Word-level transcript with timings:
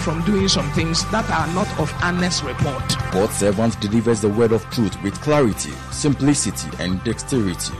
from 0.00 0.22
doing 0.24 0.48
some 0.48 0.70
things 0.72 1.08
that 1.10 1.28
are 1.30 1.46
not 1.54 1.68
of 1.78 1.92
honest 2.02 2.42
report. 2.42 2.82
God's 3.12 3.36
servant 3.36 3.80
delivers 3.80 4.20
the 4.20 4.28
word 4.28 4.52
of 4.52 4.64
truth 4.70 5.00
with 5.02 5.20
clarity, 5.20 5.72
simplicity, 5.90 6.68
and 6.78 7.02
dexterity. 7.04 7.74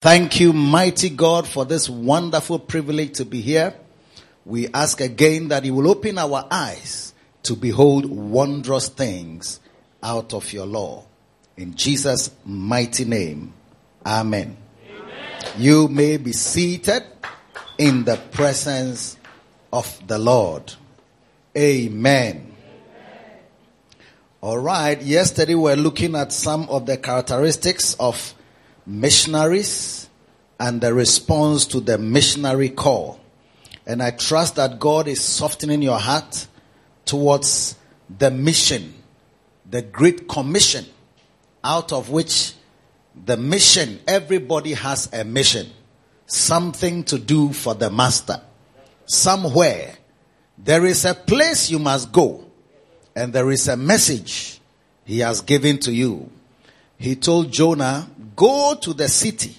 Thank 0.00 0.38
you, 0.40 0.52
mighty 0.52 1.08
God, 1.08 1.48
for 1.48 1.64
this 1.64 1.88
wonderful 1.88 2.58
privilege 2.58 3.14
to 3.14 3.24
be 3.24 3.40
here. 3.40 3.74
We 4.44 4.68
ask 4.68 5.00
again 5.00 5.48
that 5.48 5.64
you 5.64 5.74
will 5.74 5.88
open 5.88 6.18
our 6.18 6.46
eyes 6.50 7.14
to 7.44 7.56
behold 7.56 8.04
wondrous 8.06 8.88
things 8.88 9.60
out 10.02 10.34
of 10.34 10.52
your 10.52 10.66
law. 10.66 11.04
In 11.56 11.74
Jesus' 11.74 12.30
mighty 12.44 13.04
name, 13.04 13.54
Amen. 14.04 14.56
Amen. 14.90 15.42
You 15.56 15.88
may 15.88 16.18
be 16.18 16.32
seated 16.32 17.04
in 17.78 18.04
the 18.04 18.16
presence 18.32 19.16
of 19.72 20.06
the 20.06 20.18
Lord. 20.18 20.74
Amen. 21.56 22.52
All 24.40 24.58
right. 24.58 25.00
Yesterday 25.00 25.54
we 25.54 25.70
are 25.70 25.76
looking 25.76 26.16
at 26.16 26.32
some 26.32 26.68
of 26.68 26.84
the 26.84 26.96
characteristics 26.96 27.94
of 28.00 28.34
missionaries 28.84 30.08
and 30.58 30.80
the 30.80 30.92
response 30.92 31.64
to 31.66 31.78
the 31.78 31.96
missionary 31.96 32.70
call. 32.70 33.20
And 33.86 34.02
I 34.02 34.10
trust 34.10 34.56
that 34.56 34.80
God 34.80 35.06
is 35.06 35.20
softening 35.20 35.80
your 35.80 35.98
heart 35.98 36.48
towards 37.04 37.76
the 38.18 38.32
mission, 38.32 38.92
the 39.70 39.82
great 39.82 40.28
commission, 40.28 40.86
out 41.62 41.92
of 41.92 42.10
which 42.10 42.54
the 43.24 43.36
mission, 43.36 44.00
everybody 44.08 44.72
has 44.72 45.08
a 45.12 45.22
mission, 45.22 45.68
something 46.26 47.04
to 47.04 47.18
do 47.18 47.52
for 47.52 47.74
the 47.74 47.90
master. 47.90 48.40
Somewhere 49.06 49.98
there 50.56 50.84
is 50.86 51.04
a 51.04 51.14
place 51.14 51.70
you 51.70 51.78
must 51.78 52.12
go, 52.12 52.44
and 53.14 53.32
there 53.32 53.50
is 53.50 53.68
a 53.68 53.76
message 53.76 54.60
he 55.04 55.20
has 55.20 55.40
given 55.40 55.78
to 55.80 55.92
you. 55.92 56.30
He 56.98 57.16
told 57.16 57.52
Jonah, 57.52 58.08
Go 58.36 58.74
to 58.74 58.92
the 58.92 59.08
city 59.08 59.56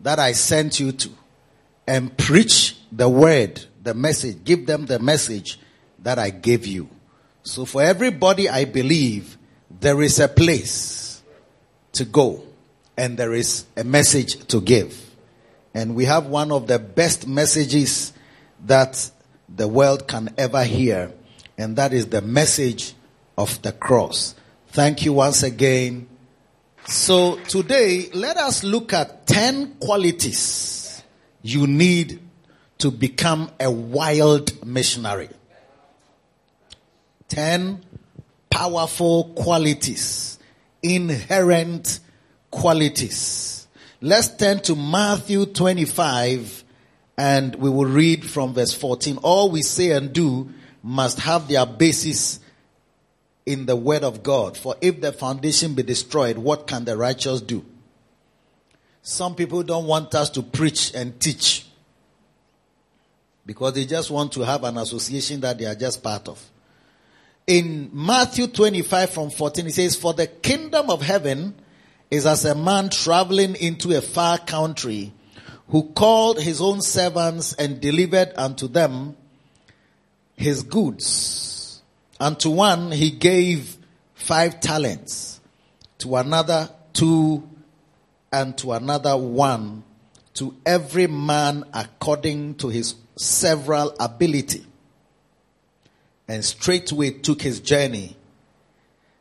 that 0.00 0.18
I 0.18 0.32
sent 0.32 0.80
you 0.80 0.92
to 0.92 1.10
and 1.86 2.16
preach 2.16 2.76
the 2.92 3.08
word, 3.08 3.64
the 3.82 3.94
message. 3.94 4.44
Give 4.44 4.66
them 4.66 4.86
the 4.86 4.98
message 4.98 5.58
that 6.00 6.18
I 6.18 6.30
gave 6.30 6.66
you. 6.66 6.88
So, 7.42 7.64
for 7.64 7.82
everybody, 7.82 8.48
I 8.48 8.64
believe 8.64 9.38
there 9.80 10.02
is 10.02 10.20
a 10.20 10.28
place 10.28 11.22
to 11.92 12.04
go 12.04 12.42
and 12.96 13.16
there 13.16 13.32
is 13.32 13.64
a 13.76 13.84
message 13.84 14.46
to 14.48 14.60
give. 14.60 15.14
And 15.72 15.94
we 15.94 16.04
have 16.04 16.26
one 16.26 16.52
of 16.52 16.66
the 16.66 16.78
best 16.78 17.26
messages 17.26 18.12
that 18.66 19.10
the 19.54 19.68
world 19.68 20.06
can 20.08 20.34
ever 20.38 20.64
hear, 20.64 21.12
and 21.58 21.76
that 21.76 21.92
is 21.92 22.06
the 22.06 22.22
message 22.22 22.94
of 23.36 23.60
the 23.62 23.72
cross. 23.72 24.34
Thank 24.68 25.04
you 25.04 25.14
once 25.14 25.42
again. 25.42 26.08
So 26.86 27.36
today, 27.44 28.08
let 28.14 28.36
us 28.36 28.64
look 28.64 28.92
at 28.92 29.26
10 29.26 29.76
qualities 29.80 31.02
you 31.42 31.66
need 31.66 32.20
to 32.78 32.90
become 32.90 33.50
a 33.58 33.70
wild 33.70 34.64
missionary. 34.66 35.28
10 37.28 37.80
powerful 38.50 39.32
qualities, 39.36 40.38
inherent 40.82 42.00
qualities. 42.50 43.68
Let's 44.00 44.34
turn 44.36 44.60
to 44.60 44.74
Matthew 44.74 45.46
25 45.46 46.59
and 47.20 47.54
we 47.56 47.68
will 47.68 47.84
read 47.84 48.24
from 48.24 48.54
verse 48.54 48.72
14. 48.72 49.18
All 49.18 49.50
we 49.50 49.60
say 49.60 49.90
and 49.90 50.10
do 50.10 50.48
must 50.82 51.18
have 51.18 51.48
their 51.48 51.66
basis 51.66 52.40
in 53.44 53.66
the 53.66 53.76
word 53.76 54.04
of 54.04 54.22
God. 54.22 54.56
For 54.56 54.74
if 54.80 55.02
the 55.02 55.12
foundation 55.12 55.74
be 55.74 55.82
destroyed, 55.82 56.38
what 56.38 56.66
can 56.66 56.86
the 56.86 56.96
righteous 56.96 57.42
do? 57.42 57.62
Some 59.02 59.34
people 59.34 59.62
don't 59.62 59.86
want 59.86 60.14
us 60.14 60.30
to 60.30 60.42
preach 60.42 60.94
and 60.94 61.20
teach 61.20 61.66
because 63.44 63.74
they 63.74 63.84
just 63.84 64.10
want 64.10 64.32
to 64.32 64.40
have 64.40 64.64
an 64.64 64.78
association 64.78 65.42
that 65.42 65.58
they 65.58 65.66
are 65.66 65.74
just 65.74 66.02
part 66.02 66.26
of. 66.26 66.42
In 67.46 67.90
Matthew 67.92 68.46
25 68.46 69.10
from 69.10 69.28
14, 69.28 69.66
it 69.66 69.74
says, 69.74 69.94
For 69.94 70.14
the 70.14 70.26
kingdom 70.26 70.88
of 70.88 71.02
heaven 71.02 71.54
is 72.10 72.24
as 72.24 72.46
a 72.46 72.54
man 72.54 72.88
traveling 72.88 73.56
into 73.56 73.94
a 73.94 74.00
far 74.00 74.38
country 74.38 75.12
who 75.70 75.84
called 75.90 76.40
his 76.40 76.60
own 76.60 76.82
servants 76.82 77.52
and 77.54 77.80
delivered 77.80 78.32
unto 78.36 78.66
them 78.66 79.16
his 80.34 80.62
goods. 80.64 81.80
And 82.18 82.38
to 82.40 82.50
one 82.50 82.90
he 82.90 83.10
gave 83.10 83.76
five 84.14 84.60
talents, 84.60 85.40
to 85.98 86.16
another 86.16 86.70
two, 86.92 87.48
and 88.32 88.56
to 88.58 88.72
another 88.72 89.16
one, 89.16 89.84
to 90.34 90.56
every 90.66 91.06
man 91.06 91.64
according 91.72 92.56
to 92.56 92.68
his 92.68 92.96
several 93.16 93.94
ability. 94.00 94.66
And 96.26 96.44
straightway 96.44 97.10
took 97.10 97.42
his 97.42 97.60
journey. 97.60 98.16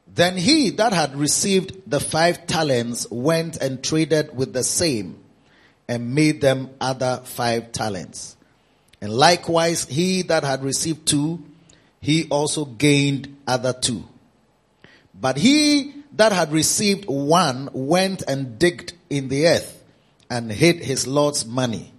Then 0.07 0.35
he 0.35 0.71
that 0.71 0.93
had 0.93 1.15
received 1.15 1.89
the 1.89 1.99
five 1.99 2.47
talents 2.47 3.09
went 3.11 3.57
and 3.57 3.83
traded 3.83 4.35
with 4.35 4.53
the 4.53 4.63
same 4.63 5.18
and 5.89 6.13
made 6.13 6.39
them 6.39 6.69
other 6.79 7.19
five 7.25 7.71
talents. 7.71 8.37
And 9.01 9.11
likewise, 9.11 9.85
he 9.85 10.21
that 10.23 10.43
had 10.43 10.63
received 10.63 11.07
two, 11.07 11.43
he 11.99 12.27
also 12.29 12.63
gained 12.63 13.35
other 13.47 13.73
two. 13.73 14.03
But 15.19 15.37
he 15.37 15.93
that 16.13 16.31
had 16.31 16.51
received 16.51 17.05
one 17.05 17.69
went 17.73 18.21
and 18.27 18.59
digged 18.59 18.93
in 19.09 19.29
the 19.29 19.47
earth 19.47 19.83
and 20.29 20.51
hid 20.51 20.77
his 20.77 21.07
Lord's 21.07 21.45
money. 21.45 21.91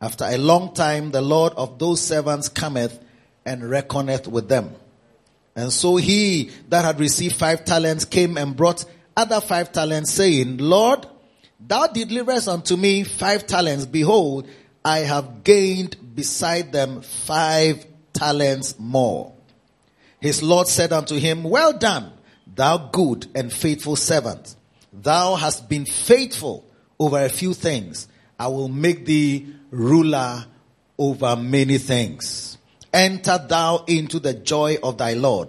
After 0.00 0.26
a 0.26 0.36
long 0.36 0.74
time, 0.74 1.10
the 1.10 1.22
Lord 1.22 1.54
of 1.54 1.78
those 1.78 2.02
servants 2.02 2.50
cometh 2.50 3.02
and 3.46 3.68
reckoneth 3.68 4.28
with 4.28 4.48
them. 4.48 4.74
And 5.54 5.72
so 5.72 5.96
he 5.96 6.50
that 6.68 6.84
had 6.84 7.00
received 7.00 7.36
five 7.36 7.64
talents 7.64 8.04
came 8.04 8.36
and 8.36 8.54
brought 8.54 8.84
other 9.16 9.40
five 9.40 9.72
talents 9.72 10.12
saying, 10.12 10.58
Lord, 10.58 11.06
Thou 11.58 11.86
deliverest 11.86 12.48
unto 12.48 12.76
me 12.76 13.04
five 13.04 13.46
talents. 13.46 13.86
Behold, 13.86 14.48
I 14.84 15.00
have 15.00 15.42
gained 15.42 16.14
beside 16.14 16.72
them 16.72 17.02
five 17.02 17.86
talents 18.12 18.76
more. 18.78 19.32
His 20.20 20.42
Lord 20.42 20.68
said 20.68 20.92
unto 20.92 21.16
him, 21.16 21.44
Well 21.44 21.72
done, 21.72 22.12
thou 22.46 22.78
good 22.78 23.26
and 23.34 23.52
faithful 23.52 23.96
servant. 23.96 24.54
Thou 24.92 25.34
hast 25.34 25.68
been 25.68 25.86
faithful 25.86 26.64
over 26.98 27.22
a 27.22 27.28
few 27.28 27.52
things. 27.54 28.08
I 28.38 28.48
will 28.48 28.68
make 28.68 29.06
thee 29.06 29.54
ruler 29.70 30.44
over 30.98 31.36
many 31.36 31.78
things. 31.78 32.58
Enter 32.92 33.38
thou 33.46 33.84
into 33.86 34.18
the 34.18 34.34
joy 34.34 34.78
of 34.82 34.98
thy 34.98 35.14
Lord. 35.14 35.48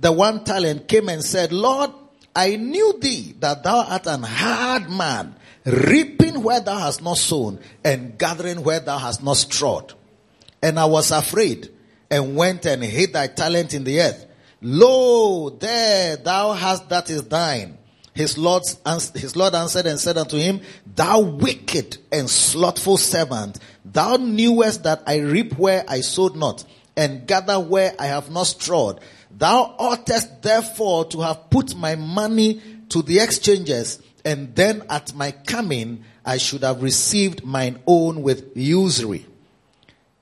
the 0.00 0.12
one 0.12 0.44
talent 0.44 0.88
came 0.88 1.08
and 1.08 1.22
said, 1.22 1.52
Lord, 1.52 1.90
I 2.34 2.56
knew 2.56 2.98
thee 3.00 3.34
that 3.40 3.62
thou 3.62 3.84
art 3.88 4.06
an 4.06 4.22
hard 4.22 4.90
man, 4.90 5.34
reaping 5.64 6.42
where 6.42 6.60
thou 6.60 6.78
hast 6.78 7.02
not 7.02 7.18
sown 7.18 7.58
and 7.84 8.18
gathering 8.18 8.62
where 8.62 8.80
thou 8.80 8.98
hast 8.98 9.22
not 9.22 9.38
strawed. 9.38 9.94
And 10.62 10.78
I 10.78 10.84
was 10.84 11.10
afraid 11.10 11.70
and 12.10 12.36
went 12.36 12.66
and 12.66 12.82
hid 12.82 13.12
thy 13.12 13.28
talent 13.28 13.74
in 13.74 13.84
the 13.84 14.00
earth. 14.00 14.26
Lo, 14.60 15.50
there 15.50 16.16
thou 16.16 16.52
hast 16.52 16.88
that 16.88 17.10
is 17.10 17.24
thine. 17.24 17.78
His 18.14 18.38
Lord, 18.38 18.62
his 19.14 19.36
Lord 19.36 19.54
answered 19.54 19.86
and 19.86 20.00
said 20.00 20.16
unto 20.16 20.38
him, 20.38 20.62
Thou 20.86 21.20
wicked 21.20 21.98
and 22.10 22.30
slothful 22.30 22.96
servant, 22.96 23.58
thou 23.84 24.16
knewest 24.16 24.84
that 24.84 25.02
I 25.06 25.18
reap 25.18 25.58
where 25.58 25.84
I 25.86 26.00
sowed 26.00 26.34
not, 26.34 26.64
and 26.96 27.26
gather 27.26 27.60
where 27.60 27.94
I 27.98 28.06
have 28.06 28.30
not 28.30 28.46
strawed. 28.46 29.00
Thou 29.38 29.74
oughtest 29.78 30.42
therefore 30.42 31.04
to 31.06 31.20
have 31.20 31.50
put 31.50 31.74
my 31.74 31.94
money 31.94 32.62
to 32.88 33.02
the 33.02 33.18
exchanges, 33.20 34.00
and 34.24 34.54
then 34.54 34.82
at 34.88 35.14
my 35.14 35.32
coming 35.32 36.04
I 36.24 36.38
should 36.38 36.62
have 36.62 36.82
received 36.82 37.44
mine 37.44 37.80
own 37.86 38.22
with 38.22 38.56
usury. 38.56 39.26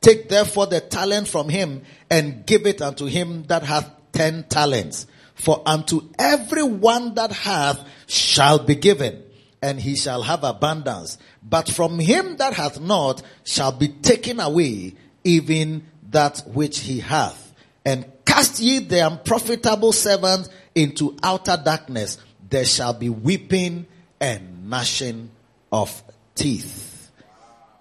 Take 0.00 0.28
therefore 0.28 0.66
the 0.66 0.80
talent 0.80 1.28
from 1.28 1.48
him 1.48 1.82
and 2.10 2.44
give 2.44 2.66
it 2.66 2.82
unto 2.82 3.06
him 3.06 3.44
that 3.44 3.62
hath 3.62 3.90
ten 4.12 4.44
talents. 4.44 5.06
For 5.34 5.62
unto 5.64 6.08
every 6.18 6.62
one 6.62 7.14
that 7.14 7.32
hath 7.32 7.86
shall 8.06 8.58
be 8.58 8.74
given, 8.74 9.22
and 9.62 9.80
he 9.80 9.96
shall 9.96 10.22
have 10.22 10.44
abundance. 10.44 11.18
But 11.42 11.70
from 11.70 11.98
him 11.98 12.36
that 12.36 12.54
hath 12.54 12.80
not 12.80 13.22
shall 13.44 13.72
be 13.72 13.88
taken 13.88 14.40
away 14.40 14.94
even 15.24 15.86
that 16.10 16.42
which 16.46 16.80
he 16.80 17.00
hath. 17.00 17.52
And 17.84 18.06
cast 18.34 18.58
ye 18.58 18.80
the 18.80 19.06
unprofitable 19.06 19.92
servant 19.92 20.48
into 20.74 21.16
outer 21.22 21.56
darkness. 21.56 22.18
There 22.50 22.64
shall 22.64 22.92
be 22.92 23.08
weeping 23.08 23.86
and 24.20 24.68
gnashing 24.68 25.30
of 25.70 26.02
teeth. 26.34 27.12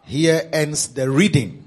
Here 0.03 0.47
ends 0.53 0.89
the 0.89 1.09
reading. 1.09 1.63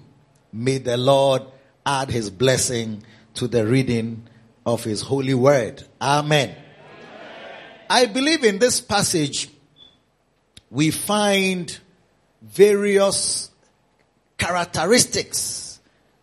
May 0.53 0.79
the 0.79 0.97
Lord 0.97 1.43
add 1.85 2.11
his 2.11 2.31
blessing 2.31 3.03
to 3.35 3.49
the 3.49 3.67
reading 3.67 4.29
of 4.65 4.85
his 4.85 5.03
holy 5.03 5.35
word. 5.35 5.83
Amen. 6.01 6.51
Amen. 6.51 6.57
I 7.91 8.07
believe 8.07 8.45
in 8.45 8.61
this 8.61 8.81
passage 8.81 9.49
we 10.71 10.93
find 10.93 11.77
various 12.41 13.51
characteristics 14.39 15.81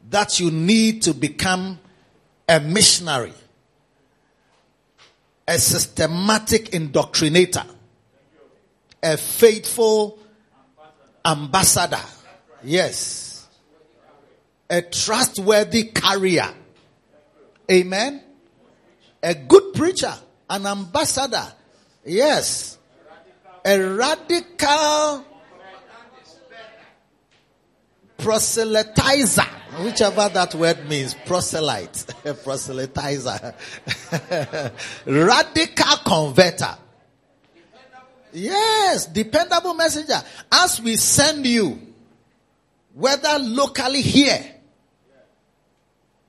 that 0.09 0.39
you 0.39 0.49
need 0.49 1.01
to 1.01 1.13
become 1.13 1.79
a 2.47 2.59
missionary, 2.59 3.33
a 5.47 5.57
systematic 5.57 6.71
indoctrinator, 6.71 7.65
a 9.01 9.17
faithful 9.17 10.19
ambassador. 11.25 12.03
Yes. 12.63 13.47
A 14.69 14.81
trustworthy 14.81 15.85
carrier. 15.85 16.49
Amen. 17.69 18.23
A 19.21 19.33
good 19.35 19.73
preacher, 19.73 20.13
an 20.49 20.65
ambassador. 20.65 21.45
Yes. 22.05 22.77
A 23.65 23.79
radical 23.79 25.25
proselytizer, 28.17 29.47
whichever 29.81 30.29
that 30.29 30.53
word 30.55 30.87
means, 30.87 31.13
proselyte, 31.13 31.93
proselytizer, 32.23 33.53
radical 35.05 35.97
converter. 36.05 36.77
Yes, 38.33 39.05
dependable 39.05 39.73
messenger. 39.75 40.21
As 40.51 40.81
we 40.81 40.95
send 40.95 41.45
you, 41.45 41.79
whether 42.93 43.37
locally 43.39 44.01
here, 44.01 44.43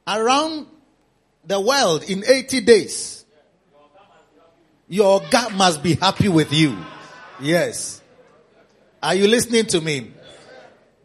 around 0.07 0.67
the 1.47 1.61
world 1.61 2.05
in 2.05 2.25
80 2.27 2.61
days, 2.61 3.25
your 4.89 5.23
God 5.31 5.55
must 5.55 5.83
be 5.83 5.95
happy 5.95 6.29
with 6.29 6.53
you. 6.53 6.77
Yes. 7.41 8.03
Are 9.03 9.15
you 9.15 9.27
listening 9.29 9.67
to 9.67 9.81
me? 9.81 10.13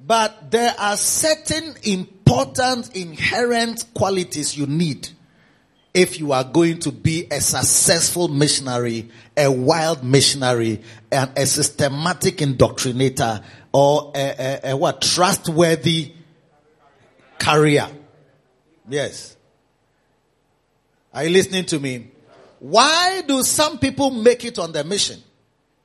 But 0.05 0.51
there 0.51 0.73
are 0.77 0.95
certain 0.97 1.75
important 1.83 2.18
inherent 2.93 3.85
qualities 3.93 4.55
you 4.55 4.67
need 4.67 5.09
if 5.93 6.19
you 6.19 6.31
are 6.31 6.43
going 6.43 6.79
to 6.79 6.91
be 6.91 7.27
a 7.31 7.41
successful 7.41 8.27
missionary, 8.27 9.09
a 9.35 9.51
wild 9.51 10.03
missionary, 10.03 10.81
and 11.11 11.31
a 11.35 11.47
systematic 11.47 12.37
indoctrinator, 12.37 13.43
or 13.73 14.11
a, 14.15 14.59
a, 14.63 14.71
a 14.71 14.77
what 14.77 15.01
trustworthy 15.01 16.13
carrier. 17.39 17.87
Yes. 18.87 19.35
Are 21.11 21.23
you 21.23 21.31
listening 21.31 21.65
to 21.65 21.79
me? 21.79 22.11
Why 22.59 23.23
do 23.27 23.41
some 23.41 23.79
people 23.79 24.11
make 24.11 24.45
it 24.45 24.59
on 24.59 24.71
their 24.71 24.83
mission? 24.83 25.19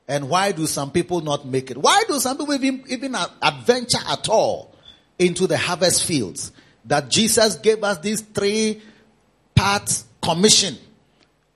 And 0.07 0.29
why 0.29 0.51
do 0.51 0.67
some 0.67 0.91
people 0.91 1.21
not 1.21 1.47
make 1.47 1.71
it? 1.71 1.77
Why 1.77 2.03
do 2.07 2.19
some 2.19 2.37
people 2.37 2.53
even, 2.53 2.83
even 2.87 3.15
adventure 3.41 3.97
at 4.07 4.29
all 4.29 4.74
into 5.19 5.47
the 5.47 5.57
harvest 5.57 6.05
fields? 6.05 6.51
That 6.85 7.09
Jesus 7.09 7.55
gave 7.55 7.83
us 7.83 7.97
these 7.99 8.21
three 8.21 8.81
part 9.55 10.03
commission 10.21 10.77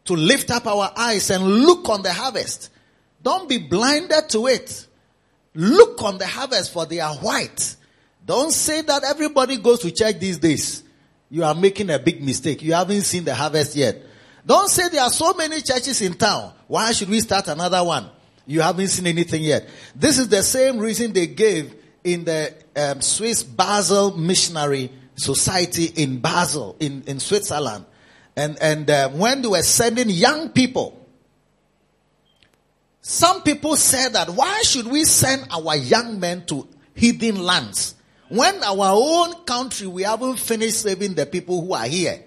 to 0.06 0.16
lift 0.16 0.50
up 0.52 0.66
our 0.66 0.92
eyes 0.96 1.30
and 1.30 1.44
look 1.44 1.88
on 1.90 2.02
the 2.02 2.12
harvest. 2.12 2.72
Don't 3.22 3.48
be 3.48 3.58
blinded 3.58 4.30
to 4.30 4.48
it. 4.48 4.88
Look 5.54 6.02
on 6.02 6.18
the 6.18 6.28
harvest 6.28 6.74
for 6.74 6.86
they 6.86 7.00
are 7.00 7.16
white. 7.16 7.76
Don't 8.26 8.52
say 8.52 8.82
that 8.82 9.04
everybody 9.04 9.58
goes 9.58 9.80
to 9.80 9.92
church 9.92 10.20
these 10.20 10.38
days. 10.38 10.84
You 11.30 11.44
are 11.44 11.56
making 11.56 11.90
a 11.90 12.00
big 12.00 12.24
mistake. 12.24 12.62
You 12.62 12.74
haven't 12.74 13.02
seen 13.02 13.24
the 13.24 13.36
harvest 13.36 13.76
yet. 13.76 14.02
Don't 14.46 14.70
say 14.70 14.90
there 14.90 15.02
are 15.02 15.12
so 15.12 15.34
many 15.34 15.62
churches 15.62 16.02
in 16.02 16.14
town. 16.14 16.54
Why 16.68 16.92
should 16.92 17.10
we 17.10 17.20
start 17.20 17.48
another 17.48 17.84
one? 17.84 18.10
You 18.46 18.62
haven't 18.62 18.88
seen 18.88 19.06
anything 19.06 19.44
yet. 19.44 19.68
This 19.96 20.18
is 20.18 20.30
the 20.30 20.42
same 20.42 20.80
reason 20.80 21.14
they 21.14 21.28
gave 21.28 21.76
in 22.14 22.26
the 22.26 22.54
um, 22.76 23.02
Swiss 23.02 23.44
Basel 23.44 24.18
Missionary 24.18 24.92
Society 25.16 25.86
in 25.86 26.20
Basel, 26.20 26.76
in, 26.80 27.04
in 27.08 27.20
Switzerland. 27.20 27.86
And, 28.36 28.58
and 28.62 28.90
uh, 28.90 29.10
when 29.10 29.42
they 29.42 29.48
were 29.48 29.62
sending 29.62 30.10
young 30.10 30.50
people, 30.50 30.96
some 33.02 33.42
people 33.42 33.76
said 33.76 34.14
that 34.14 34.30
why 34.30 34.62
should 34.62 34.88
we 34.88 35.04
send 35.04 35.48
our 35.52 35.76
young 35.76 36.20
men 36.20 36.46
to 36.46 36.68
hidden 36.94 37.44
lands? 37.44 37.96
When 38.30 38.64
our 38.64 38.92
own 38.94 39.34
country, 39.46 39.88
we 39.88 40.04
haven't 40.04 40.38
finished 40.38 40.82
saving 40.82 41.16
the 41.16 41.26
people 41.26 41.62
who 41.62 41.74
are 41.74 41.88
here. 41.88 42.24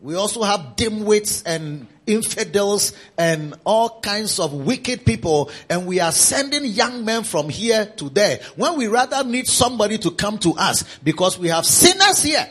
We 0.00 0.14
also 0.14 0.42
have 0.42 0.76
dimwits 0.76 1.42
and 1.46 1.86
infidels 2.10 2.92
and 3.16 3.54
all 3.64 4.00
kinds 4.00 4.38
of 4.38 4.52
wicked 4.52 5.04
people 5.04 5.50
and 5.68 5.86
we 5.86 6.00
are 6.00 6.12
sending 6.12 6.64
young 6.64 7.04
men 7.04 7.22
from 7.22 7.48
here 7.48 7.86
to 7.96 8.08
there 8.10 8.40
when 8.56 8.76
we 8.76 8.86
rather 8.88 9.22
need 9.24 9.46
somebody 9.46 9.96
to 9.98 10.10
come 10.10 10.38
to 10.38 10.52
us 10.54 10.98
because 10.98 11.38
we 11.38 11.48
have 11.48 11.64
sinners 11.64 12.22
here. 12.22 12.48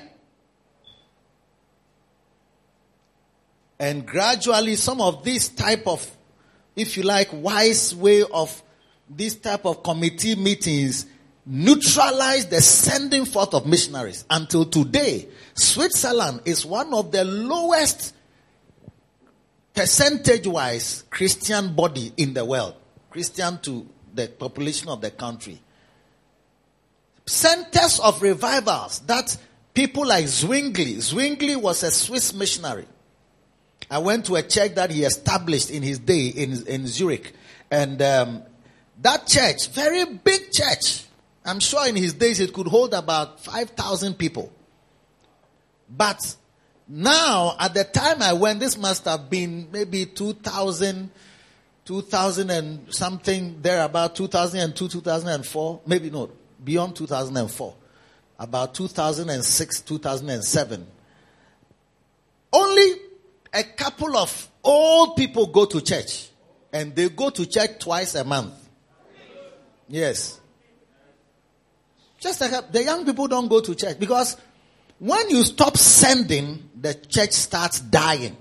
And 3.80 4.06
gradually 4.06 4.76
some 4.76 5.02
of 5.02 5.24
this 5.24 5.50
type 5.50 5.88
of, 5.88 6.06
if 6.76 6.98
you 6.98 7.04
like, 7.04 7.30
wise 7.32 7.96
way 7.96 8.24
of 8.24 8.62
this 9.10 9.36
type 9.36 9.66
of 9.66 9.84
committee 9.84 10.36
meetings 10.36 11.06
neutralize 11.46 12.46
the 12.48 12.62
sending 12.62 13.26
forth 13.26 13.54
of 13.54 13.66
missionaries. 13.66 14.26
Until 14.30 14.66
today, 14.66 15.28
Switzerland 15.56 16.42
is 16.46 16.66
one 16.66 16.94
of 16.94 17.12
the 17.12 17.24
lowest 17.24 18.14
percentage 19.74 20.48
wise 20.48 21.04
Christian 21.10 21.74
body 21.76 22.12
in 22.18 22.34
the 22.34 22.46
world. 22.46 22.76
Christian 23.10 23.60
to 23.60 23.88
the 24.14 24.28
population 24.28 24.90
of 24.90 25.02
the 25.02 25.12
country. 25.12 25.60
Centers 27.26 28.00
of 28.00 28.22
revivals 28.22 29.00
that 29.02 29.38
people 29.74 30.06
like 30.06 30.28
Zwingli, 30.28 31.00
Zwingli 31.00 31.56
was 31.56 31.84
a 31.84 31.92
Swiss 31.92 32.34
missionary. 32.34 32.88
I 33.90 34.00
went 34.00 34.26
to 34.26 34.36
a 34.36 34.44
church 34.44 34.76
that 34.76 34.92
he 34.92 35.04
established 35.04 35.72
in 35.72 35.82
his 35.82 36.00
day 36.00 36.28
in, 36.28 36.68
in 36.68 36.88
Zurich. 36.88 37.34
And 37.72 38.02
um, 38.02 38.44
that 39.02 39.28
church, 39.28 39.70
very 39.70 40.06
big 40.06 40.52
church, 40.52 41.06
I'm 41.46 41.60
sure 41.60 41.88
in 41.88 41.96
his 41.96 42.14
days 42.14 42.40
it 42.40 42.54
could 42.54 42.68
hold 42.68 42.94
about 42.94 43.40
5,000 43.40 44.16
people. 44.16 44.52
But 45.90 46.36
now, 46.92 47.56
at 47.60 47.76
the 47.76 47.84
time 47.84 48.24
I 48.24 48.34
went, 48.34 48.60
this 48.60 48.76
must 48.76 49.06
have 49.06 49.30
been 49.30 49.68
maybe 49.72 50.08
2000, 50.08 51.12
2000 51.86 52.50
and 52.50 52.92
something 52.92 53.62
there, 53.62 53.86
about 53.86 54.16
2002, 54.16 54.88
2004, 54.88 55.82
maybe 55.86 56.10
not, 56.10 56.32
beyond 56.64 56.96
2004, 56.96 57.76
about 58.40 58.74
2006, 58.74 59.82
2007. 59.82 60.88
Only 62.52 62.92
a 63.54 63.64
couple 63.64 64.18
of 64.18 64.50
old 64.64 65.16
people 65.16 65.46
go 65.46 65.66
to 65.66 65.82
church, 65.82 66.30
and 66.74 66.96
they 66.96 67.08
go 67.10 67.30
to 67.30 67.46
church 67.46 67.78
twice 67.78 68.16
a 68.16 68.24
month. 68.24 68.56
Yes. 69.88 70.40
Just 72.20 72.42
like 72.42 72.72
the 72.72 72.84
young 72.84 73.06
people 73.06 73.28
don't 73.28 73.48
go 73.48 73.62
to 73.62 73.76
church 73.76 74.00
because 74.00 74.38
when 75.00 75.30
you 75.30 75.44
stop 75.44 75.78
sending, 75.78 76.69
the 76.82 76.94
church 76.94 77.32
starts 77.32 77.80
dying. 77.80 78.38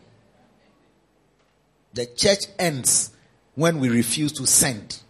The 1.94 2.06
church 2.06 2.44
ends 2.58 3.10
when 3.54 3.80
we 3.80 3.88
refuse 3.88 4.32
to 4.34 4.46
send. 4.46 5.00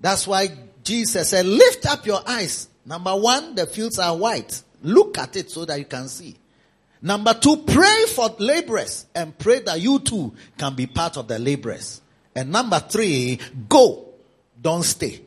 That's 0.00 0.26
why 0.26 0.48
Jesus 0.84 1.30
said, 1.30 1.46
lift 1.46 1.86
up 1.86 2.06
your 2.06 2.20
eyes. 2.26 2.68
Number 2.86 3.14
one, 3.16 3.54
the 3.54 3.66
fields 3.66 3.98
are 3.98 4.16
white. 4.16 4.62
Look 4.82 5.18
at 5.18 5.36
it 5.36 5.50
so 5.50 5.64
that 5.64 5.78
you 5.78 5.84
can 5.84 6.08
see. 6.08 6.36
Number 7.02 7.34
two, 7.34 7.58
pray 7.58 8.04
for 8.14 8.34
laborers 8.38 9.06
and 9.14 9.36
pray 9.36 9.60
that 9.60 9.80
you 9.80 9.98
too 9.98 10.34
can 10.56 10.74
be 10.74 10.86
part 10.86 11.16
of 11.16 11.28
the 11.28 11.38
laborers. 11.38 12.00
And 12.34 12.50
number 12.50 12.78
three, 12.78 13.40
go. 13.68 14.04
Don't 14.60 14.82
stay. 14.82 15.20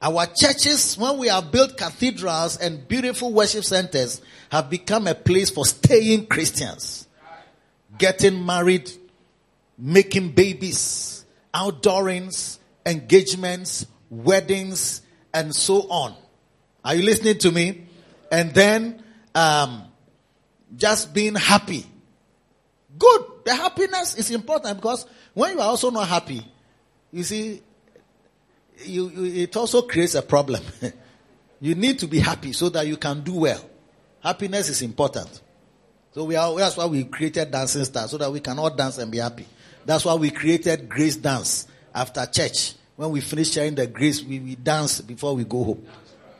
Our 0.00 0.26
churches, 0.26 0.96
when 0.98 1.18
we 1.18 1.28
have 1.28 1.50
built 1.50 1.76
cathedrals 1.76 2.58
and 2.58 2.86
beautiful 2.86 3.32
worship 3.32 3.64
centers, 3.64 4.20
have 4.50 4.68
become 4.68 5.06
a 5.06 5.14
place 5.14 5.50
for 5.50 5.64
staying 5.64 6.26
Christians. 6.26 7.08
Getting 7.96 8.44
married, 8.44 8.90
making 9.78 10.32
babies, 10.32 11.24
outdoorings, 11.54 12.58
engagements, 12.84 13.86
weddings, 14.10 15.00
and 15.32 15.54
so 15.54 15.82
on. 15.88 16.14
Are 16.84 16.94
you 16.94 17.02
listening 17.02 17.38
to 17.38 17.50
me? 17.50 17.86
And 18.30 18.52
then, 18.52 19.02
um, 19.34 19.84
just 20.76 21.14
being 21.14 21.34
happy. 21.34 21.86
Good. 22.98 23.22
The 23.44 23.54
happiness 23.54 24.16
is 24.16 24.30
important 24.30 24.76
because 24.76 25.06
when 25.34 25.52
you 25.52 25.60
are 25.60 25.68
also 25.68 25.90
not 25.90 26.08
happy, 26.08 26.46
you 27.12 27.22
see, 27.22 27.62
you, 28.84 29.08
you, 29.08 29.42
it 29.42 29.56
also 29.56 29.82
creates 29.82 30.14
a 30.14 30.22
problem. 30.22 30.62
you 31.60 31.74
need 31.74 31.98
to 32.00 32.06
be 32.06 32.18
happy 32.18 32.52
so 32.52 32.68
that 32.70 32.86
you 32.86 32.96
can 32.96 33.22
do 33.22 33.34
well. 33.34 33.60
Happiness 34.20 34.68
is 34.68 34.82
important. 34.82 35.40
So 36.12 36.24
we 36.24 36.36
are, 36.36 36.54
that's 36.56 36.76
why 36.76 36.86
we 36.86 37.04
created 37.04 37.50
dancing 37.50 37.84
stars 37.84 38.10
so 38.10 38.18
that 38.18 38.32
we 38.32 38.40
can 38.40 38.58
all 38.58 38.70
dance 38.70 38.98
and 38.98 39.10
be 39.10 39.18
happy. 39.18 39.46
That's 39.84 40.04
why 40.04 40.14
we 40.14 40.30
created 40.30 40.88
grace 40.88 41.16
dance 41.16 41.68
after 41.94 42.26
church. 42.26 42.74
When 42.96 43.10
we 43.10 43.20
finish 43.20 43.52
sharing 43.52 43.74
the 43.74 43.86
grace, 43.86 44.22
we, 44.22 44.40
we 44.40 44.54
dance 44.56 45.00
before 45.00 45.34
we 45.34 45.44
go 45.44 45.62
home. 45.62 45.86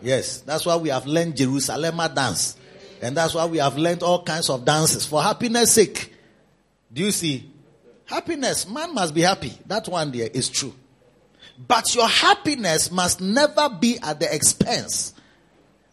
Yes, 0.02 0.40
that's 0.40 0.64
why 0.66 0.76
we 0.76 0.88
have 0.88 1.06
learned 1.06 1.36
Jerusalem 1.36 2.00
dance. 2.14 2.56
And 3.02 3.16
that's 3.16 3.34
why 3.34 3.44
we 3.44 3.58
have 3.58 3.76
learned 3.76 4.02
all 4.02 4.22
kinds 4.22 4.48
of 4.48 4.64
dances 4.64 5.06
for 5.06 5.22
happiness 5.22 5.72
sake. 5.72 6.14
Do 6.92 7.02
you 7.04 7.12
see? 7.12 7.50
Happiness, 8.06 8.68
man 8.68 8.94
must 8.94 9.14
be 9.14 9.22
happy. 9.22 9.52
That 9.66 9.88
one 9.88 10.10
there 10.12 10.28
is 10.32 10.48
true. 10.48 10.72
But 11.58 11.94
your 11.94 12.08
happiness 12.08 12.90
must 12.90 13.20
never 13.20 13.68
be 13.68 13.98
at 14.02 14.20
the 14.20 14.32
expense 14.34 15.14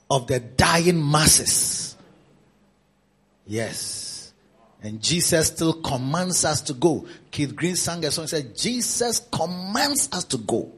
of 0.10 0.28
the 0.28 0.40
dying 0.40 1.10
masses. 1.10 1.96
Yes. 3.46 4.34
And 4.82 5.02
Jesus 5.02 5.48
still 5.48 5.74
commands 5.74 6.44
us 6.44 6.62
to 6.64 6.74
go. 6.74 7.06
Keith 7.32 7.56
Green 7.56 7.76
sang 7.76 8.04
a 8.06 8.12
song 8.12 8.28
said, 8.28 8.56
Jesus 8.56 9.20
commands 9.32 10.10
us 10.12 10.26
to 10.26 10.38
go. 10.38 10.72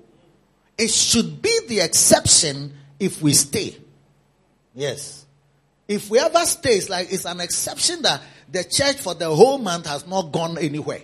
It 0.78 0.92
should 0.92 1.42
be 1.42 1.60
the 1.68 1.80
exception 1.80 2.74
if 3.00 3.22
we 3.22 3.34
stay. 3.34 3.76
Yes. 4.76 5.26
If 5.88 6.10
we 6.10 6.20
ever 6.20 6.46
stay, 6.46 6.78
it's 6.78 6.90
like 6.90 7.12
it's 7.12 7.26
an 7.26 7.40
exception 7.40 8.02
that 8.04 8.22
the 8.52 8.64
church 8.64 8.98
for 8.98 9.14
the 9.14 9.34
whole 9.34 9.58
month 9.58 9.88
has 9.88 10.06
not 10.08 10.32
gone 10.32 10.58
anywhere. 10.58 11.02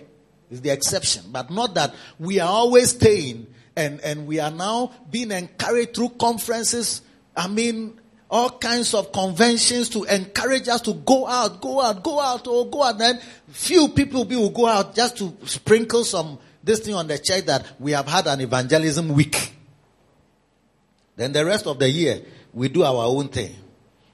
It's 0.50 0.60
the 0.60 0.70
exception. 0.70 1.24
But 1.32 1.50
not 1.50 1.74
that 1.74 1.94
we 2.18 2.38
are 2.38 2.48
always 2.48 2.90
staying 2.90 3.46
and, 3.76 4.00
and 4.00 4.26
we 4.26 4.40
are 4.40 4.50
now 4.50 4.92
being 5.10 5.30
encouraged 5.30 5.94
through 5.94 6.10
conferences. 6.10 7.02
I 7.36 7.48
mean, 7.48 7.98
all 8.30 8.50
kinds 8.50 8.94
of 8.94 9.12
conventions 9.12 9.90
to 9.90 10.04
encourage 10.04 10.68
us 10.68 10.80
to 10.82 10.94
go 10.94 11.26
out, 11.26 11.60
go 11.60 11.80
out, 11.82 12.02
go 12.02 12.18
out, 12.20 12.46
or 12.46 12.66
go 12.68 12.82
out. 12.82 12.98
Then 12.98 13.20
few 13.48 13.88
people 13.88 14.24
will 14.24 14.50
go 14.50 14.66
out 14.66 14.94
just 14.94 15.18
to 15.18 15.36
sprinkle 15.44 16.04
some 16.04 16.38
this 16.64 16.80
thing 16.80 16.94
on 16.94 17.08
the 17.08 17.18
church 17.18 17.44
that 17.46 17.66
we 17.78 17.92
have 17.92 18.06
had 18.06 18.26
an 18.26 18.40
evangelism 18.40 19.08
week. 19.08 19.54
Then 21.16 21.32
the 21.32 21.44
rest 21.44 21.66
of 21.66 21.78
the 21.78 21.90
year 21.90 22.22
we 22.54 22.68
do 22.68 22.84
our 22.84 23.04
own 23.04 23.28
thing. 23.28 23.54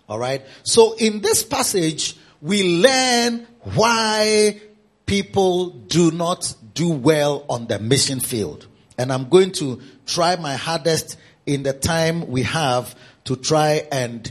All 0.09 0.19
right. 0.19 0.45
So 0.63 0.95
in 0.95 1.21
this 1.21 1.45
passage 1.45 2.17
we 2.41 2.83
learn 2.83 3.47
why 3.75 4.61
people 5.07 5.71
do 5.71 6.11
not 6.11 6.55
do 6.75 6.91
well 6.91 7.45
on 7.49 7.67
the 7.67 7.79
mission 7.79 8.21
field. 8.21 8.67
And 8.99 9.13
I'm 9.13 9.29
going 9.29 9.53
to 9.53 9.81
try 10.07 10.37
my 10.37 10.57
hardest 10.57 11.17
in 11.47 11.63
the 11.63 11.73
time 11.73 12.27
we 12.29 12.43
have 12.43 12.95
to 13.25 13.37
try 13.37 13.87
and 13.91 14.31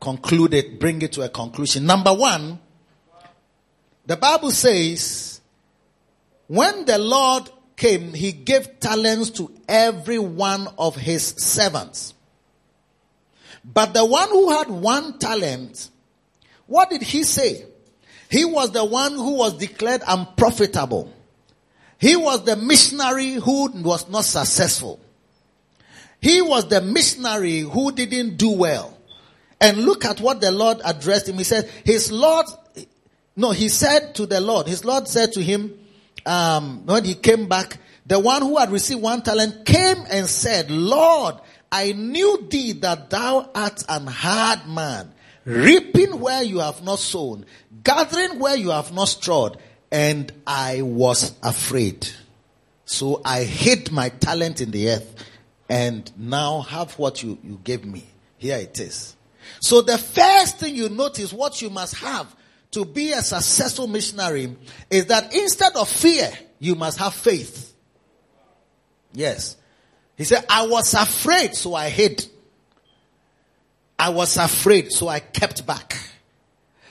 conclude 0.00 0.54
it, 0.54 0.80
bring 0.80 1.02
it 1.02 1.12
to 1.12 1.22
a 1.22 1.28
conclusion. 1.28 1.86
Number 1.86 2.12
one, 2.12 2.58
the 4.06 4.16
Bible 4.16 4.50
says, 4.50 5.40
when 6.46 6.84
the 6.86 6.98
Lord 6.98 7.50
came, 7.76 8.14
he 8.14 8.32
gave 8.32 8.80
talents 8.80 9.30
to 9.30 9.52
every 9.68 10.18
one 10.18 10.68
of 10.78 10.96
his 10.96 11.24
servants. 11.24 12.14
But 13.64 13.94
the 13.94 14.04
one 14.04 14.28
who 14.30 14.50
had 14.50 14.70
one 14.70 15.18
talent, 15.18 15.90
what 16.66 16.88
did 16.88 17.02
he 17.02 17.24
say? 17.24 17.66
He 18.30 18.44
was 18.44 18.70
the 18.70 18.84
one 18.84 19.12
who 19.12 19.34
was 19.34 19.54
declared 19.54 20.02
unprofitable. 20.06 21.12
He 21.98 22.16
was 22.16 22.44
the 22.44 22.56
missionary 22.56 23.34
who 23.34 23.70
was 23.82 24.08
not 24.08 24.24
successful. 24.24 25.00
He 26.20 26.42
was 26.42 26.68
the 26.68 26.80
missionary 26.80 27.60
who 27.60 27.92
didn't 27.92 28.36
do 28.36 28.50
well. 28.50 28.96
And 29.60 29.78
look 29.78 30.04
at 30.04 30.20
what 30.20 30.40
the 30.40 30.50
Lord 30.50 30.80
addressed 30.84 31.28
him. 31.28 31.38
He 31.38 31.44
said, 31.44 31.70
his 31.84 32.12
Lord, 32.12 32.46
no, 33.36 33.52
he 33.52 33.68
said 33.68 34.14
to 34.16 34.26
the 34.26 34.40
Lord, 34.40 34.66
his 34.66 34.84
Lord 34.84 35.08
said 35.08 35.32
to 35.32 35.42
him, 35.42 35.78
um, 36.26 36.84
when 36.84 37.04
he 37.04 37.14
came 37.14 37.48
back, 37.48 37.78
the 38.04 38.18
one 38.18 38.42
who 38.42 38.58
had 38.58 38.70
received 38.70 39.02
one 39.02 39.22
talent 39.22 39.64
came 39.64 39.96
and 40.10 40.26
said, 40.26 40.70
Lord, 40.70 41.36
I 41.72 41.92
knew 41.92 42.46
thee 42.48 42.72
that 42.72 43.10
thou 43.10 43.50
art 43.54 43.82
an 43.88 44.06
hard 44.06 44.68
man, 44.68 45.12
reaping 45.44 46.20
where 46.20 46.42
you 46.42 46.58
have 46.58 46.82
not 46.82 46.98
sown, 46.98 47.46
gathering 47.82 48.38
where 48.38 48.56
you 48.56 48.70
have 48.70 48.92
not 48.92 49.08
strawed 49.08 49.58
and 49.90 50.32
I 50.46 50.82
was 50.82 51.34
afraid. 51.42 52.08
So 52.84 53.20
I 53.24 53.42
hid 53.44 53.90
my 53.92 54.08
talent 54.10 54.60
in 54.60 54.70
the 54.70 54.90
earth 54.90 55.24
and 55.68 56.10
now 56.16 56.60
have 56.62 56.92
what 56.98 57.22
you, 57.22 57.38
you 57.42 57.60
gave 57.62 57.84
me. 57.84 58.04
Here 58.38 58.58
it 58.58 58.78
is. 58.78 59.16
So 59.60 59.82
the 59.82 59.98
first 59.98 60.58
thing 60.58 60.74
you 60.74 60.88
notice 60.88 61.32
what 61.32 61.62
you 61.62 61.70
must 61.70 61.96
have 61.96 62.34
to 62.72 62.84
be 62.84 63.12
a 63.12 63.22
successful 63.22 63.86
missionary 63.86 64.56
is 64.90 65.06
that 65.06 65.34
instead 65.34 65.74
of 65.76 65.88
fear, 65.88 66.30
you 66.58 66.74
must 66.74 66.98
have 66.98 67.14
faith. 67.14 67.74
Yes. 69.12 69.56
He 70.16 70.24
said, 70.24 70.44
I 70.48 70.66
was 70.66 70.94
afraid, 70.94 71.54
so 71.54 71.74
I 71.74 71.88
hid. 71.88 72.26
I 73.98 74.10
was 74.10 74.36
afraid, 74.36 74.92
so 74.92 75.08
I 75.08 75.20
kept 75.20 75.66
back. 75.66 75.96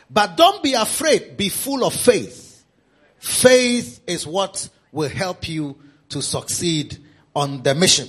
But 0.09 0.37
don't 0.37 0.63
be 0.63 0.73
afraid, 0.73 1.37
be 1.37 1.49
full 1.49 1.83
of 1.83 1.93
faith. 1.93 2.44
Faith 3.19 4.01
is 4.07 4.25
what 4.25 4.69
will 4.91 5.09
help 5.09 5.47
you 5.47 5.77
to 6.09 6.21
succeed 6.21 6.97
on 7.35 7.63
the 7.63 7.75
mission. 7.75 8.07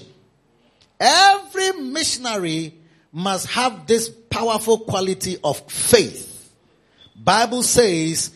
Every 1.00 1.72
missionary 1.72 2.74
must 3.12 3.48
have 3.48 3.86
this 3.86 4.08
powerful 4.08 4.80
quality 4.80 5.38
of 5.42 5.58
faith. 5.70 6.52
Bible 7.16 7.62
says 7.62 8.30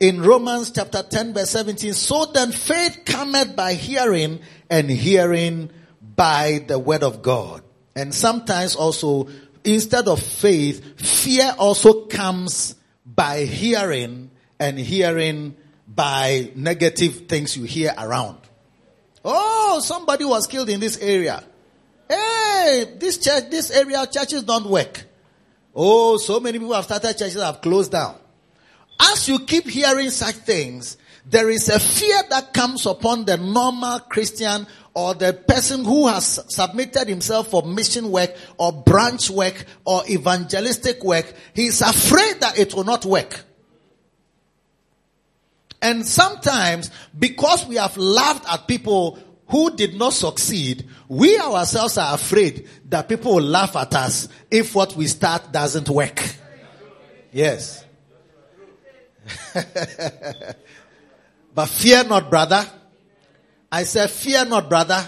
in 0.00 0.20
Romans 0.20 0.72
chapter 0.72 1.02
10 1.02 1.32
verse 1.32 1.50
17, 1.50 1.92
so 1.92 2.26
then 2.26 2.50
faith 2.50 3.02
cometh 3.04 3.54
by 3.54 3.74
hearing 3.74 4.40
and 4.68 4.90
hearing 4.90 5.70
by 6.16 6.64
the 6.66 6.78
word 6.78 7.04
of 7.04 7.22
God. 7.22 7.62
And 7.94 8.12
sometimes 8.12 8.74
also 8.74 9.28
instead 9.64 10.08
of 10.08 10.20
faith, 10.20 11.00
fear 11.00 11.54
also 11.56 12.06
comes 12.06 12.74
by 13.06 13.44
hearing 13.44 14.31
and 14.62 14.78
hearing 14.78 15.56
by 15.88 16.52
negative 16.54 17.26
things 17.26 17.56
you 17.56 17.64
hear 17.64 17.92
around. 17.98 18.38
Oh, 19.24 19.80
somebody 19.82 20.24
was 20.24 20.46
killed 20.46 20.68
in 20.68 20.78
this 20.78 20.98
area. 20.98 21.42
Hey, 22.08 22.94
this 22.96 23.18
church, 23.18 23.50
this 23.50 23.72
area, 23.72 24.06
churches 24.06 24.44
don't 24.44 24.66
work. 24.66 25.04
Oh, 25.74 26.16
so 26.16 26.38
many 26.38 26.60
people 26.60 26.74
have 26.74 26.84
started 26.84 27.18
churches 27.18 27.42
have 27.42 27.60
closed 27.60 27.90
down. 27.90 28.14
As 29.00 29.28
you 29.28 29.40
keep 29.40 29.66
hearing 29.66 30.10
such 30.10 30.36
things, 30.36 30.96
there 31.26 31.50
is 31.50 31.68
a 31.68 31.80
fear 31.80 32.22
that 32.30 32.54
comes 32.54 32.86
upon 32.86 33.24
the 33.24 33.36
normal 33.38 33.98
Christian 33.98 34.68
or 34.94 35.14
the 35.14 35.32
person 35.32 35.84
who 35.84 36.06
has 36.06 36.38
submitted 36.48 37.08
himself 37.08 37.48
for 37.48 37.64
mission 37.64 38.12
work 38.12 38.32
or 38.58 38.72
branch 38.72 39.28
work 39.28 39.64
or 39.84 40.02
evangelistic 40.08 41.02
work. 41.02 41.32
He's 41.52 41.80
afraid 41.80 42.40
that 42.40 42.60
it 42.60 42.74
will 42.74 42.84
not 42.84 43.04
work. 43.04 43.44
And 45.82 46.06
sometimes, 46.06 46.90
because 47.18 47.66
we 47.66 47.74
have 47.74 47.96
laughed 47.96 48.50
at 48.50 48.68
people 48.68 49.18
who 49.48 49.74
did 49.74 49.96
not 49.96 50.12
succeed, 50.12 50.86
we 51.08 51.36
ourselves 51.38 51.98
are 51.98 52.14
afraid 52.14 52.68
that 52.88 53.08
people 53.08 53.34
will 53.34 53.42
laugh 53.42 53.74
at 53.74 53.92
us 53.94 54.28
if 54.48 54.76
what 54.76 54.94
we 54.94 55.08
start 55.08 55.50
doesn't 55.50 55.88
work. 55.90 56.22
Yes. 57.32 57.84
but 61.54 61.66
fear 61.66 62.04
not, 62.04 62.30
brother. 62.30 62.64
I 63.70 63.82
said, 63.82 64.10
fear 64.10 64.44
not, 64.44 64.68
brother. 64.68 65.04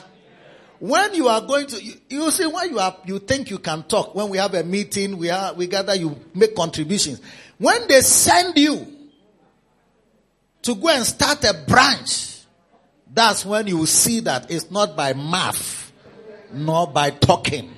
When 0.81 1.15
you 1.15 1.29
are 1.29 1.41
going 1.41 1.69
to, 1.69 1.83
you, 1.83 1.95
you 2.09 2.31
see, 2.33 2.47
when 2.47 2.71
you 2.71 2.81
are, 2.81 2.97
you 3.07 3.21
think 3.21 3.49
you 3.49 3.59
can 3.59 3.85
talk, 3.85 4.15
when 4.15 4.29
we 4.29 4.39
have 4.39 4.55
a 4.55 4.65
meeting, 4.65 5.19
we 5.19 5.31
are, 5.31 5.55
we 5.55 5.69
gather, 5.69 5.95
you 5.95 6.19
make 6.35 6.57
contributions. 6.57 7.21
When 7.59 7.87
they 7.87 8.01
send 8.01 8.59
you 8.59 8.94
to 10.65 10.75
go 10.75 10.89
and 10.89 11.05
start 11.05 11.45
a 11.45 11.55
branch, 11.67 12.41
that's 13.13 13.45
when 13.45 13.67
you 13.67 13.87
see 13.87 14.21
that 14.21 14.51
it's 14.51 14.71
not 14.71 14.97
by 14.97 15.13
math, 15.13 15.93
nor 16.53 16.87
by 16.87 17.11
talking. 17.11 17.71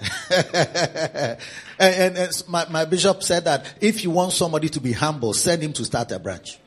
and, 0.30 1.38
and, 1.78 2.16
and 2.16 2.42
my, 2.48 2.66
my 2.68 2.84
bishop 2.84 3.22
said 3.22 3.44
that 3.44 3.74
if 3.80 4.02
you 4.02 4.10
want 4.10 4.32
somebody 4.32 4.68
to 4.68 4.80
be 4.80 4.92
humble, 4.92 5.34
send 5.34 5.62
him 5.62 5.72
to 5.72 5.84
start 5.84 6.10
a 6.12 6.18
branch. 6.18 6.58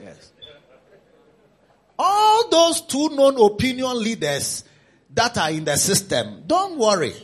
Yes. 0.00 0.32
All 1.98 2.48
those 2.48 2.82
two 2.82 3.10
known 3.10 3.40
opinion 3.40 3.98
leaders 3.98 4.64
that 5.14 5.36
are 5.38 5.50
in 5.50 5.64
the 5.64 5.76
system, 5.76 6.44
don't 6.46 6.78
worry. 6.78 7.14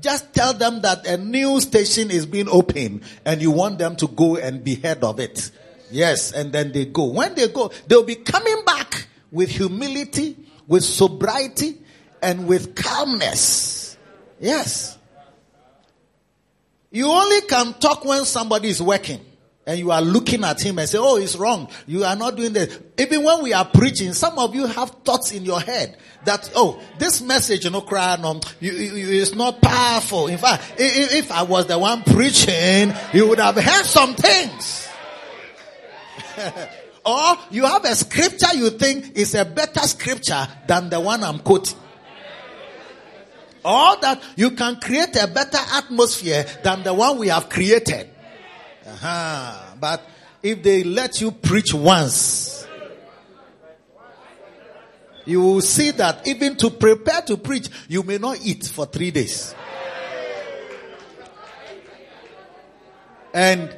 Just 0.00 0.32
tell 0.32 0.54
them 0.54 0.82
that 0.82 1.06
a 1.06 1.16
new 1.16 1.60
station 1.60 2.10
is 2.10 2.24
being 2.26 2.48
opened 2.48 3.02
and 3.24 3.42
you 3.42 3.50
want 3.50 3.78
them 3.78 3.96
to 3.96 4.08
go 4.08 4.36
and 4.36 4.62
be 4.62 4.74
head 4.76 5.02
of 5.02 5.18
it. 5.18 5.50
Yes, 5.90 6.32
and 6.32 6.52
then 6.52 6.72
they 6.72 6.86
go. 6.86 7.04
When 7.04 7.34
they 7.34 7.48
go, 7.48 7.70
they'll 7.86 8.02
be 8.02 8.16
coming 8.16 8.64
back 8.64 9.06
with 9.30 9.50
humility, 9.50 10.36
with 10.66 10.84
sobriety, 10.84 11.78
and 12.22 12.46
with 12.46 12.74
calmness. 12.74 13.96
Yes. 14.38 14.98
You 16.90 17.08
only 17.08 17.42
can 17.42 17.74
talk 17.74 18.04
when 18.04 18.24
somebody 18.24 18.68
is 18.68 18.82
working 18.82 19.20
and 19.66 19.78
you 19.78 19.92
are 19.92 20.02
looking 20.02 20.42
at 20.42 20.60
him 20.60 20.78
and 20.78 20.88
say, 20.88 20.98
Oh, 20.98 21.16
it's 21.16 21.36
wrong. 21.36 21.68
You 21.86 22.04
are 22.04 22.16
not 22.16 22.36
doing 22.36 22.52
this. 22.52 22.76
Even 22.98 23.22
when 23.22 23.42
we 23.42 23.52
are 23.52 23.64
preaching, 23.64 24.12
some 24.14 24.38
of 24.38 24.54
you 24.54 24.66
have 24.66 24.90
thoughts 25.04 25.30
in 25.30 25.44
your 25.44 25.60
head 25.60 25.96
that, 26.24 26.50
oh, 26.56 26.82
this 26.98 27.22
message, 27.22 27.64
you 27.64 27.70
know, 27.70 27.80
crying 27.82 28.24
on, 28.24 28.40
you, 28.58 28.72
you, 28.72 29.34
not 29.36 29.62
powerful. 29.62 30.26
In 30.26 30.38
fact, 30.38 30.74
if, 30.78 31.14
if 31.14 31.32
I 31.32 31.42
was 31.42 31.66
the 31.66 31.78
one 31.78 32.02
preaching, 32.02 32.92
you 33.12 33.28
would 33.28 33.38
have 33.38 33.54
heard 33.54 33.84
some 33.84 34.14
things. 34.14 34.89
or 37.04 37.36
you 37.50 37.64
have 37.64 37.84
a 37.84 37.94
scripture 37.94 38.54
you 38.56 38.70
think 38.70 39.16
is 39.16 39.34
a 39.34 39.44
better 39.44 39.80
scripture 39.80 40.46
than 40.66 40.90
the 40.90 41.00
one 41.00 41.22
I'm 41.24 41.38
quoting. 41.40 41.78
Or 43.64 43.96
that 44.00 44.22
you 44.36 44.52
can 44.52 44.80
create 44.80 45.16
a 45.16 45.26
better 45.26 45.58
atmosphere 45.74 46.46
than 46.62 46.82
the 46.82 46.94
one 46.94 47.18
we 47.18 47.28
have 47.28 47.48
created. 47.48 48.08
Uh-huh. 48.86 49.74
But 49.78 50.02
if 50.42 50.62
they 50.62 50.82
let 50.84 51.20
you 51.20 51.30
preach 51.30 51.74
once, 51.74 52.66
you 55.26 55.40
will 55.42 55.60
see 55.60 55.90
that 55.92 56.26
even 56.26 56.56
to 56.56 56.70
prepare 56.70 57.20
to 57.22 57.36
preach, 57.36 57.68
you 57.88 58.02
may 58.02 58.18
not 58.18 58.38
eat 58.42 58.66
for 58.66 58.86
three 58.86 59.10
days. 59.10 59.54
And 63.32 63.76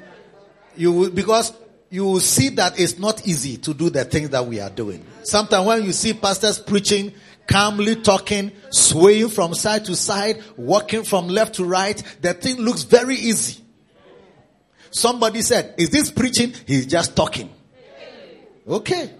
you 0.77 0.93
will, 0.93 1.11
because 1.11 1.53
you 1.93 2.07
will 2.07 2.21
see 2.21 2.49
that 2.49 2.81
it's 2.81 2.99
not 2.99 3.27
easy 3.27 3.59
to 3.59 3.75
do 3.75 3.91
the 3.91 4.03
things 4.03 4.31
that 4.31 4.47
we 4.47 4.59
are 4.59 4.71
doing. 4.71 5.05
Sometimes 5.25 5.67
when 5.67 5.85
you 5.85 5.93
see 5.93 6.15
pastors 6.15 6.59
preaching, 6.59 7.13
calmly 7.47 7.97
talking, 7.97 8.51
swaying 8.71 9.29
from 9.29 9.53
side 9.53 9.85
to 9.85 9.95
side, 9.95 10.43
walking 10.57 11.05
from 11.05 11.29
left 11.29 11.57
to 11.57 11.67
right, 11.67 12.03
the 12.23 12.33
thing 12.33 12.57
looks 12.57 12.85
very 12.85 13.17
easy. 13.17 13.63
Somebody 14.91 15.43
said, 15.43 15.75
is 15.77 15.91
this 15.91 16.11
preaching? 16.11 16.55
He's 16.67 16.87
just 16.87 17.15
talking. 17.15 17.51
Okay. 18.67 19.11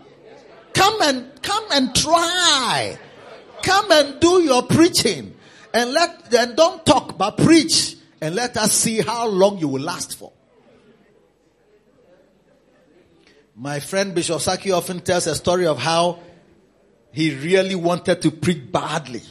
Come 0.73 1.03
and, 1.03 1.43
come 1.43 1.65
and 1.73 1.95
try. 1.95 2.99
Come 3.63 3.93
and 3.93 4.19
do 4.19 4.43
your 4.43 4.63
preaching. 4.63 5.35
And 5.75 5.93
let, 5.93 6.31
then 6.31 6.57
don't 6.57 6.87
talk, 6.87 7.19
but 7.19 7.37
preach. 7.37 7.97
And 8.23 8.35
let 8.35 8.57
us 8.57 8.73
see 8.73 9.03
how 9.03 9.27
long 9.29 9.59
you 9.59 9.69
will 9.69 9.83
last 9.83 10.19
for. 10.19 10.33
My 13.55 13.81
friend 13.81 14.15
Bishop 14.15 14.41
Saki 14.41 14.71
often 14.73 15.01
tells 15.01 15.27
a 15.27 15.35
story 15.35 15.67
of 15.67 15.79
how 15.79 16.21
he 17.13 17.35
really 17.35 17.75
wanted 17.75 18.23
to 18.23 18.31
preach 18.31 18.73
badly 18.73 19.23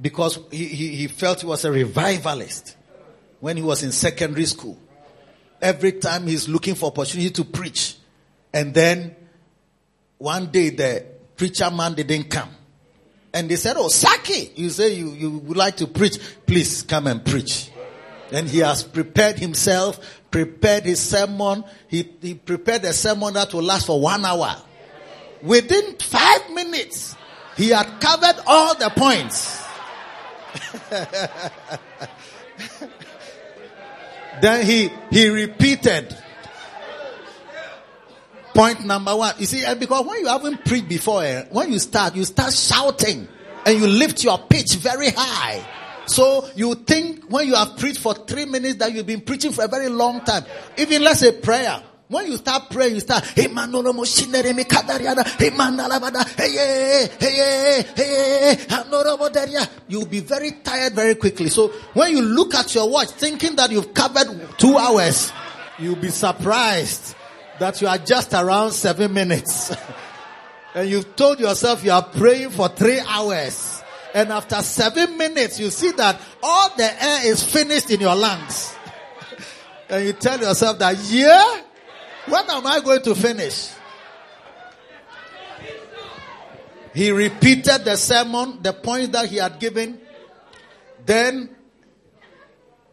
because 0.00 0.38
he, 0.50 0.64
he, 0.66 0.88
he, 0.88 1.06
felt 1.06 1.40
he 1.42 1.46
was 1.46 1.64
a 1.64 1.70
revivalist 1.70 2.76
when 3.40 3.56
he 3.56 3.62
was 3.62 3.82
in 3.82 3.92
secondary 3.92 4.46
school 4.46 4.78
every 5.60 5.92
time 5.92 6.26
he's 6.26 6.48
looking 6.48 6.74
for 6.74 6.86
opportunity 6.86 7.30
to 7.30 7.44
preach. 7.44 7.96
And 8.52 8.72
then 8.72 9.14
one 10.18 10.46
day 10.46 10.70
the 10.70 11.04
preacher 11.36 11.70
man 11.70 11.94
didn't 11.94 12.24
come. 12.30 12.50
And 13.32 13.48
they 13.48 13.56
said, 13.56 13.76
Oh, 13.76 13.88
Saki, 13.88 14.52
you 14.54 14.70
say 14.70 14.94
you, 14.94 15.10
you 15.10 15.30
would 15.30 15.56
like 15.56 15.76
to 15.78 15.86
preach. 15.86 16.18
Please 16.46 16.82
come 16.82 17.06
and 17.06 17.24
preach. 17.24 17.70
And 18.32 18.48
he 18.48 18.60
has 18.60 18.82
prepared 18.82 19.38
himself, 19.38 20.22
prepared 20.34 20.82
his 20.82 21.00
sermon. 21.00 21.62
He, 21.86 22.10
he 22.20 22.34
prepared 22.34 22.84
a 22.86 22.92
sermon 22.92 23.34
that 23.34 23.54
will 23.54 23.62
last 23.62 23.86
for 23.86 24.00
one 24.00 24.24
hour. 24.24 24.56
Within 25.44 25.94
five 25.98 26.50
minutes, 26.50 27.14
he 27.56 27.68
had 27.68 28.00
covered 28.00 28.42
all 28.44 28.74
the 28.74 28.90
points. 28.90 29.62
Then 34.42 34.66
he, 34.66 34.90
he 35.12 35.28
repeated. 35.28 36.12
Point 38.54 38.84
number 38.84 39.14
one. 39.14 39.36
You 39.38 39.46
see, 39.46 39.64
because 39.78 40.04
when 40.04 40.18
you 40.18 40.26
haven't 40.26 40.64
preached 40.64 40.88
before, 40.88 41.22
eh, 41.22 41.44
when 41.52 41.70
you 41.70 41.78
start, 41.78 42.16
you 42.16 42.24
start 42.24 42.52
shouting 42.52 43.28
and 43.64 43.78
you 43.78 43.86
lift 43.86 44.24
your 44.24 44.38
pitch 44.38 44.74
very 44.74 45.10
high. 45.10 45.64
So 46.06 46.48
you 46.54 46.74
think 46.74 47.24
when 47.30 47.46
you 47.46 47.54
have 47.54 47.76
preached 47.76 48.00
for 48.00 48.14
three 48.14 48.44
minutes 48.44 48.76
that 48.76 48.92
you've 48.92 49.06
been 49.06 49.22
preaching 49.22 49.52
for 49.52 49.64
a 49.64 49.68
very 49.68 49.88
long 49.88 50.20
time. 50.20 50.44
Even 50.76 51.02
let's 51.02 51.20
say 51.20 51.32
prayer. 51.32 51.82
When 52.06 52.26
you 52.26 52.36
start 52.36 52.68
praying, 52.70 52.94
you 52.94 53.00
start, 53.00 53.24
hey 53.24 53.48
man, 53.48 53.70
no, 53.70 53.80
no, 53.80 53.92
hey 53.92 55.50
man, 55.50 55.78
hey, 56.36 56.50
hey, 56.50 57.08
hey, 57.18 57.84
hey, 57.96 59.66
you'll 59.88 60.06
be 60.06 60.20
very 60.20 60.50
tired 60.62 60.92
very 60.92 61.14
quickly. 61.14 61.48
So 61.48 61.68
when 61.94 62.10
you 62.10 62.20
look 62.20 62.54
at 62.54 62.74
your 62.74 62.90
watch 62.90 63.08
thinking 63.08 63.56
that 63.56 63.70
you've 63.70 63.94
covered 63.94 64.58
two 64.58 64.76
hours, 64.76 65.32
you'll 65.78 65.96
be 65.96 66.10
surprised 66.10 67.16
that 67.58 67.80
you 67.80 67.88
are 67.88 67.98
just 67.98 68.34
around 68.34 68.72
seven 68.72 69.14
minutes. 69.14 69.74
and 70.74 70.90
you've 70.90 71.16
told 71.16 71.40
yourself 71.40 71.82
you 71.82 71.92
are 71.92 72.02
praying 72.02 72.50
for 72.50 72.68
three 72.68 73.00
hours. 73.00 73.73
And 74.14 74.30
after 74.30 74.62
seven 74.62 75.18
minutes, 75.18 75.58
you 75.58 75.70
see 75.70 75.90
that 75.92 76.20
all 76.40 76.70
the 76.76 77.04
air 77.04 77.26
is 77.26 77.42
finished 77.42 77.90
in 77.90 78.00
your 78.00 78.14
lungs. 78.14 78.72
and 79.90 80.06
you 80.06 80.12
tell 80.12 80.38
yourself 80.40 80.78
that, 80.78 80.96
yeah, 81.10 81.62
when 82.26 82.48
am 82.48 82.64
I 82.64 82.78
going 82.78 83.02
to 83.02 83.14
finish? 83.16 83.70
He 86.94 87.10
repeated 87.10 87.84
the 87.84 87.96
sermon, 87.96 88.62
the 88.62 88.72
point 88.72 89.10
that 89.12 89.28
he 89.28 89.38
had 89.38 89.58
given. 89.58 90.00
Then 91.04 91.50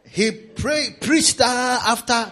he 0.09 0.31
pray, 0.31 0.95
preached 0.99 1.39
uh, 1.39 1.79
after 1.85 2.31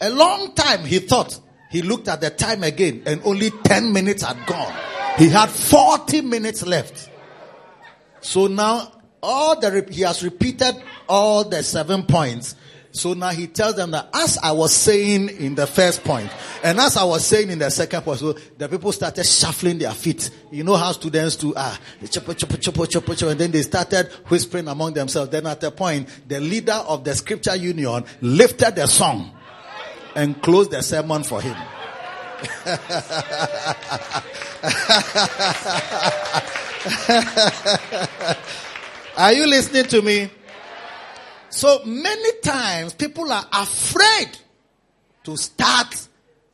a 0.00 0.08
long 0.08 0.54
time. 0.54 0.86
He 0.86 1.00
thought 1.00 1.38
he 1.70 1.82
looked 1.82 2.08
at 2.08 2.22
the 2.22 2.30
time 2.30 2.64
again 2.64 3.02
and 3.04 3.20
only 3.24 3.50
10 3.50 3.92
minutes 3.92 4.22
had 4.22 4.46
gone. 4.46 4.74
He 5.18 5.28
had 5.28 5.50
40 5.50 6.22
minutes 6.22 6.64
left. 6.66 7.10
So 8.24 8.46
now 8.46 8.92
all 9.22 9.58
the, 9.58 9.86
he 9.90 10.02
has 10.02 10.22
repeated 10.22 10.74
all 11.08 11.44
the 11.44 11.62
seven 11.62 12.04
points 12.04 12.56
so 12.94 13.12
now 13.12 13.30
he 13.30 13.48
tells 13.48 13.74
them 13.74 13.90
that 13.90 14.08
as 14.14 14.38
I 14.38 14.52
was 14.52 14.72
saying 14.72 15.28
in 15.28 15.56
the 15.56 15.66
first 15.66 16.04
point, 16.04 16.30
and 16.62 16.78
as 16.78 16.96
I 16.96 17.02
was 17.02 17.26
saying 17.26 17.50
in 17.50 17.58
the 17.58 17.68
second 17.68 18.02
point, 18.02 18.20
so 18.20 18.34
the 18.56 18.68
people 18.68 18.92
started 18.92 19.24
shuffling 19.24 19.78
their 19.78 19.90
feet. 19.90 20.30
You 20.52 20.62
know 20.62 20.76
how 20.76 20.92
students 20.92 21.34
do, 21.34 21.52
ah, 21.56 21.76
chopper, 22.08 22.34
chopper, 22.34 22.56
chopper, 22.56 22.86
chopper, 22.86 23.14
chopper, 23.16 23.32
and 23.32 23.40
then 23.40 23.50
they 23.50 23.62
started 23.62 24.12
whispering 24.28 24.68
among 24.68 24.94
themselves. 24.94 25.30
Then 25.30 25.44
at 25.48 25.64
a 25.64 25.72
point, 25.72 26.08
the 26.28 26.38
leader 26.38 26.84
of 26.86 27.02
the 27.02 27.16
scripture 27.16 27.56
union 27.56 28.04
lifted 28.20 28.76
the 28.76 28.86
song 28.86 29.32
and 30.14 30.40
closed 30.40 30.70
the 30.70 30.80
sermon 30.80 31.24
for 31.24 31.42
him. 31.42 31.56
Are 39.16 39.32
you 39.32 39.46
listening 39.46 39.86
to 39.86 40.02
me? 40.02 40.30
So 41.50 41.84
many 41.84 42.40
times 42.40 42.94
people 42.94 43.30
are 43.30 43.46
afraid 43.52 44.36
to 45.22 45.36
start 45.36 46.08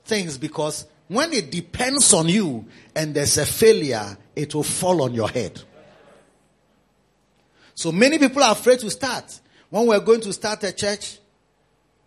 things 0.04 0.36
because 0.36 0.86
when 1.08 1.32
it 1.32 1.50
depends 1.50 2.12
on 2.12 2.28
you 2.28 2.66
and 2.94 3.14
there's 3.14 3.38
a 3.38 3.46
failure, 3.46 4.16
it 4.36 4.54
will 4.54 4.62
fall 4.62 5.02
on 5.02 5.14
your 5.14 5.28
head. 5.28 5.62
So 7.74 7.90
many 7.90 8.18
people 8.18 8.42
are 8.42 8.52
afraid 8.52 8.80
to 8.80 8.90
start. 8.90 9.40
When 9.70 9.86
we're 9.86 10.00
going 10.00 10.20
to 10.20 10.32
start 10.32 10.62
a 10.64 10.72
church, 10.72 11.18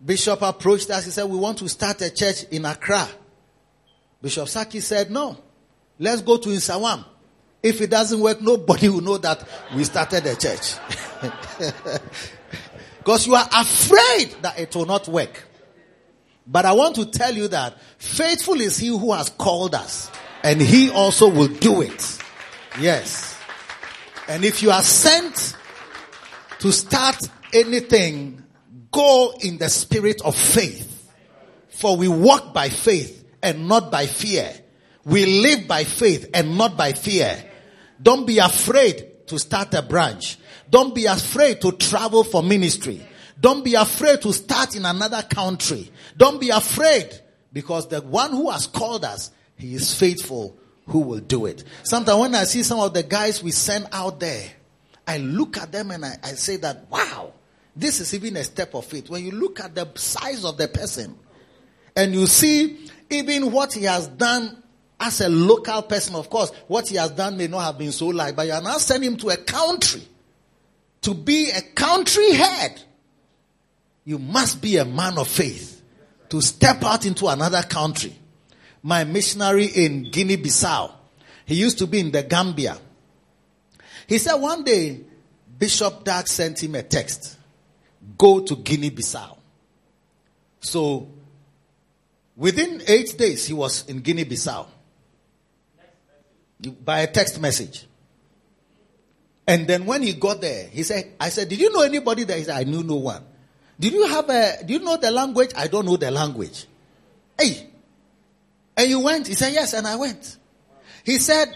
Bishop 0.06 0.42
approached 0.42 0.90
us. 0.92 1.06
He 1.06 1.12
said, 1.12 1.26
We 1.26 1.38
want 1.38 1.58
to 1.60 1.70
start 1.70 2.02
a 2.02 2.14
church 2.14 2.44
in 2.52 2.66
Accra. 2.66 3.08
Bishop 4.24 4.48
Saki 4.48 4.80
said, 4.80 5.12
No. 5.12 5.38
Let's 6.00 6.22
go 6.22 6.38
to 6.38 6.50
Nsawam. 6.50 7.06
If 7.62 7.82
it 7.82 7.90
doesn't 7.92 8.20
work, 8.20 8.42
nobody 8.42 8.90
will 8.90 9.02
know 9.02 9.18
that 9.20 9.48
we 9.76 9.84
started 9.84 10.26
a 10.26 10.36
church. 10.36 10.76
Because 12.98 13.28
you 13.28 13.36
are 13.36 13.48
afraid 13.52 14.34
that 14.44 14.58
it 14.58 14.74
will 14.78 14.86
not 14.86 15.10
work. 15.10 15.44
But 16.48 16.66
I 16.66 16.72
want 16.72 16.96
to 16.96 17.06
tell 17.06 17.34
you 17.34 17.50
that 17.50 17.78
faithful 17.98 18.62
is 18.62 18.78
he 18.78 18.88
who 18.88 19.12
has 19.12 19.30
called 19.30 19.76
us 19.76 20.10
and 20.42 20.62
he 20.62 20.90
also 20.90 21.30
will 21.30 21.50
do 21.50 21.82
it. 21.82 22.18
Yes. 22.80 23.38
And 24.30 24.46
if 24.46 24.64
you 24.64 24.72
are 24.72 24.82
sent 24.82 25.58
to 26.60 26.72
start 26.72 27.18
anything, 27.54 28.42
go 28.90 29.34
in 29.42 29.58
the 29.58 29.68
spirit 29.68 30.22
of 30.22 30.34
faith. 30.34 31.12
For 31.72 31.98
we 31.98 32.08
walk 32.08 32.54
by 32.54 32.70
faith 32.70 33.23
and 33.44 33.68
not 33.68 33.92
by 33.92 34.08
fear. 34.08 34.52
We 35.06 35.26
live 35.42 35.68
by 35.68 35.84
faith 35.84 36.30
and 36.34 36.58
not 36.58 36.78
by 36.78 36.94
fear. 36.94 37.44
Don't 38.02 38.26
be 38.26 38.40
afraid 38.40 39.28
to 39.28 39.38
start 39.38 39.74
a 39.74 39.82
branch. 39.82 40.38
Don't 40.70 40.96
be 40.96 41.06
afraid 41.06 41.62
to 41.62 41.74
travel 41.74 42.24
for 42.24 42.42
ministry. 42.42 43.06
Don't 43.40 43.64
be 43.64 43.76
afraid 43.76 44.22
to 44.22 44.32
start 44.32 44.76
in 44.76 44.86
another 44.86 45.22
country. 45.22 45.92
Don't 46.16 46.40
be 46.40 46.50
afraid 46.50 47.20
because 47.52 47.88
the 47.90 48.02
one 48.02 48.32
who 48.32 48.50
has 48.50 48.68
called 48.68 49.04
us, 49.04 49.32
he 49.58 49.76
is 49.76 49.94
faithful 49.98 50.58
who 50.88 51.00
will 51.00 51.20
do 51.20 51.46
it. 51.46 51.64
Sometimes 51.84 52.20
when 52.20 52.36
I 52.36 52.46
see 52.46 52.64
some 52.64 52.80
of 52.80 52.94
the 52.94 53.04
guys 53.04 53.44
we 53.44 53.52
send 53.52 53.88
out 53.92 54.20
there, 54.20 54.50
I 55.06 55.18
look 55.18 55.58
at 55.58 55.72
them 55.72 55.92
and 55.92 56.06
I, 56.06 56.16
I 56.24 56.30
say 56.30 56.56
that, 56.58 56.90
wow, 56.90 57.34
this 57.76 58.00
is 58.00 58.14
even 58.14 58.38
a 58.38 58.44
step 58.44 58.74
of 58.74 58.86
faith. 58.86 59.10
When 59.10 59.26
you 59.26 59.32
look 59.32 59.60
at 59.60 59.76
the 59.76 59.90
size 59.96 60.46
of 60.46 60.58
the 60.58 60.68
person 60.68 61.18
and 61.96 62.14
you 62.14 62.26
see 62.28 62.90
even 63.14 63.52
what 63.52 63.74
he 63.74 63.84
has 63.84 64.08
done 64.08 64.62
as 65.00 65.22
a 65.22 65.30
local 65.30 65.82
person, 65.84 66.16
of 66.16 66.30
course, 66.30 66.52
what 66.68 66.88
he 66.88 66.96
has 66.96 67.12
done 67.12 67.38
may 67.38 67.48
not 67.48 67.62
have 67.62 67.78
been 67.78 67.92
so 67.92 68.08
light, 68.08 68.36
but 68.36 68.48
you 68.48 68.54
are 68.54 68.62
now 68.62 68.78
sending 68.78 69.12
him 69.12 69.18
to 69.18 69.30
a 69.30 69.38
country 69.38 70.02
to 71.02 71.14
be 71.14 71.50
a 71.52 71.62
country 71.62 72.32
head. 72.32 72.82
You 74.06 74.20
must 74.20 74.62
be 74.62 74.78
a 74.78 74.86
man 74.86 75.18
of 75.18 75.28
faith 75.28 75.82
to 76.30 76.42
step 76.42 76.84
out 76.84 77.06
into 77.06 77.28
another 77.28 77.62
country. 77.64 78.16
My 78.82 79.04
missionary 79.04 79.66
in 79.66 80.10
Guinea 80.12 80.38
Bissau, 80.38 80.92
he 81.46 81.56
used 81.56 81.78
to 81.80 81.88
be 81.88 82.00
in 82.00 82.12
the 82.12 82.24
Gambia. 82.24 82.78
He 84.08 84.18
said 84.18 84.36
one 84.36 84.64
day, 84.64 85.02
Bishop 85.58 86.04
Dag 86.04 86.28
sent 86.28 86.62
him 86.64 86.76
a 86.76 86.84
text 86.84 87.38
go 88.18 88.42
to 88.42 88.56
Guinea 88.58 88.92
Bissau. 88.92 89.38
So, 90.60 91.10
within 92.44 92.82
eight 92.88 93.18
days, 93.18 93.48
he 93.48 93.54
was 93.54 93.88
in 93.88 94.02
Guinea 94.02 94.26
Bissau 94.26 94.68
by 96.84 97.00
a 97.00 97.08
text 97.08 97.40
message. 97.40 97.88
And 99.48 99.66
then 99.66 99.86
when 99.86 100.02
he 100.02 100.12
got 100.12 100.42
there, 100.42 100.68
he 100.68 100.84
said, 100.84 101.14
I 101.22 101.30
said, 101.30 101.48
Did 101.48 101.62
you 101.62 101.72
know 101.72 101.82
anybody 101.84 102.26
there? 102.26 102.38
He 102.38 102.44
said, 102.44 102.58
I 102.58 102.66
knew 102.66 102.84
no 102.84 102.96
one. 102.96 103.24
Did 103.80 103.94
you 103.94 104.08
have 104.08 104.30
a, 104.30 104.62
do 104.66 104.74
you 104.74 104.80
know 104.80 104.98
the 104.98 105.10
language? 105.12 105.52
I 105.56 105.68
don't 105.68 105.86
know 105.86 105.96
the 105.96 106.12
language. 106.12 106.66
Hey. 107.40 107.70
And 108.76 108.90
you 108.90 109.00
went? 109.00 109.28
He 109.28 109.36
said, 109.36 109.54
Yes, 109.54 109.74
and 109.74 109.88
I 109.88 109.96
went. 109.96 110.38
He 111.06 111.20
said, 111.20 111.48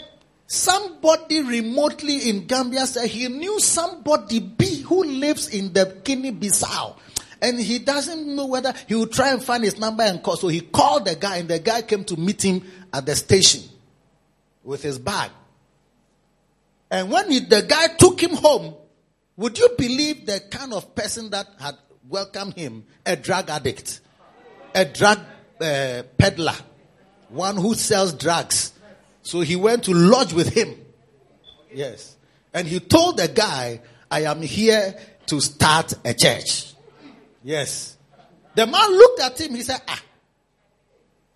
Somebody 0.48 1.42
remotely 1.42 2.30
in 2.30 2.48
Gambia 2.48 2.86
said 2.88 3.10
he 3.10 3.28
knew 3.28 3.60
somebody 3.60 4.40
B 4.40 4.82
who 4.84 5.04
lives 5.04 5.50
in 5.50 5.74
the 5.74 6.00
Guinea 6.04 6.32
Bissau. 6.32 6.96
And 7.42 7.60
he 7.60 7.80
doesn't 7.80 8.36
know 8.36 8.48
whether 8.48 8.74
he 8.88 8.96
will 8.96 9.08
try 9.08 9.32
and 9.32 9.44
find 9.44 9.64
his 9.64 9.78
number 9.80 10.04
and 10.04 10.22
call. 10.22 10.38
So 10.38 10.48
he 10.48 10.62
called 10.62 11.06
the 11.06 11.16
guy 11.16 11.38
and 11.38 11.50
the 11.50 11.60
guy 11.60 11.82
came 11.82 12.04
to 12.06 12.18
meet 12.18 12.44
him 12.44 12.64
at 12.94 13.06
the 13.06 13.16
station 13.16 13.64
with 14.64 14.82
his 14.82 15.00
bag. 15.00 15.32
And 16.90 17.12
when 17.12 17.30
he, 17.30 17.40
the 17.40 17.62
guy 17.62 17.88
took 17.98 18.22
him 18.22 18.36
home, 18.36 18.74
would 19.36 19.58
you 19.60 19.70
believe 19.78 20.26
the 20.26 20.40
kind 20.50 20.74
of 20.74 20.96
person 20.96 21.30
that 21.32 21.48
had 21.60 21.76
welcomed 22.08 22.56
him? 22.56 22.86
A 23.06 23.16
drug 23.16 23.50
addict, 23.50 24.00
a 24.74 24.86
drug 24.86 25.20
uh, 25.62 26.04
peddler, 26.18 26.56
one 27.30 27.58
who 27.58 27.76
sells 27.76 28.14
drugs 28.14 28.74
so 29.28 29.42
he 29.42 29.58
went 29.58 29.84
to 29.84 29.94
lodge 29.94 30.32
with 30.32 30.54
him. 30.54 30.74
Yes. 31.74 32.16
And 32.54 32.66
he 32.66 32.80
told 32.80 33.18
the 33.18 33.28
guy, 33.28 33.82
I 34.10 34.22
am 34.22 34.42
here 34.42 34.96
to 35.26 35.42
start 35.42 35.94
a 36.06 36.14
church. 36.14 36.74
Yes. 37.48 37.96
The 38.56 38.68
man 38.68 38.92
looked 38.92 39.22
at 39.22 39.40
him. 39.40 39.56
He 39.56 39.62
said, 39.62 39.80
Ah, 39.88 40.02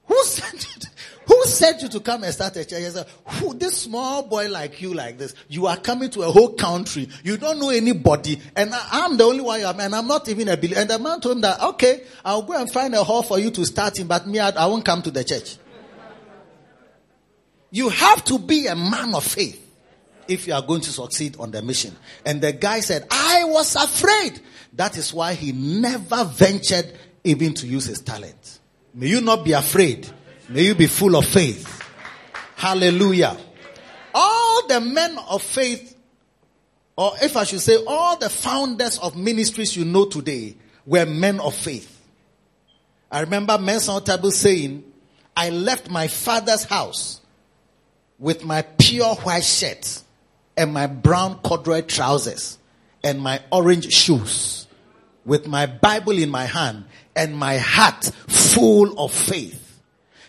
who 0.08 0.24
sent 0.26 0.68
you? 0.76 0.82
To, 0.82 0.88
who 1.26 1.46
sent 1.46 1.82
you 1.84 1.88
to 1.88 2.02
come 2.02 2.26
and 2.26 2.34
start 2.34 2.58
a 2.58 2.66
church? 2.66 2.80
He 2.80 2.90
said, 2.90 3.08
Who? 3.26 3.54
This 3.54 3.84
small 3.84 4.24
boy 4.24 4.50
like 4.50 4.82
you, 4.82 4.94
like 4.94 5.18
this. 5.18 5.34
You 5.48 5.68
are 5.68 5.78
coming 5.78 6.10
to 6.10 6.24
a 6.24 6.26
whole 6.30 6.52
country. 6.56 7.08
You 7.24 7.38
don't 7.38 7.60
know 7.60 7.70
anybody, 7.70 8.42
and 8.58 8.74
I, 8.74 9.06
am 9.06 9.16
the 9.16 9.24
only 9.24 9.40
one. 9.40 9.62
And 9.62 9.96
I'm 9.96 10.08
not 10.08 10.28
even 10.28 10.50
a 10.50 10.58
believer. 10.58 10.82
And 10.82 10.90
the 10.90 11.00
man 11.00 11.22
told 11.22 11.38
him 11.38 11.42
that, 11.44 11.62
okay, 11.62 12.04
I'll 12.26 12.42
go 12.42 12.60
and 12.60 12.70
find 12.70 12.94
a 12.94 13.06
hall 13.06 13.24
for 13.24 13.40
you 13.40 13.50
to 13.52 13.64
start 13.66 13.98
in, 13.98 14.08
but 14.08 14.28
me, 14.28 14.40
I, 14.40 14.50
I 14.50 14.66
won't 14.66 14.84
come 14.84 15.02
to 15.04 15.12
the 15.12 15.24
church. 15.24 15.56
You 17.70 17.88
have 17.88 18.26
to 18.26 18.38
be 18.38 18.68
a 18.68 18.76
man 18.76 19.16
of 19.16 19.24
faith 19.24 19.66
if 20.28 20.46
you 20.46 20.54
are 20.54 20.62
going 20.62 20.82
to 20.82 20.92
succeed 20.92 21.38
on 21.40 21.52
the 21.52 21.62
mission. 21.62 21.96
And 22.26 22.42
the 22.42 22.52
guy 22.52 22.82
said, 22.82 23.08
I 23.10 23.46
was 23.46 23.76
afraid. 23.78 24.42
That 24.74 24.98
is 24.98 25.14
why 25.14 25.34
he 25.34 25.52
never 25.52 26.24
ventured 26.24 26.94
even 27.24 27.54
to 27.56 27.68
use 27.68 27.86
his 27.86 28.02
talent. 28.02 28.60
May 28.94 29.08
you 29.08 29.22
not 29.22 29.44
be 29.44 29.54
afraid. 29.54 30.10
May 30.50 30.64
you 30.64 30.76
be 30.76 30.88
full 30.88 31.16
of 31.16 31.26
faith. 31.26 31.82
Hallelujah. 32.56 33.38
All 34.14 34.68
the 34.68 34.82
men 34.82 35.18
of 35.30 35.42
faith, 35.42 35.96
or 36.96 37.14
if 37.22 37.38
I 37.38 37.44
should 37.44 37.62
say, 37.62 37.78
all 37.86 38.18
the 38.18 38.30
founders 38.30 39.00
of 39.00 39.16
ministries 39.16 39.76
you 39.76 39.86
know 39.86 40.06
today 40.06 40.56
were 40.86 41.06
men 41.06 41.40
of 41.40 41.56
faith. 41.56 42.00
I 43.12 43.22
remember 43.22 43.58
Mensa 43.58 43.92
Otabil 43.92 44.32
saying, 44.32 44.84
I 45.36 45.50
left 45.50 45.90
my 45.90 46.08
father's 46.08 46.64
house 46.64 47.22
with 48.20 48.44
my 48.44 48.62
pure 48.62 49.16
white 49.16 49.44
shirt 49.44 50.02
and 50.56 50.74
my 50.74 50.88
brown 50.88 51.40
corduroy 51.40 51.82
trousers 51.82 52.58
and 53.04 53.20
my 53.20 53.42
orange 53.52 53.92
shoes 53.92 54.61
with 55.26 55.48
my 55.48 55.66
Bible 55.66 56.18
in 56.18 56.30
my 56.30 56.46
hand 56.46 56.86
and 57.16 57.36
my 57.36 57.58
heart 57.58 58.06
full 58.28 59.00
of 59.00 59.12
faith. 59.12 59.80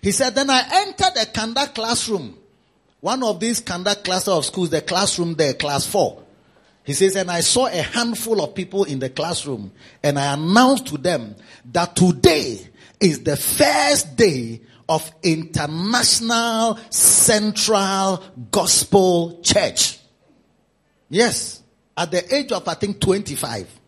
He 0.03 0.11
said, 0.13 0.35
then 0.35 0.51
I 0.51 0.63
entered 0.73 1.21
a 1.21 1.27
Kanda 1.27 1.67
classroom. 1.69 2.39
One 3.01 3.23
of 3.23 3.41
these 3.41 3.61
Kanda 3.61 3.97
cluster 3.97 4.33
of 4.33 4.45
schools, 4.45 4.71
the 4.71 4.81
classroom 4.81 5.35
there, 5.35 5.55
class 5.55 5.87
four. 5.87 6.23
He 6.85 6.93
says, 6.95 7.15
and 7.17 7.31
I 7.31 7.41
saw 7.41 7.67
a 7.67 7.83
handful 7.83 8.43
of 8.43 8.55
people 8.55 8.85
in 8.85 8.99
the 8.99 9.11
classroom 9.11 9.73
and 10.03 10.19
I 10.19 10.35
announced 10.35 10.87
to 10.89 10.99
them 10.99 11.37
that 11.73 11.95
today 11.95 12.59
is 13.01 13.23
the 13.23 13.37
first 13.37 14.17
day 14.17 14.61
of 14.89 15.11
International 15.23 16.79
Central 16.91 18.23
Gospel 18.51 19.41
Church. 19.43 19.99
Yes. 21.09 21.63
At 21.97 22.11
the 22.11 22.35
age 22.35 22.53
of, 22.53 22.67
I 22.67 22.75
think, 22.75 23.01
25. 23.01 23.81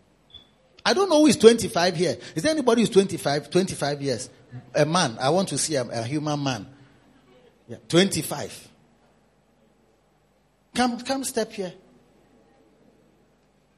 I 0.85 0.92
don't 0.92 1.09
know 1.09 1.20
who 1.20 1.27
is 1.27 1.37
25 1.37 1.97
here. 1.97 2.18
Is 2.35 2.42
there 2.42 2.53
anybody 2.53 2.83
who's 2.83 2.90
25, 2.90 3.51
25 3.51 4.03
years? 4.03 4.29
A 4.75 4.85
man. 4.85 5.16
I 5.18 5.31
want 5.31 5.49
to 5.49 5.59
see 5.59 5.77
a, 5.77 5.83
a 5.83 6.03
human 6.03 6.42
man. 6.42 6.66
Yeah, 7.66 7.79
25. 7.88 8.68
Come, 10.75 11.01
come 11.01 11.25
step 11.25 11.53
here. 11.53 11.73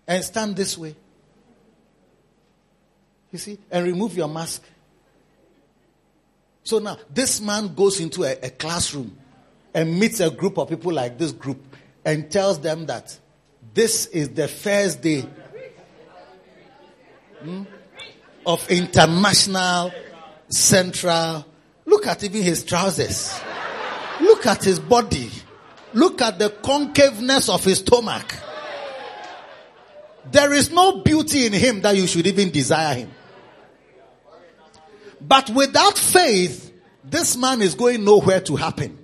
And 0.08 0.24
stand 0.24 0.56
this 0.56 0.76
way. 0.76 0.96
You 3.30 3.38
see? 3.38 3.58
And 3.70 3.86
remove 3.86 4.16
your 4.16 4.28
mask. 4.28 4.62
So 6.64 6.80
now, 6.80 6.98
this 7.12 7.40
man 7.40 7.74
goes 7.74 8.00
into 8.00 8.24
a, 8.24 8.32
a 8.42 8.50
classroom 8.50 9.16
and 9.72 10.00
meets 10.00 10.18
a 10.20 10.30
group 10.30 10.58
of 10.58 10.68
people 10.68 10.92
like 10.92 11.18
this 11.18 11.32
group 11.32 11.76
and 12.04 12.30
tells 12.30 12.60
them 12.60 12.86
that 12.86 13.16
this 13.74 14.06
is 14.06 14.30
the 14.30 14.48
first 14.48 15.02
day 15.02 15.24
hmm, 17.46 17.62
of 18.44 18.68
international 18.70 19.92
central. 20.48 21.46
Look 21.84 22.06
at 22.06 22.24
even 22.24 22.42
his 22.42 22.64
trousers. 22.64 23.38
Look 24.20 24.46
at 24.46 24.64
his 24.64 24.80
body. 24.80 25.30
Look 25.92 26.20
at 26.20 26.38
the 26.38 26.50
concaveness 26.50 27.52
of 27.52 27.64
his 27.64 27.78
stomach. 27.78 28.34
There 30.30 30.52
is 30.52 30.70
no 30.70 31.02
beauty 31.02 31.46
in 31.46 31.52
him 31.52 31.80
that 31.82 31.96
you 31.96 32.06
should 32.06 32.26
even 32.26 32.50
desire 32.50 32.96
him. 32.96 33.10
But 35.20 35.50
without 35.50 35.96
faith, 35.96 36.72
this 37.04 37.36
man 37.36 37.62
is 37.62 37.74
going 37.74 38.04
nowhere 38.04 38.40
to 38.42 38.56
happen. 38.56 38.98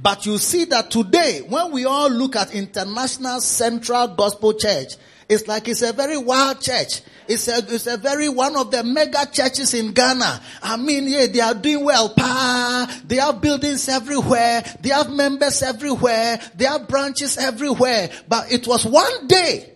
But 0.00 0.26
you 0.26 0.38
see 0.38 0.64
that 0.66 0.90
today, 0.90 1.42
when 1.48 1.72
we 1.72 1.84
all 1.84 2.10
look 2.10 2.36
at 2.36 2.54
International 2.54 3.40
Central 3.40 4.08
Gospel 4.08 4.54
Church, 4.54 4.94
It's 5.28 5.46
like 5.46 5.68
it's 5.68 5.82
a 5.82 5.92
very 5.92 6.16
wild 6.16 6.60
church. 6.60 7.02
It's 7.28 7.46
a, 7.48 7.58
it's 7.58 7.86
a 7.86 7.98
very 7.98 8.30
one 8.30 8.56
of 8.56 8.70
the 8.70 8.82
mega 8.82 9.26
churches 9.30 9.74
in 9.74 9.92
Ghana. 9.92 10.40
I 10.62 10.78
mean, 10.78 11.06
yeah, 11.06 11.26
they 11.26 11.40
are 11.40 11.52
doing 11.54 11.84
well. 11.84 12.14
Pa, 12.14 13.02
they 13.04 13.16
have 13.16 13.42
buildings 13.42 13.86
everywhere. 13.88 14.64
They 14.80 14.88
have 14.88 15.10
members 15.10 15.62
everywhere. 15.62 16.40
They 16.54 16.64
have 16.64 16.88
branches 16.88 17.36
everywhere. 17.36 18.10
But 18.26 18.50
it 18.50 18.66
was 18.66 18.86
one 18.86 19.26
day, 19.26 19.70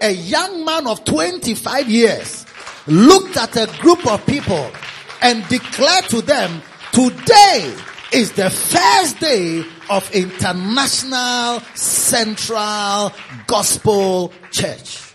a 0.00 0.10
young 0.10 0.64
man 0.64 0.88
of 0.88 1.04
25 1.04 1.88
years 1.88 2.44
looked 2.88 3.36
at 3.36 3.56
a 3.56 3.70
group 3.80 4.04
of 4.10 4.26
people 4.26 4.70
and 5.22 5.46
declared 5.48 6.06
to 6.06 6.22
them, 6.22 6.62
today 6.92 7.72
is 8.12 8.32
the 8.32 8.50
first 8.50 9.20
day 9.20 9.64
of 9.88 10.10
International 10.14 11.60
Central 11.74 13.12
Gospel 13.46 14.32
Church. 14.50 15.14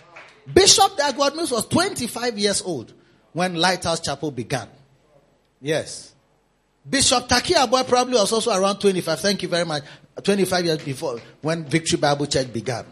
Bishop 0.52 0.96
Dag 0.96 1.14
Heward-Mills 1.14 1.50
was 1.50 1.66
25 1.68 2.38
years 2.38 2.62
old 2.62 2.92
when 3.32 3.54
Lighthouse 3.54 4.00
Chapel 4.00 4.30
began. 4.30 4.68
Yes. 5.60 6.14
Bishop 6.88 7.28
Tackie 7.28 7.54
Yarboi 7.54 7.86
probably 7.86 8.14
was 8.14 8.32
also 8.32 8.50
around 8.52 8.78
25. 8.78 9.20
Thank 9.20 9.42
you 9.42 9.48
very 9.48 9.64
much. 9.64 9.82
25 10.22 10.64
years 10.64 10.78
before 10.82 11.20
when 11.42 11.64
Victory 11.64 11.98
Bible 11.98 12.26
Church 12.26 12.52
began. 12.52 12.86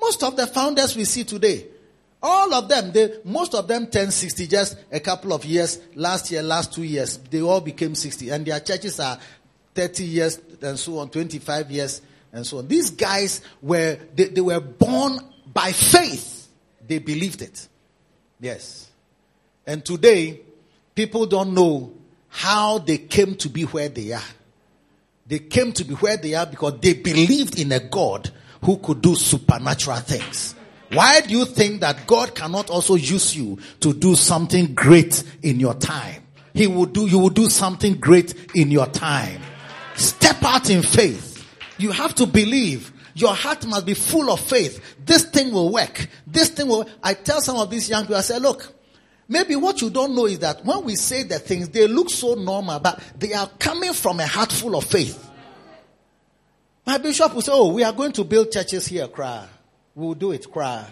Most 0.00 0.22
of 0.22 0.36
the 0.36 0.46
founders 0.46 0.96
we 0.96 1.04
see 1.04 1.24
today, 1.24 1.66
all 2.22 2.54
of 2.54 2.68
them, 2.68 2.92
they, 2.92 3.18
most 3.24 3.54
of 3.54 3.68
them 3.68 3.86
turned 3.86 4.12
60 4.12 4.46
just 4.46 4.76
a 4.90 5.00
couple 5.00 5.32
of 5.32 5.44
years. 5.44 5.80
Last 5.94 6.30
year, 6.30 6.42
last 6.42 6.72
two 6.72 6.82
years, 6.82 7.18
they 7.18 7.42
all 7.42 7.60
became 7.60 7.94
60. 7.94 8.30
And 8.30 8.46
their 8.46 8.60
churches 8.60 8.98
are 9.00 9.18
30 9.74 10.04
years 10.04 10.40
and 10.62 10.78
so 10.78 10.98
on, 10.98 11.10
25 11.10 11.70
years 11.70 12.00
and 12.32 12.46
so 12.46 12.58
on. 12.58 12.68
These 12.68 12.90
guys 12.90 13.42
were, 13.62 13.98
they, 14.14 14.24
they 14.24 14.40
were 14.40 14.60
born 14.60 15.20
by 15.52 15.72
faith. 15.72 16.48
They 16.86 16.98
believed 16.98 17.42
it. 17.42 17.68
Yes. 18.40 18.90
And 19.66 19.84
today, 19.84 20.40
people 20.94 21.26
don't 21.26 21.54
know 21.54 21.92
how 22.28 22.78
they 22.78 22.98
came 22.98 23.34
to 23.36 23.48
be 23.48 23.62
where 23.64 23.88
they 23.88 24.12
are. 24.12 24.22
They 25.26 25.40
came 25.40 25.72
to 25.72 25.84
be 25.84 25.94
where 25.94 26.16
they 26.16 26.34
are 26.34 26.46
because 26.46 26.78
they 26.80 26.94
believed 26.94 27.58
in 27.58 27.72
a 27.72 27.80
God 27.80 28.30
who 28.62 28.78
could 28.78 29.02
do 29.02 29.14
supernatural 29.14 29.98
things. 29.98 30.54
Why 30.90 31.20
do 31.20 31.30
you 31.30 31.44
think 31.44 31.80
that 31.80 32.06
God 32.06 32.34
cannot 32.34 32.70
also 32.70 32.94
use 32.94 33.36
you 33.36 33.58
to 33.80 33.92
do 33.92 34.14
something 34.14 34.74
great 34.74 35.24
in 35.42 35.58
your 35.58 35.74
time? 35.74 36.22
He 36.54 36.66
will 36.66 36.86
do, 36.86 37.06
you 37.06 37.18
will 37.18 37.28
do 37.28 37.48
something 37.48 37.94
great 37.94 38.34
in 38.54 38.70
your 38.70 38.86
time. 38.86 39.42
Step 39.94 40.42
out 40.42 40.70
in 40.70 40.82
faith. 40.82 41.44
You 41.78 41.90
have 41.92 42.14
to 42.16 42.26
believe. 42.26 42.92
Your 43.14 43.34
heart 43.34 43.66
must 43.66 43.86
be 43.86 43.94
full 43.94 44.30
of 44.30 44.40
faith. 44.40 44.96
This 45.04 45.24
thing 45.24 45.52
will 45.52 45.72
work. 45.72 46.06
This 46.26 46.50
thing 46.50 46.68
will, 46.68 46.88
I 47.02 47.14
tell 47.14 47.40
some 47.40 47.56
of 47.56 47.70
these 47.70 47.88
young 47.88 48.02
people, 48.02 48.16
I 48.16 48.20
say, 48.20 48.38
look, 48.38 48.72
maybe 49.26 49.56
what 49.56 49.80
you 49.80 49.90
don't 49.90 50.14
know 50.14 50.26
is 50.26 50.38
that 50.40 50.64
when 50.64 50.84
we 50.84 50.96
say 50.96 51.22
the 51.22 51.38
things, 51.38 51.70
they 51.70 51.88
look 51.88 52.10
so 52.10 52.34
normal, 52.34 52.78
but 52.78 53.02
they 53.18 53.32
are 53.32 53.48
coming 53.58 53.92
from 53.92 54.20
a 54.20 54.26
heart 54.26 54.52
full 54.52 54.76
of 54.76 54.84
faith. 54.84 55.30
My 56.86 56.98
bishop 56.98 57.34
will 57.34 57.42
say, 57.42 57.52
oh, 57.52 57.72
we 57.72 57.82
are 57.82 57.92
going 57.92 58.12
to 58.12 58.24
build 58.24 58.52
churches 58.52 58.86
here, 58.86 59.08
cry. 59.08 59.46
We'll 59.96 60.14
do 60.14 60.30
it, 60.30 60.52
cry. 60.52 60.86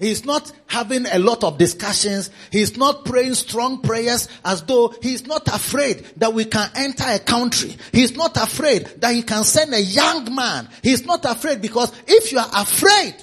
He's 0.00 0.24
not 0.24 0.52
having 0.66 1.06
a 1.06 1.18
lot 1.18 1.42
of 1.42 1.56
discussions. 1.56 2.30
He's 2.52 2.76
not 2.76 3.04
praying 3.04 3.34
strong 3.34 3.80
prayers 3.80 4.28
as 4.44 4.62
though 4.62 4.94
he's 5.02 5.26
not 5.26 5.48
afraid 5.48 6.04
that 6.18 6.34
we 6.34 6.44
can 6.44 6.68
enter 6.74 7.04
a 7.06 7.18
country. 7.20 7.76
He's 7.92 8.16
not 8.16 8.36
afraid 8.36 8.86
that 8.98 9.14
he 9.14 9.22
can 9.22 9.44
send 9.44 9.72
a 9.72 9.80
young 9.80 10.34
man. 10.34 10.68
He's 10.82 11.04
not 11.04 11.24
afraid 11.24 11.62
because 11.62 11.92
if 12.06 12.30
you 12.30 12.38
are 12.38 12.50
afraid, 12.54 13.14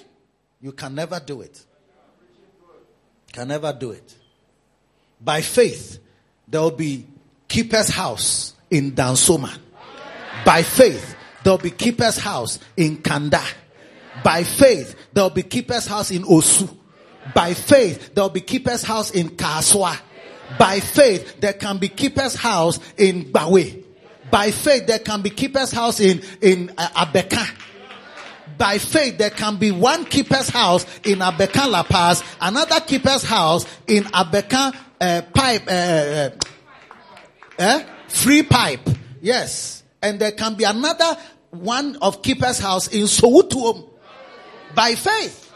you 0.61 0.71
can 0.71 0.95
never 0.95 1.19
do 1.19 1.41
it. 1.41 1.63
Can 3.31 3.49
never 3.49 3.71
do 3.71 3.91
it. 3.91 4.15
By 5.21 5.41
faith, 5.41 5.99
there 6.47 6.61
will 6.61 6.71
be 6.71 7.05
keeper's 7.47 7.89
house 7.89 8.53
in 8.69 8.93
Dansoman. 8.93 9.57
By 10.45 10.63
faith, 10.63 11.15
there 11.43 11.53
will 11.53 11.57
be 11.57 11.71
keeper's 11.71 12.17
house 12.17 12.59
in 12.75 12.97
Kanda. 12.97 13.43
By 14.25 14.43
faith, 14.43 14.95
there 15.13 15.23
will 15.23 15.29
be 15.29 15.43
keeper's 15.43 15.85
house 15.85 16.09
in 16.09 16.23
Osu. 16.23 16.75
By 17.35 17.53
faith, 17.53 18.15
there 18.15 18.23
will 18.23 18.31
be 18.31 18.41
keeper's 18.41 18.81
house 18.81 19.11
in 19.11 19.29
Kasoa. 19.29 19.95
By 20.57 20.79
faith, 20.79 21.39
there 21.39 21.53
can 21.53 21.77
be 21.77 21.89
keeper's 21.89 22.33
house 22.33 22.79
in 22.97 23.25
Bawe. 23.31 23.83
By 24.31 24.49
faith, 24.49 24.87
there 24.87 24.97
can 24.97 25.21
be 25.21 25.29
keeper's 25.29 25.71
house 25.71 25.99
in, 25.99 26.23
in 26.41 26.73
uh, 26.75 27.05
Abeka. 27.05 27.47
By 28.57 28.79
faith, 28.79 29.19
there 29.19 29.29
can 29.29 29.57
be 29.57 29.69
one 29.69 30.05
keeper's 30.05 30.49
house 30.49 30.87
in 31.03 31.19
Abeka 31.19 31.69
La 31.69 31.83
Paz, 31.83 32.23
another 32.41 32.79
keeper's 32.79 33.23
house 33.23 33.67
in 33.85 34.05
Abeka 34.05 34.75
uh, 35.01 35.21
Pipe, 35.35 35.67
uh, 35.67 35.71
uh, 35.71 36.29
uh, 37.59 37.83
Free 38.07 38.41
Pipe. 38.41 38.89
Yes. 39.21 39.83
And 40.01 40.19
there 40.19 40.31
can 40.31 40.55
be 40.55 40.63
another 40.63 41.15
one 41.51 41.97
of 41.97 42.23
keeper's 42.23 42.57
house 42.57 42.87
in 42.87 43.03
Sowutuom. 43.03 43.91
By 44.75 44.95
faith. 44.95 45.53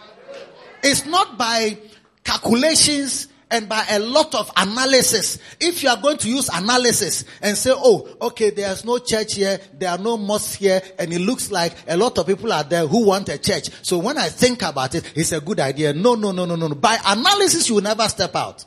It's 0.82 1.06
not 1.06 1.38
by 1.38 1.78
calculations 2.24 3.28
and 3.52 3.68
by 3.68 3.84
a 3.90 4.00
lot 4.00 4.36
of 4.36 4.52
analysis. 4.56 5.40
If 5.60 5.84
you 5.84 5.90
are 5.90 5.98
going 5.98 6.18
to 6.18 6.30
use 6.30 6.50
analysis 6.54 7.26
and 7.42 7.58
say, 7.58 7.72
oh, 7.74 8.08
okay, 8.22 8.52
there's 8.52 8.86
no 8.86 9.00
church 9.00 9.36
here, 9.36 9.60
there 9.74 9.90
are 9.90 9.98
no 9.98 10.18
mosques 10.18 10.56
here, 10.56 10.82
and 10.98 11.12
it 11.12 11.20
looks 11.20 11.52
like 11.52 11.74
a 11.88 11.98
lot 11.98 12.18
of 12.18 12.28
people 12.28 12.54
are 12.54 12.64
there 12.64 12.86
who 12.86 13.06
want 13.06 13.30
a 13.30 13.38
church. 13.38 13.70
So 13.82 13.98
when 13.98 14.18
I 14.18 14.30
think 14.30 14.62
about 14.62 14.96
it, 14.96 15.12
it's 15.16 15.32
a 15.32 15.42
good 15.42 15.60
idea. 15.60 15.94
No, 15.94 16.16
no, 16.16 16.32
no, 16.32 16.46
no, 16.46 16.56
no. 16.56 16.70
By 16.76 16.98
analysis, 17.06 17.68
you 17.70 17.76
will 17.76 17.84
never 17.84 18.08
step 18.08 18.36
out. 18.36 18.66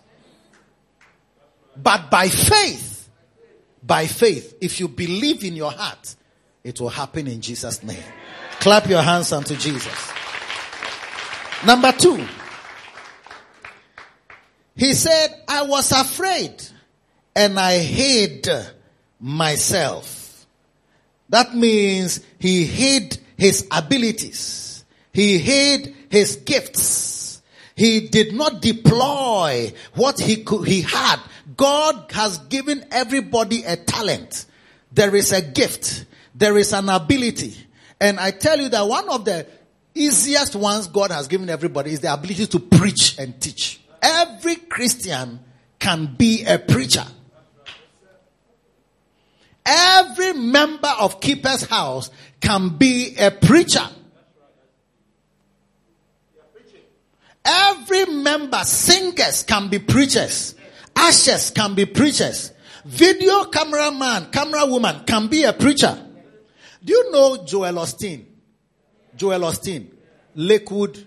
But 1.77 2.11
by 2.11 2.29
faith, 2.29 3.09
by 3.83 4.07
faith, 4.07 4.57
if 4.61 4.81
you 4.81 4.88
believe 4.88 5.45
in 5.45 5.57
your 5.57 5.71
heart, 5.71 6.17
it 6.62 6.81
will 6.81 6.91
happen 6.91 7.27
in 7.27 7.41
Jesus' 7.41 7.83
name. 7.83 8.03
Clap 8.61 8.88
your 8.88 9.03
hands 9.03 9.33
unto 9.33 9.57
Jesus. 9.57 10.12
Number 11.64 11.92
two, 11.92 12.27
he 14.75 14.94
said, 14.94 15.29
I 15.46 15.62
was 15.62 15.92
afraid 15.92 16.62
and 17.37 17.59
I 17.59 17.79
hid 17.79 18.48
myself. 19.20 20.46
That 21.29 21.55
means 21.55 22.20
he 22.38 22.64
hid 22.64 23.18
his 23.37 23.66
abilities. 23.70 24.85
He 25.12 25.38
hid 25.38 25.94
his 26.11 26.37
gifts. 26.37 27.42
He 27.75 28.09
did 28.09 28.35
not 28.35 28.61
deploy 28.61 29.72
what 29.94 30.18
he 30.20 30.44
could, 30.44 30.66
he 30.66 30.83
had. 30.83 31.16
God 31.57 32.11
has 32.12 32.38
given 32.38 32.85
everybody 32.90 33.62
a 33.64 33.77
talent. 33.77 34.46
There 34.92 35.14
is 35.14 35.33
a 35.33 35.40
gift. 35.40 36.07
There 36.35 36.57
is 36.57 36.72
an 36.72 36.88
ability. 36.88 37.57
And 38.01 38.18
I 38.18 38.31
tell 38.33 38.59
you 38.59 38.68
that 38.68 38.87
one 38.87 39.09
of 39.09 39.25
the 39.25 39.46
easiest 39.94 40.55
ones 40.57 40.87
God 40.87 41.11
has 41.11 41.28
given 41.28 41.48
everybody 41.48 41.92
is 41.92 42.00
the 42.00 42.12
ability 42.12 42.46
to 42.46 42.59
preach 42.59 43.18
and 43.18 43.40
teach. 43.40 43.81
Every 44.02 44.57
Christian 44.57 45.40
can 45.78 46.14
be 46.16 46.44
a 46.44 46.59
preacher. 46.59 47.05
Every 49.64 50.33
member 50.33 50.92
of 51.00 51.20
Keeper's 51.20 51.64
House 51.64 52.11
can 52.40 52.70
be 52.70 53.16
a 53.16 53.31
preacher. 53.31 53.87
Every 57.44 58.07
member, 58.07 58.62
singers 58.64 59.42
can 59.42 59.68
be 59.68 59.78
preachers. 59.78 60.55
Ushers 60.94 61.50
can 61.50 61.74
be 61.74 61.87
preachers. 61.87 62.52
Video 62.85 63.44
cameraman, 63.44 64.31
camera 64.31 64.66
woman 64.66 65.05
can 65.07 65.28
be 65.28 65.44
a 65.44 65.52
preacher. 65.52 65.96
Do 66.85 66.92
you 66.92 67.12
know 67.12 67.44
Joel 67.44 67.74
Osteen? 67.74 68.24
Joel 69.16 69.40
Osteen, 69.40 69.88
Lakewood, 70.35 71.05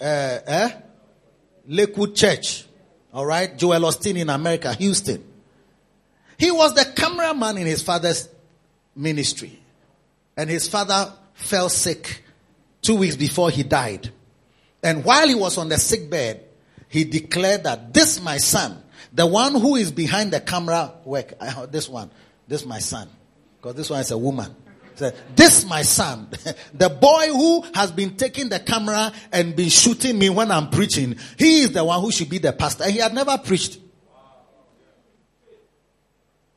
uh, 0.00 0.38
eh? 0.46 0.70
Lakewood 1.68 2.14
Church. 2.14 2.66
All 3.12 3.26
right, 3.26 3.56
Joel 3.56 3.80
Osteen 3.80 4.16
in 4.16 4.30
America, 4.30 4.72
Houston. 4.74 5.24
He 6.38 6.50
was 6.50 6.74
the 6.74 6.84
cameraman 6.84 7.58
in 7.58 7.66
his 7.66 7.82
father's 7.82 8.28
ministry, 8.96 9.60
and 10.36 10.50
his 10.50 10.68
father 10.68 11.12
fell 11.34 11.68
sick 11.68 12.24
two 12.80 12.96
weeks 12.96 13.16
before 13.16 13.50
he 13.50 13.62
died. 13.62 14.10
And 14.82 15.04
while 15.04 15.28
he 15.28 15.34
was 15.34 15.58
on 15.58 15.68
the 15.68 15.78
sick 15.78 16.10
bed, 16.10 16.44
he 16.88 17.04
declared 17.04 17.64
that 17.64 17.94
this 17.94 18.20
my 18.20 18.38
son, 18.38 18.82
the 19.12 19.26
one 19.26 19.54
who 19.54 19.76
is 19.76 19.92
behind 19.92 20.32
the 20.32 20.40
camera 20.40 20.92
work, 21.04 21.34
this 21.70 21.88
one, 21.88 22.10
this 22.48 22.66
my 22.66 22.80
son, 22.80 23.08
because 23.56 23.76
this 23.76 23.88
one 23.88 24.00
is 24.00 24.10
a 24.10 24.18
woman. 24.18 24.54
This 25.34 25.64
my 25.64 25.82
son, 25.82 26.28
the 26.74 26.88
boy 26.88 27.28
who 27.28 27.62
has 27.74 27.90
been 27.90 28.16
taking 28.16 28.48
the 28.48 28.60
camera 28.60 29.12
and 29.32 29.56
been 29.56 29.68
shooting 29.68 30.18
me 30.18 30.30
when 30.30 30.50
I'm 30.50 30.70
preaching. 30.70 31.16
He 31.38 31.60
is 31.60 31.72
the 31.72 31.84
one 31.84 32.00
who 32.00 32.10
should 32.10 32.28
be 32.28 32.38
the 32.38 32.52
pastor. 32.52 32.84
And 32.84 32.92
He 32.92 32.98
had 32.98 33.14
never 33.14 33.38
preached. 33.38 33.78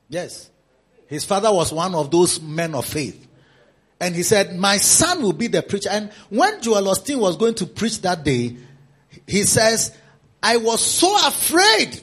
Yes. 0.10 0.50
His 1.08 1.26
father 1.26 1.52
was 1.52 1.72
one 1.72 1.96
of 1.96 2.12
those 2.12 2.42
men 2.42 2.76
of 2.76 2.86
faith. 2.86 3.28
And 4.00 4.16
he 4.16 4.24
said, 4.24 4.56
My 4.58 4.78
son 4.78 5.22
will 5.22 5.34
be 5.34 5.48
the 5.48 5.62
preacher. 5.62 5.90
And 5.90 6.12
when 6.30 6.62
Joel 6.62 6.94
Osteen 6.94 7.20
was 7.20 7.38
going 7.38 7.56
to 7.56 7.66
preach 7.66 8.02
that 8.02 8.24
day, 8.24 8.58
he 9.26 9.44
says, 9.44 9.96
I 10.44 10.58
was 10.58 10.82
so 10.86 11.16
afraid 11.28 12.02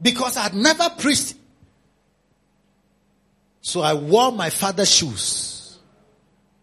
because 0.00 0.36
I 0.36 0.44
had 0.44 0.54
never 0.54 0.90
preached. 0.98 1.34
So 3.66 3.80
I 3.80 3.94
wore 3.94 4.30
my 4.30 4.50
father's 4.50 4.94
shoes 4.94 5.78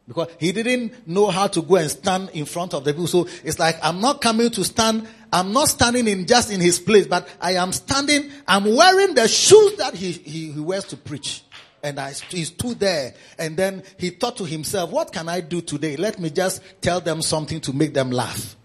because 0.07 0.27
he 0.39 0.51
didn't 0.51 1.07
know 1.07 1.31
how 1.31 1.47
to 1.47 1.63
go 1.63 1.77
and 1.77 1.89
stand 1.89 2.29
in 2.29 2.45
front 2.45 2.75
of 2.75 2.83
the 2.83 2.93
people. 2.93 3.07
So 3.07 3.27
it's 3.43 3.57
like, 3.57 3.75
I'm 3.81 3.99
not 4.01 4.21
coming 4.21 4.51
to 4.51 4.63
stand. 4.63 5.07
I'm 5.33 5.51
not 5.51 5.69
standing 5.69 6.07
in 6.07 6.27
just 6.27 6.51
in 6.51 6.61
his 6.61 6.77
place, 6.77 7.07
but 7.07 7.27
I 7.41 7.53
am 7.53 7.71
standing. 7.71 8.29
I'm 8.47 8.75
wearing 8.75 9.15
the 9.15 9.27
shoes 9.27 9.77
that 9.77 9.95
he, 9.95 10.11
he, 10.11 10.51
he 10.51 10.59
wears 10.59 10.85
to 10.85 10.95
preach. 10.95 11.43
And 11.81 11.99
I, 11.99 12.11
he 12.29 12.43
stood 12.43 12.79
there 12.79 13.15
and 13.39 13.57
then 13.57 13.81
he 13.97 14.11
thought 14.11 14.37
to 14.37 14.45
himself, 14.45 14.91
what 14.91 15.11
can 15.11 15.27
I 15.27 15.41
do 15.41 15.59
today? 15.59 15.97
Let 15.97 16.19
me 16.19 16.29
just 16.29 16.61
tell 16.81 17.01
them 17.01 17.23
something 17.23 17.61
to 17.61 17.73
make 17.73 17.95
them 17.95 18.11
laugh. 18.11 18.55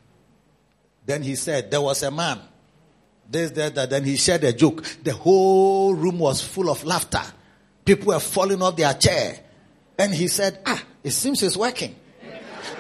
Then 1.07 1.22
he 1.22 1.37
said, 1.37 1.70
there 1.70 1.81
was 1.81 2.03
a 2.03 2.11
man. 2.11 2.38
This, 3.31 3.53
that, 3.53 3.75
that. 3.77 3.88
Then 3.88 4.05
he 4.05 4.16
shared 4.16 4.44
a 4.44 4.53
joke. 4.53 4.83
The 5.03 5.14
whole 5.14 5.94
room 5.94 6.18
was 6.18 6.42
full 6.42 6.68
of 6.68 6.85
laughter. 6.85 7.22
People 7.87 8.09
were 8.09 8.20
falling 8.20 8.61
off 8.61 8.77
their 8.77 8.92
chair. 8.92 9.38
And 9.99 10.12
he 10.12 10.29
said, 10.29 10.61
ah, 10.66 10.85
it 11.03 11.12
seems 11.12 11.42
it's 11.42 11.57
working. 11.57 11.94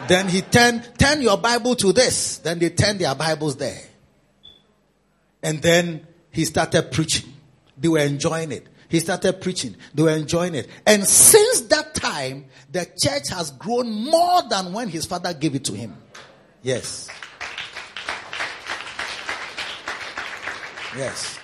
then 0.08 0.28
he 0.28 0.42
turned, 0.42 0.86
turn 0.98 1.22
your 1.22 1.38
Bible 1.38 1.74
to 1.76 1.92
this. 1.92 2.38
Then 2.38 2.58
they 2.58 2.68
turned 2.68 2.98
their 2.98 3.14
Bibles 3.14 3.56
there. 3.56 3.80
And 5.42 5.62
then 5.62 6.06
he 6.30 6.44
started 6.44 6.90
preaching. 6.90 7.32
They 7.78 7.88
were 7.88 8.00
enjoying 8.00 8.52
it. 8.52 8.66
He 8.88 9.00
started 9.00 9.40
preaching. 9.40 9.76
They 9.94 10.02
were 10.02 10.10
enjoying 10.10 10.54
it. 10.54 10.68
And 10.86 11.06
since 11.06 11.62
that 11.62 11.94
time, 11.94 12.46
the 12.70 12.84
church 12.84 13.28
has 13.30 13.52
grown 13.52 13.90
more 13.90 14.42
than 14.48 14.72
when 14.72 14.88
his 14.88 15.06
father 15.06 15.32
gave 15.32 15.54
it 15.54 15.64
to 15.64 15.72
him. 15.72 15.96
Yes. 16.62 17.08
Yes. 20.96 21.38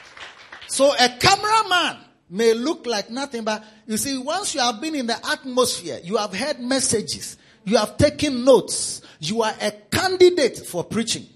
So 0.66 0.92
a 0.94 1.08
cameraman 1.08 2.04
may 2.32 2.54
look 2.54 2.86
like 2.86 3.10
nothing, 3.10 3.44
but 3.44 3.62
you 3.86 3.96
see, 3.98 4.16
once 4.16 4.54
you 4.54 4.60
have 4.60 4.80
been 4.80 4.94
in 4.94 5.06
the 5.06 5.26
atmosphere, 5.30 6.00
you 6.02 6.16
have 6.16 6.34
heard 6.34 6.58
messages, 6.60 7.36
you 7.64 7.76
have 7.76 7.96
taken 7.98 8.44
notes, 8.44 9.02
you 9.20 9.42
are 9.42 9.54
a 9.60 9.70
candidate 9.70 10.58
for 10.58 10.82
preaching. 10.82 11.26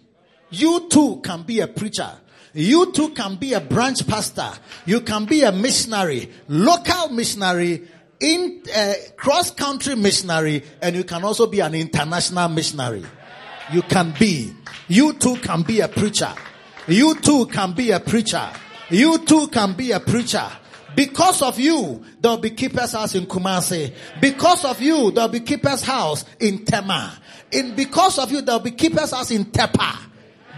You 0.50 0.88
too 0.88 1.20
can 1.22 1.42
be 1.42 1.60
a 1.60 1.68
preacher. 1.68 2.10
You 2.54 2.90
too 2.92 3.10
can 3.10 3.36
be 3.36 3.52
a 3.52 3.60
branch 3.60 4.06
pastor. 4.06 4.50
You 4.86 5.02
can 5.02 5.26
be 5.26 5.42
a 5.42 5.52
missionary, 5.52 6.30
local 6.48 7.10
missionary, 7.10 7.86
in 8.18 8.62
uh, 8.74 8.94
cross 9.16 9.50
country 9.50 9.94
missionary, 9.94 10.62
and 10.80 10.96
you 10.96 11.04
can 11.04 11.22
also 11.22 11.46
be 11.46 11.60
an 11.60 11.74
international 11.74 12.48
missionary. 12.48 13.04
You 13.70 13.82
can 13.82 14.14
be. 14.18 14.54
You 14.88 15.12
too 15.12 15.36
can 15.36 15.62
be 15.62 15.80
a 15.80 15.88
preacher. 15.88 16.32
You 16.86 17.16
too 17.16 17.46
can 17.46 17.72
be 17.72 17.90
a 17.90 18.00
preacher. 18.00 18.48
You 18.88 19.18
too 19.18 19.48
can 19.48 19.74
be 19.74 19.90
a 19.92 20.00
preacher. 20.00 20.48
Because 20.96 21.42
of 21.42 21.60
you, 21.60 22.02
there'll 22.20 22.38
be 22.38 22.50
keeper's 22.50 22.92
house 22.92 23.14
in 23.14 23.26
Kumasi. 23.26 23.94
Because 24.20 24.64
of 24.64 24.80
you, 24.80 25.10
there'll 25.12 25.28
be 25.28 25.40
keeper's 25.40 25.82
house 25.82 26.24
in 26.40 26.64
Tema. 26.64 27.12
In 27.52 27.76
because 27.76 28.18
of 28.18 28.32
you, 28.32 28.40
there'll 28.40 28.60
be 28.60 28.72
keeper's 28.72 29.12
house 29.12 29.30
in 29.30 29.44
Tepa. 29.44 29.98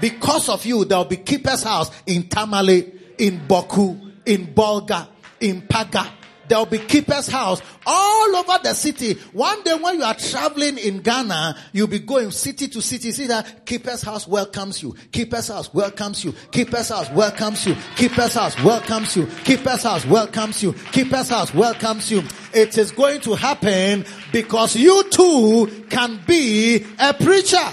Because 0.01 0.49
of 0.49 0.65
you, 0.65 0.85
there 0.85 0.99
will 0.99 1.05
be 1.05 1.17
keeper's 1.17 1.65
house 1.65 1.91
in 2.07 2.29
Tamale, 2.29 2.93
in 3.19 3.41
Bawku, 3.41 4.13
in 4.25 4.47
Bolga, 4.55 5.09
in 5.41 5.63
Paga. 5.63 6.13
There 6.49 6.59
will 6.59 6.67
be 6.67 6.79
keeper's 6.79 7.29
house 7.29 7.61
all 7.87 8.37
over 8.37 8.59
the 8.63 8.75
city. 8.75 9.15
One 9.33 9.63
day 9.63 9.75
when 9.75 9.99
you 9.99 10.05
are 10.05 10.15
traveling 10.15 10.79
in 10.79 11.01
Ghana, 11.01 11.57
you'll 11.73 11.87
be 11.87 11.99
going 11.99 12.31
city 12.31 12.69
to 12.69 12.81
city. 12.81 13.13
See 13.13 13.27
that 13.27 13.67
keeper's 13.67 14.03
house 14.03 14.27
welcomes 14.27 14.83
you. 14.83 14.95
Keeper's 15.13 15.49
house 15.49 15.73
welcomes 15.75 16.25
you. 16.25 16.35
Keeper's 16.51 16.89
house 16.89 17.11
welcomes 17.13 17.67
you. 17.67 17.77
Keeper's 17.97 18.35
house 18.35 18.63
welcomes 18.63 19.17
you. 19.17 19.27
Keeper's 19.45 19.83
house 19.83 20.07
welcomes 20.07 20.63
you. 20.63 20.73
Keeper's 20.93 21.29
house 21.29 21.55
welcomes 21.55 22.11
you. 22.11 22.23
It 22.55 22.79
is 22.79 22.91
going 22.93 23.21
to 23.23 23.35
happen 23.35 24.05
because 24.33 24.75
you 24.75 25.05
too 25.11 25.85
can 25.91 26.21
be 26.27 26.85
a 26.99 27.15
preacher. 27.15 27.69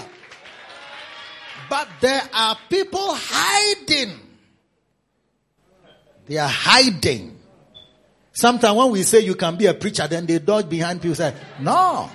But 1.68 1.88
there 2.00 2.22
are 2.32 2.56
people 2.68 3.08
hiding. 3.14 4.20
They 6.26 6.38
are 6.38 6.48
hiding. 6.48 7.35
Sometimes 8.36 8.76
when 8.76 8.90
we 8.90 9.02
say 9.02 9.20
you 9.20 9.34
can 9.34 9.56
be 9.56 9.64
a 9.64 9.72
preacher, 9.72 10.06
then 10.06 10.26
they 10.26 10.38
dodge 10.38 10.68
behind 10.68 11.00
people 11.00 11.14
say, 11.14 11.34
no. 11.58 12.10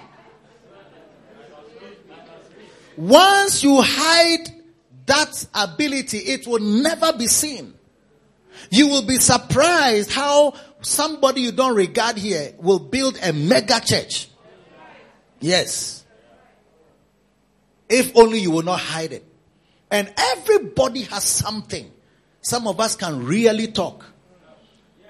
Once 2.95 3.63
you 3.63 3.81
hide 3.81 4.45
that 5.07 5.47
ability, 5.51 6.19
it 6.19 6.45
will 6.45 6.59
never 6.59 7.11
be 7.13 7.25
seen. 7.25 7.73
You 8.69 8.89
will 8.89 9.01
be 9.01 9.17
surprised 9.17 10.11
how 10.11 10.53
somebody 10.81 11.41
you 11.41 11.51
don't 11.53 11.75
regard 11.75 12.19
here 12.19 12.53
will 12.59 12.77
build 12.77 13.17
a 13.23 13.33
mega 13.33 13.79
church. 13.79 14.29
Yes. 15.39 16.05
If 17.89 18.15
only 18.15 18.41
you 18.41 18.51
will 18.51 18.61
not 18.61 18.79
hide 18.79 19.13
it. 19.13 19.25
And 19.89 20.13
everybody 20.15 21.01
has 21.01 21.23
something. 21.23 21.91
Some 22.41 22.67
of 22.67 22.79
us 22.79 22.95
can 22.95 23.25
really 23.25 23.69
talk. 23.71 24.05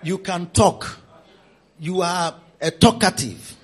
You 0.04 0.18
can 0.18 0.48
talk. 0.52 1.00
You 1.82 2.04
are 2.04 2.36
a 2.62 2.70
talkative. 2.70 3.58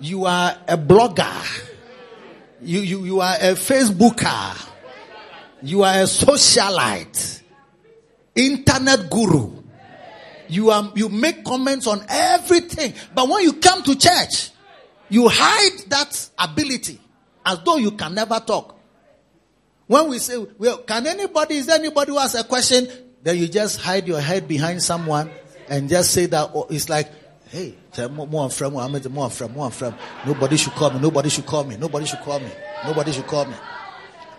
You 0.00 0.24
are 0.24 0.56
a 0.66 0.78
blogger. 0.78 1.66
You, 2.62 2.80
you, 2.80 3.04
you 3.04 3.20
are 3.20 3.34
a 3.34 3.52
Facebooker. 3.52 4.66
You 5.60 5.82
are 5.82 5.92
a 5.92 6.04
socialite. 6.04 7.42
Internet 8.34 9.10
guru. 9.10 9.62
You 10.48 10.70
are, 10.70 10.90
you 10.94 11.10
make 11.10 11.44
comments 11.44 11.86
on 11.86 12.02
everything. 12.08 12.94
But 13.14 13.28
when 13.28 13.42
you 13.42 13.52
come 13.52 13.82
to 13.82 13.94
church, 13.94 14.48
you 15.10 15.28
hide 15.28 15.82
that 15.88 16.30
ability 16.38 16.98
as 17.44 17.58
though 17.62 17.76
you 17.76 17.90
can 17.90 18.14
never 18.14 18.40
talk. 18.40 18.74
When 19.86 20.08
we 20.08 20.18
say, 20.18 20.38
well, 20.56 20.78
can 20.78 21.06
anybody, 21.06 21.58
is 21.58 21.68
anybody 21.68 22.10
who 22.10 22.18
has 22.18 22.34
a 22.36 22.44
question? 22.44 22.88
Then 23.22 23.36
you 23.36 23.48
just 23.48 23.82
hide 23.82 24.08
your 24.08 24.20
head 24.20 24.48
behind 24.48 24.82
someone 24.82 25.30
and 25.68 25.88
just 25.88 26.12
say 26.12 26.26
that 26.26 26.50
oh, 26.54 26.66
it's 26.70 26.88
like, 26.88 27.10
hey, 27.50 27.74
tell 27.92 28.08
more 28.08 28.50
from 28.50 28.72
more 28.74 29.30
from 29.30 29.52
more 29.52 29.70
from. 29.70 29.94
Nobody 30.26 30.56
should 30.56 30.72
call 30.74 30.90
me. 30.90 31.00
Nobody 31.00 31.28
should 31.28 31.46
call 31.46 31.64
me. 31.64 31.76
Nobody 31.76 32.06
should 32.06 32.20
call 32.20 32.40
me. 32.40 32.50
Nobody 32.84 33.12
should 33.12 33.26
call 33.26 33.44
me. 33.46 33.54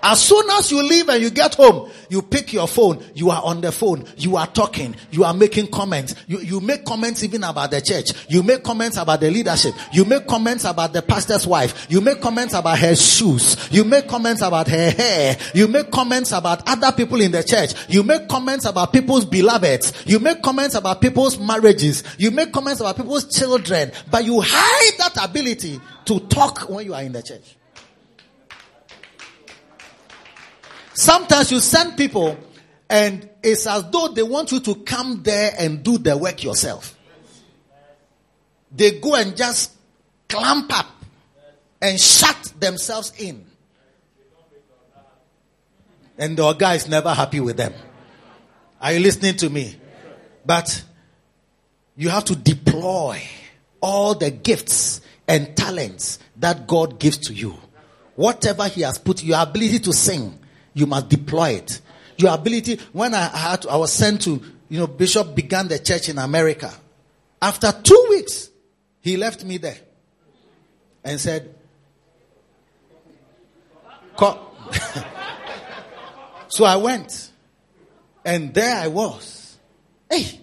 As 0.02 0.22
soon 0.22 0.50
as 0.52 0.72
you 0.72 0.82
leave 0.82 1.10
and 1.10 1.22
you 1.22 1.30
get 1.30 1.56
home, 1.56 1.92
you 2.10 2.22
pick 2.22 2.54
your 2.54 2.68
phone, 2.68 3.04
you 3.14 3.30
are 3.30 3.42
on 3.44 3.62
the 3.62 3.72
phone, 3.72 4.06
you 4.18 4.38
are 4.38 4.48
talking, 4.48 4.96
you 5.12 5.24
are 5.24 5.34
making 5.34 5.68
comments. 5.68 6.16
You, 6.28 6.40
you 6.40 6.60
make 6.62 6.86
comments 6.86 7.24
even 7.24 7.44
about 7.44 7.72
the 7.72 7.82
church. 7.82 8.12
You 8.30 8.44
make 8.44 8.64
comments 8.64 8.98
about 8.98 9.20
the 9.20 9.30
leadership. 9.30 9.74
You 9.92 10.06
make 10.06 10.28
comments 10.28 10.64
about 10.64 10.94
the 10.94 11.02
pastor's 11.02 11.46
wife. 11.46 11.88
You 11.90 12.02
make 12.02 12.22
comments 12.22 12.54
about 12.54 12.80
her 12.80 12.96
shoes. 12.96 13.70
You 13.72 13.84
make 13.84 14.08
comments 14.08 14.42
about 14.42 14.68
her 14.68 14.92
hair. 14.92 15.38
You 15.54 15.68
make 15.68 15.92
comments 15.92 16.32
about 16.32 16.68
other 16.68 16.96
people 16.96 17.22
in 17.22 17.32
the 17.32 17.44
church. 17.44 17.74
You 17.90 18.04
make 18.04 18.28
comments 18.28 18.66
about 18.66 18.94
people's 18.94 19.26
beloveds. 19.26 20.06
You 20.06 20.20
make 20.20 20.42
comments 20.42 20.76
about 20.76 21.02
people's 21.02 21.38
marriages. 21.38 22.04
You 22.18 22.32
make 22.32 22.54
comments 22.54 22.80
about 22.82 22.98
people's 22.98 23.36
children. 23.36 23.92
But 24.10 24.26
you 24.26 24.42
hide 24.44 24.98
that 25.00 25.30
ability 25.30 25.80
to 26.06 26.20
talk 26.22 26.70
when 26.70 26.86
you 26.86 26.94
are 26.94 27.04
in 27.04 27.12
the 27.12 27.22
church. 27.22 27.59
Sometimes 31.00 31.50
you 31.50 31.62
send 31.62 31.96
people 31.96 32.38
and 32.90 33.30
it's 33.42 33.66
as 33.66 33.90
though 33.90 34.10
they 34.10 34.22
want 34.22 34.52
you 34.52 34.60
to 34.60 34.76
come 34.76 35.24
there 35.24 35.54
and 35.58 35.82
do 35.82 35.98
the 35.98 36.18
work 36.18 36.44
yourself. 36.44 36.94
They 38.70 39.00
go 39.00 39.16
and 39.16 39.38
just 39.38 39.72
clamp 40.28 40.78
up 40.78 40.88
and 41.82 41.98
shut 41.98 42.52
themselves 42.60 43.13
in. 43.17 43.46
And 46.17 46.36
the 46.36 46.52
guy 46.52 46.76
is 46.76 46.90
never 46.90 47.13
happy 47.13 47.40
with 47.40 47.56
them. 47.56 47.73
Are 48.82 48.92
you 48.92 49.00
listening 49.00 49.38
to 49.38 49.50
me? 49.50 49.78
But 50.46 50.84
you 51.96 52.10
have 52.10 52.26
to 52.26 52.36
deploy 52.36 53.21
all 53.80 54.15
the 54.15 54.32
gifts 54.32 55.00
and 55.30 55.56
talents 55.56 56.19
that 56.36 56.67
God 56.67 57.00
gives 57.00 57.19
to 57.19 57.34
you. 57.34 57.58
Whatever 58.15 58.67
He 58.67 58.82
has 58.82 58.98
put, 58.98 59.23
your 59.23 59.42
ability 59.42 59.80
to 59.80 59.94
sing, 59.94 60.38
you 60.80 60.86
must 60.86 61.10
deploy 61.10 61.50
it. 61.52 61.82
Your 62.17 62.34
ability, 62.34 62.80
when 62.94 63.13
I 63.13 63.25
had, 63.25 63.65
I 63.67 63.75
was 63.77 63.94
sent 63.94 64.21
to, 64.23 64.42
you 64.69 64.80
know, 64.80 64.88
Bishop 64.88 65.36
began 65.36 65.67
the 65.67 65.80
church 65.80 66.10
in 66.10 66.17
America. 66.17 66.73
After 67.42 67.71
two 67.71 68.08
weeks, 68.10 68.50
he 69.02 69.17
left 69.17 69.44
me 69.44 69.58
there 69.58 69.77
and 71.04 71.19
said, 71.19 71.56
so 76.50 76.65
I 76.65 76.75
went 76.75 77.32
and 78.25 78.54
there 78.54 78.75
I 78.75 78.88
was. 78.88 79.58
Hey, 80.10 80.42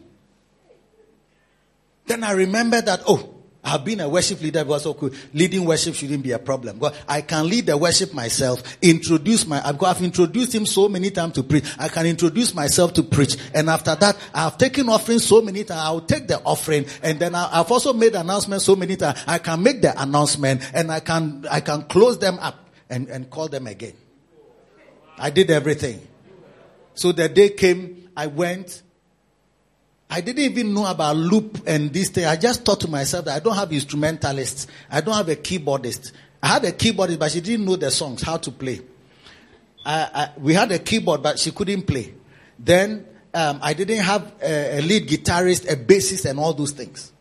Then 2.06 2.24
I 2.24 2.32
remember 2.32 2.80
that, 2.80 3.02
oh, 3.06 3.34
I've 3.66 3.84
been 3.84 3.98
a 3.98 4.08
worship 4.08 4.40
leader 4.40 4.64
because 4.64 4.86
okay, 4.86 5.10
leading 5.34 5.64
worship 5.64 5.96
shouldn't 5.96 6.22
be 6.22 6.30
a 6.30 6.38
problem. 6.38 6.78
But 6.78 6.94
I 7.08 7.20
can 7.20 7.48
lead 7.48 7.66
the 7.66 7.76
worship 7.76 8.14
myself, 8.14 8.62
introduce 8.80 9.44
my, 9.44 9.60
I've, 9.66 9.82
I've 9.82 10.00
introduced 10.02 10.54
him 10.54 10.64
so 10.64 10.88
many 10.88 11.10
times 11.10 11.34
to 11.34 11.42
preach. 11.42 11.64
I 11.76 11.88
can 11.88 12.06
introduce 12.06 12.54
myself 12.54 12.92
to 12.94 13.02
preach. 13.02 13.36
And 13.52 13.68
after 13.68 13.96
that, 13.96 14.16
I've 14.32 14.56
taken 14.56 14.88
offering 14.88 15.18
so 15.18 15.42
many 15.42 15.64
times. 15.64 15.80
I'll 15.80 16.00
take 16.00 16.28
the 16.28 16.40
offering. 16.42 16.86
And 17.02 17.18
then 17.18 17.34
I, 17.34 17.60
I've 17.60 17.70
also 17.72 17.92
made 17.92 18.14
announcements 18.14 18.64
so 18.64 18.76
many 18.76 18.94
times. 18.94 19.20
I 19.26 19.38
can 19.38 19.60
make 19.64 19.82
the 19.82 20.00
announcement 20.00 20.62
and 20.72 20.92
I 20.92 21.00
can, 21.00 21.44
I 21.50 21.58
can 21.58 21.82
close 21.82 22.20
them 22.20 22.38
up 22.38 22.70
and, 22.88 23.08
and 23.08 23.28
call 23.28 23.48
them 23.48 23.66
again. 23.66 23.94
I 25.18 25.30
did 25.30 25.50
everything. 25.50 26.06
So 26.94 27.10
the 27.10 27.28
day 27.28 27.48
came, 27.48 28.10
I 28.16 28.28
went, 28.28 28.82
I 30.08 30.20
didn't 30.20 30.44
even 30.44 30.72
know 30.72 30.86
about 30.86 31.16
loop 31.16 31.62
and 31.66 31.92
this 31.92 32.10
thing. 32.10 32.26
I 32.26 32.36
just 32.36 32.64
thought 32.64 32.80
to 32.80 32.88
myself 32.88 33.24
that 33.24 33.36
I 33.36 33.40
don't 33.40 33.56
have 33.56 33.72
instrumentalists. 33.72 34.66
I 34.90 35.00
don't 35.00 35.14
have 35.14 35.28
a 35.28 35.36
keyboardist. 35.36 36.12
I 36.42 36.48
had 36.48 36.64
a 36.64 36.72
keyboardist, 36.72 37.18
but 37.18 37.32
she 37.32 37.40
didn't 37.40 37.66
know 37.66 37.76
the 37.76 37.90
songs, 37.90 38.22
how 38.22 38.36
to 38.36 38.50
play. 38.50 38.80
I, 39.84 40.08
I, 40.14 40.30
we 40.38 40.54
had 40.54 40.70
a 40.72 40.78
keyboard, 40.78 41.22
but 41.22 41.38
she 41.38 41.50
couldn't 41.50 41.82
play. 41.82 42.14
Then 42.58 43.06
um, 43.34 43.58
I 43.62 43.74
didn't 43.74 43.98
have 43.98 44.32
a, 44.42 44.78
a 44.78 44.80
lead 44.80 45.08
guitarist, 45.08 45.70
a 45.70 45.76
bassist, 45.76 46.28
and 46.28 46.38
all 46.38 46.54
those 46.54 46.70
things. 46.70 47.12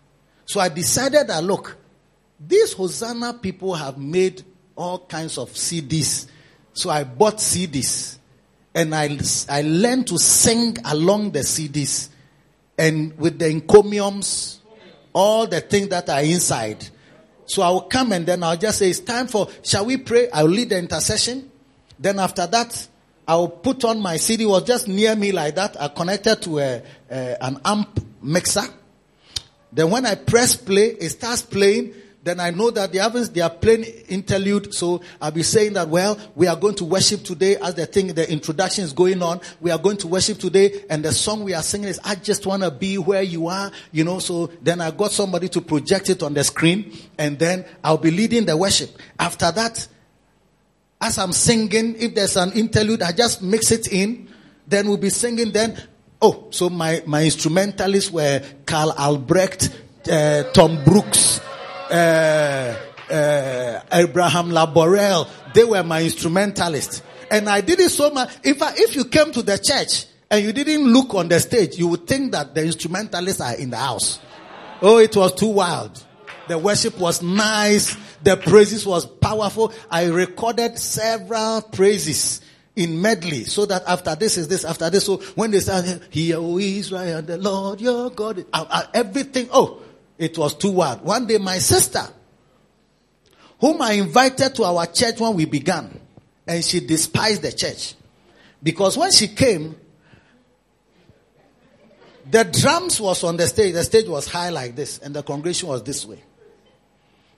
So 0.46 0.60
I 0.60 0.70
decided 0.70 1.28
that 1.28 1.44
look, 1.44 1.78
these 2.40 2.74
Hosanna 2.74 3.34
people 3.34 3.74
have 3.74 3.98
made 3.98 4.44
all 4.76 5.00
kinds 5.00 5.38
of 5.38 5.50
CDs. 5.52 6.28
So 6.74 6.90
I 6.90 7.04
bought 7.04 7.38
CDs 7.38 8.18
and 8.74 8.94
I, 8.94 9.18
I 9.50 9.62
learned 9.62 10.08
to 10.08 10.18
sing 10.18 10.78
along 10.86 11.32
the 11.32 11.40
CDs 11.40 12.10
and 12.78 13.18
with 13.18 13.40
the 13.40 13.50
encomiums, 13.50 14.60
all 15.14 15.48
the 15.48 15.62
things 15.62 15.90
that 15.90 16.10
are 16.10 16.22
inside. 16.22 16.88
So 17.46 17.62
I 17.62 17.70
will 17.70 17.82
come 17.82 18.12
and 18.12 18.26
then 18.26 18.44
I'll 18.44 18.58
just 18.58 18.80
say, 18.80 18.90
it's 18.90 19.00
time 19.00 19.28
for, 19.28 19.48
shall 19.64 19.86
we 19.86 19.98
pray? 19.98 20.30
I'll 20.32 20.46
lead 20.46 20.70
the 20.70 20.78
intercession. 20.78 21.50
Then 22.00 22.20
after 22.20 22.48
that, 22.48 22.88
I'll 23.28 23.48
put 23.48 23.84
on 23.86 24.02
my 24.02 24.18
CD, 24.18 24.44
it 24.44 24.48
was 24.48 24.64
just 24.64 24.88
near 24.88 25.16
me 25.16 25.32
like 25.32 25.56
that. 25.56 25.80
I 25.82 25.88
connected 25.88 26.42
to 26.44 26.60
a, 26.60 26.84
a, 27.10 27.44
an 27.44 27.60
amp 27.66 28.00
mixer. 28.22 28.66
Then 29.72 29.90
when 29.90 30.06
I 30.06 30.16
press 30.16 30.56
play, 30.56 30.88
it 30.88 31.10
starts 31.10 31.42
playing 31.42 31.94
then 32.26 32.40
I 32.40 32.50
know 32.50 32.72
that 32.72 32.92
they 32.92 32.98
haven't, 32.98 33.36
they 33.36 33.42
are 33.42 33.52
playing 33.52 33.84
interlude. 34.10 34.74
So 34.74 35.00
I'll 35.22 35.30
be 35.30 35.44
saying 35.44 35.74
that, 35.74 35.88
well, 35.90 36.20
we 36.34 36.48
are 36.48 36.56
going 36.56 36.74
to 36.76 36.86
worship 36.86 37.24
today 37.24 37.56
as 37.58 37.76
the 37.76 37.86
thing, 37.86 38.08
the 38.08 38.30
introduction 38.30 38.84
is 38.84 38.94
going 38.94 39.22
on. 39.22 39.42
We 39.62 39.70
are 39.70 39.78
going 39.78 39.98
to 39.98 40.08
worship 40.08 40.40
today. 40.40 40.86
And 40.90 41.06
the 41.06 41.12
song 41.12 41.44
we 41.44 41.54
are 41.54 41.62
singing 41.62 41.88
is, 41.88 42.00
I 42.04 42.16
just 42.16 42.48
want 42.48 42.64
to 42.64 42.72
be 42.72 42.98
where 42.98 43.22
you 43.22 43.48
are. 43.48 43.72
You 43.92 44.06
know, 44.06 44.18
so 44.18 44.48
then 44.64 44.82
I 44.82 44.90
got 44.90 45.12
somebody 45.12 45.50
to 45.50 45.62
project 45.62 46.10
it 46.10 46.24
on 46.24 46.34
the 46.34 46.44
screen. 46.44 46.98
And 47.20 47.38
then 47.38 47.64
I'll 47.84 48.00
be 48.00 48.10
leading 48.10 48.46
the 48.46 48.58
worship. 48.58 49.00
After 49.20 49.52
that, 49.52 49.88
as 51.00 51.20
I'm 51.20 51.32
singing, 51.32 51.96
if 52.00 52.16
there's 52.16 52.38
an 52.38 52.54
interlude, 52.54 53.04
I 53.04 53.12
just 53.12 53.44
mix 53.44 53.72
it 53.72 53.94
in. 53.94 54.30
Then 54.66 54.88
we'll 54.88 54.98
be 54.98 55.12
singing. 55.12 55.52
Then, 55.52 55.80
oh, 56.20 56.48
so 56.50 56.72
my, 56.72 57.04
my 57.06 57.24
instrumentalists 57.24 58.10
were 58.10 58.42
Carl 58.66 58.94
Albrecht, 58.98 59.70
uh, 60.12 60.42
Tom 60.54 60.84
Brooks, 60.84 61.40
uh, 61.96 63.14
uh, 63.14 63.82
Abraham 63.92 64.52
Laborel. 64.52 65.28
They 65.54 65.64
were 65.64 65.84
my 65.84 66.04
instrumentalists. 66.04 67.02
And 67.32 67.50
I 67.50 67.62
did 67.62 67.80
it 67.80 67.90
so 67.90 68.12
much. 68.12 68.36
If, 68.44 68.62
I, 68.62 68.74
if 68.76 68.96
you 68.96 69.06
came 69.06 69.32
to 69.32 69.42
the 69.42 69.58
church 69.58 70.06
and 70.30 70.44
you 70.44 70.52
didn't 70.52 70.92
look 70.92 71.14
on 71.16 71.28
the 71.28 71.40
stage, 71.40 71.78
you 71.78 71.88
would 71.88 72.08
think 72.08 72.32
that 72.34 72.54
the 72.54 72.64
instrumentalists 72.64 73.42
are 73.42 73.56
in 73.56 73.70
the 73.70 73.78
house. 73.78 74.20
Oh, 74.82 75.00
it 75.00 75.16
was 75.16 75.34
too 75.34 75.48
wild. 75.50 76.04
The 76.48 76.58
worship 76.58 77.00
was 77.00 77.22
nice. 77.22 77.96
The 78.24 78.38
praises 78.38 78.86
was 78.86 79.06
powerful. 79.06 79.74
I 79.90 80.06
recorded 80.06 80.78
several 80.78 81.62
praises 81.62 82.42
in 82.76 83.02
medley 83.02 83.46
so 83.46 83.66
that 83.66 83.84
after 83.88 84.16
this 84.16 84.38
is 84.38 84.48
this, 84.48 84.66
after 84.66 84.90
this. 84.90 85.06
So 85.06 85.18
when 85.36 85.52
they 85.52 85.62
start, 85.62 85.86
Hear, 86.10 86.38
O 86.38 86.58
Israel, 86.58 87.22
the 87.22 87.38
Lord 87.38 87.82
your 87.82 88.10
God, 88.12 88.46
everything. 88.94 89.48
Oh, 89.52 89.82
it 90.18 90.38
was 90.38 90.56
too 90.56 90.72
wild. 90.72 91.02
One 91.04 91.28
day, 91.28 91.38
my 91.38 91.58
sister, 91.58 92.04
whom 93.60 93.82
I 93.82 93.94
invited 93.94 94.56
to 94.56 94.64
our 94.64 94.86
church 94.86 95.20
when 95.20 95.34
we 95.36 95.46
began, 95.46 96.00
and 96.48 96.64
she 96.64 96.80
despised 96.80 97.42
the 97.42 97.52
church. 97.52 97.96
Because 98.62 98.98
when 98.98 99.12
she 99.12 99.28
came, 99.28 99.76
the 102.30 102.44
drums 102.44 103.00
was 103.00 103.24
on 103.24 103.38
the 103.38 103.48
stage. 103.48 103.74
The 103.74 103.84
stage 103.84 104.08
was 104.08 104.28
high 104.28 104.50
like 104.50 104.76
this, 104.76 104.98
and 105.00 105.16
the 105.16 105.24
congregation 105.24 105.70
was 105.70 105.84
this 105.84 106.06
way. 106.06 106.22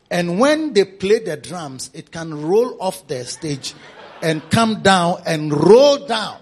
And 0.10 0.40
when 0.40 0.74
they 0.74 0.86
play 0.86 1.20
the 1.20 1.36
drums, 1.36 1.90
it 1.94 2.12
can 2.12 2.48
roll 2.48 2.78
off 2.82 3.08
the 3.08 3.26
stage 3.26 3.74
and 4.22 4.42
come 4.50 4.82
down 4.82 5.22
and 5.26 5.52
roll 5.54 6.06
down. 6.06 6.40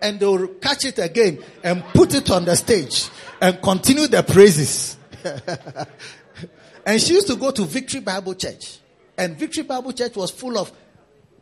And 0.00 0.18
they'll 0.18 0.48
catch 0.54 0.86
it 0.86 0.98
again 0.98 1.44
and 1.62 1.84
put 1.92 2.14
it 2.14 2.30
on 2.30 2.46
the 2.46 2.56
stage 2.56 3.10
and 3.40 3.60
continue 3.60 4.06
the 4.06 4.22
praises. 4.22 4.96
and 6.86 7.00
she 7.00 7.14
used 7.14 7.26
to 7.28 7.36
go 7.36 7.50
to 7.50 7.64
Victory 7.64 8.00
Bible 8.00 8.34
Church. 8.34 8.78
And 9.16 9.36
Victory 9.36 9.64
Bible 9.64 9.92
Church 9.92 10.16
was 10.16 10.30
full 10.30 10.58
of 10.58 10.72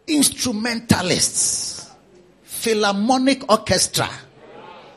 instrumentalists, 0.06 1.90
philharmonic 2.42 3.50
orchestra, 3.50 4.08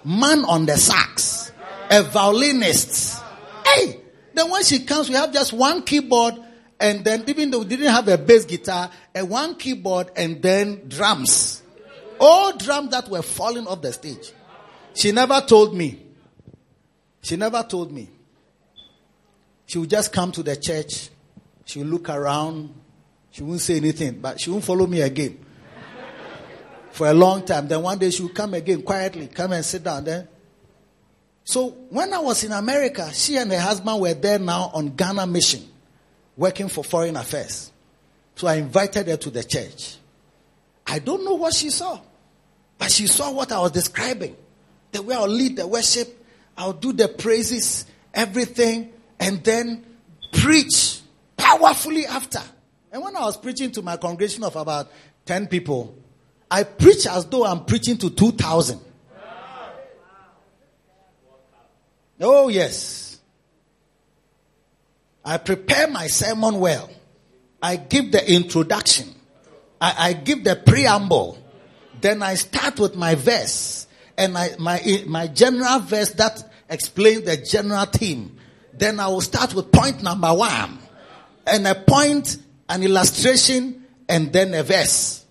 man 0.05 0.45
on 0.45 0.65
the 0.65 0.77
sax, 0.77 1.51
a 1.89 2.03
violinist. 2.03 3.21
Hey! 3.65 3.97
Then 4.33 4.49
when 4.49 4.63
she 4.63 4.79
comes, 4.85 5.09
we 5.09 5.15
have 5.15 5.33
just 5.33 5.51
one 5.51 5.83
keyboard 5.83 6.35
and 6.81 7.05
then 7.05 7.23
even 7.27 7.51
though 7.51 7.59
we 7.59 7.65
didn't 7.65 7.93
have 7.93 8.07
a 8.07 8.17
bass 8.17 8.43
guitar, 8.43 8.89
and 9.13 9.29
one 9.29 9.55
keyboard 9.55 10.09
and 10.15 10.41
then 10.41 10.87
drums. 10.87 11.61
All 12.19 12.57
drums 12.57 12.89
that 12.89 13.07
were 13.07 13.21
falling 13.21 13.67
off 13.67 13.83
the 13.83 13.93
stage. 13.93 14.33
She 14.95 15.11
never 15.11 15.41
told 15.41 15.75
me. 15.75 16.03
She 17.21 17.35
never 17.35 17.61
told 17.63 17.91
me. 17.91 18.09
She 19.71 19.77
would 19.77 19.89
just 19.89 20.11
come 20.11 20.33
to 20.33 20.43
the 20.43 20.57
church. 20.57 21.07
She 21.63 21.79
would 21.79 21.87
look 21.87 22.09
around. 22.09 22.73
She 23.29 23.41
wouldn't 23.41 23.61
say 23.61 23.77
anything, 23.77 24.19
but 24.19 24.37
she 24.37 24.49
wouldn't 24.49 24.65
follow 24.65 24.85
me 24.85 24.99
again. 24.99 25.39
For 26.91 27.07
a 27.07 27.13
long 27.13 27.45
time. 27.45 27.69
Then 27.69 27.81
one 27.81 27.97
day 27.97 28.09
she 28.09 28.21
would 28.21 28.35
come 28.35 28.53
again 28.53 28.81
quietly, 28.81 29.27
come 29.27 29.53
and 29.53 29.63
sit 29.63 29.81
down 29.81 30.03
there. 30.03 30.27
So 31.45 31.69
when 31.89 32.11
I 32.11 32.19
was 32.19 32.43
in 32.43 32.51
America, 32.51 33.13
she 33.13 33.37
and 33.37 33.49
her 33.49 33.61
husband 33.61 34.01
were 34.01 34.13
there 34.13 34.39
now 34.39 34.71
on 34.73 34.93
Ghana 34.93 35.25
mission, 35.25 35.63
working 36.35 36.67
for 36.67 36.83
foreign 36.83 37.15
affairs. 37.15 37.71
So 38.35 38.47
I 38.47 38.55
invited 38.55 39.07
her 39.07 39.15
to 39.15 39.29
the 39.29 39.45
church. 39.45 39.95
I 40.85 40.99
don't 40.99 41.23
know 41.23 41.35
what 41.35 41.53
she 41.53 41.69
saw, 41.69 41.97
but 42.77 42.91
she 42.91 43.07
saw 43.07 43.31
what 43.31 43.53
I 43.53 43.61
was 43.61 43.71
describing. 43.71 44.35
The 44.91 45.01
way 45.01 45.15
I'll 45.15 45.29
lead 45.29 45.55
the 45.55 45.65
worship, 45.65 46.25
I'll 46.57 46.73
do 46.73 46.91
the 46.91 47.07
praises, 47.07 47.85
everything 48.13 48.91
and 49.21 49.43
then 49.43 49.85
preach 50.33 50.99
powerfully 51.37 52.05
after. 52.05 52.41
And 52.91 53.01
when 53.01 53.15
I 53.15 53.21
was 53.21 53.37
preaching 53.37 53.71
to 53.73 53.81
my 53.81 53.95
congregation 53.95 54.43
of 54.43 54.55
about 54.55 54.91
10 55.25 55.47
people, 55.47 55.95
I 56.49 56.63
preach 56.63 57.07
as 57.07 57.25
though 57.27 57.45
I'm 57.45 57.63
preaching 57.63 57.97
to 57.99 58.09
2,000. 58.09 58.81
Oh, 62.19 62.49
yes. 62.49 63.19
I 65.23 65.37
prepare 65.37 65.87
my 65.87 66.07
sermon 66.07 66.59
well. 66.59 66.89
I 67.61 67.75
give 67.75 68.11
the 68.11 68.33
introduction. 68.33 69.07
I, 69.79 69.95
I 69.97 70.13
give 70.13 70.43
the 70.43 70.55
preamble. 70.55 71.37
Then 72.01 72.23
I 72.23 72.33
start 72.35 72.79
with 72.79 72.95
my 72.95 73.15
verse 73.15 73.87
and 74.17 74.37
I, 74.37 74.55
my, 74.57 75.03
my 75.07 75.27
general 75.27 75.79
verse 75.79 76.11
that 76.13 76.43
explains 76.69 77.23
the 77.23 77.37
general 77.37 77.85
theme. 77.85 78.39
Then 78.81 78.99
I 78.99 79.09
will 79.09 79.21
start 79.21 79.53
with 79.53 79.71
point 79.71 80.01
number 80.01 80.33
one. 80.33 80.79
And 81.45 81.67
a 81.67 81.75
point, 81.75 82.37
an 82.67 82.81
illustration, 82.81 83.85
and 84.09 84.33
then 84.33 84.55
a 84.55 84.63
verse. 84.63 85.23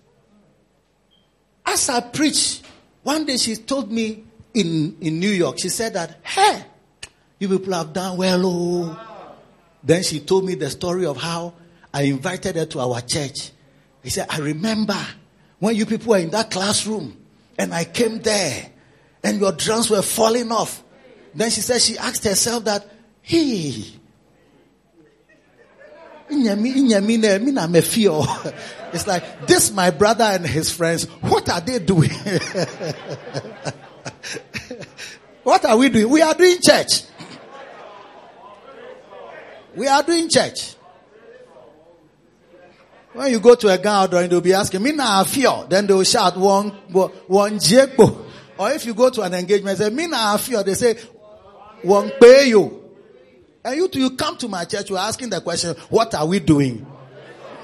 As 1.65 1.89
I 1.89 1.99
preach, 1.99 2.61
one 3.03 3.25
day 3.25 3.35
she 3.35 3.57
told 3.57 3.91
me 3.91 4.23
in, 4.53 4.95
in 5.01 5.19
New 5.19 5.31
York, 5.31 5.59
she 5.59 5.67
said 5.67 5.95
that, 5.95 6.19
hey, 6.23 6.63
you 7.39 7.49
people 7.49 7.73
have 7.73 7.91
done 7.91 8.15
well, 8.15 8.41
oh. 8.45 8.97
Then 9.83 10.03
she 10.03 10.21
told 10.21 10.45
me 10.45 10.55
the 10.55 10.69
story 10.69 11.05
of 11.05 11.17
how 11.17 11.53
I 11.93 12.03
invited 12.03 12.55
her 12.55 12.65
to 12.67 12.79
our 12.79 13.01
church. 13.01 13.51
He 14.01 14.11
said, 14.11 14.27
I 14.29 14.37
remember 14.37 14.97
when 15.59 15.75
you 15.75 15.85
people 15.85 16.11
were 16.11 16.19
in 16.19 16.29
that 16.29 16.51
classroom 16.51 17.17
and 17.57 17.73
I 17.73 17.83
came 17.83 18.21
there 18.21 18.71
and 19.25 19.41
your 19.41 19.51
drums 19.51 19.89
were 19.89 20.01
falling 20.01 20.53
off. 20.53 20.81
Then 21.35 21.49
she 21.49 21.59
said 21.59 21.81
she 21.81 21.97
asked 21.97 22.23
herself 22.23 22.63
that, 22.63 22.87
Hey. 23.21 23.85
It's 28.93 29.07
like, 29.07 29.47
this 29.47 29.71
my 29.71 29.89
brother 29.89 30.25
and 30.25 30.45
his 30.45 30.69
friends, 30.69 31.05
what 31.21 31.47
are 31.49 31.61
they 31.61 31.79
doing? 31.79 32.09
what 35.43 35.63
are 35.63 35.77
we 35.77 35.87
doing? 35.87 36.09
We 36.09 36.21
are 36.21 36.33
doing 36.33 36.57
church. 36.61 37.03
We 39.75 39.87
are 39.87 40.03
doing 40.03 40.27
church. 40.29 40.75
When 43.13 43.31
you 43.31 43.39
go 43.39 43.55
to 43.55 43.69
a 43.69 43.77
gathering, 43.77 44.29
they'll 44.29 44.41
be 44.41 44.53
asking, 44.53 44.83
me 44.83 44.91
na 44.91 45.23
fear. 45.23 45.65
Then 45.69 45.87
they'll 45.87 46.03
shout 46.03 46.37
one, 46.37 46.69
one 47.27 47.59
jekbo. 47.59 48.25
Or 48.57 48.71
if 48.71 48.85
you 48.85 48.93
go 48.93 49.09
to 49.09 49.21
an 49.21 49.33
engagement, 49.33 49.77
say, 49.77 49.89
me 49.89 50.07
na 50.07 50.35
fear. 50.37 50.63
They 50.63 50.73
say, 50.73 50.95
one 51.81 52.11
pay 52.19 52.49
you. 52.49 52.80
And 53.63 53.75
you, 53.75 53.89
you 53.93 54.11
come 54.11 54.37
to 54.37 54.47
my 54.47 54.65
church, 54.65 54.89
you're 54.89 54.99
asking 54.99 55.29
the 55.29 55.41
question, 55.41 55.75
what 55.89 56.13
are 56.15 56.25
we 56.25 56.39
doing? 56.39 56.85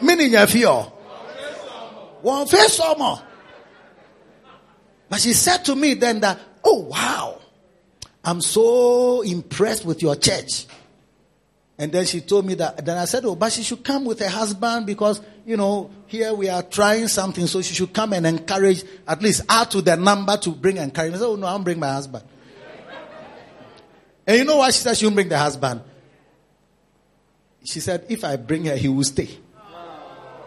Meaning 0.01 0.35
a 0.35 0.45
fear. 0.45 0.69
One 2.21 2.47
face 2.47 2.79
or 2.79 2.95
more. 2.95 3.21
But 5.09 5.19
she 5.21 5.33
said 5.33 5.63
to 5.65 5.75
me 5.75 5.93
then 5.93 6.19
that, 6.19 6.39
oh 6.63 6.81
wow, 6.81 7.39
I'm 8.23 8.41
so 8.41 9.21
impressed 9.21 9.85
with 9.85 10.01
your 10.01 10.15
church. 10.15 10.65
And 11.79 11.91
then 11.91 12.05
she 12.05 12.21
told 12.21 12.45
me 12.45 12.55
that, 12.55 12.83
then 12.83 12.97
I 12.97 13.05
said, 13.05 13.23
oh, 13.25 13.35
but 13.35 13.51
she 13.51 13.61
should 13.61 13.83
come 13.83 14.03
with 14.03 14.19
her 14.19 14.29
husband 14.29 14.87
because, 14.87 15.21
you 15.45 15.57
know, 15.57 15.91
here 16.07 16.33
we 16.33 16.49
are 16.49 16.63
trying 16.63 17.07
something, 17.07 17.45
so 17.45 17.61
she 17.61 17.75
should 17.75 17.93
come 17.93 18.13
and 18.13 18.25
encourage, 18.25 18.83
at 19.07 19.21
least 19.21 19.43
add 19.47 19.69
to 19.71 19.81
the 19.81 19.95
number 19.95 20.35
to 20.37 20.49
bring 20.49 20.77
encouragement. 20.77 21.21
I 21.21 21.25
said, 21.25 21.31
oh 21.31 21.35
no, 21.35 21.47
I'll 21.47 21.59
bring 21.59 21.79
my 21.79 21.93
husband. 21.93 22.25
And 24.27 24.37
you 24.37 24.43
know 24.43 24.57
what 24.57 24.73
she 24.73 24.81
said? 24.81 24.97
She 24.97 25.05
won't 25.05 25.15
bring 25.15 25.29
the 25.29 25.37
husband. 25.37 25.81
She 27.63 27.79
said, 27.79 28.05
if 28.09 28.23
I 28.23 28.35
bring 28.35 28.65
her, 28.65 28.75
he 28.75 28.87
will 28.87 29.03
stay. 29.03 29.29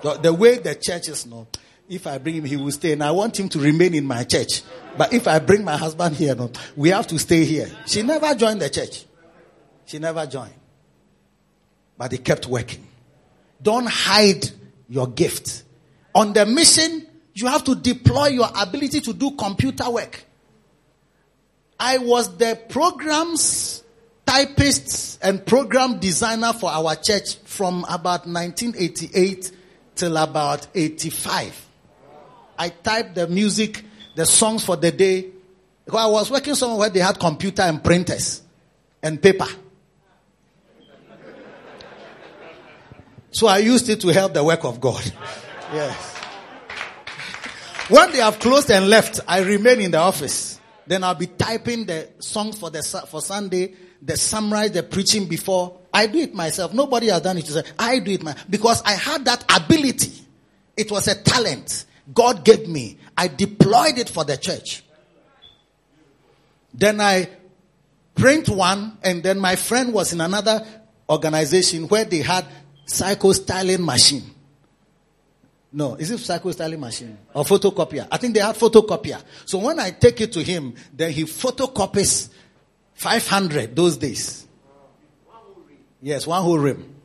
The, 0.03 0.15
the 0.15 0.33
way 0.33 0.59
the 0.59 0.75
church 0.75 1.09
is 1.09 1.27
now, 1.27 1.47
if 1.89 2.07
I 2.07 2.19
bring 2.19 2.37
him, 2.37 2.45
he 2.45 2.57
will 2.57 2.71
stay. 2.71 2.93
And 2.93 3.03
I 3.03 3.11
want 3.11 3.39
him 3.39 3.49
to 3.49 3.59
remain 3.59 3.95
in 3.95 4.05
my 4.05 4.23
church. 4.25 4.63
But 4.97 5.13
if 5.13 5.27
I 5.27 5.41
bring 5.41 5.65
my 5.65 5.77
husband 5.77 6.17
here, 6.17 6.35
no, 6.35 6.53
we 6.77 6.91
have 6.91 7.07
to 7.09 7.19
stay 7.19 7.45
here. 7.45 7.71
She 7.87 8.03
never 8.03 8.35
joined 8.35 8.63
the 8.63 8.71
church. 8.71 9.05
She 9.87 9.99
never 9.99 10.25
joined 10.27 10.55
but 12.01 12.11
they 12.11 12.17
kept 12.17 12.47
working. 12.47 12.87
Don't 13.61 13.87
hide 13.87 14.49
your 14.89 15.07
gift. 15.09 15.65
On 16.15 16.33
the 16.33 16.47
mission, 16.47 17.07
you 17.35 17.47
have 17.47 17.63
to 17.65 17.75
deploy 17.75 18.29
your 18.29 18.49
ability 18.59 19.03
to 19.03 19.13
do 19.13 19.33
computer 19.33 19.91
work. 19.91 20.25
I 21.81 21.97
was 21.97 22.37
the 22.37 22.61
programs 22.69 23.83
typist 24.27 25.19
and 25.23 25.45
program 25.45 25.99
designer 25.99 26.53
for 26.53 26.71
our 26.71 26.95
church 26.95 27.37
from 27.39 27.85
about 27.89 28.27
1988 28.27 29.51
till 29.97 30.17
about 30.19 30.67
85. 30.75 31.69
I 32.59 32.69
typed 32.69 33.15
the 33.15 33.27
music, 33.27 33.83
the 34.15 34.27
songs 34.27 34.63
for 34.63 34.77
the 34.77 34.93
day. 34.93 35.31
Because 35.87 36.01
I 36.01 36.07
was 36.07 36.31
working 36.31 36.55
somewhere 36.55 36.79
where 36.79 36.91
they 36.91 37.01
had 37.01 37.19
computer 37.19 37.63
and 37.63 37.83
printers 37.83 38.43
and 39.03 39.21
paper. 39.21 39.49
So 43.31 43.47
I 43.47 43.59
used 43.59 43.89
it 43.89 44.01
to 44.03 44.09
help 44.09 44.35
the 44.35 44.45
work 44.45 44.65
of 44.65 44.81
God. 44.81 45.11
Yes. 45.73 46.17
When 47.89 48.13
they 48.13 48.19
have 48.19 48.39
closed 48.39 48.71
and 48.71 48.89
left, 48.91 49.21
I 49.27 49.41
remain 49.41 49.81
in 49.81 49.93
the 49.93 49.99
office. 49.99 50.60
Then 50.91 51.05
I'll 51.05 51.15
be 51.15 51.29
typing 51.29 51.87
the 51.87 52.09
songs 52.19 52.59
for 52.59 52.69
the 52.69 52.83
for 53.09 53.21
Sunday, 53.21 53.77
the 54.03 54.17
summary, 54.17 54.71
the 54.71 54.83
preaching 54.83 55.29
before. 55.29 55.79
I 55.95 56.09
do 56.09 56.19
it 56.19 56.35
myself. 56.35 56.75
Nobody 56.75 57.07
has 57.11 57.23
done 57.23 57.39
it. 57.39 57.49
I 57.79 58.01
do 58.01 58.11
it 58.11 58.25
myself 58.25 58.45
because 58.51 58.83
I 58.83 58.95
had 58.95 59.25
that 59.27 59.45
ability. 59.55 60.11
It 60.77 60.91
was 60.91 61.07
a 61.07 61.15
talent 61.15 61.85
God 62.13 62.45
gave 62.45 62.67
me. 62.67 62.99
I 63.17 63.29
deployed 63.29 63.99
it 63.99 64.11
for 64.11 64.25
the 64.25 64.37
church. 64.37 64.83
Then 66.75 67.01
I 67.01 67.29
print 68.17 68.49
one, 68.49 68.99
and 69.05 69.23
then 69.23 69.39
my 69.39 69.55
friend 69.55 69.95
was 69.95 70.13
in 70.13 70.21
another 70.21 70.67
organization 71.09 71.87
where 71.87 72.05
they 72.05 72.19
had 72.19 72.45
cyclostyling 72.89 73.85
machine. 73.85 74.25
No, 75.73 75.95
is 75.95 76.11
it 76.11 76.19
cyclostyling 76.19 76.81
machine 76.81 77.17
or 77.33 77.45
photocopier? 77.45 78.09
I 78.11 78.17
think 78.17 78.35
they 78.35 78.41
had 78.41 78.57
photocopier. 78.57 79.23
So 79.45 79.59
when 79.59 79.79
I 79.79 79.91
take 79.91 80.21
it 80.21 80.33
to 80.33 80.43
him, 80.43 80.75
then 80.93 81.13
he 81.13 81.25
photocopies 81.25 82.31
500 82.95 83.77
those 83.77 83.97
days. 83.97 84.47
Yes, 86.03 86.27
one 86.27 86.43
whole 86.43 86.59
rim. 86.59 86.97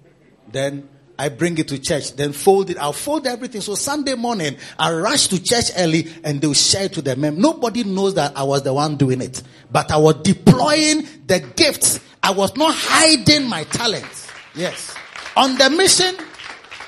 Then 0.51 0.89
I 1.17 1.29
bring 1.29 1.57
it 1.57 1.67
to 1.67 1.79
church, 1.79 2.15
then 2.15 2.33
fold 2.33 2.69
it. 2.71 2.77
I'll 2.77 2.91
fold 2.91 3.27
everything. 3.27 3.61
So 3.61 3.75
Sunday 3.75 4.15
morning, 4.15 4.57
I 4.79 4.93
rush 4.93 5.27
to 5.27 5.41
church 5.41 5.65
early 5.77 6.07
and 6.23 6.41
they'll 6.41 6.53
share 6.53 6.85
it 6.85 6.93
to 6.93 7.01
the 7.01 7.15
men. 7.15 7.39
Nobody 7.39 7.83
knows 7.83 8.15
that 8.15 8.35
I 8.35 8.43
was 8.43 8.63
the 8.63 8.73
one 8.73 8.97
doing 8.97 9.21
it. 9.21 9.43
But 9.71 9.91
I 9.91 9.97
was 9.97 10.15
deploying 10.23 11.07
the 11.27 11.39
gifts. 11.55 11.99
I 12.23 12.31
was 12.31 12.55
not 12.55 12.73
hiding 12.75 13.47
my 13.47 13.63
talents. 13.65 14.27
Yes. 14.55 14.95
On 15.37 15.55
the 15.57 15.69
mission, 15.69 16.15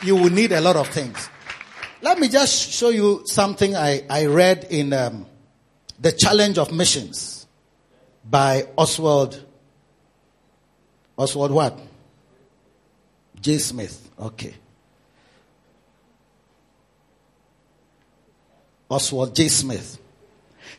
you 0.04 0.16
will 0.16 0.32
need 0.32 0.52
a 0.52 0.62
lot 0.62 0.76
of 0.76 0.88
things. 0.88 1.30
Let 2.02 2.20
me 2.20 2.28
just 2.28 2.72
show 2.72 2.90
you 2.90 3.24
something 3.26 3.76
I, 3.76 4.04
I 4.10 4.26
read 4.28 4.68
in 4.70 4.94
um, 4.94 5.26
The 6.00 6.12
Challenge 6.12 6.58
of 6.60 6.72
Missions 6.72 7.48
by 8.24 8.68
Oswald. 8.78 9.44
Oswald 11.18 11.52
what? 11.52 11.80
J. 13.42 13.58
Smith. 13.58 14.10
Okay. 14.20 14.54
Oswald 18.90 19.36
J. 19.36 19.48
Smith. 19.48 20.00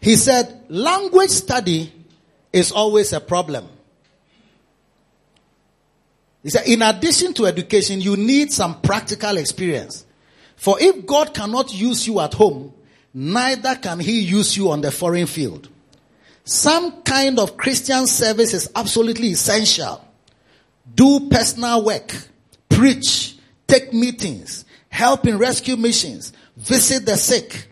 He 0.01 0.15
said, 0.17 0.67
language 0.69 1.31
study 1.31 1.93
is 2.53 2.71
always 2.71 3.13
a 3.13 3.21
problem. 3.21 3.69
He 6.45 6.51
said, 6.51 6.69
in 6.69 6.83
addition 6.83 7.35
to 7.35 7.47
education, 7.47 8.01
you 8.01 8.17
need 8.17 8.53
some 8.53 8.81
practical 8.81 9.37
experience. 9.37 10.07
For 10.59 10.77
if 10.81 11.07
God 11.07 11.33
cannot 11.33 11.73
use 11.73 12.07
you 12.07 12.21
at 12.21 12.35
home, 12.35 12.75
neither 13.15 13.77
can 13.77 14.01
he 14.01 14.21
use 14.21 14.57
you 14.57 14.71
on 14.71 14.81
the 14.81 14.91
foreign 14.91 15.27
field. 15.27 15.69
Some 16.45 17.03
kind 17.03 17.39
of 17.39 17.57
Christian 17.57 18.07
service 18.07 18.53
is 18.53 18.71
absolutely 18.75 19.29
essential. 19.29 20.05
Do 20.95 21.29
personal 21.31 21.85
work, 21.85 22.15
preach, 22.69 23.39
take 23.67 23.93
meetings, 23.93 24.65
help 24.89 25.27
in 25.27 25.39
rescue 25.39 25.77
missions, 25.77 26.33
visit 26.57 27.07
the 27.07 27.17
sick, 27.17 27.69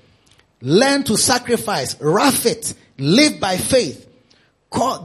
learn 0.60 1.02
to 1.04 1.18
sacrifice, 1.18 2.00
rough 2.00 2.46
it, 2.46 2.72
live 2.98 3.40
by 3.40 3.56
faith, 3.56 4.08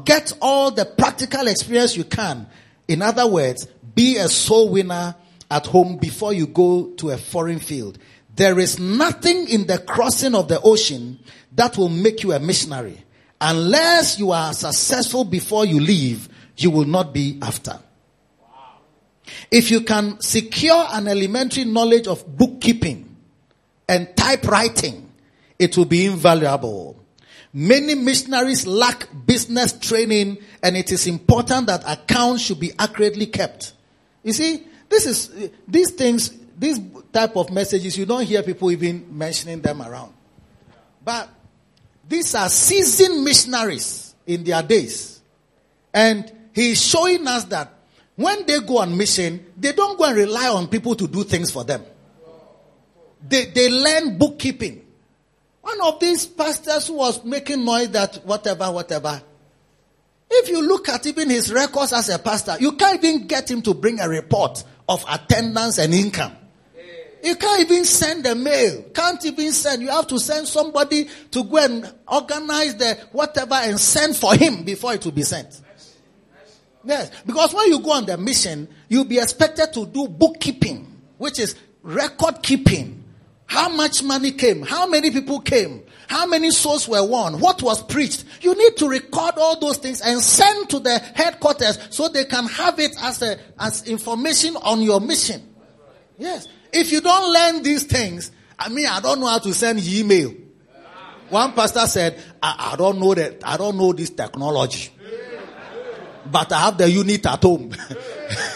get 0.06 0.34
all 0.42 0.72
the 0.72 0.86
practical 0.86 1.48
experience 1.48 1.98
you 1.98 2.04
can 2.04 2.48
in 2.92 3.02
other 3.02 3.26
words, 3.26 3.68
be 3.96 4.18
a 4.18 4.28
soul 4.28 4.68
winner 4.68 5.16
at 5.52 5.68
home 5.68 5.98
before 5.98 6.34
you 6.34 6.48
go 6.48 6.86
to 6.96 7.10
a 7.10 7.18
foreign 7.18 7.60
field. 7.60 8.00
There 8.36 8.58
is 8.58 8.80
nothing 8.80 9.50
in 9.50 9.68
the 9.68 9.78
crossing 9.78 10.34
of 10.34 10.48
the 10.48 10.62
ocean 10.62 11.20
that 11.52 11.78
will 11.78 11.90
make 11.90 12.24
you 12.24 12.32
a 12.32 12.40
missionary. 12.40 13.04
Unless 13.42 14.18
you 14.18 14.32
are 14.32 14.54
successful 14.54 15.26
before 15.26 15.66
you 15.66 15.82
leave, 15.82 16.30
you 16.56 16.72
will 16.72 16.86
not 16.86 17.14
be 17.14 17.38
after. 17.42 17.78
If 19.52 19.70
you 19.70 19.82
can 19.82 20.22
secure 20.22 20.88
an 20.92 21.08
elementary 21.08 21.66
knowledge 21.66 22.08
of 22.08 22.26
bookkeeping 22.38 23.14
and 23.90 24.16
typewriting, 24.16 25.12
it 25.60 25.76
will 25.78 25.86
be 25.86 26.06
invaluable. 26.06 26.98
Many 27.54 27.96
missionaries 27.96 28.66
lack 28.66 29.10
business 29.26 29.74
training 29.74 30.38
and 30.64 30.78
it 30.78 30.94
is 30.94 31.08
important 31.08 31.68
that 31.68 31.84
accounts 31.86 32.44
should 32.44 32.62
be 32.62 32.72
accurately 32.80 33.26
kept. 33.26 33.74
You 34.24 34.32
see, 34.32 34.66
this 34.92 35.06
is, 35.06 35.52
these 35.68 35.92
things, 35.92 36.38
these 36.60 36.80
type 37.12 37.36
of 37.36 37.50
messages, 37.50 37.98
you 37.98 38.06
don't 38.06 38.24
hear 38.24 38.44
people 38.44 38.70
even 38.72 39.18
mentioning 39.18 39.62
them 39.62 39.82
around. 39.82 40.14
But 41.04 41.30
these 42.08 42.36
are 42.36 42.50
seasoned 42.50 43.24
missionaries 43.24 44.14
in 44.28 44.44
their 44.44 44.62
days. 44.62 45.22
And 45.94 46.32
he's 46.54 46.86
showing 46.86 47.26
us 47.26 47.46
that 47.46 47.74
when 48.16 48.46
they 48.46 48.60
go 48.60 48.80
on 48.80 48.96
mission, 48.96 49.46
they 49.58 49.72
don't 49.72 49.98
go 49.98 50.04
and 50.04 50.16
rely 50.16 50.50
on 50.50 50.68
people 50.68 50.94
to 50.96 51.08
do 51.08 51.24
things 51.24 51.50
for 51.50 51.64
them. 51.64 51.84
They, 53.28 53.46
they 53.46 53.70
learn 53.70 54.18
bookkeeping. 54.18 54.86
One 55.62 55.80
of 55.82 56.00
these 56.00 56.26
pastors 56.26 56.88
who 56.88 56.96
was 56.96 57.24
making 57.24 57.64
noise 57.64 57.92
that 57.92 58.18
whatever, 58.26 58.72
whatever. 58.72 59.22
If 60.34 60.50
you 60.50 60.62
look 60.66 60.88
at 60.88 61.06
even 61.06 61.30
his 61.30 61.52
records 61.52 61.92
as 61.92 62.10
a 62.10 62.18
pastor, 62.18 62.56
you 62.60 62.74
can't 62.74 63.04
even 63.04 63.28
get 63.28 63.52
him 63.52 63.62
to 63.64 63.74
bring 63.74 64.00
a 64.00 64.08
report 64.08 64.64
of 64.88 65.04
attendance 65.10 65.78
and 65.78 65.94
income. 65.94 66.34
You 67.24 67.36
can't 67.36 67.62
even 67.62 67.86
send 67.86 68.26
a 68.26 68.34
mail. 68.34 68.84
Can't 68.96 69.24
even 69.26 69.52
send. 69.52 69.82
You 69.84 69.90
have 69.90 70.08
to 70.08 70.20
send 70.20 70.48
somebody 70.48 71.08
to 71.32 71.44
go 71.44 71.58
and 71.58 71.94
organize 72.08 72.76
the 72.76 72.98
whatever 73.12 73.56
and 73.56 73.80
send 73.80 74.16
for 74.16 74.34
him 74.34 74.64
before 74.64 74.94
it 74.94 75.06
will 75.06 75.12
be 75.12 75.24
sent. 75.24 75.62
Yes. 76.84 77.12
Because 77.26 77.54
when 77.54 77.68
you 77.68 77.80
go 77.80 77.92
on 77.92 78.06
the 78.06 78.18
mission, 78.18 78.68
you'll 78.90 79.06
be 79.06 79.20
expected 79.20 79.72
to 79.74 79.86
do 79.86 80.08
bookkeeping, 80.08 81.00
which 81.18 81.40
is 81.40 81.56
record 81.84 82.42
keeping 82.42 83.02
how 83.52 83.68
much 83.68 84.02
money 84.02 84.32
came? 84.32 84.62
How 84.62 84.88
many 84.88 85.12
people 85.12 85.42
came? 85.42 85.84
How 86.12 86.26
many 86.26 86.52
souls 86.52 86.90
were 86.90 87.08
won? 87.08 87.40
What 87.40 87.64
was 87.64 87.82
preached? 87.82 88.26
You 88.42 88.54
need 88.54 88.76
to 88.78 88.90
record 88.90 89.36
all 89.38 89.58
those 89.58 89.78
things 89.78 90.02
and 90.02 90.20
send 90.22 90.70
to 90.72 90.80
the 90.80 91.00
headquarters 91.00 91.80
so 91.90 92.10
they 92.10 92.26
can 92.26 92.48
have 92.48 92.78
it 92.80 92.92
as 93.02 93.22
a, 93.22 93.40
as 93.58 93.88
information 93.88 94.58
on 94.58 94.82
your 94.82 95.00
mission. 95.00 95.42
Yes. 96.18 96.50
If 96.74 96.92
you 96.92 97.00
don't 97.00 97.32
learn 97.32 97.64
these 97.64 97.86
things, 97.86 98.30
I 98.60 98.68
mean, 98.68 98.88
I 98.88 99.00
don't 99.00 99.22
know 99.22 99.28
how 99.28 99.40
to 99.40 99.54
send 99.54 99.80
email. 99.80 100.34
One 101.30 101.54
pastor 101.54 101.88
said, 101.88 102.22
I, 102.44 102.74
I 102.74 102.76
don't 102.76 103.00
know 103.00 103.14
that, 103.14 103.42
I 103.46 103.56
don't 103.56 103.78
know 103.78 103.94
this 103.94 104.10
technology. 104.10 104.90
But 106.30 106.52
I 106.52 106.60
have 106.60 106.78
the 106.78 106.92
unit 106.92 107.26
at 107.26 107.42
home. 107.42 107.74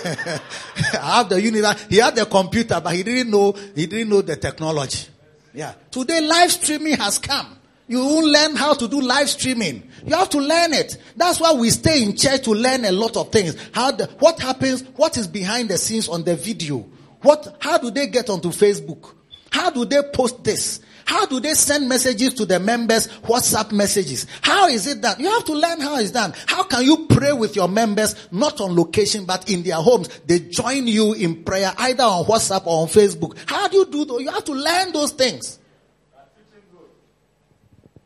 I 0.04 1.18
have 1.18 1.30
the 1.30 1.42
unit. 1.42 1.80
He 1.90 1.98
had 1.98 2.18
the 2.18 2.26
computer, 2.26 2.82
but 2.82 2.94
he 2.94 3.04
didn't 3.04 3.32
know, 3.32 3.54
he 3.54 3.86
didn't 3.86 4.10
know 4.10 4.22
the 4.22 4.36
technology. 4.36 5.08
Yeah. 5.56 5.74
Today 5.90 6.20
live 6.20 6.52
streaming 6.52 6.98
has 6.98 7.18
come. 7.18 7.58
You 7.88 8.00
won't 8.00 8.26
learn 8.26 8.56
how 8.56 8.74
to 8.74 8.88
do 8.88 9.00
live 9.00 9.30
streaming. 9.30 9.90
You 10.06 10.16
have 10.16 10.30
to 10.32 10.40
learn 10.40 10.74
it. 10.74 10.98
That's 11.16 11.40
why 11.40 11.54
we 11.54 11.70
stay 11.70 12.04
in 12.04 12.16
church 12.16 12.44
to 12.44 12.52
learn 12.52 12.84
a 12.84 12.92
lot 12.92 13.16
of 13.16 13.32
things. 13.32 13.56
How 13.72 13.92
the, 13.92 14.08
what 14.20 14.40
happens, 14.40 14.82
what 14.96 15.18
is 15.18 15.28
behind 15.28 15.70
the 15.70 15.78
scenes 15.78 16.10
on 16.10 16.24
the 16.24 16.36
video? 16.36 16.80
What, 17.22 17.58
how 17.60 17.78
do 17.78 17.92
they 17.92 18.08
get 18.08 18.30
onto 18.30 18.50
Facebook? 18.50 19.14
How 19.52 19.70
do 19.70 19.86
they 19.86 20.02
post 20.14 20.44
this? 20.44 20.82
How 21.06 21.26
do 21.28 21.40
they 21.40 21.54
send 21.54 21.88
messages 21.88 22.34
to 22.34 22.46
the 22.46 22.60
members? 22.60 23.08
WhatsApp 23.08 23.72
messages. 23.72 24.26
How 24.42 24.68
is 24.68 24.88
it 24.88 25.02
done? 25.02 25.20
You 25.20 25.30
have 25.30 25.46
to 25.46 25.54
learn 25.54 25.80
how 25.80 25.98
it's 25.98 26.12
done. 26.12 26.34
How 26.48 26.64
can 26.64 26.84
you 26.84 27.06
pray 27.08 27.32
with 27.32 27.56
your 27.56 27.68
members, 27.68 28.16
not 28.32 28.60
on 28.60 28.76
location, 28.76 29.26
but 29.26 29.50
in 29.50 29.64
their 29.64 29.76
homes? 29.76 30.10
They 30.26 30.40
join 30.40 30.88
you 30.88 31.14
in 31.14 31.44
prayer 31.44 31.72
either 31.78 32.04
on 32.04 32.26
WhatsApp 32.26 32.66
or 32.66 32.82
on 32.82 32.88
Facebook. 32.88 33.38
How 33.48 33.68
do 33.68 33.78
you 33.78 33.86
do 33.86 34.06
those? 34.06 34.22
You 34.22 34.32
have 34.32 34.44
to 34.46 34.54
learn 34.54 34.92
those 34.92 35.12
things. 35.12 35.60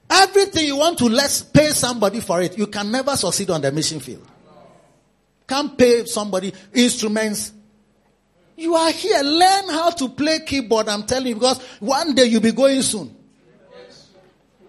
Everything 0.09 0.65
you 0.65 0.75
want 0.75 0.97
to 0.97 1.05
let's 1.05 1.41
pay 1.43 1.69
somebody 1.69 2.19
for 2.19 2.41
it. 2.41 2.57
You 2.57 2.67
can 2.67 2.91
never 2.91 3.15
succeed 3.15 3.49
on 3.49 3.61
the 3.61 3.71
mission 3.71 3.99
field. 3.99 4.27
Can't 5.47 5.77
pay 5.77 6.05
somebody 6.05 6.53
instruments, 6.73 7.53
you 8.59 8.75
are 8.75 8.91
here. 8.91 9.23
Learn 9.23 9.69
how 9.69 9.89
to 9.91 10.09
play 10.09 10.39
keyboard. 10.45 10.89
I'm 10.89 11.03
telling 11.03 11.27
you 11.27 11.35
because 11.35 11.61
one 11.79 12.13
day 12.13 12.25
you'll 12.25 12.41
be 12.41 12.51
going 12.51 12.81
soon. 12.81 13.15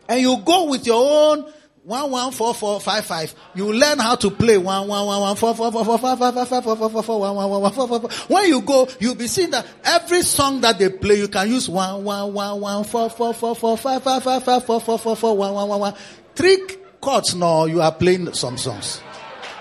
And 0.08 0.20
you 0.20 0.38
go 0.38 0.68
with 0.68 0.86
your 0.86 1.00
own 1.00 1.52
one 1.82 2.10
one 2.10 2.32
four 2.32 2.54
four 2.54 2.80
five 2.80 3.04
five. 3.04 3.34
You 3.54 3.72
learn 3.72 3.98
how 3.98 4.14
to 4.16 4.30
play 4.30 4.58
one 4.58 4.86
one 4.86 5.06
one 5.06 5.20
one 5.20 5.36
four 5.36 5.54
four 5.54 5.72
four 5.72 5.84
four 5.84 5.98
five 5.98 6.18
five 6.18 6.34
five 6.34 6.48
five 6.48 6.64
four 6.64 6.76
four 6.76 6.90
four 6.90 7.02
four 7.02 7.20
one 7.20 7.34
one 7.34 7.50
one 7.50 7.62
one 7.62 7.72
four 7.72 7.88
four. 7.88 8.10
When 8.28 8.48
you 8.48 8.60
go, 8.60 8.88
you'll 9.00 9.14
be 9.14 9.26
seeing 9.26 9.50
that 9.50 9.66
every 9.84 10.22
song 10.22 10.60
that 10.60 10.78
they 10.78 10.88
play, 10.88 11.16
you 11.16 11.28
can 11.28 11.48
use 11.48 11.68
one 11.68 12.04
one 12.04 12.32
one 12.32 12.60
one 12.60 12.84
four 12.84 13.10
four 13.10 13.34
four 13.34 13.56
four 13.56 13.76
five 13.76 14.02
five 14.02 14.22
five 14.22 14.44
five 14.44 14.64
four 14.64 14.80
four 14.80 14.98
four 14.98 15.16
four 15.16 15.36
one 15.36 15.54
one 15.54 15.68
one 15.68 15.80
one. 15.80 15.94
Three 16.34 16.58
chords. 17.00 17.34
No, 17.34 17.66
you 17.66 17.80
are 17.80 17.92
playing 17.92 18.32
some 18.34 18.56
songs. 18.56 19.00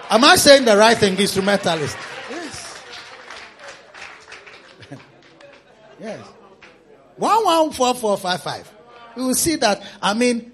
Am 0.09 0.23
I 0.23 0.35
saying 0.35 0.65
the 0.65 0.75
right 0.75 0.97
thing, 0.97 1.17
instrumentalist? 1.17 1.95
Yes. 6.01 6.19
One 7.17 7.43
one 7.45 7.71
four 7.71 7.93
four 7.93 8.17
five 8.17 8.41
five. 8.41 8.71
You 9.15 9.27
will 9.27 9.35
see 9.35 9.55
that. 9.57 9.83
I 10.01 10.13
mean. 10.13 10.53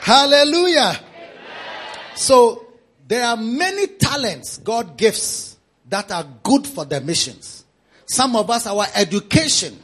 Hallelujah. 0.00 0.98
So 2.14 2.65
there 3.06 3.24
are 3.24 3.36
many 3.36 3.86
talents 3.86 4.58
God 4.58 4.96
gives 4.96 5.56
that 5.88 6.10
are 6.10 6.26
good 6.42 6.66
for 6.66 6.84
the 6.84 7.00
missions. 7.00 7.64
Some 8.06 8.36
of 8.36 8.50
us, 8.50 8.66
our 8.66 8.86
education, 8.94 9.78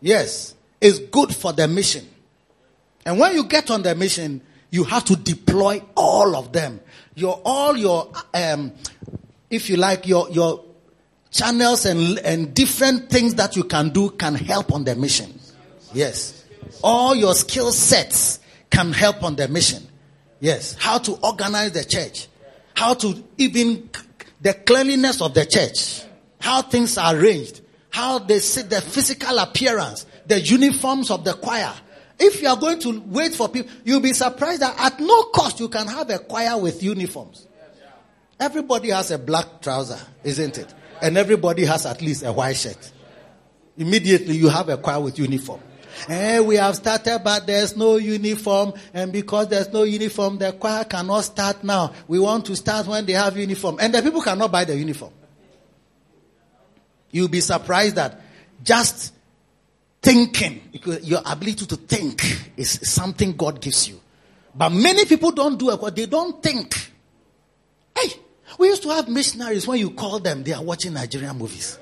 yes, 0.00 0.54
is 0.80 0.98
good 0.98 1.34
for 1.34 1.52
the 1.52 1.66
mission. 1.68 2.06
And 3.04 3.18
when 3.18 3.34
you 3.34 3.44
get 3.44 3.70
on 3.70 3.82
the 3.82 3.94
mission, 3.94 4.40
you 4.70 4.84
have 4.84 5.04
to 5.06 5.16
deploy 5.16 5.82
all 5.96 6.36
of 6.36 6.52
them. 6.52 6.80
Your, 7.14 7.40
all 7.44 7.76
your, 7.76 8.12
um, 8.32 8.72
if 9.50 9.68
you 9.68 9.76
like, 9.76 10.06
your, 10.06 10.30
your 10.30 10.64
channels 11.30 11.84
and, 11.86 12.18
and 12.20 12.54
different 12.54 13.10
things 13.10 13.34
that 13.34 13.56
you 13.56 13.64
can 13.64 13.90
do 13.90 14.10
can 14.10 14.34
help 14.34 14.72
on 14.72 14.84
the 14.84 14.94
mission. 14.94 15.38
Yes. 15.92 16.44
All 16.82 17.14
your 17.14 17.34
skill 17.34 17.72
sets 17.72 18.38
can 18.70 18.92
help 18.92 19.22
on 19.22 19.36
the 19.36 19.48
mission. 19.48 19.86
Yes. 20.42 20.74
How 20.76 20.98
to 20.98 21.12
organize 21.22 21.70
the 21.70 21.84
church. 21.84 22.26
How 22.74 22.94
to 22.94 23.24
even 23.38 23.88
the 24.40 24.52
cleanliness 24.52 25.22
of 25.22 25.34
the 25.34 25.46
church. 25.46 26.02
How 26.40 26.62
things 26.62 26.98
are 26.98 27.14
arranged. 27.14 27.60
How 27.90 28.18
they 28.18 28.40
see 28.40 28.62
the 28.62 28.80
physical 28.80 29.38
appearance. 29.38 30.04
The 30.26 30.40
uniforms 30.40 31.12
of 31.12 31.24
the 31.24 31.34
choir. 31.34 31.72
If 32.18 32.42
you 32.42 32.48
are 32.48 32.56
going 32.56 32.80
to 32.80 33.00
wait 33.06 33.34
for 33.34 33.48
people, 33.48 33.70
you'll 33.84 34.00
be 34.00 34.12
surprised 34.12 34.62
that 34.62 34.74
at 34.80 34.98
no 34.98 35.22
cost 35.34 35.60
you 35.60 35.68
can 35.68 35.86
have 35.86 36.10
a 36.10 36.18
choir 36.18 36.58
with 36.58 36.82
uniforms. 36.82 37.46
Everybody 38.40 38.90
has 38.90 39.12
a 39.12 39.18
black 39.18 39.60
trouser, 39.60 40.00
isn't 40.24 40.58
it? 40.58 40.74
And 41.00 41.16
everybody 41.16 41.64
has 41.66 41.86
at 41.86 42.02
least 42.02 42.24
a 42.24 42.32
white 42.32 42.56
shirt. 42.56 42.90
Immediately 43.78 44.36
you 44.36 44.48
have 44.48 44.68
a 44.68 44.76
choir 44.76 45.00
with 45.00 45.20
uniform. 45.20 45.60
Eh, 46.08 46.40
we 46.40 46.56
have 46.56 46.76
started, 46.76 47.20
but 47.24 47.46
there's 47.46 47.76
no 47.76 47.96
uniform. 47.96 48.72
And 48.92 49.12
because 49.12 49.48
there's 49.48 49.72
no 49.72 49.82
uniform, 49.84 50.38
the 50.38 50.52
choir 50.52 50.84
cannot 50.84 51.20
start 51.22 51.62
now. 51.64 51.92
We 52.08 52.18
want 52.18 52.46
to 52.46 52.56
start 52.56 52.86
when 52.86 53.06
they 53.06 53.12
have 53.12 53.36
uniform. 53.36 53.78
And 53.80 53.94
the 53.94 54.02
people 54.02 54.22
cannot 54.22 54.50
buy 54.50 54.64
the 54.64 54.76
uniform. 54.76 55.12
You'll 57.10 57.28
be 57.28 57.40
surprised 57.40 57.96
that 57.96 58.20
just 58.64 59.12
thinking, 60.00 60.62
your 61.02 61.20
ability 61.24 61.66
to 61.66 61.76
think 61.76 62.50
is 62.56 62.70
something 62.82 63.36
God 63.36 63.60
gives 63.60 63.88
you. 63.88 64.00
But 64.54 64.70
many 64.70 65.04
people 65.04 65.30
don't 65.30 65.58
do 65.58 65.70
it 65.70 65.94
they 65.94 66.06
don't 66.06 66.42
think. 66.42 66.90
Hey, 67.96 68.10
we 68.58 68.68
used 68.68 68.82
to 68.82 68.90
have 68.90 69.08
missionaries 69.08 69.66
when 69.66 69.78
you 69.78 69.90
call 69.90 70.18
them, 70.18 70.42
they 70.42 70.52
are 70.52 70.62
watching 70.62 70.94
Nigerian 70.94 71.36
movies. 71.36 71.78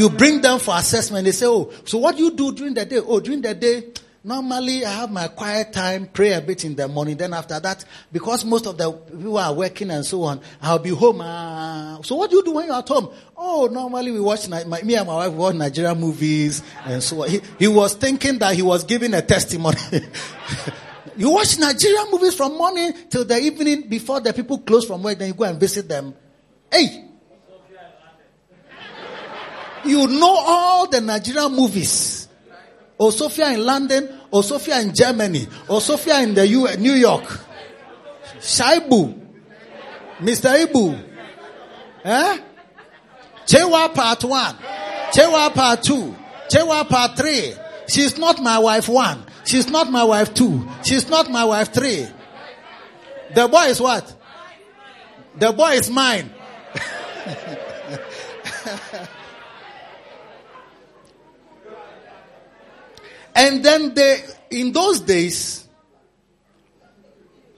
You 0.00 0.08
bring 0.08 0.40
them 0.40 0.58
for 0.58 0.74
assessment. 0.78 1.26
They 1.26 1.32
say, 1.32 1.44
Oh, 1.44 1.70
so 1.84 1.98
what 1.98 2.16
do 2.16 2.24
you 2.24 2.30
do 2.30 2.52
during 2.52 2.72
the 2.72 2.86
day? 2.86 3.00
Oh, 3.00 3.20
during 3.20 3.42
the 3.42 3.52
day, 3.54 3.88
normally 4.24 4.82
I 4.82 4.92
have 4.92 5.10
my 5.10 5.28
quiet 5.28 5.74
time, 5.74 6.08
pray 6.10 6.32
a 6.32 6.40
bit 6.40 6.64
in 6.64 6.74
the 6.74 6.88
morning. 6.88 7.18
Then 7.18 7.34
after 7.34 7.60
that, 7.60 7.84
because 8.10 8.42
most 8.46 8.64
of 8.64 8.78
the 8.78 8.90
people 8.90 9.36
are 9.36 9.52
working 9.52 9.90
and 9.90 10.02
so 10.02 10.22
on, 10.22 10.40
I'll 10.62 10.78
be 10.78 10.88
home. 10.88 11.20
Uh, 11.20 12.00
so 12.00 12.16
what 12.16 12.30
do 12.30 12.36
you 12.36 12.42
do 12.42 12.52
when 12.52 12.68
you're 12.68 12.76
at 12.76 12.88
home? 12.88 13.10
Oh, 13.36 13.68
normally 13.70 14.12
we 14.12 14.20
watch, 14.20 14.48
my, 14.48 14.64
me 14.64 14.96
and 14.96 15.06
my 15.06 15.16
wife 15.16 15.32
watch 15.34 15.54
Nigerian 15.56 16.00
movies 16.00 16.62
and 16.86 17.02
so 17.02 17.22
on. 17.22 17.28
He, 17.28 17.42
he 17.58 17.68
was 17.68 17.92
thinking 17.92 18.38
that 18.38 18.54
he 18.54 18.62
was 18.62 18.84
giving 18.84 19.12
a 19.12 19.20
testimony. 19.20 19.76
you 21.18 21.28
watch 21.28 21.58
Nigerian 21.58 22.10
movies 22.10 22.34
from 22.34 22.56
morning 22.56 22.94
till 23.10 23.26
the 23.26 23.38
evening 23.38 23.86
before 23.86 24.20
the 24.20 24.32
people 24.32 24.60
close 24.60 24.86
from 24.86 25.02
work, 25.02 25.18
then 25.18 25.28
you 25.28 25.34
go 25.34 25.44
and 25.44 25.60
visit 25.60 25.86
them. 25.90 26.14
Hey, 26.72 27.09
you 29.84 30.06
know 30.06 30.34
all 30.38 30.88
the 30.88 31.00
Nigerian 31.00 31.52
movies. 31.54 32.28
Or 32.98 33.12
Sophia 33.12 33.50
in 33.52 33.64
London, 33.64 34.20
or 34.30 34.42
Sophia 34.42 34.80
in 34.80 34.94
Germany, 34.94 35.46
or 35.68 35.80
Sophia 35.80 36.20
in 36.20 36.34
the 36.34 36.46
U- 36.46 36.76
New 36.76 36.92
York. 36.92 37.24
Shaibu. 38.40 39.18
Mr. 40.18 40.66
Ibu. 40.66 41.02
Eh? 42.04 42.38
Chewa 43.46 43.94
part 43.94 44.22
one. 44.24 44.54
Chewa 45.12 45.54
part 45.54 45.82
two. 45.82 46.14
Chewa 46.50 46.86
part 46.88 47.16
three. 47.16 47.54
She's 47.88 48.18
not 48.18 48.40
my 48.42 48.58
wife 48.58 48.88
one. 48.88 49.24
She's 49.44 49.68
not 49.68 49.90
my 49.90 50.04
wife 50.04 50.34
two. 50.34 50.68
She's 50.84 51.08
not 51.08 51.30
my 51.30 51.44
wife 51.44 51.72
three. 51.72 52.06
The 53.34 53.48
boy 53.48 53.64
is 53.64 53.80
what? 53.80 54.14
The 55.36 55.52
boy 55.52 55.70
is 55.70 55.90
mine. 55.90 56.30
And 63.34 63.64
then 63.64 63.94
they, 63.94 64.24
in 64.50 64.72
those 64.72 65.00
days, 65.00 65.68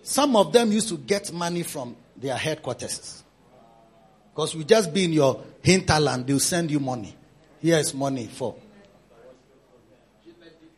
some 0.02 0.36
of 0.36 0.52
them 0.52 0.72
used 0.72 0.88
to 0.90 0.98
get 0.98 1.32
money 1.32 1.62
from 1.62 1.96
their 2.16 2.36
headquarters. 2.36 3.22
Because 4.34 4.54
we 4.54 4.64
just 4.64 4.92
be 4.92 5.04
in 5.04 5.12
your 5.12 5.42
hinterland, 5.62 6.26
they'll 6.26 6.40
send 6.40 6.70
you 6.70 6.80
money. 6.80 7.14
Here's 7.60 7.94
money 7.94 8.26
for. 8.26 8.56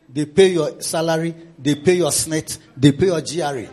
They 0.07 0.25
pay 0.25 0.49
your 0.49 0.81
salary, 0.81 1.35
they 1.57 1.75
pay 1.75 1.95
your 1.95 2.11
SSNIT, 2.11 2.59
they 2.77 2.91
pay 2.91 3.07
your 3.07 3.21
GRA. 3.21 3.67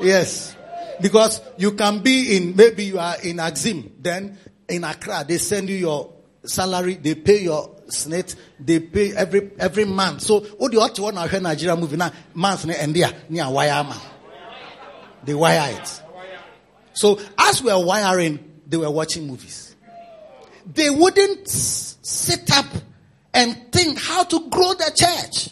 yes. 0.00 0.56
Because 1.00 1.40
you 1.58 1.72
can 1.72 2.00
be 2.00 2.36
in, 2.36 2.56
maybe 2.56 2.84
you 2.84 2.98
are 2.98 3.16
in 3.22 3.38
Axim, 3.38 3.92
then 4.00 4.36
in 4.68 4.84
Accra, 4.84 5.24
they 5.26 5.38
send 5.38 5.68
you 5.68 5.76
your 5.76 6.12
salary, 6.48 6.94
they 6.94 7.14
pay 7.14 7.42
your 7.42 7.68
SSNIT, 7.88 8.36
they 8.60 8.80
pay 8.80 9.14
every 9.14 9.50
every 9.58 9.84
month. 9.84 10.22
So, 10.22 10.40
what 10.40 10.70
do 10.70 10.76
you 10.76 10.80
want 10.80 10.94
to 10.96 11.28
to 11.28 11.40
Nigeria 11.40 11.76
movie 11.76 11.96
now? 11.96 12.12
Month 12.34 12.64
and 12.68 12.94
there 12.94 13.12
near 13.28 13.50
wire 13.50 13.84
man. 13.84 14.00
They 15.24 15.34
wire 15.34 15.78
it. 15.80 16.02
So, 16.92 17.18
as 17.38 17.62
we 17.62 17.70
are 17.70 17.82
wiring, 17.82 18.38
they 18.66 18.76
were 18.76 18.90
watching 18.90 19.26
movies. 19.26 19.76
They 20.74 20.90
wouldn't 20.90 21.48
sit 21.48 22.50
up 22.56 22.66
and 23.32 23.72
think 23.72 23.98
how 24.00 24.24
to 24.24 24.48
grow 24.50 24.74
the 24.74 24.92
church. 24.94 25.50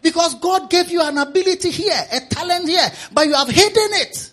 Because 0.00 0.34
God 0.36 0.70
gave 0.70 0.90
you 0.90 1.02
an 1.02 1.18
ability 1.18 1.70
here, 1.70 2.00
a 2.12 2.20
talent 2.20 2.68
here, 2.68 2.86
but 3.12 3.26
you 3.26 3.34
have 3.34 3.48
hidden 3.48 3.88
it. 3.94 4.32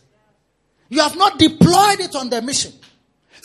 You 0.89 1.01
have 1.01 1.17
not 1.17 1.39
deployed 1.39 1.99
it 1.99 2.15
on 2.15 2.29
the 2.29 2.41
mission. 2.41 2.71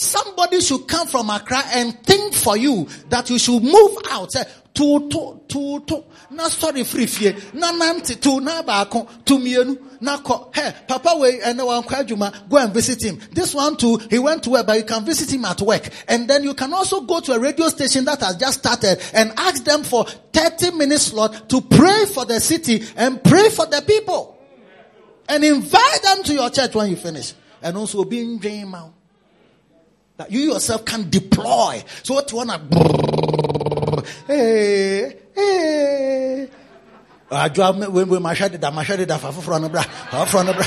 Somebody 0.01 0.63
should 0.63 0.89
come 0.89 1.07
from 1.07 1.29
Accra 1.29 1.61
and 1.75 2.03
think 2.07 2.33
for 2.33 2.57
you 2.57 2.89
that 3.11 3.29
you 3.29 3.39
should 3.39 3.63
move 3.63 3.99
out. 4.09 4.35
Eh, 4.35 4.45
to, 4.73 5.11
to, 5.11 5.43
to, 5.47 5.81
to, 5.81 6.05
na 6.31 6.49
sorry 6.49 6.85
free 6.85 7.05
fie, 7.05 7.33
na 7.53 7.71
nanti, 7.73 8.19
to, 8.19 8.41
na 8.41 8.63
baako, 8.63 9.07
to 9.27 9.37
mienu, 9.37 9.77
na 10.01 10.17
ko, 10.23 10.51
hey, 10.55 10.73
papa 10.89 11.19
we, 11.21 11.43
and 11.43 11.59
one 11.63 11.83
kwajuma, 11.83 12.49
go 12.49 12.57
and 12.57 12.73
visit 12.73 13.03
him. 13.03 13.21
This 13.33 13.55
one 13.55 13.77
too, 13.77 13.99
he 14.09 14.19
went 14.19 14.43
to 14.45 14.51
work, 14.51 14.67
but 14.67 14.79
you 14.79 14.85
can 14.85 15.05
visit 15.05 15.31
him 15.35 15.45
at 15.45 15.61
work. 15.61 15.87
And 16.09 16.31
then 16.31 16.45
you 16.45 16.55
can 16.55 16.73
also 16.73 17.03
go 17.03 17.21
to 17.21 17.33
a 17.33 17.39
radio 17.39 17.69
station 17.69 18.07
that 18.07 18.21
has 18.21 18.37
just 18.37 18.61
started 18.61 19.03
and 19.13 19.35
ask 19.37 19.65
them 19.65 19.83
for 19.85 20.07
30 20.07 20.71
minutes 20.79 21.09
slot 21.09 21.51
to 21.51 21.61
pray 21.61 22.07
for 22.07 22.25
the 22.25 22.41
city 22.41 22.83
and 22.97 23.23
pray 23.23 23.51
for 23.51 23.67
the 23.67 23.83
people. 23.87 24.39
And 25.29 25.45
invite 25.45 26.03
them 26.03 26.23
to 26.23 26.33
your 26.33 26.49
church 26.49 26.75
when 26.75 26.89
you 26.89 26.97
finish. 26.97 27.35
And 27.61 27.77
also 27.77 28.05
be 28.05 28.23
in 28.23 28.39
dream 28.39 28.75
out 28.75 28.95
that 30.21 30.31
you 30.31 30.41
yourself 30.41 30.85
can 30.85 31.09
deploy. 31.09 31.83
So 32.03 32.13
what 32.13 32.31
you 32.31 32.37
wanna 32.37 32.59
hey 34.27 35.17
hey 35.35 36.47
adwa 37.31 37.89
when 37.89 38.07
we 38.07 38.19
mashade 38.19 38.61
da 38.61 38.71
mashade 38.71 39.07
da 39.07 39.17
fafoforo 39.17 39.59
no 39.63 39.71
bra 39.71 39.81
fafoforo 39.83 40.45
no 40.45 40.53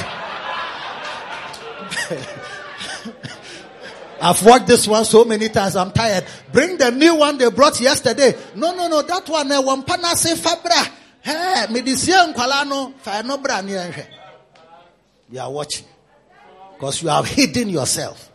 I've 4.21 4.43
watched 4.43 4.65
this 4.67 4.87
one 4.87 5.05
so 5.05 5.25
many 5.25 5.49
times. 5.49 5.75
I'm 5.75 5.91
tired. 5.91 6.23
Bring 6.53 6.77
the 6.77 6.91
new 6.91 7.15
one 7.15 7.37
they 7.37 7.49
brought 7.51 7.81
yesterday. 7.81 8.33
No, 8.55 8.73
no, 8.73 8.87
no. 8.87 9.01
That 9.01 9.27
one, 9.27 9.51
eh, 9.51 9.59
one 9.59 9.83
pana 9.83 10.15
se 10.15 10.35
fabra. 10.35 10.89
Hey, 11.21 11.65
medicine 11.69 12.33
kwalano 12.33 12.93
fa 12.99 13.21
ni 13.63 13.73
eh, 13.75 14.05
You 15.29 15.41
are 15.41 15.51
watching. 15.51 15.85
Because 16.73 17.03
you 17.03 17.09
have 17.09 17.27
hidden 17.27 17.67
yourself. 17.67 18.29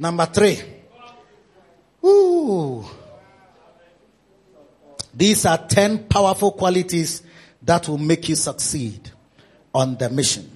Number 0.00 0.24
three. 0.24 0.58
Ooh. 2.02 2.86
These 5.12 5.44
are 5.44 5.58
10 5.58 6.04
powerful 6.04 6.52
qualities 6.52 7.22
that 7.62 7.86
will 7.86 7.98
make 7.98 8.26
you 8.30 8.34
succeed 8.34 9.10
on 9.74 9.96
the 9.96 10.08
mission. 10.08 10.50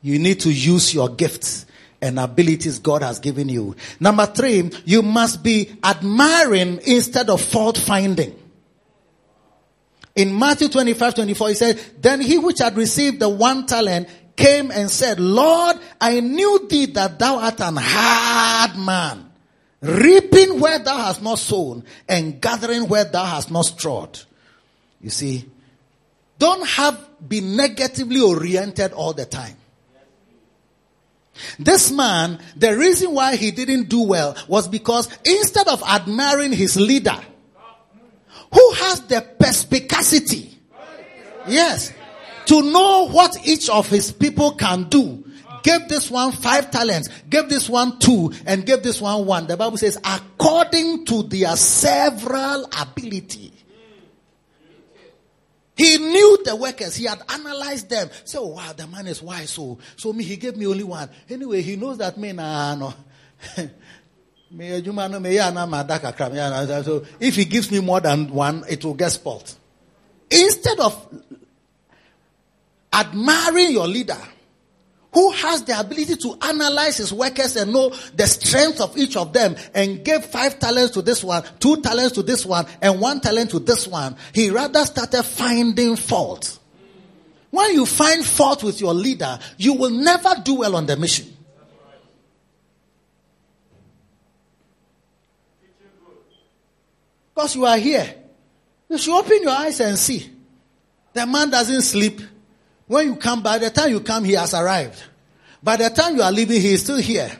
You 0.00 0.18
need 0.18 0.40
to 0.40 0.50
use 0.50 0.94
your 0.94 1.10
gifts 1.10 1.66
and 2.00 2.18
abilities 2.18 2.78
God 2.78 3.02
has 3.02 3.18
given 3.18 3.50
you. 3.50 3.76
Number 4.00 4.24
three, 4.24 4.70
you 4.86 5.02
must 5.02 5.42
be 5.42 5.76
admiring 5.84 6.80
instead 6.86 7.28
of 7.28 7.42
fault 7.42 7.76
finding. 7.76 8.34
In 10.14 10.38
Matthew 10.38 10.68
25, 10.68 11.14
24, 11.14 11.48
he 11.48 11.54
said, 11.54 11.80
Then 12.00 12.22
he 12.22 12.38
which 12.38 12.60
had 12.60 12.74
received 12.74 13.20
the 13.20 13.28
one 13.28 13.66
talent 13.66 14.08
came 14.36 14.70
and 14.70 14.90
said, 14.90 15.18
Lord, 15.18 15.76
I 16.00 16.20
knew 16.20 16.66
thee 16.68 16.86
that 16.86 17.18
thou 17.18 17.38
art 17.38 17.60
an 17.60 17.76
hard 17.76 18.76
man, 18.76 19.30
reaping 19.80 20.60
where 20.60 20.78
thou 20.78 20.98
hast 20.98 21.22
not 21.22 21.38
sown 21.38 21.84
and 22.08 22.40
gathering 22.40 22.88
where 22.88 23.04
thou 23.04 23.24
hast 23.24 23.50
not 23.50 23.64
strawed. 23.64 24.20
You 25.00 25.10
see, 25.10 25.44
don't 26.38 26.66
have 26.68 27.06
be 27.26 27.40
negatively 27.40 28.20
oriented 28.20 28.92
all 28.92 29.12
the 29.12 29.24
time. 29.24 29.56
This 31.58 31.90
man, 31.90 32.38
the 32.56 32.76
reason 32.76 33.12
why 33.12 33.36
he 33.36 33.50
didn't 33.50 33.88
do 33.88 34.02
well 34.02 34.36
was 34.48 34.68
because 34.68 35.08
instead 35.24 35.68
of 35.68 35.82
admiring 35.82 36.52
his 36.52 36.76
leader, 36.78 37.18
who 38.52 38.72
has 38.72 39.00
the 39.02 39.20
perspicacity, 39.38 40.58
yes, 41.46 41.92
to 42.46 42.62
know 42.62 43.08
what 43.08 43.36
each 43.46 43.68
of 43.68 43.88
his 43.88 44.12
people 44.12 44.52
can 44.52 44.84
do. 44.84 45.24
Give 45.62 45.88
this 45.88 46.10
one 46.10 46.32
five 46.32 46.70
talents, 46.70 47.08
give 47.28 47.48
this 47.48 47.68
one 47.68 47.98
two, 47.98 48.32
and 48.46 48.64
give 48.64 48.82
this 48.82 49.00
one 49.00 49.26
one. 49.26 49.46
The 49.46 49.56
Bible 49.56 49.76
says, 49.76 49.98
according 50.04 51.04
to 51.06 51.24
their 51.24 51.56
several 51.56 52.68
ability. 52.80 53.52
He 55.76 55.98
knew 55.98 56.38
the 56.42 56.56
workers. 56.56 56.96
He 56.96 57.04
had 57.04 57.20
analyzed 57.28 57.90
them. 57.90 58.08
So, 58.24 58.44
oh, 58.44 58.46
wow, 58.46 58.72
the 58.72 58.86
man 58.86 59.06
is 59.06 59.22
wise. 59.22 59.50
So, 59.50 59.78
so 59.96 60.12
me, 60.12 60.24
he 60.24 60.36
gave 60.36 60.56
me 60.56 60.66
only 60.66 60.84
one. 60.84 61.10
Anyway, 61.28 61.60
he 61.60 61.76
knows 61.76 61.98
that 61.98 62.16
me, 62.16 62.32
nah, 62.32 62.74
no. 62.76 62.94
So, 66.82 67.04
if 67.20 67.34
he 67.34 67.44
gives 67.44 67.70
me 67.70 67.80
more 67.80 68.00
than 68.00 68.30
one, 68.30 68.64
it 68.70 68.82
will 68.86 68.94
get 68.94 69.10
spoiled. 69.10 69.54
Instead 70.30 70.80
of 70.80 71.08
admiring 72.96 73.72
your 73.72 73.86
leader 73.86 74.18
who 75.12 75.30
has 75.32 75.62
the 75.64 75.78
ability 75.78 76.16
to 76.16 76.36
analyze 76.42 76.98
his 76.98 77.10
workers 77.12 77.56
and 77.56 77.72
know 77.72 77.88
the 78.14 78.26
strength 78.26 78.80
of 78.82 78.96
each 78.98 79.16
of 79.16 79.32
them 79.32 79.56
and 79.74 80.04
give 80.04 80.24
five 80.26 80.58
talents 80.58 80.92
to 80.92 81.00
this 81.00 81.24
one, 81.24 81.42
two 81.58 81.80
talents 81.80 82.12
to 82.12 82.22
this 82.22 82.44
one, 82.44 82.66
and 82.82 83.00
one 83.00 83.18
talent 83.20 83.50
to 83.50 83.58
this 83.58 83.86
one. 83.86 84.14
He 84.34 84.50
rather 84.50 84.84
started 84.84 85.22
finding 85.22 85.96
fault. 85.96 86.58
When 87.50 87.72
you 87.72 87.86
find 87.86 88.24
fault 88.24 88.62
with 88.62 88.80
your 88.80 88.92
leader, 88.92 89.38
you 89.56 89.72
will 89.72 89.90
never 89.90 90.34
do 90.44 90.56
well 90.56 90.76
on 90.76 90.84
the 90.84 90.96
mission. 90.98 91.34
Because 97.34 97.54
you 97.54 97.64
are 97.64 97.78
here. 97.78 98.14
You 98.90 98.98
should 98.98 99.18
open 99.18 99.42
your 99.42 99.52
eyes 99.52 99.80
and 99.80 99.98
see. 99.98 100.30
The 101.14 101.26
man 101.26 101.48
doesn't 101.48 101.82
sleep. 101.82 102.20
When 102.86 103.06
you 103.06 103.16
come, 103.16 103.42
by 103.42 103.58
the 103.58 103.70
time 103.70 103.90
you 103.90 104.00
come, 104.00 104.24
he 104.24 104.34
has 104.34 104.54
arrived. 104.54 105.02
By 105.62 105.76
the 105.76 105.90
time 105.90 106.16
you 106.16 106.22
are 106.22 106.30
leaving, 106.30 106.60
he 106.60 106.74
is 106.74 106.84
still 106.84 106.98
here. 106.98 107.30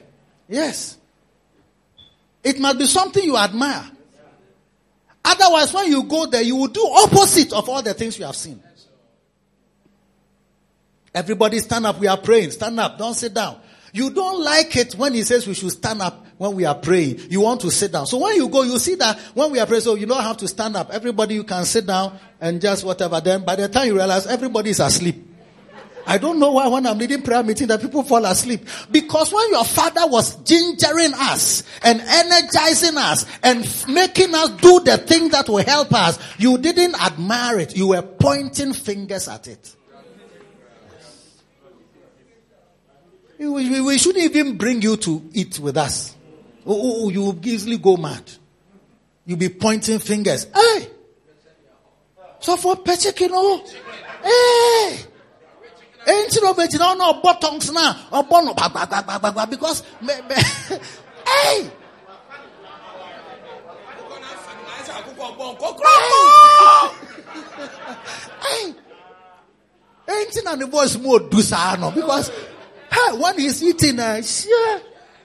Yes. 0.49 0.99
It 2.43 2.59
must 2.59 2.79
be 2.79 2.87
something 2.87 3.23
you 3.23 3.37
admire. 3.37 3.85
Otherwise, 5.25 5.73
when 5.73 5.91
you 5.91 6.05
go 6.05 6.27
there, 6.27 6.43
you 6.43 6.57
will 6.57 6.69
do 6.69 6.87
opposite 6.87 7.53
of 7.53 7.69
all 7.69 7.83
the 7.83 7.95
things 7.95 8.19
you 8.19 8.25
have 8.25 8.37
seen. 8.37 8.63
Everybody 11.15 11.59
stand 11.59 11.87
up. 11.87 11.99
We 11.99 12.07
are 12.07 12.17
praying. 12.17 12.51
Stand 12.51 12.79
up. 12.79 12.99
Don't 12.99 13.15
sit 13.15 13.35
down. 13.35 13.59
You 13.93 14.11
don't 14.11 14.43
like 14.43 14.77
it 14.77 14.95
when 14.95 15.15
he 15.15 15.23
says 15.23 15.47
we 15.47 15.55
should 15.55 15.71
stand 15.71 16.03
up 16.03 16.27
when 16.37 16.55
we 16.55 16.65
are 16.65 16.75
praying. 16.75 17.19
You 17.31 17.41
want 17.41 17.63
to 17.63 17.71
sit 17.71 17.93
down. 17.93 18.07
So 18.07 18.19
when 18.19 18.37
you 18.37 18.49
go, 18.49 18.63
you 18.63 18.79
see 18.79 18.95
that 18.97 19.19
when 19.35 19.51
we 19.51 19.59
are 19.59 19.67
praying, 19.67 19.83
so 19.83 19.95
you 19.95 20.07
don't 20.07 20.23
have 20.23 20.37
to 20.39 20.49
stand 20.49 20.77
up. 20.77 20.91
Everybody, 20.91 21.35
you 21.35 21.45
can 21.45 21.65
sit 21.65 21.87
down 21.87 22.19
and 22.41 22.61
just 22.61 22.85
whatever. 22.85 23.21
Then 23.21 23.45
by 23.45 23.57
the 23.57 23.69
time 23.69 23.89
you 23.89 23.95
realize 23.95 24.27
everybody 24.27 24.71
is 24.71 24.81
asleep. 24.81 25.36
I 26.07 26.19
don't 26.19 26.39
know 26.39 26.53
why 26.53 26.69
when 26.69 26.87
I'm 26.87 26.99
leading 26.99 27.23
prayer 27.23 27.43
meeting 27.43 27.67
that 27.67 27.81
people 27.81 28.05
fall 28.05 28.25
asleep. 28.25 28.67
Because 28.91 29.33
when 29.33 29.51
your 29.51 29.65
father 29.65 30.07
was 30.07 30.37
gingering 30.45 31.13
us 31.15 31.65
and 31.83 32.01
energizing 32.01 32.97
us 32.97 33.27
and 33.43 33.59
making 33.89 34.33
us 34.35 34.51
do 34.51 34.81
the 34.81 34.99
thing 34.99 35.31
that 35.31 35.49
will 35.49 35.65
help 35.65 35.93
us, 35.93 36.19
you 36.39 36.59
didn't 36.59 36.95
admire 36.95 37.59
it. 37.59 37.77
You 37.77 37.89
were 37.89 38.03
pointing 38.03 38.73
fingers 38.73 39.27
at 39.27 39.49
it. 39.49 39.75
We, 43.39 43.99
shouldn't 43.99 44.25
even 44.25 44.57
bring 44.57 44.81
you 44.81 44.97
to 44.99 45.29
eat 45.35 45.59
with 45.59 45.77
us. 45.77 46.15
Oh, 46.65 46.73
oh, 46.73 47.05
oh 47.05 47.09
you 47.11 47.21
will 47.23 47.47
easily 47.47 47.79
go 47.79 47.97
mad. 47.97 48.23
You'll 49.27 49.39
be 49.39 49.49
pointing 49.49 49.99
fingers. 49.99 50.47
Hey! 50.55 50.89
So 52.39 52.57
for 52.57 52.77
Pechekino, 52.77 53.69
hey! 54.23 54.99
Ain't 56.07 56.39
no 56.41 56.55
bet 56.55 56.73
no 56.75 56.95
no 56.95 57.15
buttons 57.21 57.73
now. 57.73 57.97
Or 58.13 58.23
bono 58.23 58.55
because 58.55 59.83
hey. 61.27 61.71
Hey. 68.43 68.75
Ain't 70.09 70.45
na 70.45 70.55
the 70.55 70.67
voice 70.67 70.97
more 70.99 71.19
do 71.19 71.43
no? 71.81 71.91
Because 71.91 72.29
hey, 72.29 73.19
when 73.19 73.39
he's 73.39 73.63
eating 73.63 73.99
uh 73.99 74.23
yeah 74.23 74.79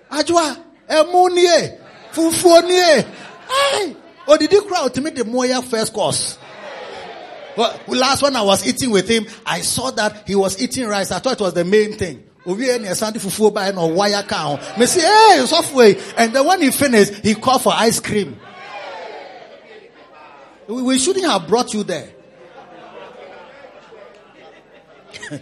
ajwa 0.10 0.58
emunie 0.88 1.78
fufuo 2.12 2.62
nie. 2.64 3.06
Hey! 3.50 3.96
Odidi 4.28 4.68
crowd 4.68 4.94
to 4.94 5.02
me 5.02 5.12
the 5.12 5.26
moya 5.26 5.62
first 5.62 5.94
course 5.94 6.40
well, 7.58 7.80
last 7.88 8.22
one 8.22 8.36
I 8.36 8.42
was 8.42 8.68
eating 8.68 8.92
with 8.92 9.08
him, 9.08 9.26
I 9.46 9.62
saw 9.62 9.92
that 9.92 10.28
he 10.28 10.36
was 10.36 10.62
eating 10.62 10.88
rice. 10.88 11.12
I 11.12 11.20
thought 11.20 11.40
it 11.40 11.44
was 11.44 11.54
the 11.54 11.66
main 11.66 11.94
thing. 11.94 12.24
Me 12.46 12.56
say, 14.86 15.02
hey. 15.02 16.02
And 16.18 16.34
then 16.34 16.46
when 16.46 16.62
he 16.62 16.72
finished, 16.72 17.14
he 17.24 17.36
called 17.36 17.62
for 17.62 17.74
ice 17.74 18.00
cream. 18.00 18.40
We 20.68 20.98
shouldn't 20.98 21.26
have 21.26 21.48
brought 21.48 21.74
you 21.74 21.84
there. 21.84 22.10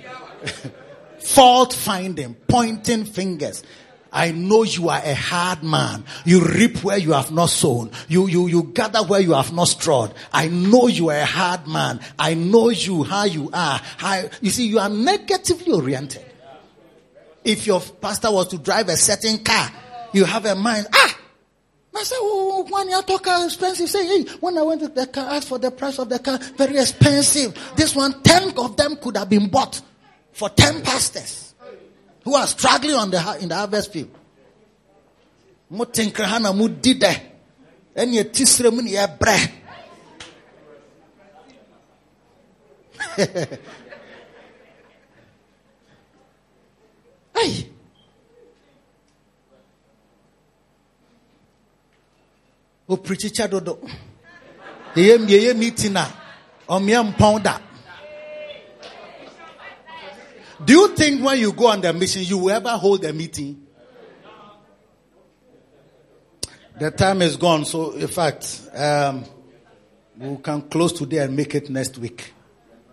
Fault 1.20 1.74
finding, 1.74 2.36
pointing 2.47 3.05
fingers. 3.05 3.64
I 4.12 4.32
know 4.32 4.64
you 4.64 4.89
are 4.89 5.01
a 5.03 5.14
hard 5.14 5.64
man. 5.64 6.03
You 6.26 6.43
reap 6.43 6.84
where 6.84 6.97
you 6.97 7.14
have 7.14 7.32
not 7.32 7.47
sown. 7.47 7.91
You, 8.07 8.28
you, 8.28 8.47
you 8.47 8.64
gather 8.64 9.03
where 9.03 9.20
you 9.20 9.34
have 9.34 9.53
not 9.53 9.68
strawed. 9.68 10.14
I 10.34 10.47
know 10.47 10.88
you 10.88 11.10
are 11.10 11.18
a 11.18 11.26
hard 11.26 11.68
man. 11.68 11.99
I 12.18 12.34
know 12.34 12.70
you, 12.70 13.03
how 13.03 13.26
you 13.26 13.49
are. 13.53 13.80
How, 13.97 14.24
you 14.41 14.49
see, 14.49 14.68
you 14.68 14.80
are 14.80 14.89
negatively 14.89 15.72
oriented. 15.72 16.26
If 17.43 17.68
your 17.68 17.82
pastor 17.82 18.32
was 18.32 18.47
to 18.49 18.57
drive 18.57 18.89
a 18.89 18.97
certain 18.97 19.43
car, 19.43 19.72
you 20.14 20.26
have 20.26 20.45
a 20.45 20.55
mind, 20.55 20.88
ah, 20.93 21.20
I 21.95 22.03
said, 22.03 22.18
oh, 22.20 22.66
when 22.70 22.89
you 22.89 23.01
talk 23.03 23.26
expensive, 23.45 23.89
say, 23.89 24.05
hey, 24.05 24.24
when 24.39 24.57
I 24.57 24.62
went 24.62 24.82
to 24.82 24.88
the 24.88 25.07
car, 25.07 25.32
asked 25.32 25.49
for 25.49 25.60
the 25.60 25.72
price 25.72 25.99
of 25.99 26.10
the 26.10 26.20
car, 26.20 26.38
very 26.57 26.78
expensive. 26.78 27.57
This 27.76 27.95
one, 27.95 28.22
ten 28.24 28.57
of 28.57 28.78
them 28.78 28.95
could 28.95 29.18
have 29.18 29.30
been 29.30 29.49
bought 29.49 29.82
for 30.32 30.49
ten 30.49 30.82
pastors 30.82 31.48
who 32.30 32.36
are 32.36 32.45
struggling 32.45 32.93
on 32.93 33.09
the 33.09 33.38
in 33.41 33.49
the 33.49 33.55
harvest 33.55 33.91
field. 33.91 34.11
Mo 35.71 35.86
tinkrahana 35.86 36.55
mo 36.55 36.67
dide. 36.67 37.21
Enye 37.95 38.23
tisre 38.23 38.71
mu 38.71 38.84
ye 38.84 39.07
bre. 39.19 39.38
Hey. 47.34 47.69
O 52.89 52.97
preacher 52.97 53.47
dodo. 53.47 53.80
Ye 54.95 55.17
ye 55.17 55.53
meeting 55.53 55.93
na. 55.93 56.05
O 56.67 56.80
me 56.80 56.93
mpon 56.93 57.41
da. 57.41 57.68
Do 60.64 60.74
you 60.74 60.95
think 60.95 61.24
when 61.24 61.39
you 61.39 61.53
go 61.53 61.68
on 61.68 61.82
the 61.82 61.93
mission, 61.93 62.24
you 62.24 62.38
will 62.38 62.51
ever 62.51 62.70
hold 62.70 63.05
a 63.05 63.14
meeting? 63.14 63.66
The 66.80 66.91
time 66.91 67.22
is 67.22 67.38
gone, 67.38 67.66
so 67.66 67.91
in 67.91 68.07
fact, 68.07 68.70
um, 68.74 69.26
we 70.18 70.38
can 70.38 70.62
close 70.64 70.93
today 70.93 71.18
and 71.20 71.36
make 71.36 71.55
it 71.55 71.70
next 71.70 71.97
week. 71.97 72.34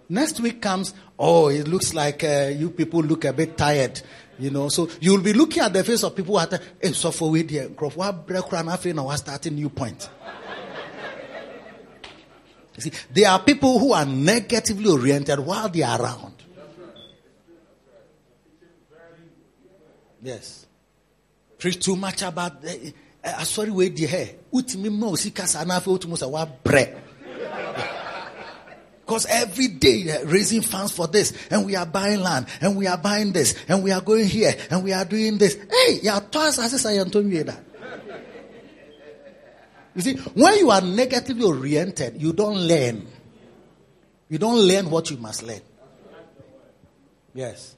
Next 0.08 0.40
week 0.40 0.60
comes, 0.60 0.94
oh, 1.18 1.48
it 1.48 1.66
looks 1.66 1.94
like 1.94 2.22
uh, 2.22 2.52
you 2.56 2.70
people 2.70 3.00
look 3.02 3.24
a 3.24 3.32
bit 3.32 3.56
tired, 3.56 4.00
you 4.38 4.50
know. 4.50 4.68
So 4.68 4.88
you'll 5.00 5.20
be 5.22 5.32
looking 5.32 5.62
at 5.62 5.72
the 5.72 5.82
face 5.82 6.04
of 6.04 6.14
people 6.14 6.38
who 6.38 6.46
are, 6.46 6.60
hey, 6.80 6.92
so 6.92 7.10
for 7.10 7.30
we 7.30 7.42
dear, 7.42 7.64
what 7.66 8.26
break 8.26 8.52
now, 8.52 9.10
starting 9.16 9.54
new 9.56 9.70
point. 9.70 10.08
See, 12.78 12.92
there 13.10 13.30
are 13.30 13.40
people 13.40 13.78
who 13.78 13.92
are 13.92 14.04
negatively 14.04 14.90
oriented 14.90 15.40
while 15.40 15.68
they 15.68 15.82
are 15.82 16.00
around. 16.00 16.35
Yes. 20.26 20.66
Preach 21.56 21.78
too 21.78 21.94
much 21.94 22.22
about 22.22 22.60
the 22.60 22.92
uh, 23.22 23.44
sorry 23.44 23.70
wait 23.70 23.94
the 23.94 24.06
hair. 24.06 24.30
Utimi 24.52 24.90
ma 24.90 25.06
osika 25.06 25.46
sa 25.46 25.62
na 25.62 25.78
fe 25.78 25.88
utumu 25.88 26.18
sa 26.18 26.26
wa 26.26 26.44
bre. 26.44 26.96
Because 29.06 29.26
every 29.26 29.68
day 29.68 30.02
they're 30.02 30.26
raising 30.26 30.62
funds 30.62 30.90
for 30.90 31.06
this, 31.06 31.32
and 31.48 31.64
we 31.64 31.76
are 31.76 31.86
buying 31.86 32.18
land, 32.18 32.46
and 32.60 32.76
we 32.76 32.88
are 32.88 32.98
buying 32.98 33.30
this, 33.32 33.54
and 33.68 33.84
we 33.84 33.92
are 33.92 34.00
going 34.00 34.26
here, 34.26 34.52
and 34.68 34.82
we 34.82 34.92
are 34.92 35.04
doing 35.04 35.38
this. 35.38 35.54
Hey, 35.54 36.00
yeah, 36.02 36.18
twice 36.18 36.58
as 36.58 36.84
I 36.84 36.94
you 36.94 37.04
that. 37.44 37.62
You 39.94 40.02
see, 40.02 40.16
when 40.34 40.58
you 40.58 40.70
are 40.72 40.80
negatively 40.80 41.44
oriented, 41.44 42.20
you 42.20 42.32
don't 42.32 42.58
learn. 42.58 43.06
You 44.28 44.38
don't 44.38 44.58
learn 44.58 44.90
what 44.90 45.08
you 45.08 45.18
must 45.18 45.44
learn. 45.44 45.62
Yes. 47.32 47.76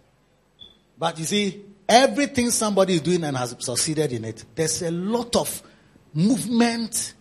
But 0.98 1.18
you 1.18 1.26
see, 1.26 1.67
everything 1.88 2.50
somebody 2.50 2.94
is 2.94 3.00
doing 3.00 3.24
and 3.24 3.36
has 3.36 3.56
succeeded 3.58 4.12
in 4.12 4.24
it, 4.24 4.44
there's 4.54 4.82
a 4.82 4.90
lot 4.90 5.34
of 5.36 5.62
movement, 6.12 7.14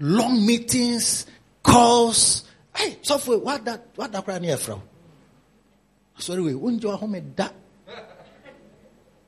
long 0.00 0.44
meetings, 0.44 1.26
calls. 1.62 2.44
Hey, 2.74 2.98
software, 3.02 3.38
what 3.38 3.64
that, 3.64 3.88
what 3.94 4.10
that 4.12 4.24
cry 4.24 4.38
near 4.38 4.56
from? 4.56 4.82
Sorry, 6.18 6.40
we 6.40 6.54
won't 6.54 6.82
you 6.82 6.90
home 6.90 7.32
that. 7.36 7.54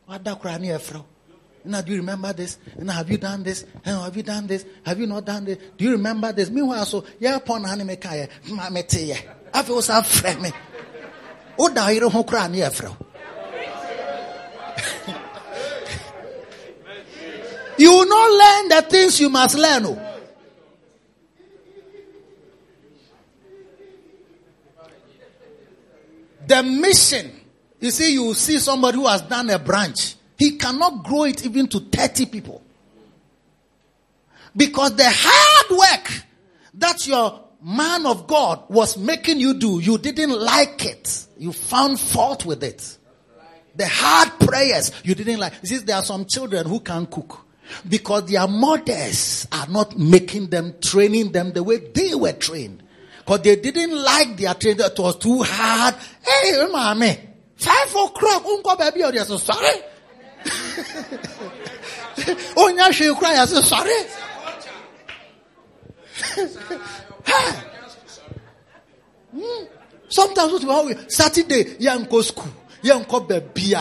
What 0.06 0.22
that 0.24 0.40
cry 0.40 0.56
near 0.58 0.78
from? 0.78 1.04
Now, 1.64 1.80
do 1.80 1.90
you 1.90 1.98
remember 1.98 2.32
this? 2.32 2.58
Now, 2.78 2.92
have 2.92 3.10
you 3.10 3.18
done 3.18 3.42
this? 3.42 3.64
Now, 3.84 4.02
have 4.02 4.16
you 4.16 4.22
done 4.22 4.46
this? 4.46 4.64
Have 4.84 5.00
you 5.00 5.08
not 5.08 5.24
done 5.24 5.44
this? 5.44 5.58
Do 5.76 5.84
you 5.84 5.92
remember 5.92 6.32
this? 6.32 6.48
Meanwhile, 6.48 6.84
so, 6.86 7.04
yeah, 7.18 7.36
upon 7.36 7.66
anime 7.66 7.96
kaya, 7.96 8.28
ma 8.50 8.70
mete 8.70 9.16
I 9.52 9.62
feel 9.64 9.82
so 9.82 9.98
afraid 9.98 10.40
me. 10.40 10.50
Oh, 11.58 11.72
da 11.72 11.88
hero 11.88 12.08
You 17.78 17.90
will 17.90 18.06
not 18.06 18.30
learn 18.30 18.68
the 18.68 18.90
things 18.90 19.20
you 19.20 19.28
must 19.28 19.56
learn. 19.56 19.86
Oh. 19.86 20.02
The 26.46 26.62
mission, 26.62 27.32
you 27.80 27.90
see, 27.90 28.12
you 28.12 28.32
see 28.34 28.58
somebody 28.58 28.98
who 28.98 29.06
has 29.06 29.22
done 29.22 29.50
a 29.50 29.58
branch, 29.58 30.14
he 30.38 30.56
cannot 30.56 31.04
grow 31.04 31.24
it 31.24 31.44
even 31.44 31.66
to 31.68 31.80
30 31.80 32.26
people. 32.26 32.62
Because 34.56 34.94
the 34.96 35.08
hard 35.08 35.78
work 35.78 36.22
that 36.74 37.06
your 37.06 37.42
man 37.62 38.06
of 38.06 38.26
God 38.26 38.64
was 38.68 38.96
making 38.96 39.40
you 39.40 39.54
do, 39.54 39.80
you 39.80 39.98
didn't 39.98 40.38
like 40.38 40.84
it. 40.86 41.26
You 41.36 41.52
found 41.52 41.98
fault 41.98 42.46
with 42.46 42.62
it. 42.62 42.96
The 43.74 43.86
hard 43.86 44.38
prayers 44.40 44.92
you 45.04 45.14
didn't 45.14 45.38
like. 45.38 45.52
You 45.62 45.68
see, 45.68 45.78
there 45.78 45.96
are 45.96 46.02
some 46.02 46.24
children 46.24 46.66
who 46.66 46.80
can't 46.80 47.10
cook 47.10 47.45
because 47.88 48.26
their 48.26 48.46
mothers 48.48 49.46
are 49.52 49.66
not 49.68 49.96
making 49.98 50.48
them, 50.48 50.74
training 50.80 51.32
them 51.32 51.52
the 51.52 51.62
way 51.62 51.76
they 51.78 52.14
were 52.14 52.32
trained. 52.32 52.82
Because 53.18 53.42
they 53.42 53.56
didn't 53.56 54.02
like 54.02 54.36
their 54.36 54.54
training. 54.54 54.84
It 54.84 54.98
was 54.98 55.16
too 55.18 55.42
hard. 55.42 55.94
Hey, 56.24 56.66
mommy, 56.70 57.18
five 57.56 57.90
o'clock, 57.90 58.44
unko 58.44 58.78
baby, 58.78 59.04
or 59.04 59.12
yes, 59.12 59.28
sorry. 59.42 59.80
oh, 62.56 62.72
now 62.76 62.90
she 62.90 63.12
cry, 63.14 63.36
I 63.36 63.46
said, 63.46 63.62
sorry. 63.62 63.92
Hmm. 69.36 69.64
Sometimes 70.08 70.64
what 70.64 70.86
we 70.86 70.96
Saturday, 71.08 71.76
young 71.78 72.04
go 72.04 72.22
school, 72.22 72.50
young 72.82 73.04
go 73.04 73.20
baby. 73.20 73.74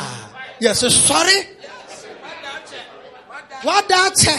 Yes, 0.59 0.93
sorry. 0.93 1.54
Wadakyɛ 3.63 4.35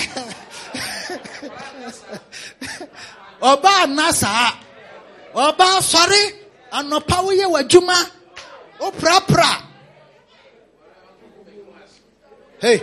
ɔbaa 3.41 3.87
nna 3.87 4.13
saa 4.13 4.53
ɔbaa 5.35 5.81
sɔre 5.81 6.23
anɔpa 6.73 7.17
woyɛ 7.25 7.47
w'adwuma. 7.53 7.97
Woprapra 8.81 9.63
hei 12.61 12.81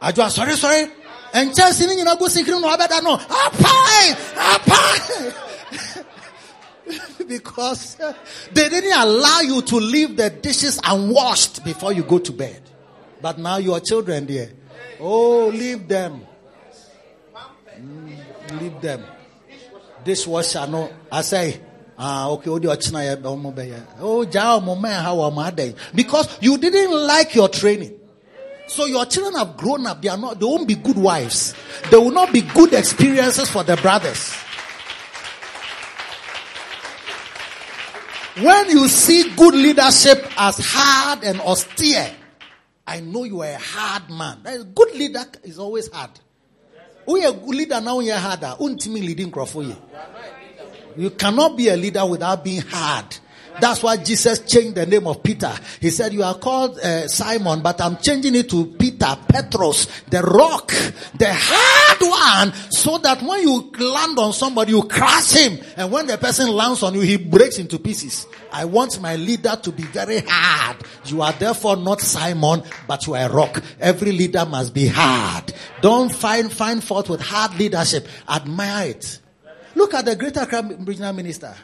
adwo 0.00 0.22
asɔre 0.24 0.54
sɔre 0.62 0.90
nkyɛnse 1.34 1.86
no 1.86 1.92
nyina 1.94 2.16
gu 2.18 2.26
sikiri 2.28 2.60
na 2.60 2.68
wabɛda 2.76 3.02
no. 3.02 3.16
Apae 3.16 4.16
apae. 4.36 5.34
Because 7.28 7.96
they 8.52 8.68
didn't 8.68 8.92
allow 8.92 9.40
you 9.40 9.62
to 9.62 9.76
leave 9.76 10.16
the 10.16 10.28
dishes 10.30 10.78
unwashed 10.84 11.64
before 11.64 11.92
you 11.92 12.02
go 12.02 12.18
to 12.18 12.32
bed. 12.32 12.60
But 13.22 13.38
now 13.38 13.56
your 13.58 13.80
children 13.80 14.26
there, 14.26 14.50
Oh, 15.00 15.48
leave 15.48 15.88
them. 15.88 16.26
Mm, 17.76 18.60
leave 18.60 18.80
them. 18.80 19.04
This 20.04 20.26
was 20.26 20.54
I 20.56 20.66
know. 20.66 20.92
I 21.10 21.22
say, 21.22 21.60
ah, 21.98 22.28
okay, 22.30 22.50
oh, 22.50 22.58
jao 24.24 24.60
how 24.60 25.26
am 25.26 25.38
I 25.38 25.50
day? 25.50 25.74
Because 25.94 26.38
you 26.40 26.58
didn't 26.58 26.92
like 26.92 27.34
your 27.34 27.48
training. 27.48 27.98
So 28.66 28.86
your 28.86 29.04
children 29.06 29.34
have 29.34 29.56
grown 29.56 29.86
up. 29.86 30.00
They 30.00 30.08
are 30.08 30.16
not, 30.16 30.40
they 30.40 30.46
won't 30.46 30.66
be 30.66 30.76
good 30.76 30.96
wives. 30.96 31.54
They 31.90 31.96
will 31.96 32.10
not 32.10 32.32
be 32.32 32.40
good 32.40 32.72
experiences 32.72 33.50
for 33.50 33.62
the 33.64 33.76
brothers. 33.76 34.34
When 38.40 38.70
you 38.70 38.88
see 38.88 39.34
good 39.36 39.54
leadership 39.54 40.26
as 40.38 40.58
hard 40.58 41.22
and 41.22 41.38
austere, 41.40 42.10
I 42.92 43.00
know 43.00 43.24
you 43.24 43.40
are 43.40 43.48
a 43.48 43.56
hard 43.56 44.10
man. 44.10 44.40
A 44.44 44.62
good 44.64 44.94
leader 44.94 45.24
is 45.44 45.58
always 45.58 45.90
hard. 45.90 46.10
We 47.06 47.24
a 47.24 47.32
good 47.32 47.54
leader 47.54 47.80
now 47.80 48.00
you're 48.00 48.18
harder. 48.18 48.54
Untimi 48.60 49.00
leading 49.00 49.30
Crawford. 49.30 49.74
You 50.98 51.08
cannot 51.08 51.56
be 51.56 51.68
a 51.68 51.76
leader 51.76 52.04
without 52.04 52.44
being 52.44 52.60
hard. 52.60 53.16
That's 53.60 53.82
why 53.82 53.96
Jesus 53.98 54.40
changed 54.40 54.74
the 54.76 54.86
name 54.86 55.06
of 55.06 55.22
Peter. 55.22 55.52
He 55.80 55.90
said, 55.90 56.12
you 56.12 56.22
are 56.22 56.36
called 56.38 56.78
uh, 56.78 57.06
Simon, 57.06 57.62
but 57.62 57.80
I'm 57.80 57.96
changing 57.98 58.34
it 58.34 58.48
to 58.50 58.66
Peter, 58.66 59.16
Petros, 59.28 59.86
the 60.08 60.22
rock, 60.22 60.72
the 61.14 61.28
hard 61.30 62.00
one, 62.00 62.52
so 62.70 62.98
that 62.98 63.22
when 63.22 63.42
you 63.42 63.70
land 63.78 64.18
on 64.18 64.32
somebody, 64.32 64.72
you 64.72 64.82
crush 64.84 65.32
him. 65.32 65.58
And 65.76 65.92
when 65.92 66.06
the 66.06 66.18
person 66.18 66.48
lands 66.48 66.82
on 66.82 66.94
you, 66.94 67.00
he 67.00 67.16
breaks 67.16 67.58
into 67.58 67.78
pieces. 67.78 68.26
I 68.52 68.64
want 68.64 69.00
my 69.00 69.16
leader 69.16 69.58
to 69.62 69.72
be 69.72 69.82
very 69.84 70.22
hard. 70.26 70.78
You 71.06 71.22
are 71.22 71.32
therefore 71.32 71.76
not 71.76 72.00
Simon, 72.00 72.62
but 72.86 73.06
you 73.06 73.14
are 73.14 73.28
a 73.28 73.32
rock. 73.32 73.62
Every 73.80 74.12
leader 74.12 74.44
must 74.44 74.74
be 74.74 74.86
hard. 74.86 75.52
Don't 75.80 76.12
find, 76.12 76.52
find 76.52 76.82
fault 76.82 77.08
with 77.08 77.20
hard 77.20 77.58
leadership. 77.58 78.08
Admire 78.28 78.90
it. 78.90 79.20
Look 79.74 79.94
at 79.94 80.04
the 80.04 80.16
Greater 80.16 80.46
regional 80.84 81.12
minister. 81.12 81.54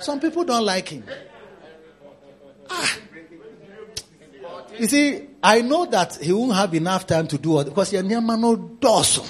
Some 0.00 0.20
people 0.20 0.44
don't 0.44 0.64
like 0.64 0.88
him. 0.88 1.04
Ah. 2.68 2.96
You 4.78 4.88
see, 4.88 5.26
I 5.42 5.60
know 5.62 5.86
that 5.86 6.16
he 6.16 6.32
won't 6.32 6.54
have 6.54 6.74
enough 6.74 7.06
time 7.06 7.26
to 7.28 7.38
do 7.38 7.60
it 7.60 7.64
because 7.66 7.92
near 7.92 8.20
no 8.20 8.56
dorsum. 8.56 9.28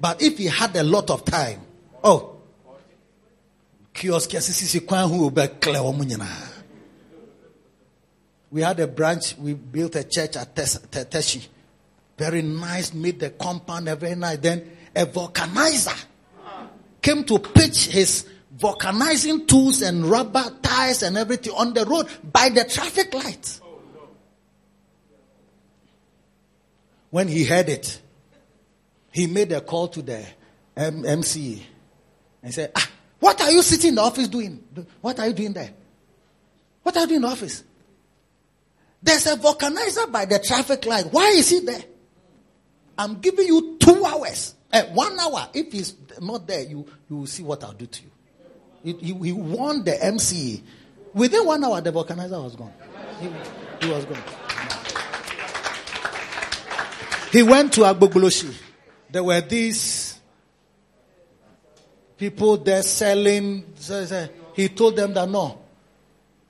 But 0.00 0.22
if 0.22 0.38
he 0.38 0.46
had 0.46 0.74
a 0.76 0.82
lot 0.82 1.10
of 1.10 1.24
time, 1.24 1.60
oh, 2.02 2.36
we 8.50 8.60
had 8.60 8.80
a 8.80 8.86
branch, 8.86 9.38
we 9.38 9.54
built 9.54 9.96
a 9.96 10.04
church 10.04 10.36
at 10.36 10.54
Teshie. 10.54 11.46
Very 12.18 12.42
nice, 12.42 12.92
made 12.92 13.20
the 13.20 13.30
compound 13.30 13.88
very 13.88 14.14
nice. 14.14 14.38
Then 14.38 14.70
a 14.94 15.06
vulcanizer 15.06 16.04
came 17.00 17.24
to 17.24 17.38
pitch 17.38 17.86
his 17.86 18.26
vulcanizing 18.58 19.46
tools 19.46 19.82
and 19.82 20.04
rubber 20.04 20.44
tires 20.62 21.02
and 21.02 21.16
everything 21.16 21.52
on 21.54 21.74
the 21.74 21.84
road 21.84 22.08
by 22.32 22.48
the 22.48 22.64
traffic 22.64 23.12
light. 23.14 23.60
When 27.10 27.28
he 27.28 27.44
heard 27.44 27.68
it, 27.68 28.00
he 29.12 29.26
made 29.26 29.52
a 29.52 29.60
call 29.60 29.88
to 29.88 30.02
the 30.02 30.26
M- 30.76 31.04
and 31.04 31.24
said, 31.24 32.72
ah, 32.74 32.90
What 33.20 33.40
are 33.40 33.50
you 33.50 33.62
sitting 33.62 33.90
in 33.90 33.94
the 33.94 34.02
office 34.02 34.28
doing? 34.28 34.62
What 35.00 35.18
are 35.18 35.28
you 35.28 35.32
doing 35.32 35.52
there? 35.52 35.70
What 36.82 36.96
are 36.96 37.00
you 37.00 37.06
doing 37.06 37.16
in 37.16 37.22
the 37.22 37.28
office? 37.28 37.64
There's 39.02 39.26
a 39.26 39.36
vulcanizer 39.36 40.10
by 40.10 40.24
the 40.24 40.38
traffic 40.38 40.84
light. 40.84 41.06
Why 41.10 41.28
is 41.28 41.48
he 41.48 41.60
there? 41.60 41.84
I'm 42.98 43.20
giving 43.20 43.46
you 43.46 43.76
two 43.78 44.04
hours. 44.04 44.54
Uh, 44.72 44.82
one 44.86 45.18
hour. 45.18 45.48
If 45.54 45.72
he's 45.72 45.94
not 46.20 46.46
there, 46.46 46.62
you, 46.62 46.86
you 47.08 47.16
will 47.16 47.26
see 47.26 47.42
what 47.42 47.62
I'll 47.62 47.72
do 47.72 47.86
to 47.86 48.02
you. 48.02 48.10
He, 48.86 48.92
he, 48.92 49.12
he 49.14 49.32
warned 49.32 49.84
the 49.84 49.90
MCA. 49.90 50.62
Within 51.12 51.44
one 51.44 51.64
hour, 51.64 51.80
the 51.80 51.90
vulcanizer 51.90 52.40
was 52.40 52.54
gone. 52.54 52.72
He, 53.20 53.28
he 53.84 53.92
was 53.92 54.04
gone. 54.04 54.22
He 57.32 57.42
went 57.42 57.72
to 57.72 57.80
Agbogbloshie. 57.80 58.54
There 59.10 59.24
were 59.24 59.40
these 59.40 60.20
people 62.16 62.58
there 62.58 62.84
selling. 62.84 63.74
He 64.54 64.68
told 64.68 64.94
them 64.94 65.14
that 65.14 65.28
no, 65.28 65.58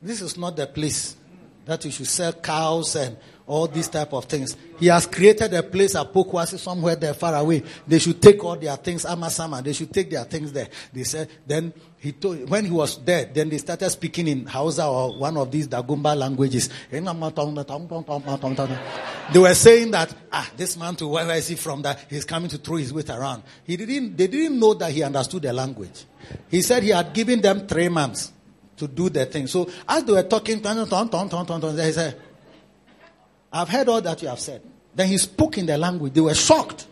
this 0.02 0.20
is 0.20 0.36
not 0.36 0.56
the 0.56 0.66
place 0.66 1.16
that 1.64 1.82
you 1.86 1.90
should 1.90 2.06
sell 2.06 2.34
cows 2.34 2.96
and 2.96 3.16
all 3.46 3.68
these 3.68 3.88
type 3.88 4.12
of 4.12 4.24
things. 4.24 4.56
He 4.78 4.86
has 4.86 5.06
created 5.06 5.54
a 5.54 5.62
place 5.62 5.94
at 5.94 6.12
Pokuase 6.12 6.58
somewhere 6.58 6.96
there 6.96 7.14
far 7.14 7.34
away. 7.36 7.62
They 7.86 8.00
should 8.00 8.20
take 8.20 8.42
all 8.42 8.56
their 8.56 8.76
things, 8.76 9.04
Amasama, 9.04 9.62
they 9.62 9.72
should 9.72 9.92
take 9.92 10.10
their 10.10 10.24
things 10.24 10.52
there. 10.52 10.68
They 10.92 11.04
said, 11.04 11.30
then 11.46 11.72
he 11.98 12.12
told, 12.12 12.50
when 12.50 12.64
he 12.64 12.70
was 12.72 13.02
there, 13.04 13.24
then 13.26 13.48
they 13.48 13.58
started 13.58 13.88
speaking 13.90 14.26
in 14.28 14.46
Hausa 14.46 14.86
or 14.86 15.16
one 15.18 15.36
of 15.36 15.50
these 15.50 15.68
Dagomba 15.68 16.16
languages. 16.16 16.68
They 16.90 17.00
were 19.38 19.54
saying 19.54 19.90
that, 19.92 20.14
ah, 20.32 20.50
this 20.56 20.76
man 20.76 20.96
to 20.96 21.06
where 21.06 21.30
is 21.36 21.48
he 21.48 21.54
from 21.54 21.82
that 21.82 22.04
he's 22.10 22.24
coming 22.24 22.48
to 22.50 22.58
throw 22.58 22.76
his 22.76 22.92
weight 22.92 23.10
around. 23.10 23.42
He 23.64 23.76
didn't, 23.76 24.16
they 24.16 24.26
didn't 24.26 24.58
know 24.58 24.74
that 24.74 24.90
he 24.92 25.02
understood 25.02 25.42
the 25.42 25.52
language. 25.52 26.04
He 26.50 26.62
said 26.62 26.82
he 26.82 26.90
had 26.90 27.12
given 27.12 27.40
them 27.40 27.66
three 27.66 27.88
months 27.88 28.32
to 28.76 28.86
do 28.86 29.08
their 29.08 29.24
thing. 29.24 29.46
So 29.46 29.70
as 29.88 30.04
they 30.04 30.12
were 30.12 30.22
talking, 30.24 30.60
they 30.60 31.92
said, 31.92 32.20
I've 33.56 33.68
heard 33.68 33.88
all 33.88 34.00
that 34.02 34.20
you 34.22 34.28
have 34.28 34.40
said. 34.40 34.62
Then 34.94 35.08
he 35.08 35.18
spoke 35.18 35.56
in 35.58 35.66
the 35.66 35.78
language. 35.78 36.12
They 36.12 36.20
were 36.20 36.34
shocked. 36.34 36.86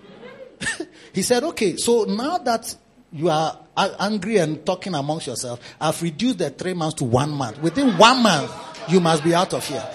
he 1.12 1.22
said, 1.22 1.42
okay, 1.44 1.76
so 1.76 2.04
now 2.04 2.38
that 2.38 2.74
you 3.12 3.28
are 3.28 3.58
angry 3.76 4.38
and 4.38 4.64
talking 4.64 4.94
amongst 4.94 5.26
yourself, 5.26 5.60
I've 5.80 6.00
reduced 6.02 6.38
the 6.38 6.50
three 6.50 6.74
months 6.74 6.96
to 6.96 7.04
one 7.04 7.30
month. 7.30 7.60
Within 7.60 7.96
one 7.98 8.22
month, 8.22 8.52
you 8.88 9.00
must 9.00 9.22
be 9.24 9.34
out 9.34 9.52
of 9.52 9.66
here. 9.66 9.86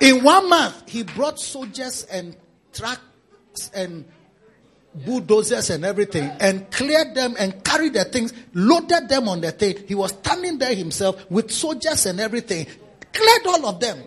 In 0.00 0.24
one 0.24 0.48
month, 0.48 0.88
he 0.88 1.04
brought 1.04 1.38
soldiers 1.38 2.04
and 2.04 2.36
trucks 2.72 3.70
and 3.74 4.04
bulldozers 4.94 5.70
and 5.70 5.84
everything 5.84 6.30
and 6.40 6.70
cleared 6.70 7.14
them 7.14 7.34
and 7.38 7.62
carried 7.64 7.94
the 7.94 8.04
things, 8.04 8.32
loaded 8.52 9.08
them 9.08 9.28
on 9.28 9.40
the 9.40 9.52
thing. 9.52 9.76
He 9.86 9.94
was 9.94 10.10
standing 10.10 10.58
there 10.58 10.74
himself 10.74 11.30
with 11.30 11.50
soldiers 11.50 12.06
and 12.06 12.20
everything, 12.20 12.66
cleared 13.14 13.46
all 13.46 13.66
of 13.66 13.80
them. 13.80 14.02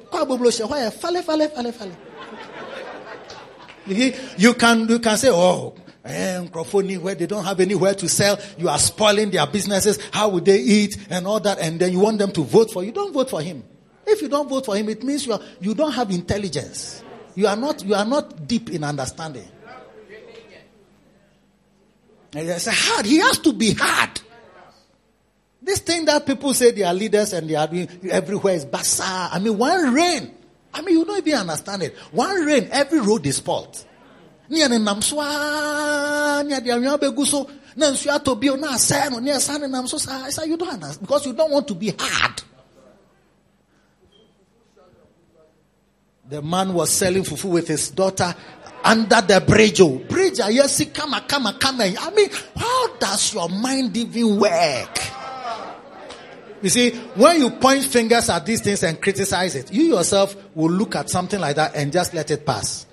You 3.88 4.54
can, 4.54 4.88
you 4.90 5.00
can 5.00 5.18
say, 5.18 5.30
oh, 5.32 5.74
eh, 6.04 6.40
where 6.40 7.16
they 7.16 7.26
don't 7.26 7.46
have 7.46 7.60
anywhere 7.60 7.94
to 7.96 8.10
sell, 8.10 8.38
you 8.58 8.70
are 8.70 8.78
spoiling 8.78 9.32
their 9.32 9.48
businesses. 9.48 10.00
How 10.12 10.30
would 10.30 10.46
they 10.46 10.60
eat 10.60 10.98
and 11.10 11.26
all 11.26 11.40
that? 11.40 11.60
And 11.60 11.80
then 11.80 11.94
you 11.94 12.00
want 12.00 12.18
them 12.18 12.32
to 12.34 12.44
vote 12.44 12.72
for 12.72 12.84
you. 12.84 12.92
Don't 12.92 13.14
vote 13.14 13.30
for 13.30 13.42
him. 13.42 13.64
If 14.06 14.22
you 14.22 14.30
don't 14.30 14.50
vote 14.50 14.66
for 14.66 14.76
him, 14.76 14.90
it 14.90 15.04
means 15.04 15.26
you 15.26 15.34
are, 15.34 15.42
you 15.60 15.74
don't 15.74 15.94
have 15.94 16.12
intelligence. 16.12 17.04
You 17.36 17.48
are 17.48 17.56
not, 17.56 17.84
you 17.84 17.94
are 17.94 18.06
not 18.06 18.48
deep 18.48 18.70
in 18.70 18.84
understanding. 18.84 19.48
And 22.34 22.50
it's 22.50 22.68
hard. 22.68 23.06
He 23.06 23.18
has 23.18 23.40
to 23.40 23.54
be 23.54 23.74
hard. 23.74 24.22
This 25.68 25.80
thing 25.80 26.06
that 26.06 26.26
people 26.26 26.54
say 26.54 26.72
they 26.72 26.84
are 26.84 26.94
leaders 26.94 27.34
and 27.34 27.50
they 27.50 27.56
are 27.56 27.68
doing 27.68 27.90
everywhere 28.10 28.56
is 28.56 28.64
bazaar. 28.64 29.32
I 29.34 29.40
mean, 29.40 29.58
one 29.58 29.94
rain. 29.94 30.34
I 30.74 30.82
mean, 30.82 30.98
you 30.98 31.04
don't 31.04 31.18
even 31.18 31.42
understand 31.42 31.84
it. 31.84 31.94
One 32.12 32.46
rain, 32.46 32.70
every 32.72 33.02
road 33.02 33.28
is 33.28 33.42
fault. 33.42 33.86
Near 34.48 34.70
the 34.70 34.76
Namswa, 34.76 36.48
near 36.48 36.62
the 36.62 36.70
Anyabeguso, 36.70 37.52
Nansua 37.76 38.24
to 38.24 38.36
be 38.36 38.48
on 38.48 38.64
our 38.64 38.78
son, 38.78 39.22
near 39.22 39.42
San 39.42 39.62
and 39.62 39.74
Namso. 39.74 40.08
I 40.08 40.30
say, 40.30 40.46
you 40.48 40.56
don't 40.56 40.72
understand 40.72 41.02
because 41.02 41.26
you 41.26 41.34
don't 41.34 41.52
want 41.52 41.68
to 41.68 41.76
be 41.76 41.94
hard. 42.00 42.42
The 46.30 46.42
man 46.42 46.74
was 46.74 46.92
selling 46.92 47.24
fufu 47.24 47.52
with 47.52 47.68
his 47.68 47.90
daughter 47.90 48.34
under 48.86 49.20
the 49.20 49.44
bridge. 49.46 49.82
Oh, 49.82 49.98
bridge, 49.98 50.40
yes, 50.40 50.82
come, 50.94 51.12
come, 51.28 51.54
come. 51.60 51.82
I 51.82 52.10
mean, 52.16 52.30
how 52.56 52.96
does 53.00 53.34
your 53.34 53.50
mind 53.50 53.98
even 53.98 54.40
work? 54.40 55.07
You 56.62 56.70
see, 56.70 56.92
when 56.92 57.40
you 57.40 57.52
point 57.52 57.84
fingers 57.84 58.30
at 58.30 58.46
these 58.46 58.62
things 58.62 58.84
and 58.84 59.00
criticize 59.02 59.56
it, 59.56 59.72
you 59.72 59.84
yourself 59.96 60.36
will 60.56 60.72
look 60.72 60.96
at 60.96 61.10
something 61.10 61.40
like 61.40 61.56
that 61.58 61.76
and 61.76 61.92
just 61.92 62.14
let 62.14 62.32
it 62.32 62.46
pass. 62.46 62.86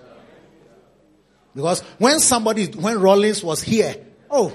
Because 1.55 1.81
when 1.99 2.19
somebody, 2.21 2.67
when 2.67 3.01
Rollins 3.01 3.43
was 3.43 3.63
here, 3.63 3.95
oh, 4.31 4.53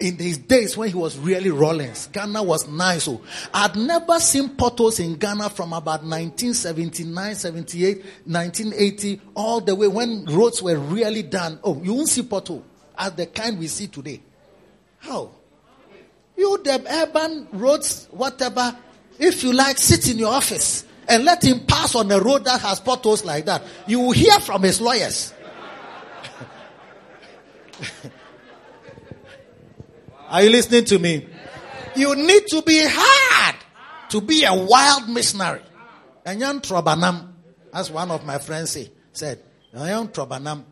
in 0.00 0.16
his 0.16 0.38
days 0.38 0.76
when 0.76 0.88
he 0.88 0.94
was 0.94 1.18
really 1.18 1.50
Rollins, 1.50 2.08
Ghana 2.08 2.42
was 2.42 2.68
nice. 2.68 3.08
Oh, 3.08 3.20
I'd 3.52 3.76
never 3.76 4.18
seen 4.20 4.50
potholes 4.50 5.00
in 5.00 5.16
Ghana 5.16 5.50
from 5.50 5.72
about 5.72 6.02
1979, 6.04 7.34
78, 7.34 7.96
1980, 8.24 9.20
all 9.34 9.60
the 9.60 9.74
way 9.74 9.88
when 9.88 10.24
roads 10.24 10.62
were 10.62 10.78
really 10.78 11.22
done. 11.22 11.58
Oh, 11.62 11.80
you 11.82 11.94
won't 11.94 12.08
see 12.08 12.22
pothole 12.22 12.62
as 12.96 13.12
the 13.12 13.26
kind 13.26 13.58
we 13.58 13.66
see 13.66 13.88
today. 13.88 14.22
How? 14.98 15.30
You, 16.38 16.58
the 16.62 16.80
urban 16.88 17.48
roads, 17.50 18.06
whatever, 18.12 18.78
if 19.18 19.42
you 19.42 19.52
like, 19.52 19.76
sit 19.76 20.08
in 20.08 20.18
your 20.18 20.32
office 20.32 20.84
and 21.08 21.24
let 21.24 21.42
him 21.42 21.66
pass 21.66 21.96
on 21.96 22.08
a 22.12 22.20
road 22.20 22.44
that 22.44 22.60
has 22.60 22.78
potholes 22.78 23.24
like 23.24 23.46
that. 23.46 23.64
You 23.88 23.98
will 23.98 24.12
hear 24.12 24.38
from 24.38 24.62
his 24.62 24.80
lawyers. 24.80 25.34
Are 30.28 30.44
you 30.44 30.50
listening 30.50 30.84
to 30.84 31.00
me? 31.00 31.26
You 31.96 32.14
need 32.14 32.46
to 32.48 32.62
be 32.62 32.82
hard 32.84 33.56
to 34.10 34.20
be 34.20 34.44
a 34.44 34.54
wild 34.54 35.08
missionary. 35.08 35.62
And 36.24 36.38
young 36.38 36.60
Trobanam, 36.60 37.32
as 37.74 37.90
one 37.90 38.12
of 38.12 38.24
my 38.24 38.38
friends 38.38 38.70
say, 38.70 38.92
said, 39.12 39.40
young 39.72 40.06
Trobanam. 40.08 40.62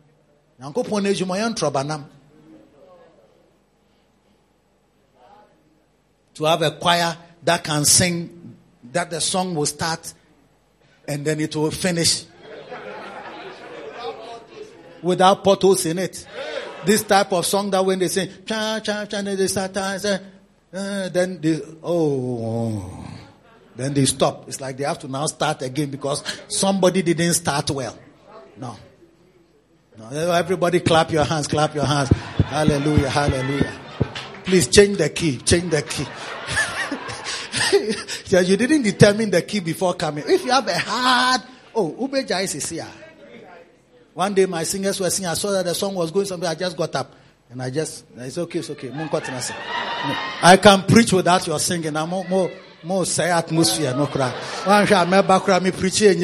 Trobanam. 0.61 2.05
To 6.37 6.45
have 6.45 6.61
a 6.61 6.71
choir 6.71 7.17
that 7.43 7.63
can 7.63 7.85
sing, 7.85 8.55
that 8.91 9.09
the 9.09 9.19
song 9.19 9.55
will 9.55 9.65
start 9.65 10.13
and 11.07 11.25
then 11.25 11.39
it 11.39 11.55
will 11.55 11.71
finish 11.71 12.25
without 15.01 15.43
potholes 15.43 15.85
in 15.85 15.99
it. 15.99 16.27
This 16.85 17.03
type 17.03 17.31
of 17.33 17.45
song 17.45 17.71
that 17.71 17.85
when 17.85 17.99
they 17.99 18.07
sing, 18.07 18.29
cha 18.45 18.79
cha 18.83 19.05
cha, 19.05 19.21
they 19.21 19.47
start, 19.47 19.75
Uh, 19.77 21.07
then 21.09 21.39
they, 21.39 21.61
oh, 21.81 23.05
then 23.75 23.93
they 23.93 24.05
stop. 24.05 24.47
It's 24.49 24.59
like 24.59 24.75
they 24.75 24.83
have 24.83 24.99
to 24.99 25.07
now 25.07 25.25
start 25.25 25.61
again 25.61 25.89
because 25.89 26.23
somebody 26.49 27.01
didn't 27.01 27.33
start 27.33 27.71
well. 27.71 27.97
No. 28.57 28.75
No, 29.97 30.09
everybody 30.09 30.81
clap 30.81 31.11
your 31.11 31.23
hands, 31.23 31.47
clap 31.47 31.73
your 31.73 31.85
hands. 31.85 32.09
Hallelujah, 32.09 33.09
hallelujah. 33.09 33.86
Please 34.47 34.67
change 34.69 34.97
the 34.97 35.09
key, 35.09 35.35
change 35.39 35.69
the 35.69 35.81
key. 35.81 36.05
yeah, 38.33 38.39
you 38.39 38.55
didn't 38.55 38.83
determine 38.83 39.29
the 39.29 39.41
key 39.41 39.59
before 39.59 39.93
coming. 39.93 40.23
If 40.25 40.45
you 40.45 40.51
have 40.51 40.65
a 40.65 40.77
hard, 40.79 41.41
oh, 41.75 41.89
Ube 41.99 42.25
Jais 42.25 42.55
is 42.55 42.69
here. 42.69 42.87
One 44.13 44.33
day 44.33 44.45
my 44.45 44.63
singers 44.63 45.01
were 45.01 45.09
singing, 45.09 45.27
I 45.27 45.33
saw 45.33 45.51
that 45.51 45.65
the 45.65 45.75
song 45.75 45.95
was 45.95 46.11
going 46.11 46.27
somewhere, 46.27 46.49
I 46.49 46.55
just 46.55 46.77
got 46.77 46.95
up. 46.95 47.13
And 47.49 47.61
I 47.61 47.69
just, 47.69 48.05
it's 48.15 48.37
okay, 48.37 48.59
it's 48.59 48.69
okay. 48.69 48.89
I 50.41 50.57
can 50.63 50.83
preach 50.83 51.11
without 51.11 51.45
your 51.45 51.59
singing. 51.59 51.97
I'm 51.97 52.07
more, 52.07 52.23
more, 52.29 52.49
more 52.83 53.05
say 53.05 53.29
atmosphere, 53.29 53.93
no 53.97 54.07
cry. 54.07 54.31
One 54.63 54.85
shot, 54.85 54.99
I 54.99 55.03
remember 55.03 55.37
cry 55.41 55.59
me 55.59 55.71
preaching, 55.71 56.23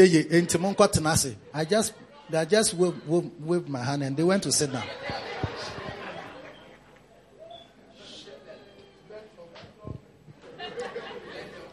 I 1.54 1.66
just 1.66 1.94
they 2.30 2.46
just 2.46 2.74
waved, 2.76 3.06
waved 3.06 3.68
my 3.68 3.84
hand 3.84 4.02
and 4.04 4.16
they 4.16 4.24
went 4.24 4.44
to 4.44 4.52
sit 4.54 4.72
down. 4.72 4.86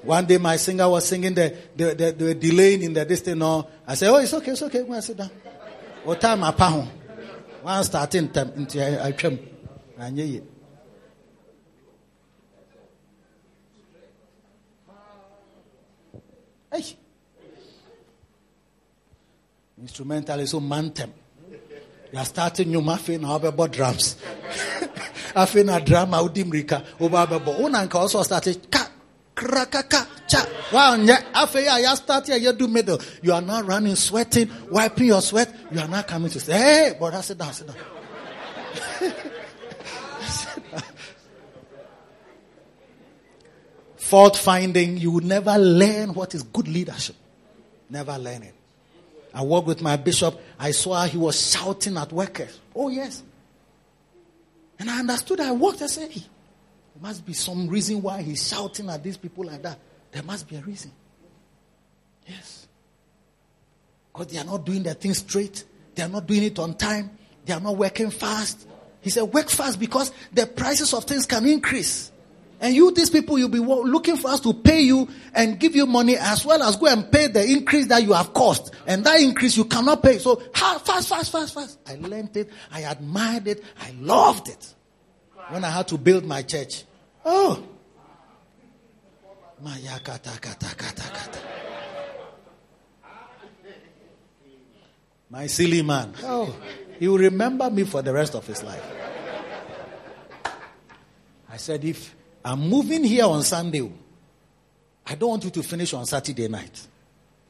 One 0.02 0.24
day 0.26 0.38
my 0.38 0.56
singer 0.56 0.88
was 0.88 1.06
singing, 1.06 1.34
the, 1.34 1.54
the, 1.76 1.94
the, 1.94 2.12
they 2.12 2.24
were 2.24 2.34
delaying 2.34 2.82
in 2.82 2.92
the 2.94 3.04
distance. 3.04 3.36
No, 3.36 3.68
I 3.86 3.94
said, 3.94 4.08
oh, 4.08 4.16
it's 4.16 4.32
okay, 4.32 4.52
it's 4.52 4.62
okay. 4.62 4.82
Go 4.82 4.92
and 4.92 5.04
sit 5.04 5.16
down. 5.16 5.30
What 6.04 6.20
time 6.20 6.42
I 6.42 6.52
pound? 6.52 6.88
One 7.62 7.84
starting 7.84 8.30
time 8.30 8.52
into 8.56 9.04
I 9.04 9.12
came. 9.12 9.38
Knew 10.10 10.36
it. 10.36 10.44
Hey. 16.72 16.96
Instrumental 19.78 20.40
is 20.40 20.50
so 20.50 20.58
oh, 20.58 20.60
mantem. 20.60 21.10
You 22.12 22.18
are 22.18 22.24
starting 22.24 22.70
new 22.70 22.80
muffin 22.80 23.24
about 23.24 23.72
drums. 23.72 24.16
After 25.34 25.62
na 25.62 25.78
drama 25.78 26.18
udi 26.18 26.44
mrika 26.44 26.82
oba 27.00 27.26
bebo. 27.26 27.60
Una 27.60 27.86
nka 27.86 27.94
also 27.96 28.22
started 28.22 28.70
ka 29.34 29.46
krakaka 29.46 30.06
cha. 30.26 30.46
Wow, 30.72 30.96
after 31.34 31.60
ya 31.60 31.94
start 31.94 32.28
ya 32.28 32.36
you 32.36 32.52
do 32.52 32.68
middle. 32.68 32.98
You 33.22 33.32
are 33.32 33.42
now 33.42 33.62
running, 33.62 33.96
sweating, 33.96 34.50
wiping 34.70 35.08
your 35.08 35.22
sweat. 35.22 35.54
You 35.70 35.80
are 35.80 35.88
now 35.88 36.02
coming 36.02 36.30
to 36.30 36.40
say, 36.40 36.52
hey, 36.52 36.94
brother, 36.98 37.22
sit 37.22 37.38
down, 37.38 37.52
sit 37.52 37.66
down. 37.66 37.76
Fault 43.96 44.36
finding, 44.36 44.96
you 44.96 45.12
will 45.12 45.24
never 45.24 45.56
learn 45.56 46.14
what 46.14 46.34
is 46.34 46.42
good 46.42 46.68
leadership. 46.68 47.16
Never 47.88 48.18
learn 48.18 48.42
it. 48.42 48.54
I 49.32 49.44
worked 49.44 49.66
with 49.66 49.82
my 49.82 49.96
bishop. 49.96 50.40
I 50.58 50.72
saw 50.72 51.04
he 51.04 51.18
was 51.18 51.52
shouting 51.52 51.96
at 51.96 52.12
workers. 52.12 52.58
Oh, 52.74 52.88
yes. 52.88 53.22
And 54.78 54.90
I 54.90 55.00
understood. 55.00 55.40
I 55.40 55.52
walked. 55.52 55.82
I 55.82 55.86
said, 55.86 56.10
hey, 56.10 56.22
must 57.00 57.24
be 57.24 57.32
some 57.32 57.68
reason 57.68 58.02
why 58.02 58.22
he's 58.22 58.48
shouting 58.48 58.88
at 58.90 59.02
these 59.02 59.16
people 59.16 59.44
like 59.44 59.62
that. 59.62 59.78
There 60.12 60.22
must 60.22 60.48
be 60.48 60.56
a 60.56 60.60
reason. 60.60 60.92
Yes. 62.26 62.66
Because 64.12 64.28
they 64.28 64.38
are 64.38 64.44
not 64.44 64.64
doing 64.64 64.82
their 64.82 64.94
things 64.94 65.18
straight. 65.18 65.64
They 65.94 66.02
are 66.02 66.08
not 66.08 66.26
doing 66.26 66.42
it 66.42 66.58
on 66.58 66.74
time. 66.74 67.10
They 67.44 67.52
are 67.52 67.60
not 67.60 67.76
working 67.76 68.10
fast. 68.10 68.66
He 69.00 69.10
said, 69.10 69.22
work 69.22 69.48
fast 69.48 69.80
because 69.80 70.12
the 70.32 70.46
prices 70.46 70.92
of 70.92 71.04
things 71.04 71.26
can 71.26 71.46
increase. 71.46 72.12
And 72.60 72.74
you, 72.74 72.90
these 72.90 73.08
people, 73.08 73.38
you'll 73.38 73.48
be 73.48 73.58
looking 73.58 74.18
for 74.18 74.28
us 74.28 74.40
to 74.40 74.52
pay 74.52 74.82
you 74.82 75.08
and 75.34 75.58
give 75.58 75.74
you 75.74 75.86
money 75.86 76.18
as 76.18 76.44
well 76.44 76.62
as 76.62 76.76
go 76.76 76.86
and 76.86 77.10
pay 77.10 77.26
the 77.28 77.42
increase 77.42 77.86
that 77.86 78.02
you 78.02 78.12
have 78.12 78.34
cost. 78.34 78.74
And 78.86 79.02
that 79.04 79.18
increase 79.20 79.56
you 79.56 79.64
cannot 79.64 80.02
pay. 80.02 80.18
So 80.18 80.36
fast, 80.54 80.86
fast, 80.86 81.32
fast, 81.32 81.54
fast. 81.54 81.78
I 81.86 81.94
learned 81.94 82.36
it. 82.36 82.50
I 82.70 82.82
admired 82.82 83.48
it. 83.48 83.64
I 83.80 83.92
loved 83.98 84.48
it. 84.48 84.74
When 85.48 85.64
I 85.64 85.70
had 85.70 85.88
to 85.88 85.96
build 85.96 86.26
my 86.26 86.42
church. 86.42 86.84
Oh. 87.24 87.62
My 95.30 95.46
silly 95.46 95.82
man. 95.82 96.14
Oh. 96.22 96.56
He 96.98 97.08
will 97.08 97.18
remember 97.18 97.70
me 97.70 97.84
for 97.84 98.02
the 98.02 98.12
rest 98.12 98.34
of 98.34 98.46
his 98.46 98.62
life. 98.62 98.82
I 101.48 101.56
said, 101.56 101.84
if 101.84 102.14
I'm 102.44 102.60
moving 102.68 103.04
here 103.04 103.24
on 103.24 103.42
Sunday. 103.42 103.90
I 105.06 105.14
don't 105.14 105.30
want 105.30 105.44
you 105.44 105.50
to 105.50 105.62
finish 105.62 105.92
on 105.92 106.06
Saturday 106.06 106.48
night. 106.48 106.86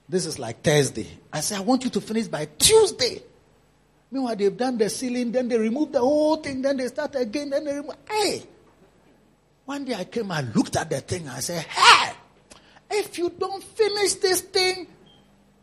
This 0.08 0.26
is 0.26 0.38
like 0.38 0.62
Thursday. 0.62 1.06
I 1.32 1.40
say, 1.40 1.56
I 1.56 1.60
want 1.60 1.84
you 1.84 1.90
to 1.90 2.00
finish 2.00 2.26
by 2.26 2.46
Tuesday. 2.58 3.22
Meanwhile, 4.10 4.36
they've 4.36 4.56
done 4.56 4.76
the 4.78 4.90
ceiling, 4.90 5.30
then 5.30 5.46
they 5.46 5.56
remove 5.56 5.92
the 5.92 6.00
whole 6.00 6.36
thing, 6.36 6.62
then 6.62 6.76
they 6.78 6.88
start 6.88 7.14
again, 7.14 7.50
then 7.50 7.64
they 7.64 7.74
remove. 7.74 7.94
Hey! 8.08 8.42
One 9.70 9.84
day 9.84 9.94
I 9.94 10.02
came, 10.02 10.32
and 10.32 10.52
looked 10.56 10.74
at 10.74 10.90
the 10.90 11.00
thing, 11.00 11.28
and 11.28 11.30
I 11.30 11.38
said, 11.38 11.62
Hey! 11.62 12.12
If 12.90 13.16
you 13.18 13.30
don't 13.30 13.62
finish 13.62 14.14
this 14.14 14.40
thing 14.40 14.88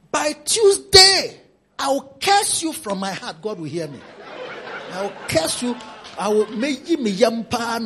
by 0.09 0.31
Tuesday, 0.31 1.41
I 1.77 1.89
will 1.89 2.15
curse 2.17 2.63
you 2.63 2.71
from 2.71 2.99
my 2.99 3.11
heart. 3.11 3.41
God 3.41 3.59
will 3.59 3.65
hear 3.65 3.89
me. 3.89 3.99
I 4.93 5.01
will 5.01 5.13
curse 5.27 5.61
you. 5.61 5.75
I 6.17 6.29
will 6.29 6.47
make 6.51 6.87
you 6.87 6.99
me 6.99 7.11
yampa 7.11 7.81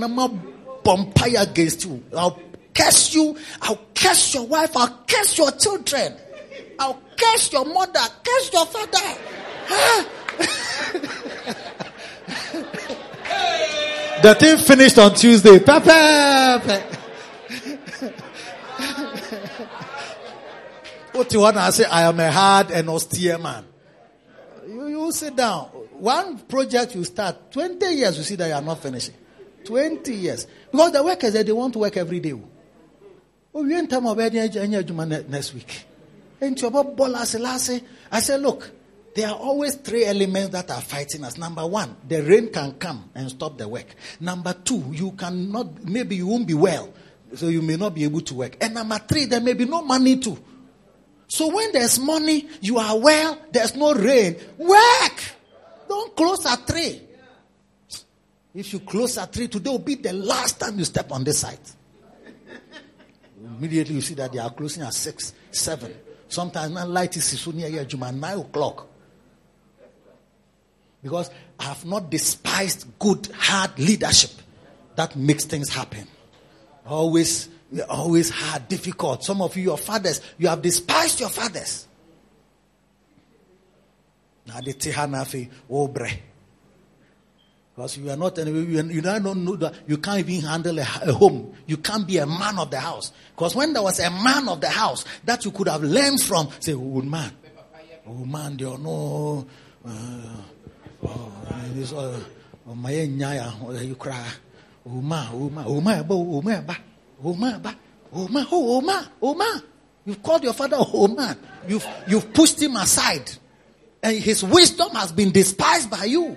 bonfire 0.83 1.37
against 1.39 1.85
you. 1.85 2.03
I'll 2.15 2.39
curse 2.71 3.15
you. 3.15 3.35
I'll 3.59 3.81
curse 3.95 4.35
your 4.35 4.45
wife. 4.45 4.77
I'll 4.77 5.03
curse 5.07 5.39
your 5.39 5.49
children. 5.53 6.13
I'll 6.77 7.01
curse 7.17 7.51
your 7.51 7.65
mother. 7.65 7.99
Curse 8.23 8.53
your 8.53 8.67
father. 8.67 9.17
the 14.21 14.35
thing 14.35 14.57
finished 14.57 14.97
on 14.97 15.15
Tuesday. 15.15 15.59
Papa. 15.59 16.61
what 21.11 21.33
you 21.33 21.39
want 21.39 21.55
to 21.55 21.71
say? 21.71 21.85
I 21.85 22.03
am 22.03 22.19
a 22.19 22.31
hard 22.31 22.71
and 22.71 22.89
austere 22.89 23.37
man. 23.37 23.65
You, 24.67 24.87
you 24.87 25.11
sit 25.11 25.35
down. 25.35 25.65
One 25.99 26.39
project 26.39 26.95
you 26.95 27.03
start, 27.03 27.51
20 27.51 27.93
years 27.93 28.17
you 28.17 28.23
see 28.23 28.35
that 28.35 28.47
you 28.47 28.53
are 28.53 28.61
not 28.61 28.79
finishing. 28.79 29.15
20 29.65 30.13
years. 30.13 30.47
Because 30.71 30.91
the 30.91 31.03
workers, 31.03 31.33
they 31.33 31.51
want 31.51 31.73
to 31.73 31.79
work 31.79 31.97
every 31.97 32.19
day. 32.19 32.33
Oh, 33.53 33.65
you 33.65 33.77
ain't 33.77 33.89
time 33.89 34.07
of 34.07 34.17
next 34.17 35.53
week. 35.53 35.85
And 36.39 36.59
I 38.11 38.19
say, 38.19 38.37
look, 38.37 38.71
there 39.13 39.27
are 39.27 39.35
always 39.35 39.75
three 39.75 40.05
elements 40.05 40.51
that 40.51 40.71
are 40.71 40.81
fighting 40.81 41.23
us. 41.23 41.37
Number 41.37 41.65
one, 41.65 41.95
the 42.07 42.21
rain 42.23 42.51
can 42.51 42.73
come 42.73 43.09
and 43.13 43.29
stop 43.29 43.57
the 43.57 43.67
work. 43.67 43.87
Number 44.19 44.53
two, 44.53 44.83
you 44.91 45.11
cannot, 45.11 45.83
maybe 45.83 46.15
you 46.15 46.27
won't 46.27 46.47
be 46.47 46.53
well, 46.53 46.93
so 47.35 47.47
you 47.47 47.61
may 47.61 47.75
not 47.75 47.93
be 47.93 48.03
able 48.03 48.21
to 48.21 48.33
work. 48.33 48.57
And 48.61 48.73
number 48.73 48.99
three, 48.99 49.25
there 49.25 49.41
may 49.41 49.53
be 49.53 49.65
no 49.65 49.81
money 49.81 50.17
too. 50.17 50.37
So 51.27 51.53
when 51.53 51.71
there's 51.71 51.99
money, 51.99 52.47
you 52.61 52.77
are 52.77 52.97
well, 52.99 53.37
there's 53.51 53.75
no 53.75 53.93
rain, 53.93 54.35
work! 54.57 55.23
Don't 55.87 56.15
close 56.15 56.45
at 56.45 56.67
three. 56.67 57.01
If 58.53 58.73
you 58.73 58.79
close 58.79 59.17
at 59.17 59.31
three, 59.31 59.47
today 59.47 59.69
will 59.69 59.79
be 59.79 59.95
the 59.95 60.13
last 60.13 60.59
time 60.59 60.77
you 60.77 60.85
step 60.85 61.11
on 61.11 61.23
this 61.23 61.39
site. 61.39 61.73
Immediately 63.43 63.95
you 63.95 64.01
see 64.01 64.13
that 64.15 64.31
they 64.31 64.39
are 64.39 64.49
closing 64.51 64.83
at 64.83 64.93
six, 64.93 65.33
seven. 65.51 65.93
Sometimes 66.27 66.73
now 66.73 66.85
light 66.85 67.15
is 67.17 67.39
so 67.39 67.51
near 67.51 67.69
here, 67.69 67.85
Juma, 67.85 68.11
nine 68.11 68.39
o'clock. 68.39 68.87
Because 71.01 71.29
I 71.59 71.63
have 71.65 71.85
not 71.85 72.09
despised 72.11 72.87
good, 72.99 73.27
hard 73.35 73.77
leadership 73.79 74.31
that 74.95 75.15
makes 75.15 75.45
things 75.45 75.69
happen. 75.69 76.07
Always, 76.85 77.49
always 77.89 78.29
hard, 78.29 78.67
difficult. 78.67 79.23
Some 79.23 79.41
of 79.41 79.55
you, 79.55 79.63
your 79.63 79.77
fathers, 79.77 80.21
you 80.37 80.47
have 80.47 80.61
despised 80.61 81.19
your 81.19 81.29
fathers. 81.29 81.87
Because 87.75 87.97
you 87.97 88.09
are 88.09 88.17
not, 88.17 88.37
you 88.37 89.01
don't 89.01 89.45
know 89.45 89.55
that 89.55 89.73
you 89.87 89.97
can't 89.97 90.19
even 90.27 90.47
handle 90.47 90.77
a, 90.77 90.81
a, 90.81 91.13
home. 91.13 91.53
You 91.65 91.77
can't 91.77 92.05
be 92.05 92.17
a 92.17 92.25
man 92.25 92.59
of 92.59 92.69
the 92.69 92.79
house. 92.79 93.11
Because 93.33 93.55
when 93.55 93.73
there 93.73 93.81
was 93.81 93.99
a 93.99 94.09
man 94.09 94.49
of 94.49 94.59
the 94.59 94.69
house 94.69 95.05
that 95.23 95.45
you 95.45 95.51
could 95.51 95.67
have 95.67 95.81
learned 95.81 96.21
from, 96.21 96.49
say, 96.59 96.73
oh 96.73 97.01
man, 97.01 97.31
oh 98.05 98.25
man, 98.25 98.59
you 98.59 98.77
know, 98.77 99.47
uh, 99.85 100.41
ɔmayɛ 102.67 103.07
nyaya 103.17 103.53
ɔyɛ 103.63 103.95
koraa 103.97 104.31
oma 104.85 105.29
oma 105.33 105.65
oma 105.67 105.91
ɛbɔ 106.01 106.11
oma 106.37 106.51
ɛba 106.61 106.75
oma 107.23 107.47
ɛba 107.59 107.75
oma 108.13 108.47
oh 108.51 108.77
oma 108.77 108.93
uh, 108.93 109.25
oma 109.25 109.45
oh, 109.47 109.61
you 110.05 110.15
called 110.15 110.43
your 110.43 110.53
father 110.53 110.77
oh, 110.79 111.03
oma 111.05 111.37
you 111.67 111.79
you 112.07 112.19
pushed 112.19 112.61
him 112.61 112.75
aside. 112.75 113.29
And 114.03 114.17
his 114.17 114.43
wisdom 114.43 114.89
has 114.95 115.11
been 115.11 115.31
despised 115.31 115.89
by 115.89 116.05
you. 116.05 116.35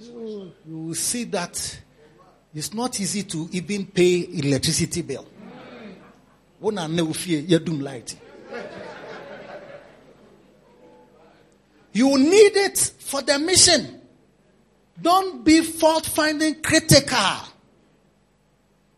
You 0.00 0.52
will 0.66 0.94
see 0.94 1.24
that 1.24 1.80
it's 2.52 2.74
not 2.74 2.98
easy 2.98 3.22
to 3.22 3.48
even 3.52 3.86
pay 3.86 4.28
electricity 4.32 5.02
bill. 5.02 5.26
One 6.58 6.78
and 6.78 6.96
no 6.96 7.12
fear, 7.12 7.40
you 7.40 7.58
doom 7.60 7.80
light. 7.80 8.16
You 11.96 12.18
need 12.18 12.56
it 12.56 12.92
for 12.98 13.22
the 13.22 13.38
mission. 13.38 14.02
Don't 15.00 15.42
be 15.42 15.62
fault 15.62 16.04
finding 16.04 16.60
critical. 16.60 17.38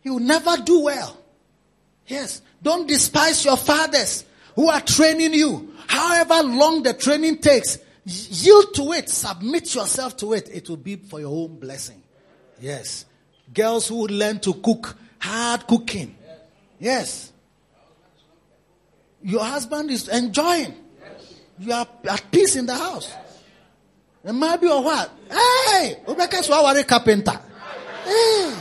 You 0.03 0.15
will 0.15 0.21
never 0.21 0.57
do 0.57 0.81
well. 0.81 1.17
Yes. 2.09 2.43
Don't 2.61 2.89
despise 2.89 3.45
your 3.45 3.57
fathers 3.57 4.25
who 4.57 4.69
are 4.69 4.81
training 4.81 5.33
you. 5.33 5.73
However 5.87 6.43
long 6.43 6.83
the 6.83 6.93
training 6.93 7.39
takes, 7.39 7.79
yield 8.05 8.75
to 8.75 8.93
it, 8.95 9.09
submit 9.09 9.77
yourself 9.77 10.17
to 10.17 10.33
it. 10.33 10.49
It 10.53 10.69
will 10.69 10.77
be 10.77 10.97
for 10.97 11.21
your 11.21 11.31
own 11.31 11.57
blessing. 11.61 12.03
Yes. 12.61 13.05
Girls 13.55 13.87
who 13.87 14.09
learn 14.09 14.41
to 14.41 14.55
cook, 14.55 14.97
hard 15.21 15.69
cooking. 15.69 16.17
Yes. 16.81 17.33
Your 19.23 19.45
husband 19.45 19.89
is 19.93 20.09
enjoying. 20.09 20.75
You 21.61 21.73
are 21.73 21.87
at 22.09 22.31
peace 22.31 22.57
in 22.57 22.67
the 22.67 22.75
house. 22.75 23.13
It 24.25 24.33
might 24.33 24.61
be 24.61 24.69
or 24.69 24.83
what? 24.83 25.11
Hey, 25.31 25.97
Obeka 26.07 26.43
Swawari 26.43 26.87
carpenter. 26.87 27.41
Hey. 28.05 28.55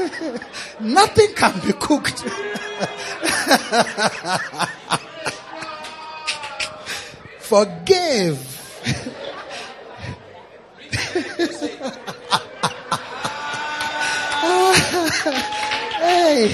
Nothing 0.80 1.34
can 1.34 1.60
be 1.60 1.72
cooked. 1.72 2.20
Forgive. 7.48 8.38
hey, 15.98 16.48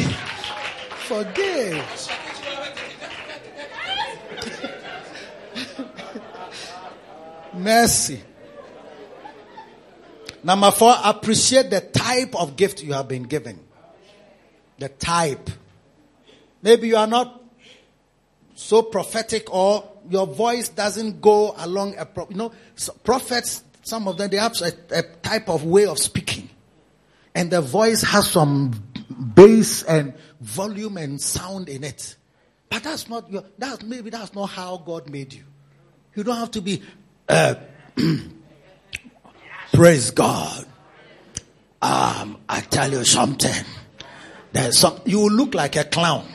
forgive. 1.08 2.13
Mercy. 7.56 8.20
Number 10.42 10.70
four, 10.70 10.94
appreciate 11.02 11.70
the 11.70 11.80
type 11.80 12.34
of 12.34 12.56
gift 12.56 12.82
you 12.82 12.92
have 12.92 13.08
been 13.08 13.22
given. 13.22 13.58
The 14.78 14.88
type. 14.90 15.48
Maybe 16.62 16.88
you 16.88 16.96
are 16.96 17.06
not 17.06 17.42
so 18.54 18.82
prophetic 18.82 19.52
or 19.52 19.90
your 20.10 20.26
voice 20.26 20.68
doesn't 20.68 21.20
go 21.20 21.54
along 21.58 21.96
a, 21.96 22.04
pro- 22.04 22.28
you 22.28 22.36
know, 22.36 22.52
so 22.74 22.92
prophets, 23.04 23.64
some 23.82 24.06
of 24.06 24.18
them, 24.18 24.30
they 24.30 24.36
have 24.36 24.52
a, 24.60 24.72
a 24.90 25.02
type 25.02 25.48
of 25.48 25.64
way 25.64 25.86
of 25.86 25.98
speaking. 25.98 26.50
And 27.34 27.50
the 27.50 27.60
voice 27.60 28.02
has 28.02 28.30
some 28.30 28.72
bass 29.34 29.82
and 29.82 30.14
volume 30.40 30.96
and 30.96 31.20
sound 31.20 31.68
in 31.68 31.84
it. 31.84 32.16
But 32.68 32.82
that's 32.82 33.08
not 33.08 33.30
your, 33.30 33.44
that's, 33.58 33.82
maybe 33.82 34.10
that's 34.10 34.34
not 34.34 34.46
how 34.46 34.76
God 34.76 35.08
made 35.08 35.32
you. 35.32 35.44
You 36.14 36.22
don't 36.22 36.36
have 36.36 36.50
to 36.52 36.60
be, 36.60 36.82
uh, 37.28 37.54
praise 39.72 40.10
God. 40.10 40.66
Um, 41.82 42.38
I 42.48 42.60
tell 42.60 42.90
you 42.90 43.04
something. 43.04 43.64
There's 44.52 44.78
some, 44.78 45.00
you 45.04 45.28
look 45.28 45.54
like 45.54 45.76
a 45.76 45.84
clown. 45.84 46.26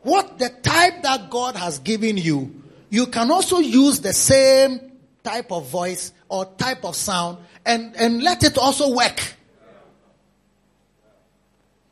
What 0.00 0.38
the 0.38 0.48
type 0.48 1.02
that 1.02 1.28
God 1.30 1.56
has 1.56 1.80
given 1.80 2.16
you, 2.16 2.62
you 2.88 3.06
can 3.06 3.30
also 3.30 3.58
use 3.58 4.00
the 4.00 4.12
same 4.12 4.92
type 5.22 5.52
of 5.52 5.68
voice 5.68 6.12
or 6.28 6.46
type 6.56 6.84
of 6.84 6.96
sound 6.96 7.38
and, 7.66 7.94
and 7.96 8.22
let 8.22 8.42
it 8.44 8.56
also 8.56 8.94
work. 8.94 9.20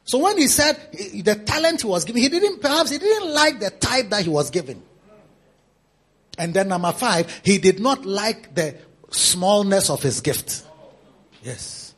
So 0.04 0.18
when 0.18 0.38
he 0.38 0.46
said 0.46 0.76
the 0.92 1.34
talent 1.34 1.82
he 1.82 1.88
was 1.88 2.04
given, 2.04 2.22
he 2.22 2.28
didn't, 2.28 2.60
perhaps 2.60 2.90
he 2.90 2.98
didn't 2.98 3.34
like 3.34 3.58
the 3.58 3.70
type 3.70 4.08
that 4.10 4.22
he 4.22 4.30
was 4.30 4.50
given. 4.50 4.82
And 6.38 6.52
then 6.52 6.68
number 6.68 6.92
five, 6.92 7.40
he 7.44 7.58
did 7.58 7.80
not 7.80 8.04
like 8.04 8.54
the 8.54 8.74
smallness 9.10 9.90
of 9.90 10.02
his 10.02 10.20
gift. 10.20 10.64
Yes. 11.42 11.94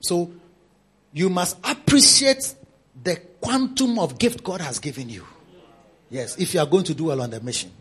So 0.00 0.32
you 1.12 1.30
must 1.30 1.58
appreciate 1.64 2.54
the 3.02 3.16
quantum 3.40 3.98
of 3.98 4.18
gift 4.18 4.44
God 4.44 4.60
has 4.60 4.78
given 4.78 5.08
you. 5.08 5.24
Yes, 6.10 6.38
if 6.38 6.54
you 6.54 6.60
are 6.60 6.66
going 6.66 6.84
to 6.84 6.94
do 6.94 7.04
well 7.04 7.22
on 7.22 7.30
the 7.30 7.40
mission. 7.40 7.72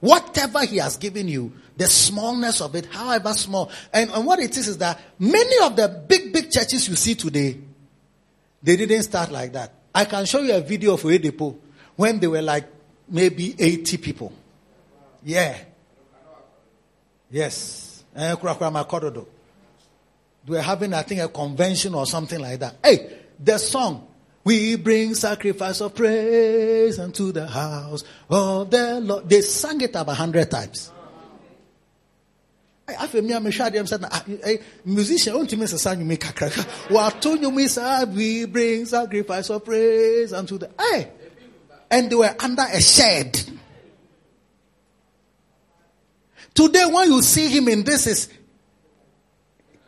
Whatever 0.00 0.64
He 0.64 0.78
has 0.78 0.96
given 0.96 1.28
you, 1.28 1.52
the 1.76 1.86
smallness 1.86 2.60
of 2.60 2.74
it, 2.74 2.86
however 2.86 3.32
small. 3.32 3.70
And, 3.92 4.10
and 4.10 4.26
what 4.26 4.40
it 4.40 4.56
is 4.56 4.68
is 4.68 4.78
that 4.78 5.00
many 5.18 5.64
of 5.64 5.76
the 5.76 5.88
big, 5.88 6.32
big 6.32 6.50
churches 6.50 6.88
you 6.88 6.96
see 6.96 7.14
today, 7.14 7.58
they 8.62 8.76
didn't 8.76 9.02
start 9.04 9.30
like 9.30 9.52
that. 9.52 9.72
I 9.94 10.04
can 10.04 10.24
show 10.26 10.40
you 10.40 10.54
a 10.54 10.60
video 10.60 10.94
of 10.94 11.02
Oyedepo 11.02 11.56
when 11.96 12.18
they 12.20 12.26
were 12.26 12.42
like 12.42 12.66
maybe 13.12 13.54
80 13.58 13.96
people. 13.98 14.32
Yeah. 15.22 15.56
Yes. 17.30 18.04
Eh, 18.16 18.34
were 20.46 20.60
having, 20.60 20.92
I 20.92 21.02
think, 21.02 21.20
a 21.20 21.28
convention 21.28 21.94
or 21.94 22.06
something 22.06 22.40
like 22.40 22.58
that. 22.60 22.76
Hey, 22.82 23.18
the 23.38 23.58
song, 23.58 24.08
we 24.44 24.76
bring 24.76 25.14
sacrifice 25.14 25.80
of 25.80 25.94
praise 25.94 26.98
unto 26.98 27.30
the 27.30 27.46
house 27.46 28.02
of 28.28 28.70
the 28.70 29.00
Lord. 29.00 29.28
They 29.28 29.40
sang 29.42 29.80
it 29.80 29.90
about 29.90 30.08
a 30.08 30.14
hundred 30.14 30.50
times. 30.50 30.90
I 32.88 33.06
feel 33.06 33.22
me, 33.22 33.32
I'm 33.32 33.48
sure 33.50 33.70
them 33.70 33.86
said, 33.86 34.04
musician, 34.84 35.34
won't 35.34 35.52
you 35.52 35.58
miss 35.58 35.72
a 35.72 35.78
song 35.78 36.00
you 36.00 36.04
make 36.04 36.28
a 36.28 36.32
crack? 36.32 36.52
What 36.88 37.22
to 37.22 37.38
you 37.38 37.50
miss? 37.50 37.78
We 38.08 38.44
bring 38.46 38.84
sacrifice 38.84 39.48
of 39.50 39.64
praise 39.64 40.32
unto 40.32 40.58
the, 40.58 40.70
hey, 40.78 41.12
and 41.92 42.10
they 42.10 42.16
were 42.16 42.34
under 42.40 42.62
a 42.62 42.80
shed. 42.80 43.38
Today, 46.54 46.84
when 46.90 47.12
you 47.12 47.22
see 47.22 47.48
him 47.48 47.68
in 47.68 47.84
this 47.84 48.06
is 48.06 48.28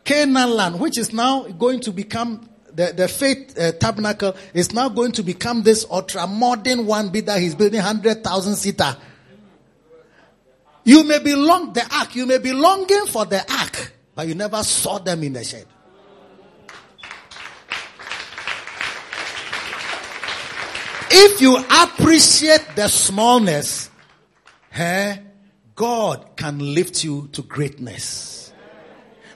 Canaan 0.03 0.51
land, 0.51 0.79
which 0.79 0.97
is 0.97 1.11
now 1.11 1.43
going 1.43 1.79
to 1.81 1.91
become 1.91 2.47
the, 2.73 2.93
the 2.95 3.07
faith 3.07 3.57
uh, 3.57 3.71
tabernacle 3.71 4.35
is 4.53 4.73
now 4.73 4.89
going 4.89 5.13
to 5.13 5.23
become 5.23 5.63
this 5.63 5.85
ultra 5.89 6.27
modern 6.27 6.85
one 6.85 7.09
be 7.09 7.21
that 7.21 7.39
he's 7.39 7.55
building 7.55 7.79
100,000 7.79 8.55
seater. 8.55 8.97
You 10.83 11.03
may 11.05 11.19
be 11.19 11.33
long 11.33 11.73
the 11.73 11.87
ark, 11.95 12.15
you 12.15 12.25
may 12.25 12.37
be 12.37 12.53
longing 12.53 13.05
for 13.07 13.25
the 13.25 13.39
ark, 13.51 13.93
but 14.13 14.27
you 14.27 14.35
never 14.35 14.61
saw 14.61 14.99
them 14.99 15.23
in 15.23 15.33
the 15.33 15.43
shed. 15.43 15.65
If 21.11 21.41
you 21.41 21.57
appreciate 21.57 22.75
the 22.75 22.87
smallness, 22.87 23.89
eh, 24.73 25.17
God 25.75 26.35
can 26.35 26.59
lift 26.73 27.03
you 27.03 27.29
to 27.33 27.41
greatness. 27.41 28.53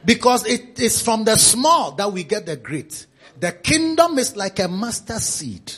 Because 0.06 0.46
it 0.46 0.80
is 0.80 1.02
from 1.02 1.26
the 1.26 1.36
small 1.36 1.92
that 1.94 2.12
we 2.12 2.24
get 2.24 2.46
the 2.46 2.56
great. 2.56 3.06
The 3.40 3.52
kingdom 3.52 4.18
is 4.18 4.36
like 4.36 4.60
a 4.60 4.68
mustard 4.68 5.22
seed. 5.22 5.74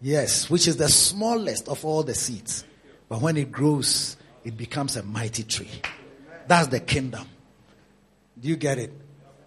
Yes, 0.00 0.48
which 0.48 0.68
is 0.68 0.76
the 0.76 0.88
smallest 0.88 1.68
of 1.68 1.84
all 1.84 2.02
the 2.02 2.14
seeds. 2.14 2.64
But 3.08 3.20
when 3.20 3.36
it 3.36 3.50
grows, 3.50 4.16
it 4.44 4.56
becomes 4.56 4.96
a 4.96 5.02
mighty 5.02 5.42
tree. 5.42 5.70
That's 6.46 6.68
the 6.68 6.80
kingdom. 6.80 7.26
Do 8.40 8.48
you 8.48 8.56
get 8.56 8.78
it? 8.78 8.92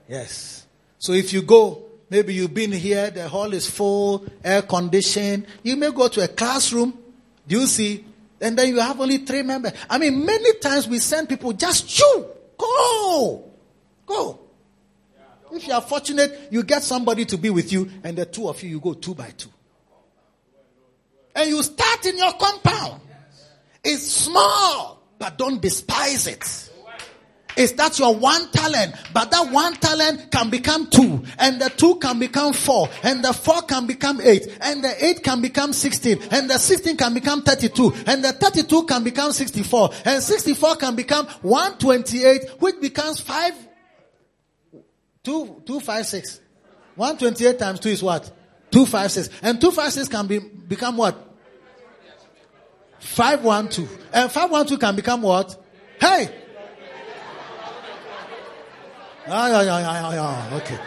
Yes. 0.09 0.65
So 0.99 1.13
if 1.13 1.31
you 1.31 1.41
go, 1.41 1.83
maybe 2.11 2.35
you've 2.35 2.53
been 2.53 2.71
here, 2.71 3.09
the 3.09 3.27
hall 3.27 3.51
is 3.53 3.67
full, 3.67 4.25
air 4.43 4.61
conditioned. 4.61 5.47
You 5.63 5.77
may 5.77 5.89
go 5.91 6.07
to 6.09 6.23
a 6.23 6.27
classroom. 6.27 6.99
Do 7.47 7.59
you 7.59 7.65
see? 7.65 8.05
And 8.39 8.57
then 8.57 8.67
you 8.67 8.79
have 8.79 8.99
only 8.99 9.19
three 9.19 9.41
members. 9.41 9.71
I 9.89 9.97
mean, 9.97 10.23
many 10.25 10.53
times 10.59 10.87
we 10.87 10.99
send 10.99 11.29
people 11.29 11.53
just 11.53 11.87
chew. 11.87 12.25
Go. 12.57 13.45
Go. 14.05 14.39
If 15.53 15.67
you 15.67 15.73
are 15.73 15.81
fortunate, 15.81 16.49
you 16.51 16.63
get 16.63 16.83
somebody 16.83 17.25
to 17.25 17.37
be 17.37 17.49
with 17.49 17.71
you, 17.71 17.89
and 18.03 18.17
the 18.17 18.25
two 18.25 18.47
of 18.47 18.61
you, 18.63 18.69
you 18.69 18.79
go 18.79 18.93
two 18.93 19.13
by 19.13 19.31
two. 19.31 19.49
And 21.35 21.49
you 21.49 21.61
start 21.63 22.05
in 22.05 22.17
your 22.17 22.33
compound. 22.33 23.01
It's 23.83 24.03
small, 24.07 25.01
but 25.17 25.37
don't 25.37 25.61
despise 25.61 26.27
it. 26.27 26.70
It's 27.57 27.73
that 27.73 27.99
your 27.99 28.15
one 28.15 28.49
talent, 28.51 28.95
but 29.13 29.31
that 29.31 29.51
one 29.51 29.73
talent 29.73 30.31
can 30.31 30.49
become 30.49 30.87
two, 30.87 31.23
and 31.37 31.61
the 31.61 31.69
two 31.69 31.95
can 31.95 32.19
become 32.19 32.53
four, 32.53 32.89
and 33.03 33.23
the 33.23 33.33
four 33.33 33.61
can 33.63 33.87
become 33.87 34.21
eight, 34.21 34.47
and 34.61 34.83
the 34.83 35.05
eight 35.05 35.23
can 35.23 35.41
become 35.41 35.73
sixteen, 35.73 36.19
and 36.31 36.49
the 36.49 36.57
sixteen 36.57 36.97
can 36.97 37.13
become 37.13 37.41
thirty-two, 37.41 37.93
and 38.07 38.23
the 38.23 38.31
thirty-two 38.33 38.83
can 38.83 39.03
become 39.03 39.31
sixty-four, 39.31 39.91
and 40.05 40.23
sixty-four 40.23 40.75
can 40.77 40.95
become 40.95 41.27
one 41.41 41.77
twenty-eight, 41.77 42.49
which 42.59 42.79
becomes 42.79 43.19
five 43.19 43.53
Two, 45.23 45.61
two, 45.65 45.79
five, 45.79 46.05
six. 46.05 46.39
128 46.95 47.59
times 47.59 47.79
2 47.79 47.89
is 47.89 48.03
what? 48.03 48.31
256. 48.71 49.29
And 49.43 49.61
256 49.61 50.07
can 50.07 50.27
be, 50.27 50.39
become 50.39 50.97
what? 50.97 51.15
512. 52.99 53.89
And 54.13 54.31
512 54.31 54.79
can 54.79 54.95
become 54.95 55.21
what? 55.21 55.63
Hey! 55.99 56.40
Ah, 59.27 59.49
yeah, 59.49 59.61
yeah, 59.61 59.79
yeah, 59.79 60.13
yeah. 60.13 60.57
Okay. 60.57 60.79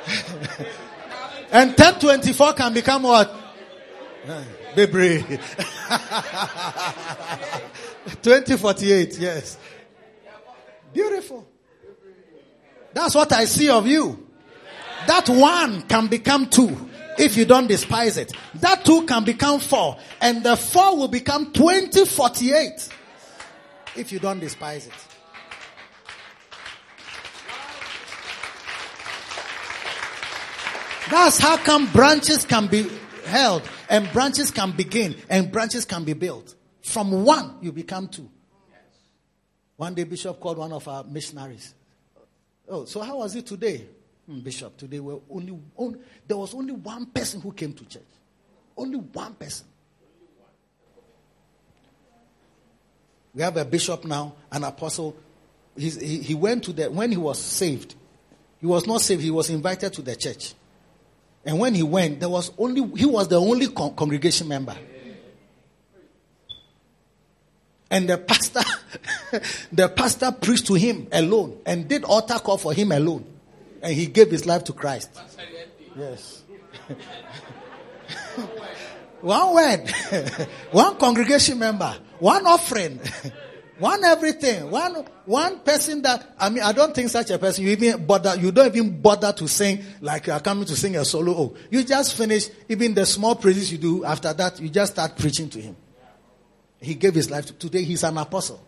and 1.52 1.70
1024 1.70 2.52
can 2.54 2.72
become 2.72 3.02
what? 3.02 3.30
Baby. 4.74 5.22
2048, 8.22 9.18
yes. 9.18 9.58
Beautiful. 10.92 11.46
That's 12.92 13.14
what 13.14 13.32
I 13.32 13.44
see 13.44 13.68
of 13.70 13.86
you. 13.86 14.26
That 15.06 15.28
one 15.28 15.82
can 15.82 16.08
become 16.08 16.48
two 16.48 16.90
if 17.18 17.36
you 17.36 17.44
don't 17.44 17.66
despise 17.66 18.16
it. 18.16 18.32
That 18.54 18.84
two 18.84 19.06
can 19.06 19.24
become 19.24 19.60
four, 19.60 19.98
and 20.20 20.42
the 20.42 20.56
four 20.56 20.96
will 20.96 21.08
become 21.08 21.52
2048 21.52 22.88
if 23.96 24.12
you 24.12 24.18
don't 24.18 24.40
despise 24.40 24.86
it. 24.86 25.09
That's 31.10 31.38
how 31.38 31.56
come 31.56 31.90
branches 31.92 32.44
can 32.44 32.68
be 32.68 32.88
held 33.26 33.62
and 33.88 34.10
branches 34.12 34.50
can 34.50 34.70
begin 34.70 35.16
and 35.28 35.50
branches 35.50 35.84
can 35.84 36.04
be 36.04 36.12
built. 36.12 36.54
From 36.82 37.24
one, 37.24 37.56
you 37.60 37.72
become 37.72 38.08
two. 38.08 38.30
One 39.76 39.94
day, 39.94 40.04
Bishop 40.04 40.38
called 40.38 40.58
one 40.58 40.72
of 40.72 40.86
our 40.86 41.04
missionaries. 41.04 41.74
Oh, 42.68 42.84
so 42.84 43.00
how 43.00 43.18
was 43.18 43.34
it 43.34 43.46
today? 43.46 43.86
Hmm, 44.26 44.40
Bishop, 44.40 44.76
today 44.76 45.00
we 45.00 45.16
only, 45.28 45.58
only, 45.76 45.98
there 46.26 46.36
was 46.36 46.54
only 46.54 46.72
one 46.72 47.06
person 47.06 47.40
who 47.40 47.52
came 47.52 47.72
to 47.72 47.84
church. 47.86 48.02
Only 48.76 48.98
one 48.98 49.34
person. 49.34 49.66
We 53.34 53.42
have 53.42 53.56
a 53.56 53.64
bishop 53.64 54.04
now, 54.04 54.34
an 54.52 54.64
apostle. 54.64 55.16
He, 55.76 55.90
he 55.90 56.34
went 56.34 56.64
to 56.64 56.72
the, 56.72 56.90
when 56.90 57.10
he 57.10 57.16
was 57.16 57.40
saved, 57.40 57.94
he 58.60 58.66
was 58.66 58.86
not 58.86 59.00
saved, 59.00 59.22
he 59.22 59.30
was 59.30 59.50
invited 59.50 59.92
to 59.94 60.02
the 60.02 60.14
church. 60.14 60.54
And 61.44 61.58
when 61.58 61.74
he 61.74 61.82
went, 61.82 62.20
there 62.20 62.28
was 62.28 62.52
only, 62.58 62.86
he 62.98 63.06
was 63.06 63.28
the 63.28 63.40
only 63.40 63.68
con- 63.68 63.94
congregation 63.94 64.48
member. 64.48 64.76
And 67.90 68.08
the 68.08 68.18
pastor, 68.18 68.60
the 69.72 69.88
pastor 69.88 70.30
preached 70.32 70.66
to 70.66 70.74
him 70.74 71.08
alone 71.10 71.58
and 71.66 71.88
did 71.88 72.04
altar 72.04 72.38
call 72.38 72.56
for 72.56 72.72
him 72.72 72.92
alone. 72.92 73.24
And 73.82 73.94
he 73.94 74.06
gave 74.06 74.30
his 74.30 74.46
life 74.46 74.64
to 74.64 74.72
Christ. 74.72 75.10
Yes. 75.96 76.42
one 79.20 79.54
word, 79.54 79.90
one 80.70 80.96
congregation 80.96 81.58
member, 81.58 81.96
one 82.18 82.46
offering. 82.46 83.00
One 83.80 84.04
everything. 84.04 84.70
One 84.70 85.06
one 85.24 85.60
person 85.60 86.02
that 86.02 86.34
I 86.38 86.50
mean 86.50 86.62
I 86.62 86.72
don't 86.72 86.94
think 86.94 87.08
such 87.08 87.30
a 87.30 87.38
person 87.38 87.64
you 87.64 87.70
even 87.70 88.04
bother 88.04 88.36
you 88.36 88.52
don't 88.52 88.66
even 88.66 89.00
bother 89.00 89.32
to 89.32 89.48
sing 89.48 89.82
like 90.02 90.26
you 90.26 90.34
are 90.34 90.40
coming 90.40 90.66
to 90.66 90.76
sing 90.76 90.96
a 90.96 91.04
solo. 91.04 91.32
Oh, 91.32 91.56
you 91.70 91.82
just 91.82 92.14
finish 92.14 92.50
even 92.68 92.92
the 92.92 93.06
small 93.06 93.34
praises 93.34 93.72
you 93.72 93.78
do 93.78 94.04
after 94.04 94.34
that 94.34 94.60
you 94.60 94.68
just 94.68 94.92
start 94.92 95.16
preaching 95.16 95.48
to 95.48 95.60
him. 95.60 95.76
He 96.78 96.94
gave 96.94 97.14
his 97.14 97.30
life 97.30 97.46
to, 97.46 97.52
today 97.54 97.82
he's 97.82 98.04
an 98.04 98.18
apostle 98.18 98.62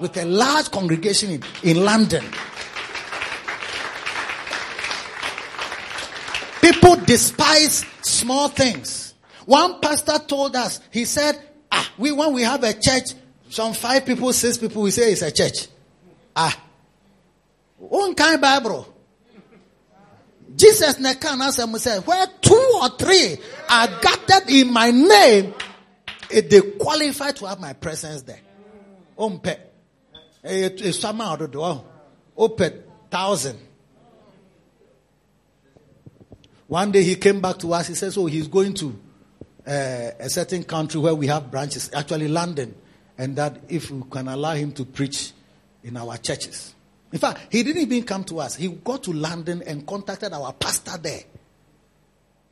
with 0.00 0.16
a 0.16 0.24
large 0.24 0.70
congregation 0.70 1.30
in, 1.30 1.42
in 1.62 1.84
London. 1.84 2.24
People 6.62 6.96
despise 6.96 7.84
small 8.00 8.48
things. 8.48 9.14
One 9.44 9.80
pastor 9.80 10.18
told 10.26 10.56
us, 10.56 10.80
he 10.90 11.04
said, 11.04 11.38
ah, 11.70 11.92
we, 11.98 12.10
when 12.12 12.32
we 12.32 12.42
have 12.42 12.64
a 12.64 12.72
church, 12.72 13.12
some 13.54 13.72
five 13.72 14.04
people, 14.04 14.32
six 14.32 14.58
people, 14.58 14.82
we 14.82 14.90
say 14.90 15.12
it's 15.12 15.22
a 15.22 15.30
church. 15.30 15.68
Ah. 16.34 16.60
One 17.78 18.12
kind 18.16 18.40
Bible. 18.40 18.92
Jesus 20.56 20.96
nekan 20.96 21.38
asem 21.38 21.78
say, 21.78 22.00
where 22.00 22.26
two 22.40 22.78
or 22.82 22.88
three 22.98 23.36
are 23.70 23.86
gathered 24.00 24.50
in 24.50 24.72
my 24.72 24.90
name, 24.90 25.54
it, 26.30 26.50
they 26.50 26.60
qualify 26.62 27.30
to 27.30 27.46
have 27.46 27.60
my 27.60 27.74
presence 27.74 28.22
there. 28.22 28.40
It's 30.42 30.98
some 30.98 31.20
out 31.20 31.40
of 31.40 31.52
the 31.52 31.58
door. 31.58 31.84
Open 32.36 32.82
thousand. 33.08 33.60
One 36.66 36.90
day 36.90 37.04
he 37.04 37.14
came 37.14 37.40
back 37.40 37.58
to 37.58 37.72
us. 37.72 37.86
He 37.86 37.94
says, 37.94 38.18
"Oh, 38.18 38.26
he's 38.26 38.48
going 38.48 38.74
to 38.74 38.98
uh, 39.64 40.10
a 40.18 40.28
certain 40.28 40.64
country 40.64 41.00
where 41.00 41.14
we 41.14 41.28
have 41.28 41.52
branches, 41.52 41.88
actually 41.94 42.26
London 42.26 42.74
and 43.18 43.36
that 43.36 43.60
if 43.68 43.90
we 43.90 44.02
can 44.10 44.28
allow 44.28 44.54
him 44.54 44.72
to 44.72 44.84
preach 44.84 45.32
in 45.82 45.96
our 45.96 46.16
churches. 46.16 46.74
In 47.12 47.18
fact, 47.18 47.40
he 47.50 47.62
didn't 47.62 47.82
even 47.82 48.02
come 48.02 48.24
to 48.24 48.40
us. 48.40 48.56
He 48.56 48.68
got 48.68 49.04
to 49.04 49.12
London 49.12 49.62
and 49.66 49.86
contacted 49.86 50.32
our 50.32 50.52
pastor 50.52 50.98
there. 50.98 51.20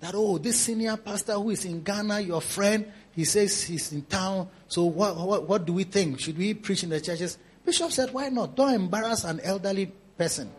That, 0.01 0.15
oh, 0.15 0.39
this 0.39 0.61
senior 0.61 0.97
pastor 0.97 1.35
who 1.35 1.51
is 1.51 1.65
in 1.65 1.83
Ghana, 1.83 2.21
your 2.21 2.41
friend, 2.41 2.91
he 3.13 3.25
says 3.25 3.63
he's 3.63 3.93
in 3.93 4.03
town. 4.03 4.49
So 4.69 4.85
what, 4.85 5.17
what, 5.17 5.49
what 5.49 5.65
do 5.65 5.73
we 5.73 5.85
think? 5.85 6.21
Should 6.21 6.39
we 6.39 6.55
preach 6.55 6.83
in 6.83 6.91
the 6.91 7.01
churches? 7.01 7.39
Bishop 7.65 7.91
said, 7.93 8.13
why 8.13 8.29
not? 8.29 8.57
Don't 8.57 8.75
embarrass 8.75 9.25
an 9.25 9.41
elderly 9.41 9.93
person. 10.17 10.51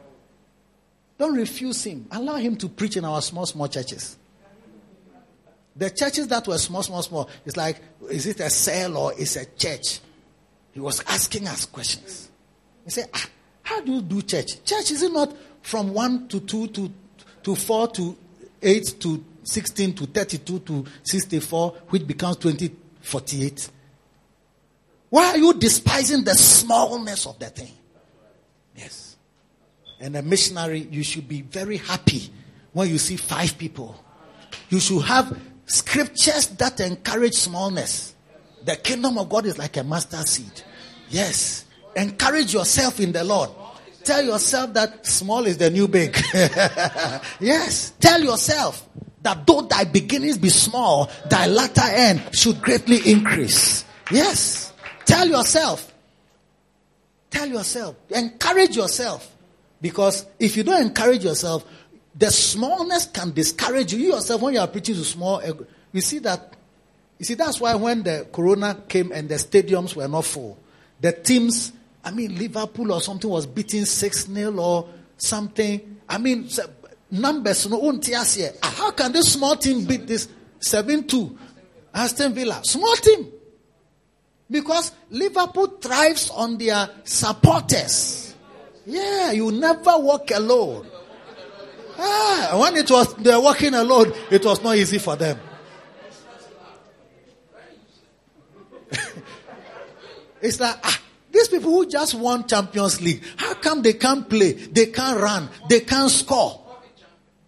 Don't 1.17 1.35
refuse 1.35 1.83
him. 1.83 2.07
Allow 2.11 2.35
him 2.35 2.55
to 2.57 2.69
preach 2.69 2.97
in 2.97 3.05
our 3.05 3.21
small, 3.21 3.45
small 3.45 3.67
churches. 3.67 4.17
The 5.75 5.89
churches 5.89 6.27
that 6.27 6.47
were 6.47 6.57
small, 6.57 6.83
small, 6.83 7.01
small, 7.01 7.29
it's 7.45 7.57
like, 7.57 7.81
is 8.09 8.27
it 8.27 8.39
a 8.39 8.49
cell 8.49 8.97
or 8.97 9.13
is 9.13 9.35
a 9.37 9.45
church? 9.45 9.99
He 10.71 10.79
was 10.79 11.01
asking 11.07 11.47
us 11.47 11.65
questions. 11.65 12.29
He 12.85 12.91
said, 12.91 13.09
ah, 13.13 13.25
how 13.63 13.81
do 13.81 13.93
you 13.93 14.01
do 14.01 14.21
church? 14.21 14.63
Church 14.63 14.91
is 14.91 15.01
it 15.01 15.11
not 15.11 15.35
from 15.61 15.93
1 15.93 16.27
to 16.27 16.39
2 16.41 16.67
to, 16.67 16.91
to 17.43 17.55
4 17.55 17.87
to 17.89 18.17
8 18.61 18.95
to 18.99 19.25
16 19.43 19.93
to 19.95 20.05
32 20.05 20.59
to 20.59 20.85
64, 21.03 21.71
which 21.89 22.05
becomes 22.05 22.37
2048? 22.37 23.69
Why 25.09 25.31
are 25.31 25.37
you 25.37 25.53
despising 25.53 26.23
the 26.23 26.33
smallness 26.33 27.25
of 27.27 27.39
the 27.39 27.45
thing? 27.45 27.71
Yes. 28.75 29.15
And 29.99 30.15
a 30.15 30.21
missionary, 30.21 30.87
you 30.91 31.03
should 31.03 31.27
be 31.27 31.41
very 31.41 31.77
happy 31.77 32.31
when 32.73 32.89
you 32.89 32.97
see 32.97 33.15
five 33.15 33.57
people. 33.57 34.03
You 34.69 34.79
should 34.79 35.03
have 35.03 35.37
scriptures 35.65 36.47
that 36.47 36.79
encourage 36.79 37.33
smallness. 37.33 38.15
The 38.63 38.75
kingdom 38.75 39.17
of 39.17 39.29
God 39.29 39.45
is 39.45 39.57
like 39.57 39.77
a 39.77 39.83
mustard 39.83 40.27
seed. 40.27 40.61
Yes. 41.09 41.65
Encourage 41.95 42.53
yourself 42.53 42.99
in 42.99 43.11
the 43.11 43.23
Lord. 43.23 43.49
Tell 44.03 44.21
yourself 44.21 44.73
that 44.73 45.05
small 45.05 45.45
is 45.45 45.57
the 45.57 45.69
new 45.69 45.87
big. 45.87 46.15
yes. 47.39 47.91
Tell 47.99 48.21
yourself 48.21 48.87
that 49.21 49.45
though 49.47 49.61
thy 49.61 49.85
beginnings 49.85 50.37
be 50.37 50.49
small, 50.49 51.09
thy 51.29 51.47
latter 51.47 51.81
end 51.85 52.21
should 52.33 52.61
greatly 52.61 52.99
increase. 53.09 53.85
Yes. 54.11 54.73
Tell 55.05 55.27
yourself. 55.27 55.93
Tell 57.29 57.47
yourself. 57.47 57.95
Encourage 58.09 58.75
yourself. 58.75 59.29
Because 59.81 60.25
if 60.39 60.55
you 60.55 60.63
don't 60.63 60.81
encourage 60.81 61.23
yourself, 61.25 61.65
the 62.15 62.29
smallness 62.31 63.07
can 63.07 63.31
discourage 63.31 63.93
you. 63.93 63.99
You 63.99 64.13
yourself, 64.13 64.41
when 64.41 64.53
you 64.53 64.59
are 64.59 64.67
preaching 64.67 64.95
to 64.95 65.03
small, 65.03 65.41
you 65.91 66.01
see 66.01 66.19
that. 66.19 66.55
You 67.19 67.25
see, 67.25 67.33
that's 67.35 67.59
why 67.59 67.75
when 67.75 68.03
the 68.03 68.27
corona 68.31 68.83
came 68.87 69.11
and 69.11 69.29
the 69.29 69.35
stadiums 69.35 69.95
were 69.95 70.07
not 70.07 70.25
full, 70.25 70.57
the 70.99 71.11
teams, 71.11 71.71
I 72.03 72.11
mean, 72.11 72.37
Liverpool 72.37 72.91
or 72.91 73.01
something 73.01 73.29
was 73.29 73.45
beating 73.45 73.85
6 73.85 74.25
0 74.27 74.59
or 74.59 74.89
something. 75.17 75.97
I 76.09 76.17
mean, 76.17 76.49
numbers, 77.09 77.69
no, 77.69 77.99
ah, 78.11 78.73
how 78.77 78.91
can 78.91 79.11
this 79.11 79.33
small 79.33 79.55
team 79.55 79.85
beat 79.85 80.07
this 80.07 80.27
7 80.59 81.07
2? 81.07 81.37
Aston 81.93 82.33
Villa, 82.33 82.59
small 82.63 82.95
team. 82.95 83.31
Because 84.49 84.91
Liverpool 85.09 85.67
thrives 85.81 86.29
on 86.29 86.57
their 86.57 86.89
supporters. 87.03 88.35
Yeah, 88.85 89.31
you 89.31 89.51
never 89.51 89.97
walk 89.97 90.31
alone. 90.31 90.87
Ah, 92.05 92.57
when 92.59 92.75
it 92.75 92.91
was 92.91 93.13
they're 93.15 93.39
walking 93.39 93.73
alone, 93.73 94.11
it 94.29 94.43
was 94.43 94.61
not 94.61 94.75
easy 94.75 94.97
for 94.99 95.15
them. 95.15 95.39
it's 100.41 100.59
like 100.59 100.75
ah, 100.83 101.01
these 101.31 101.47
people 101.47 101.71
who 101.71 101.87
just 101.87 102.15
won 102.15 102.45
Champions 102.45 103.01
League, 103.01 103.23
how 103.37 103.53
come 103.53 103.81
they 103.81 103.93
can't 103.93 104.29
play? 104.29 104.51
They 104.51 104.87
can't 104.87 105.17
run, 105.19 105.47
they 105.69 105.79
can't 105.79 106.11
score. 106.11 106.59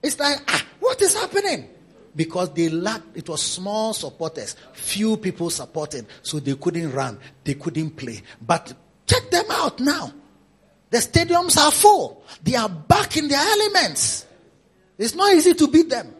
It's 0.02 0.18
like 0.18 0.40
ah, 0.48 0.66
what 0.80 1.02
is 1.02 1.14
happening? 1.16 1.68
Because 2.16 2.54
they 2.54 2.70
lacked, 2.70 3.18
it 3.18 3.28
was 3.28 3.42
small 3.42 3.94
supporters, 3.94 4.56
few 4.72 5.18
people 5.18 5.50
supporting, 5.50 6.08
so 6.22 6.40
they 6.40 6.56
couldn't 6.56 6.94
run, 6.94 7.20
they 7.44 7.56
couldn't 7.56 7.92
play. 7.92 8.22
But 8.42 8.72
check 9.06 9.30
them 9.30 9.48
out 9.52 9.82
now. 9.82 10.14
The 10.92 11.00
stadiums 11.00 11.58
are 11.58 11.72
full. 11.72 12.24
They 12.42 12.56
are 12.56 12.70
back 12.70 13.18
in 13.18 13.28
their 13.28 13.42
elements. 13.42 14.25
It's 14.98 15.16
not 15.16 15.34
easy 15.34 15.54
to 15.54 15.68
beat 15.68 15.90
them. 15.90 16.14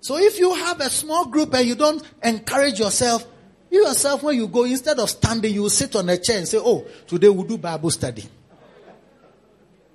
So 0.00 0.18
if 0.18 0.38
you 0.38 0.54
have 0.54 0.80
a 0.80 0.90
small 0.90 1.26
group 1.26 1.54
and 1.54 1.66
you 1.66 1.74
don't 1.74 2.02
encourage 2.22 2.78
yourself, 2.78 3.26
you 3.70 3.86
yourself, 3.86 4.22
when 4.22 4.36
you 4.36 4.46
go, 4.46 4.64
instead 4.64 4.98
of 4.98 5.08
standing, 5.10 5.54
you 5.54 5.68
sit 5.68 5.96
on 5.96 6.08
a 6.08 6.18
chair 6.18 6.38
and 6.38 6.46
say, 6.46 6.58
Oh, 6.58 6.86
today 7.06 7.28
we'll 7.28 7.44
do 7.44 7.58
Bible 7.58 7.90
study. 7.90 8.24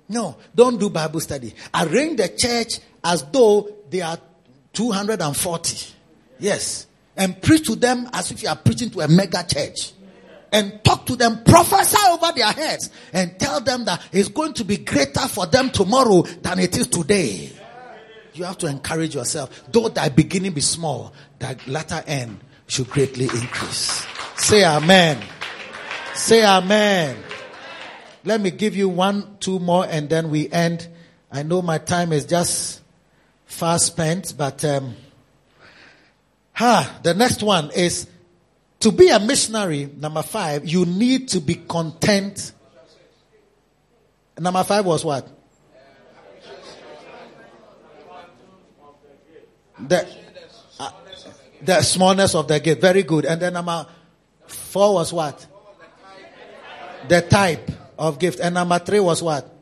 No, 0.08 0.36
don't 0.52 0.78
do 0.78 0.90
Bible 0.90 1.20
study. 1.20 1.54
Arrange 1.72 2.16
the 2.16 2.28
church 2.36 2.80
as 3.04 3.22
though 3.30 3.70
they 3.88 4.00
are 4.00 4.18
240. 4.72 5.94
Yes. 6.40 6.86
And 7.16 7.40
preach 7.40 7.66
to 7.66 7.76
them 7.76 8.08
as 8.12 8.32
if 8.32 8.42
you 8.42 8.48
are 8.48 8.56
preaching 8.56 8.90
to 8.90 9.00
a 9.00 9.08
mega 9.08 9.44
church. 9.46 9.92
And 10.52 10.82
talk 10.82 11.06
to 11.06 11.16
them, 11.16 11.44
prophesy 11.44 11.96
over 12.10 12.32
their 12.32 12.50
heads, 12.52 12.90
and 13.12 13.38
tell 13.38 13.60
them 13.60 13.84
that 13.84 14.02
it's 14.12 14.28
going 14.28 14.52
to 14.54 14.64
be 14.64 14.78
greater 14.78 15.28
for 15.28 15.46
them 15.46 15.70
tomorrow 15.70 16.22
than 16.22 16.58
it 16.58 16.76
is 16.76 16.88
today. 16.88 17.52
You 18.34 18.44
have 18.44 18.58
to 18.58 18.66
encourage 18.66 19.14
yourself. 19.14 19.64
Though 19.70 19.88
thy 19.88 20.08
beginning 20.08 20.52
be 20.52 20.60
small, 20.60 21.12
thy 21.38 21.56
latter 21.66 22.02
end 22.06 22.40
should 22.66 22.88
greatly 22.90 23.24
increase. 23.24 24.06
Say 24.36 24.64
amen. 24.64 25.22
Say 26.14 26.44
amen. 26.44 27.16
Let 28.24 28.40
me 28.40 28.50
give 28.50 28.76
you 28.76 28.88
one, 28.88 29.36
two 29.40 29.58
more, 29.58 29.86
and 29.88 30.08
then 30.08 30.30
we 30.30 30.50
end. 30.50 30.88
I 31.32 31.42
know 31.42 31.62
my 31.62 31.78
time 31.78 32.12
is 32.12 32.24
just 32.24 32.80
fast 33.46 33.86
spent, 33.86 34.34
but 34.36 34.64
um, 34.64 34.94
ha, 36.52 37.00
the 37.02 37.14
next 37.14 37.42
one 37.42 37.70
is 37.72 38.06
to 38.80 38.90
be 38.90 39.08
a 39.10 39.18
missionary. 39.20 39.90
Number 39.96 40.22
five, 40.22 40.66
you 40.66 40.84
need 40.86 41.28
to 41.28 41.40
be 41.40 41.54
content. 41.54 42.52
Number 44.38 44.64
five 44.64 44.84
was 44.86 45.04
what? 45.04 45.28
The, 49.78 50.06
uh, 50.78 50.90
the 51.62 51.82
smallness 51.82 52.34
of 52.34 52.48
the 52.48 52.60
gift. 52.60 52.80
Very 52.80 53.02
good. 53.02 53.24
And 53.24 53.40
then 53.40 53.52
number 53.52 53.86
four 54.46 54.94
was 54.94 55.12
what? 55.12 55.46
The 57.08 57.22
type 57.22 57.70
of 57.98 58.18
gift. 58.18 58.40
And 58.40 58.54
number 58.54 58.78
three 58.78 59.00
was 59.00 59.22
what? 59.22 59.56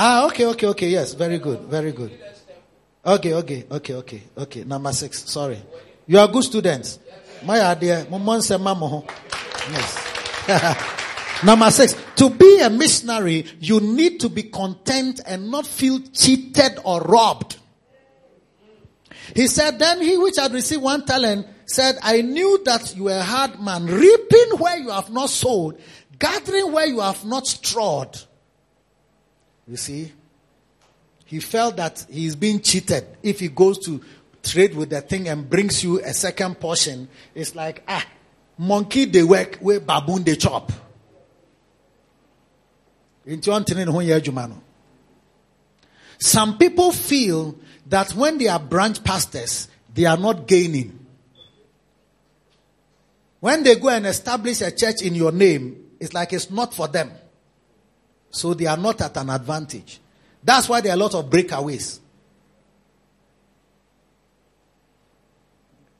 Ah, 0.00 0.26
okay, 0.26 0.46
okay, 0.46 0.66
okay. 0.68 0.88
Yes, 0.88 1.14
very 1.14 1.38
good, 1.38 1.60
very 1.62 1.90
good. 1.90 2.12
Okay, 3.04 3.34
okay, 3.34 3.66
okay, 3.70 3.94
okay, 3.94 4.22
okay. 4.36 4.64
Number 4.64 4.92
six. 4.92 5.28
Sorry, 5.28 5.58
you 6.08 6.18
are 6.18 6.26
good 6.26 6.42
students. 6.42 6.98
My 7.44 7.60
idea, 7.60 8.04
yes. 9.70 10.94
Number 11.44 11.70
six, 11.70 11.94
to 12.16 12.30
be 12.30 12.60
a 12.60 12.70
missionary, 12.70 13.46
you 13.60 13.78
need 13.78 14.18
to 14.20 14.28
be 14.28 14.44
content 14.44 15.20
and 15.24 15.50
not 15.50 15.66
feel 15.66 16.00
cheated 16.12 16.80
or 16.84 17.00
robbed. 17.02 17.58
He 19.36 19.46
said, 19.46 19.78
then 19.78 20.00
he 20.00 20.18
which 20.18 20.36
had 20.36 20.52
received 20.52 20.82
one 20.82 21.04
talent 21.04 21.46
said, 21.66 21.98
I 22.02 22.22
knew 22.22 22.62
that 22.64 22.96
you 22.96 23.04
were 23.04 23.18
a 23.18 23.22
hard 23.22 23.60
man, 23.60 23.86
reaping 23.86 24.58
where 24.58 24.78
you 24.78 24.90
have 24.90 25.10
not 25.10 25.30
sowed, 25.30 25.78
gathering 26.18 26.72
where 26.72 26.86
you 26.86 27.00
have 27.00 27.24
not 27.24 27.46
strawed. 27.46 28.18
You 29.66 29.76
see, 29.76 30.12
he 31.26 31.40
felt 31.40 31.76
that 31.76 32.06
he 32.10 32.24
is 32.26 32.36
being 32.36 32.60
cheated. 32.60 33.06
If 33.22 33.40
he 33.40 33.48
goes 33.48 33.78
to 33.80 34.00
trade 34.50 34.74
with 34.74 34.90
the 34.90 35.00
thing 35.00 35.28
and 35.28 35.48
brings 35.48 35.82
you 35.82 36.00
a 36.00 36.12
second 36.12 36.60
portion, 36.60 37.08
it's 37.34 37.54
like, 37.54 37.82
ah, 37.88 38.04
monkey 38.56 39.04
they 39.04 39.22
work, 39.22 39.56
where 39.56 39.80
baboon 39.80 40.24
they 40.24 40.36
chop. 40.36 40.72
Some 46.18 46.58
people 46.58 46.92
feel 46.92 47.58
that 47.86 48.12
when 48.14 48.38
they 48.38 48.48
are 48.48 48.58
branch 48.58 49.04
pastors, 49.04 49.68
they 49.94 50.04
are 50.04 50.16
not 50.16 50.46
gaining. 50.46 51.06
When 53.40 53.62
they 53.62 53.76
go 53.76 53.88
and 53.88 54.06
establish 54.06 54.60
a 54.62 54.70
church 54.70 55.02
in 55.02 55.14
your 55.14 55.32
name, 55.32 55.84
it's 56.00 56.12
like 56.12 56.32
it's 56.32 56.50
not 56.50 56.74
for 56.74 56.88
them. 56.88 57.12
So 58.30 58.54
they 58.54 58.66
are 58.66 58.76
not 58.76 59.00
at 59.00 59.16
an 59.16 59.30
advantage. 59.30 60.00
That's 60.42 60.68
why 60.68 60.80
there 60.80 60.92
are 60.92 60.96
a 60.96 60.98
lot 60.98 61.14
of 61.14 61.30
breakaways. 61.30 62.00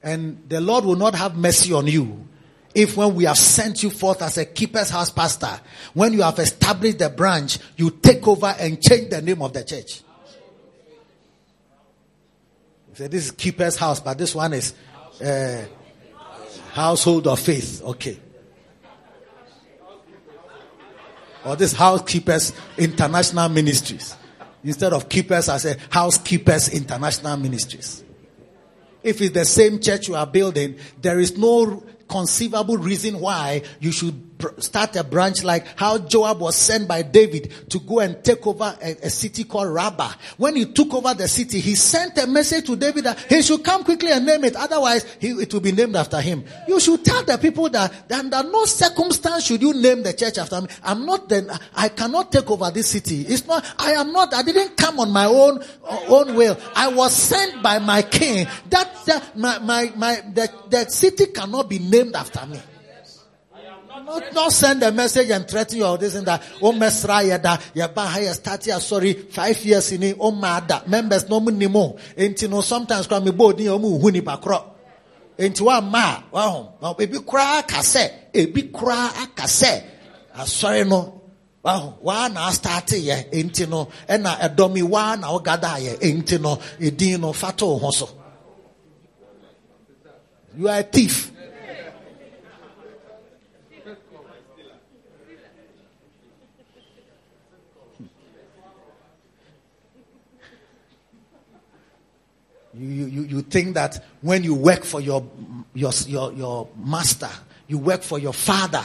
And 0.03 0.49
the 0.49 0.61
Lord 0.61 0.85
will 0.85 0.97
not 0.97 1.15
have 1.15 1.37
mercy 1.37 1.73
on 1.73 1.87
you 1.87 2.29
if 2.75 2.97
when 2.97 3.15
we 3.15 3.25
have 3.25 3.39
sent 3.39 3.83
you 3.83 3.91
forth 3.91 4.23
as 4.23 4.39
a 4.39 4.45
keeper's 4.45 4.91
house 4.91 5.11
pastor, 5.11 5.61
when 5.95 6.13
you 6.13 6.23
have 6.23 6.39
established 6.39 6.99
the 6.99 7.09
branch, 7.09 7.59
you 7.77 7.91
take 7.91 8.27
over 8.29 8.55
and 8.59 8.81
change 8.81 9.11
the 9.11 9.21
name 9.23 9.43
of 9.43 9.53
the 9.53 9.65
church. 9.65 10.03
You 12.91 12.95
say 12.95 13.09
this 13.09 13.25
is 13.27 13.31
keeper's 13.33 13.77
house, 13.77 14.01
but 14.01 14.17
this 14.17 14.35
one 14.35 14.53
is 14.53 14.75
uh, 15.21 15.65
household 16.73 17.27
of 17.27 17.41
faith. 17.41 17.83
Okay. 17.83 18.19
Or 21.45 21.57
this 21.57 21.73
housekeepers 21.73 22.53
international 22.77 23.49
ministries. 23.49 24.15
Instead 24.63 24.93
of 24.93 25.09
keepers, 25.09 25.49
I 25.49 25.57
say 25.57 25.77
housekeepers 25.91 26.69
international 26.69 27.37
ministries. 27.39 28.05
If 29.03 29.21
it's 29.21 29.35
the 29.35 29.45
same 29.45 29.81
church 29.81 30.09
you 30.09 30.15
are 30.17 30.27
building, 30.27 30.77
there 31.01 31.19
is 31.21 31.37
no 31.39 31.83
conceivable 32.09 32.77
reason 32.77 33.21
why 33.21 33.63
you 33.81 33.93
should 33.93 34.28
start 34.59 34.97
a 34.97 35.05
branch 35.05 35.45
like 35.45 35.67
how 35.77 35.99
Joab 35.99 36.41
was 36.41 36.57
sent 36.57 36.89
by 36.89 37.03
David 37.03 37.53
to 37.71 37.81
go 37.81 38.01
and 38.01 38.23
take 38.23 38.47
over 38.47 38.77
a, 38.83 38.97
a, 39.03 39.11
city 39.11 39.45
called 39.45 39.73
Rabbah. 39.73 40.13
When 40.37 40.57
he 40.57 40.67
took 40.67 40.95
over 40.95 41.15
the 41.15 41.29
city, 41.29 41.61
he 41.61 41.75
sent 41.75 42.19
a 42.19 42.27
message 42.27 42.67
to 42.67 42.77
David 42.77 43.05
that 43.05 43.19
he 43.21 43.43
should 43.43 43.65
come 43.65 43.85
quickly 43.85 44.11
and 44.11 44.25
name 44.27 44.45
it. 44.45 44.57
Otherwise, 44.57 45.05
he, 45.21 45.29
it 45.29 45.53
will 45.53 45.61
be 45.61 45.73
named 45.73 45.97
after 45.97 46.21
him. 46.21 46.45
You 46.67 46.81
should 46.81 47.05
tell 47.05 47.25
the 47.25 47.39
people 47.39 47.69
that, 47.71 48.09
that 48.09 48.21
under 48.21 48.43
no 48.51 48.65
circumstance 48.65 49.47
should 49.47 49.63
you 49.63 49.75
name 49.75 50.03
the 50.03 50.13
church 50.13 50.39
after 50.39 50.61
me. 50.61 50.69
I'm 50.83 51.05
not 51.05 51.29
then, 51.29 51.51
I 51.75 51.89
cannot 51.89 52.33
take 52.33 52.51
over 52.51 52.71
this 52.71 52.89
city. 52.89 53.23
It's 53.23 53.47
not, 53.47 53.65
I 53.79 53.93
am 53.93 54.13
not, 54.13 54.35
I 54.35 54.43
didn't 54.43 54.77
come 54.77 55.01
on 55.01 55.11
my 55.11 55.27
own, 55.27 55.63
own 56.09 56.35
will. 56.35 56.59
I 56.75 56.89
was 56.89 57.15
sent 57.15 57.63
by 57.63 57.79
my 57.79 58.03
king. 58.03 58.47
That, 58.71 59.05
that 59.07 59.37
my, 59.37 59.59
my, 59.59 59.93
my, 59.97 60.15
the, 60.33 60.51
the 60.69 60.89
city 60.89 61.27
cannot 61.27 61.69
be 61.69 61.79
named 61.79 62.15
after 62.15 62.47
me. 62.47 62.61
Not, 64.09 64.33
not 64.33 64.53
send 64.53 64.83
a 64.83 64.91
message 64.91 65.29
and 65.31 65.47
threaten 65.47 65.79
you 65.79 65.85
or 65.85 65.99
this 65.99 66.15
and 66.15 66.27
that. 66.27 66.43
Oh, 66.63 66.73
mesra 66.73 67.27
yada, 67.27 67.59
yaba 67.75 68.07
haya 68.07 68.33
start 68.33 68.63
sorry, 68.63 69.13
five 69.13 69.63
years 69.65 69.93
in 69.93 70.17
oh, 70.19 70.31
mada. 70.31 70.83
Members 70.87 71.29
no 71.29 71.41
money 71.41 71.67
more. 71.67 71.97
Enti 72.17 72.49
no 72.49 72.63
sometimes 72.63 73.07
kwa 73.07 73.21
mi 73.21 73.33
bo 73.33 73.51
ni 73.51 73.65
omu 73.67 74.01
huni 74.01 74.23
bakro. 74.23 74.65
Enti 75.39 75.61
wa 75.61 75.81
ma, 75.81 76.23
wa 76.33 76.49
hom. 76.49 76.69
Na 76.81 76.95
ebi 76.95 77.25
kura 77.25 77.63
akase, 77.63 78.11
ebi 78.33 78.73
kura 78.73 79.11
akase. 79.15 79.85
Asɔre 80.35 80.89
no, 80.89 81.21
wahu, 81.63 81.95
wa 82.03 82.29
na 82.29 82.51
start 82.51 82.87
yɛ, 82.87 83.31
enti 83.31 83.69
no, 83.69 83.89
ɛna 84.09 84.39
ɛdɔmi 84.39 84.83
wa 84.85 85.17
na 85.17 85.29
ɔgada 85.29 85.77
yɛ, 85.79 85.99
enti 86.01 86.41
no, 86.41 86.59
edin 86.81 87.21
no 87.21 87.33
fato 87.33 87.77
ho 87.77 87.91
so. 87.91 88.09
You 90.57 90.69
are 90.69 90.79
a 90.79 90.83
thief. 90.83 91.33
You, 102.79 103.07
you, 103.07 103.23
you 103.23 103.43
think 103.43 103.75
that 103.75 104.05
when 104.21 104.45
you 104.45 104.55
work 104.55 104.85
for 104.85 105.01
your, 105.01 105.29
your, 105.75 105.91
your, 106.07 106.33
your 106.33 106.69
master, 106.77 107.31
you 107.67 107.79
work 107.79 108.03
for 108.03 108.19
your 108.19 108.33
father, 108.33 108.85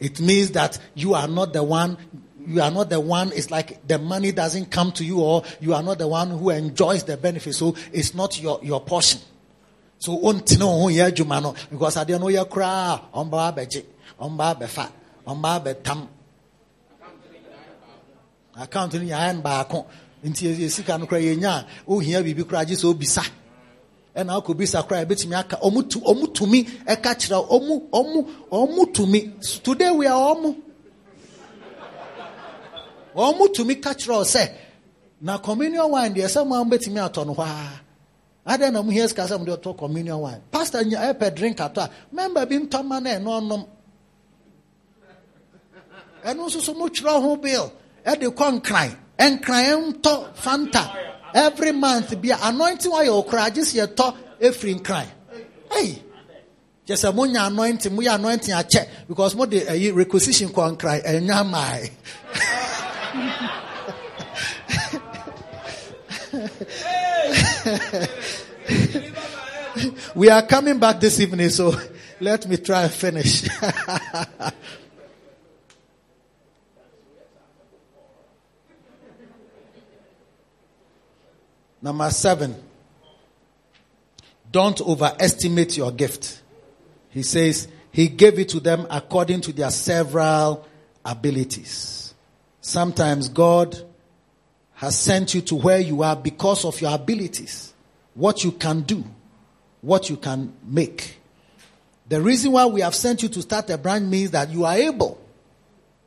it 0.00 0.20
means 0.20 0.50
that 0.52 0.78
you 0.94 1.14
are 1.14 1.28
not 1.28 1.52
the 1.52 1.62
one 1.62 1.96
you 2.44 2.60
are 2.60 2.72
not 2.72 2.90
the 2.90 2.98
one 2.98 3.30
it's 3.36 3.52
like 3.52 3.86
the 3.86 3.98
money 3.98 4.32
doesn't 4.32 4.68
come 4.68 4.90
to 4.90 5.04
you 5.04 5.20
or 5.20 5.44
you 5.60 5.74
are 5.74 5.82
not 5.82 5.98
the 5.98 6.08
one 6.08 6.28
who 6.28 6.50
enjoys 6.50 7.04
the 7.04 7.16
benefit 7.16 7.54
so 7.54 7.76
it's 7.92 8.14
not 8.14 8.40
your 8.42 8.58
your 8.64 8.80
portion. 8.80 9.20
So 9.98 10.18
ontino 10.18 10.80
ho 10.80 10.88
ya 10.88 11.08
adwuma 11.08 11.40
no 11.40 11.54
because 11.70 11.96
ade 11.98 12.18
no 12.18 12.26
ya 12.28 12.44
kra 12.44 13.00
omba 13.14 13.54
abeje 13.54 13.84
omba 14.18 14.56
abefa 14.56 14.90
omba 15.24 15.60
abetam 15.60 16.08
nti 20.24 20.70
sika 20.70 20.98
no 20.98 21.06
kora 21.06 21.20
yɛnya 21.20 21.48
a 21.50 21.66
ohia 21.88 22.22
biribi 22.22 22.44
kora 22.44 22.60
agye 22.60 22.76
sɛ 22.76 22.86
obisa. 22.86 23.22
Ɛna 24.16 24.32
akɔbisa 24.40 24.86
kora 24.86 25.04
yɛbɛtumi 25.04 25.34
aka 25.38 25.56
ɔmu 25.56 26.32
tumi 26.34 26.64
ɛka 26.86 27.10
kyerɛ 27.20 27.48
ɔmu 27.48 27.74
ɔmu 27.90 28.18
ɔmu 28.50 28.92
tumi 28.94 29.20
today 29.62 29.90
we 29.90 30.06
are 30.06 30.34
ɔmu. 30.34 30.56
Ɔmu 33.16 33.52
tumi 33.54 33.74
ka 33.82 33.94
kyerɛ 33.94 34.24
sɛ 34.24 34.50
na 35.20 35.38
communion 35.38 35.90
wine 35.90 36.14
deɛ 36.14 36.26
sɛ 36.28 36.46
mo 36.46 36.60
a 36.60 36.64
mbɛtumi 36.64 37.00
atɔ 37.10 37.26
no 37.26 37.34
hɔ 37.34 37.44
a 38.46 38.56
adɛn 38.56 38.72
na 38.72 38.82
mo 38.82 38.90
hia 38.90 39.08
sika 39.08 39.22
sɛ 39.24 39.38
mo 39.38 39.44
de 39.44 39.56
ɔtɔ 39.56 39.76
communion 39.76 40.20
wine? 40.20 40.40
Pastor 40.52 40.84
nya 40.84 41.12
ɛpɛ 41.12 41.34
drink 41.34 41.56
atɔ 41.56 41.78
a 41.78 41.90
member 42.14 42.46
bi 42.46 42.56
ntɔma 42.58 43.02
na 43.02 43.10
ɛno 43.10 43.40
ɔnom. 43.40 43.66
Ɛno 46.24 46.46
nso 46.46 46.60
so 46.60 46.74
mo 46.74 46.86
twerɛ 46.86 47.20
ho 47.20 47.36
bill. 47.36 47.72
Ɛde 48.06 48.28
kɔ 48.32 48.60
nkran. 48.60 48.98
Nkran 49.30 49.94
ntɔ 49.94 50.34
fanta 50.34 50.90
every 51.34 51.72
month 51.72 52.20
be 52.20 52.30
anointing 52.30 52.92
oil 52.92 53.22
okura 53.22 53.46
agye 53.50 53.64
si 53.64 53.78
yɛtɔ 53.78 54.14
efiri 54.40 54.82
cry 54.84 55.06
hey 55.72 56.02
Just 56.84 57.04
a 57.04 57.12
monya 57.12 57.46
anointing, 57.46 57.94
we 57.94 58.08
anointing 58.08 58.52
a 58.52 58.64
check 58.64 58.88
because 59.06 59.36
more 59.36 59.46
the 59.46 59.68
uh, 59.68 59.94
requisition 59.94 60.52
can 60.52 60.76
cry 60.76 61.00
and 61.06 61.28
my. 61.28 61.88
we 70.16 70.28
are 70.28 70.42
coming 70.42 70.80
back 70.80 70.98
this 70.98 71.20
evening, 71.20 71.50
so 71.50 71.72
let 72.18 72.48
me 72.48 72.56
try 72.56 72.82
and 72.82 72.92
finish. 72.92 73.48
Number 81.82 82.08
seven, 82.10 82.54
don't 84.50 84.80
overestimate 84.80 85.76
your 85.76 85.90
gift. 85.90 86.40
He 87.10 87.24
says 87.24 87.66
he 87.90 88.08
gave 88.08 88.38
it 88.38 88.50
to 88.50 88.60
them 88.60 88.86
according 88.88 89.40
to 89.42 89.52
their 89.52 89.70
several 89.70 90.66
abilities. 91.04 92.14
Sometimes 92.60 93.28
God 93.28 93.76
has 94.74 94.96
sent 94.96 95.34
you 95.34 95.40
to 95.42 95.56
where 95.56 95.80
you 95.80 96.02
are 96.02 96.14
because 96.14 96.64
of 96.64 96.80
your 96.80 96.94
abilities, 96.94 97.74
what 98.14 98.44
you 98.44 98.52
can 98.52 98.82
do, 98.82 99.04
what 99.80 100.08
you 100.08 100.16
can 100.16 100.52
make. 100.64 101.18
The 102.08 102.20
reason 102.20 102.52
why 102.52 102.66
we 102.66 102.80
have 102.82 102.94
sent 102.94 103.22
you 103.22 103.28
to 103.30 103.42
start 103.42 103.70
a 103.70 103.78
brand 103.78 104.08
means 104.10 104.30
that 104.32 104.50
you 104.50 104.64
are 104.64 104.74
able. 104.74 105.20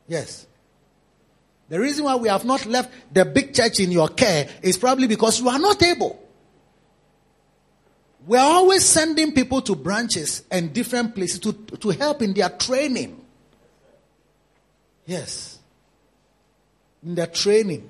Yes. 0.08 0.48
The 1.68 1.80
reason 1.80 2.06
why 2.06 2.16
we 2.16 2.30
have 2.30 2.46
not 2.46 2.66
left 2.66 2.92
the 3.12 3.26
big 3.26 3.54
church 3.54 3.80
in 3.80 3.92
your 3.92 4.10
care 4.10 4.48
is 4.62 4.78
probably 4.78 5.08
because 5.08 5.40
you 5.40 5.50
are 5.50 5.58
not 5.58 5.82
able. 5.82 6.22
We 8.28 8.38
are 8.38 8.56
always 8.56 8.84
sending 8.86 9.34
people 9.34 9.62
to 9.64 9.76
branches 9.76 10.44
and 10.50 10.74
different 10.74 11.16
places 11.16 11.40
to, 11.40 11.54
to 11.54 11.90
help 11.90 12.22
in 12.22 12.34
their 12.34 12.50
training. 12.50 13.20
Yes. 15.06 15.60
In 17.04 17.16
their 17.16 17.28
training. 17.28 17.88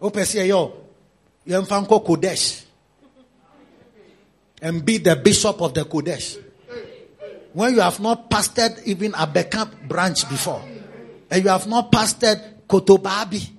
Open 0.00 0.24
say 0.24 0.48
yo, 0.48 0.74
Yemfanko 1.46 2.04
Qodesh. 2.04 2.64
And 4.60 4.84
be 4.84 4.98
the 4.98 5.16
bishop 5.16 5.60
of 5.60 5.74
the 5.74 5.84
Qodesh. 5.84 6.38
When 7.52 7.74
you 7.74 7.80
have 7.80 8.00
not 8.00 8.30
pastored 8.30 8.82
even 8.86 9.14
a 9.14 9.26
backup 9.26 9.82
branch 9.86 10.28
before 10.28 10.62
and 11.32 11.42
you 11.42 11.48
have 11.48 11.66
not 11.66 11.90
pastored 11.90 12.40
Kotobabi. 12.68 13.50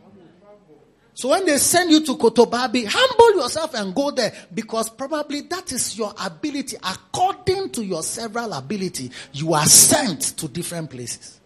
So 1.15 1.29
when 1.29 1.45
they 1.45 1.57
send 1.57 1.89
you 1.89 2.05
to 2.05 2.15
Kotobabi, 2.15 2.85
humble 2.87 3.41
yourself 3.41 3.73
and 3.73 3.93
go 3.95 4.11
there 4.11 4.31
because 4.53 4.89
probably 4.89 5.41
that 5.41 5.71
is 5.71 5.97
your 5.97 6.13
ability. 6.23 6.77
According 6.77 7.71
to 7.71 7.83
your 7.83 8.03
several 8.03 8.53
ability, 8.53 9.11
you 9.33 9.53
are 9.53 9.65
sent 9.65 10.21
to 10.37 10.47
different 10.47 10.91
places. 10.91 11.39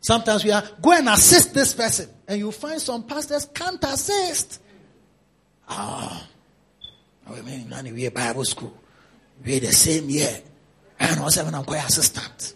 Sometimes 0.00 0.44
we 0.44 0.52
are 0.52 0.62
go 0.80 0.92
and 0.92 1.08
assist 1.08 1.52
this 1.52 1.74
person, 1.74 2.08
and 2.28 2.38
you 2.38 2.52
find 2.52 2.80
some 2.80 3.02
pastors 3.02 3.46
can't 3.52 3.82
assist. 3.82 4.60
Ah, 5.68 6.26
oh, 7.28 7.36
I 7.36 7.40
mean, 7.42 7.94
we 7.94 8.06
are 8.06 8.10
Bible 8.12 8.44
school, 8.44 8.72
we 9.44 9.58
the 9.58 9.72
same 9.72 10.08
year, 10.08 10.40
and 11.00 11.20
also 11.20 11.44
when 11.44 11.56
I'm 11.56 11.64
quite 11.64 11.84
assistant. 11.84 12.54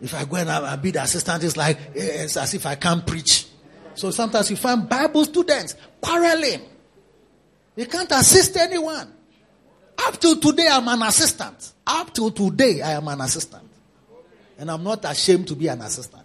If 0.00 0.14
I 0.14 0.24
go 0.24 0.36
and 0.36 0.50
I 0.50 0.76
be 0.76 0.90
the 0.90 1.02
assistant, 1.02 1.42
it's 1.42 1.56
like 1.56 1.78
it's 1.94 2.36
as 2.36 2.54
if 2.54 2.66
I 2.66 2.74
can't 2.74 3.06
preach. 3.06 3.46
So 3.94 4.10
sometimes 4.10 4.50
you 4.50 4.56
find 4.56 4.88
Bible 4.88 5.24
students 5.24 5.74
quarreling. 6.00 6.60
They 7.74 7.86
can't 7.86 8.10
assist 8.12 8.56
anyone. 8.56 9.12
Up 9.98 10.20
till 10.20 10.38
today, 10.38 10.68
I'm 10.70 10.86
an 10.88 11.02
assistant. 11.02 11.72
Up 11.86 12.12
till 12.12 12.30
today, 12.30 12.82
I 12.82 12.92
am 12.92 13.08
an 13.08 13.20
assistant. 13.22 13.64
And 14.58 14.70
I'm 14.70 14.82
not 14.82 15.04
ashamed 15.04 15.48
to 15.48 15.54
be 15.54 15.68
an 15.68 15.80
assistant. 15.80 16.22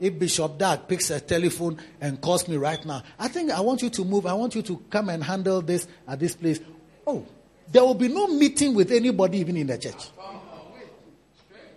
If 0.00 0.18
Bishop 0.18 0.56
Dag 0.58 0.88
picks 0.88 1.10
a 1.10 1.20
telephone 1.20 1.78
and 2.00 2.20
calls 2.20 2.48
me 2.48 2.56
right 2.56 2.82
now, 2.84 3.02
I 3.18 3.28
think 3.28 3.50
I 3.50 3.60
want 3.60 3.82
you 3.82 3.90
to 3.90 4.04
move. 4.04 4.26
I 4.26 4.32
want 4.32 4.54
you 4.54 4.62
to 4.62 4.82
come 4.88 5.10
and 5.10 5.22
handle 5.22 5.60
this 5.60 5.86
at 6.08 6.18
this 6.18 6.34
place. 6.34 6.58
Oh, 7.06 7.26
there 7.70 7.84
will 7.84 7.94
be 7.94 8.08
no 8.08 8.26
meeting 8.26 8.74
with 8.74 8.90
anybody 8.90 9.38
even 9.38 9.56
in 9.56 9.66
the 9.66 9.78
church. 9.78 10.08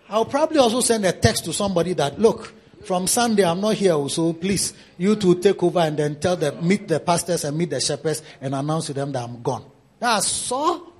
I'll 0.09 0.25
probably 0.25 0.57
also 0.57 0.81
send 0.81 1.05
a 1.05 1.11
text 1.11 1.45
to 1.45 1.53
somebody 1.53 1.93
that, 1.93 2.19
look, 2.19 2.53
from 2.85 3.07
Sunday 3.07 3.45
I'm 3.45 3.61
not 3.61 3.75
here, 3.75 4.07
so 4.09 4.33
please, 4.33 4.73
you 4.97 5.15
to 5.15 5.35
take 5.35 5.61
over 5.63 5.79
and 5.79 5.97
then 5.97 6.19
tell 6.19 6.35
them, 6.35 6.67
meet 6.67 6.87
the 6.87 6.99
pastors 6.99 7.43
and 7.45 7.57
meet 7.57 7.69
the 7.69 7.79
shepherds 7.79 8.21
and 8.41 8.53
announce 8.53 8.87
to 8.87 8.93
them 8.93 9.11
that 9.13 9.23
I'm 9.23 9.41
gone. 9.41 9.65
That's 9.99 10.27
so. 10.27 10.91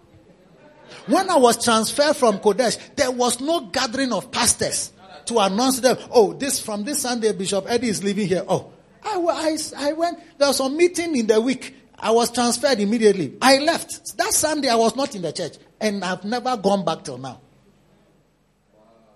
When 1.08 1.30
I 1.30 1.36
was 1.36 1.64
transferred 1.64 2.16
from 2.16 2.40
Qodesh, 2.40 2.96
there 2.96 3.12
was 3.12 3.42
no 3.42 3.62
gathering 3.68 4.14
of 4.14 4.32
pastors 4.32 4.94
to 5.26 5.40
announce 5.40 5.80
them, 5.80 5.98
oh, 6.12 6.34
this, 6.34 6.60
from 6.60 6.84
this 6.84 7.02
Sunday, 7.02 7.34
Bishop 7.34 7.66
Eddie 7.68 7.90
is 7.90 8.04
leaving 8.04 8.28
here. 8.28 8.46
Oh, 8.48 8.72
I, 9.04 9.18
I, 9.18 9.58
I 9.90 9.94
went, 9.94 10.20
there 10.38 10.48
was 10.48 10.60
a 10.60 10.70
meeting 10.70 11.16
in 11.16 11.28
the 11.28 11.42
week. 11.42 11.76
I 12.04 12.12
was 12.12 12.30
transferred 12.32 12.82
immediately. 12.82 13.34
I 13.42 13.60
left. 13.60 14.18
That 14.18 14.34
Sunday 14.34 14.68
I 14.68 14.76
was 14.76 14.94
not 14.94 15.16
in 15.16 15.22
the 15.22 15.32
church 15.32 15.54
and 15.80 16.04
I've 16.04 16.26
never 16.26 16.58
gone 16.58 16.84
back 16.84 17.06
till 17.06 17.18
now. 17.18 17.40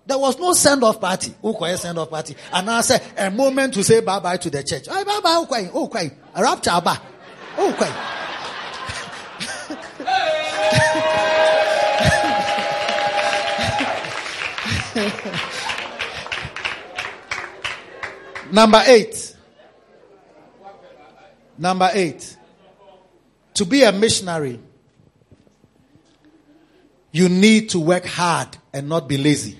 There 0.06 0.18
was 0.18 0.38
no 0.38 0.54
send 0.54 0.82
off 0.82 0.98
party. 0.98 1.34
Who 1.42 1.50
Okay, 1.50 1.76
send 1.76 1.98
off 1.98 2.08
party. 2.08 2.34
And 2.50 2.70
I 2.70 2.80
said 2.80 3.02
a 3.18 3.30
moment 3.30 3.74
to 3.74 3.84
say 3.84 4.00
bye 4.00 4.20
bye 4.20 4.38
to 4.38 4.48
the 4.48 4.62
church. 4.62 4.86
Bye 4.86 5.04
bye 5.04 5.20
bye. 5.22 5.36
Okay, 5.42 5.68
okay. 5.68 6.10
Rapture 6.34 6.80
ba. 6.82 6.98
Okay. 7.58 7.92
Number 18.50 18.82
eight. 18.86 19.36
Number 21.58 21.90
eight. 21.92 22.37
To 23.58 23.64
be 23.64 23.82
a 23.82 23.90
missionary, 23.90 24.60
you 27.10 27.28
need 27.28 27.70
to 27.70 27.80
work 27.80 28.04
hard 28.04 28.56
and 28.72 28.88
not 28.88 29.08
be 29.08 29.18
lazy. 29.18 29.58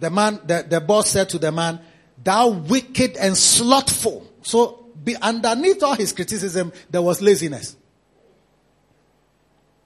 The 0.00 0.10
man, 0.10 0.40
the, 0.44 0.66
the 0.68 0.80
boss 0.80 1.08
said 1.08 1.28
to 1.28 1.38
the 1.38 1.52
man, 1.52 1.78
thou 2.24 2.48
wicked 2.48 3.16
and 3.18 3.36
slothful. 3.36 4.28
So 4.42 4.84
be, 5.04 5.14
underneath 5.14 5.80
all 5.84 5.94
his 5.94 6.12
criticism, 6.12 6.72
there 6.90 7.02
was 7.02 7.22
laziness. 7.22 7.76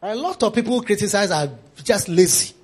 A 0.01 0.15
lot 0.15 0.43
of 0.43 0.55
people 0.55 0.81
criticize 0.81 1.31
are 1.31 1.51
just 1.85 2.09
lazy. 2.09 2.55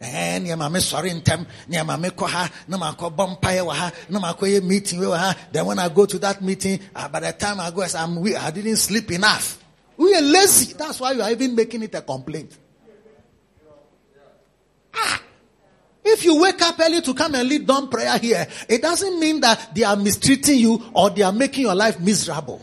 Eh, 0.00 0.38
nneɛma 0.40 0.70
me 0.70 0.80
sɔre 0.80 1.10
ntɛm 1.20 1.46
nneɛma 1.68 2.00
me 2.00 2.08
kɔ 2.10 2.26
ha 2.28 2.50
na 2.68 2.76
ma 2.76 2.92
kɔ 2.92 3.14
bɔ 3.14 3.38
mpaeɛ 3.38 3.64
wɔ 3.64 3.72
ha 3.72 3.92
na 4.08 4.18
ma 4.18 4.32
kɔ 4.34 4.58
yɛ 4.58 4.62
meeting 4.62 5.00
wɔ 5.00 5.16
ha. 5.16 5.36
Then 5.52 5.66
when 5.66 5.78
I 5.78 5.88
go 5.88 6.04
to 6.04 6.18
that 6.18 6.42
meeting 6.42 6.80
uh, 6.94 7.08
by 7.08 7.20
the 7.20 7.32
time 7.32 7.60
I 7.60 7.70
go 7.70 7.86
say 7.86 7.98
I'm 7.98 8.16
weak 8.16 8.36
I 8.36 8.50
didn't 8.50 8.76
sleep 8.76 9.10
enough. 9.12 9.58
We 9.96 10.14
are 10.14 10.20
lazy. 10.20 10.74
That's 10.74 10.98
why 11.00 11.12
you 11.12 11.22
are 11.22 11.30
even 11.30 11.54
making 11.54 11.84
it 11.84 11.94
a 11.94 12.02
complaint. 12.02 12.58
Ah! 14.94 15.22
If 16.04 16.24
you 16.24 16.40
wake 16.40 16.60
up 16.60 16.78
early 16.80 17.00
to 17.00 17.14
come 17.14 17.36
and 17.36 17.48
lead 17.48 17.66
dawn 17.66 17.88
prayer 17.88 18.18
here 18.18 18.46
it 18.68 18.82
doesn't 18.82 19.18
mean 19.18 19.40
that 19.40 19.74
they 19.74 19.84
are 19.84 19.96
mistreating 19.96 20.58
you 20.58 20.82
or 20.92 21.10
they 21.10 21.22
are 21.22 21.32
making 21.32 21.62
your 21.62 21.74
life 21.74 21.98
miserable 21.98 22.60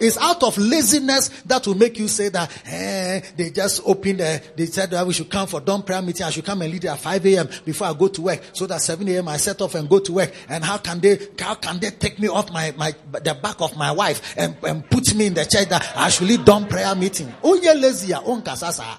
it's 0.00 0.18
out 0.18 0.42
of 0.42 0.56
laziness 0.58 1.28
that 1.46 1.66
will 1.66 1.74
make 1.74 1.98
you 1.98 2.08
say 2.08 2.28
that 2.28 2.50
eh, 2.66 3.20
they 3.36 3.50
just 3.50 3.82
opened, 3.84 4.20
uh, 4.20 4.38
they 4.56 4.66
said 4.66 4.90
that 4.90 5.06
we 5.06 5.12
should 5.12 5.30
come 5.30 5.46
for 5.46 5.60
dawn 5.60 5.82
prayer 5.82 6.02
meeting. 6.02 6.24
I 6.24 6.30
should 6.30 6.44
come 6.44 6.62
and 6.62 6.72
lead 6.72 6.84
at 6.84 6.98
5 6.98 7.26
a.m. 7.26 7.48
before 7.64 7.86
I 7.86 7.92
go 7.94 8.08
to 8.08 8.22
work. 8.22 8.40
So 8.52 8.66
that 8.66 8.80
7 8.80 9.08
a.m. 9.08 9.28
I 9.28 9.36
set 9.36 9.60
off 9.62 9.74
and 9.74 9.88
go 9.88 9.98
to 10.00 10.12
work. 10.12 10.32
And 10.48 10.64
how 10.64 10.78
can 10.78 11.00
they, 11.00 11.18
how 11.38 11.54
can 11.54 11.78
they 11.78 11.90
take 11.90 12.18
me 12.18 12.28
off 12.28 12.50
my, 12.52 12.72
my, 12.76 12.94
the 13.12 13.38
back 13.40 13.60
of 13.60 13.76
my 13.76 13.92
wife 13.92 14.34
and, 14.36 14.56
and 14.62 14.88
put 14.88 15.14
me 15.14 15.26
in 15.26 15.34
the 15.34 15.44
church 15.44 15.68
that 15.68 15.92
I 15.96 16.08
should 16.10 16.28
lead 16.28 16.44
dawn 16.44 16.66
prayer 16.66 16.94
meeting? 16.94 17.32
Oh, 17.42 17.54
yeah, 17.54 17.72
lazy. 17.72 18.14
Oh, 18.14 18.40
kasasa. 18.40 18.98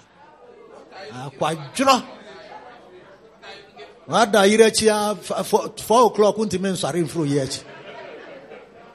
Kwadro. 1.39 2.03
Wada 4.07 4.39
irechi 4.47 4.87
four 5.81 6.05
o'clock 6.07 6.37
unti 6.37 6.59
men 6.59 6.75
sari 6.75 7.01
mfru 7.01 7.25
yechi. 7.25 7.63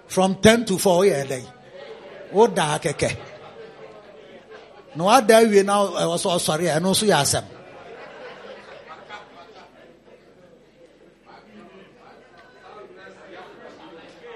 From 0.07 0.37
10 0.37 0.65
to 0.67 0.79
4 0.79 1.07
yeah 1.07 1.41
day 2.33 2.39
woda 2.39 2.79
kɛkɛ 2.83 3.17
na 4.97 5.05
wada 5.05 5.35
awie 5.41 5.65
na 5.65 5.87
ɛwɔ 5.87 6.17
sɛ 6.19 6.29
ɔsɔre 6.37 6.69
a 6.69 6.81
ɛno 6.81 6.91
nso 6.91 7.07
yɛ 7.07 7.17
asɛm 7.23 7.45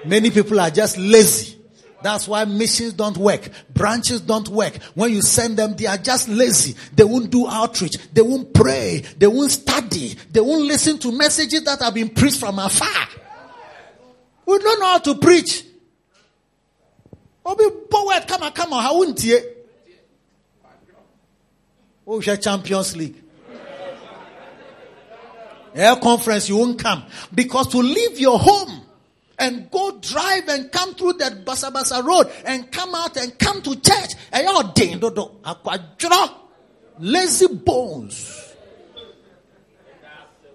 many 0.05 0.31
people 0.31 0.59
are 0.59 0.69
just 0.69 0.97
lazy 0.97 1.57
that's 2.03 2.27
why 2.27 2.45
missions 2.45 2.93
don't 2.93 3.17
work. 3.17 3.49
Branches 3.73 4.21
don't 4.21 4.47
work. 4.49 4.75
When 4.93 5.11
you 5.11 5.21
send 5.23 5.57
them, 5.57 5.75
they 5.75 5.87
are 5.87 5.97
just 5.97 6.29
lazy. 6.29 6.75
They 6.95 7.03
won't 7.03 7.31
do 7.31 7.47
outreach. 7.47 7.97
They 8.13 8.21
won't 8.21 8.53
pray. 8.53 9.03
They 9.17 9.25
won't 9.25 9.51
study. 9.51 10.15
They 10.31 10.39
won't 10.39 10.61
listen 10.61 10.99
to 10.99 11.11
messages 11.11 11.63
that 11.63 11.81
have 11.81 11.95
been 11.95 12.09
preached 12.09 12.39
from 12.39 12.59
afar. 12.59 13.07
We 14.45 14.59
don't 14.59 14.79
know 14.79 14.85
how 14.85 14.99
to 14.99 15.15
preach 15.15 15.65
obi 17.47 17.63
come 18.27 18.43
on, 18.43 18.51
come 18.51 18.73
on. 18.73 18.83
how 18.83 18.97
wouldn't 18.97 19.23
you? 19.23 19.39
Oh, 22.05 22.21
share 22.21 22.37
Champions 22.37 22.95
League. 22.95 23.23
Air 25.75 25.95
conference, 25.97 26.49
you 26.49 26.57
won't 26.57 26.79
come. 26.79 27.03
Because 27.33 27.67
to 27.67 27.77
leave 27.77 28.19
your 28.19 28.39
home 28.39 28.81
and 29.37 29.69
go 29.69 29.99
drive 29.99 30.47
and 30.47 30.71
come 30.71 30.95
through 30.95 31.13
that 31.13 31.45
Basa 31.45 31.71
Basa 31.71 32.03
road 32.03 32.31
and 32.45 32.71
come 32.71 32.95
out 32.95 33.17
and 33.17 33.37
come 33.37 33.61
to 33.61 33.75
church. 33.79 34.13
And 34.31 34.47
you're 34.47 34.71
ding 34.73 34.99
do 34.99 35.11
do. 35.11 35.31
Lazy 36.99 37.47
bones. 37.47 38.55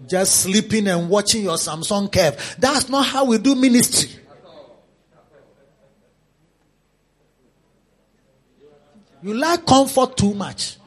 Just 0.08 0.40
sleeping 0.40 0.88
and 0.88 1.08
watching 1.08 1.44
your 1.44 1.56
Samsung 1.56 2.10
Curve. 2.10 2.56
That's 2.58 2.88
not 2.88 3.06
how 3.06 3.26
we 3.26 3.38
do 3.38 3.54
ministry. 3.54 4.21
You 9.22 9.34
like 9.34 9.66
comfort 9.66 10.16
too 10.16 10.34
much. 10.34 10.78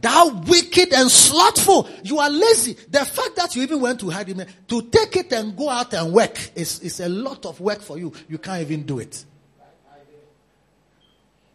Thou 0.00 0.42
wicked 0.46 0.92
and 0.92 1.10
slothful. 1.10 1.88
You 2.02 2.18
are 2.18 2.30
lazy. 2.30 2.74
The 2.74 3.04
fact 3.04 3.36
that 3.36 3.56
you 3.56 3.62
even 3.62 3.80
went 3.80 4.00
to 4.00 4.10
hide 4.10 4.28
him, 4.28 4.46
to 4.68 4.82
take 4.82 5.16
it 5.16 5.32
and 5.32 5.56
go 5.56 5.70
out 5.70 5.94
and 5.94 6.12
work 6.12 6.38
is, 6.54 6.80
is 6.80 7.00
a 7.00 7.08
lot 7.08 7.46
of 7.46 7.60
work 7.60 7.80
for 7.80 7.98
you. 7.98 8.12
You 8.28 8.38
can't 8.38 8.60
even 8.60 8.84
do 8.84 8.98
it. 8.98 9.24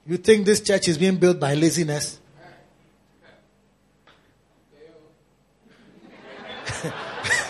You 0.08 0.18
think 0.18 0.46
this 0.46 0.62
church 0.62 0.88
is 0.88 0.98
being 0.98 1.18
built 1.18 1.40
by 1.40 1.54
laziness? 1.54 2.20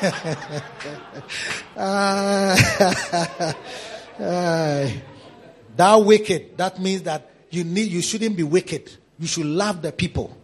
uh, 1.77 2.57
thou 5.75 5.99
wicked. 5.99 6.57
That 6.57 6.79
means 6.79 7.03
that 7.03 7.30
you 7.51 7.63
need 7.63 7.91
you 7.91 8.01
shouldn't 8.01 8.35
be 8.35 8.43
wicked. 8.43 8.91
You 9.19 9.27
should 9.27 9.45
love 9.45 9.81
the 9.81 9.91
people. 9.91 10.35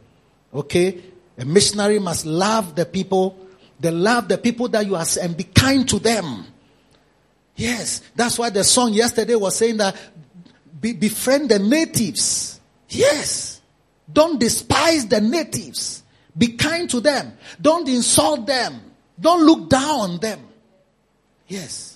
Okay? 0.53 1.01
A 1.37 1.45
missionary 1.45 1.99
must 1.99 2.25
love 2.25 2.75
the 2.75 2.85
people. 2.85 3.37
They 3.79 3.91
love 3.91 4.27
the 4.27 4.37
people 4.37 4.67
that 4.69 4.85
you 4.85 4.95
are 4.95 5.05
and 5.21 5.35
be 5.35 5.43
kind 5.43 5.87
to 5.89 5.99
them. 5.99 6.45
Yes, 7.55 8.01
that's 8.15 8.37
why 8.37 8.51
the 8.51 8.63
song 8.63 8.93
yesterday 8.93 9.35
was 9.35 9.55
saying 9.55 9.77
that 9.77 9.95
be, 10.79 10.93
befriend 10.93 11.49
the 11.49 11.59
natives. 11.59 12.59
Yes. 12.89 13.61
Don't 14.11 14.39
despise 14.39 15.07
the 15.07 15.19
natives. 15.19 16.03
Be 16.37 16.49
kind 16.49 16.89
to 16.89 16.99
them. 16.99 17.33
Don't 17.59 17.87
insult 17.89 18.45
them. 18.45 18.79
Don't 19.19 19.43
look 19.43 19.69
down 19.69 19.99
on 19.99 20.17
them. 20.19 20.39
Yes. 21.47 21.86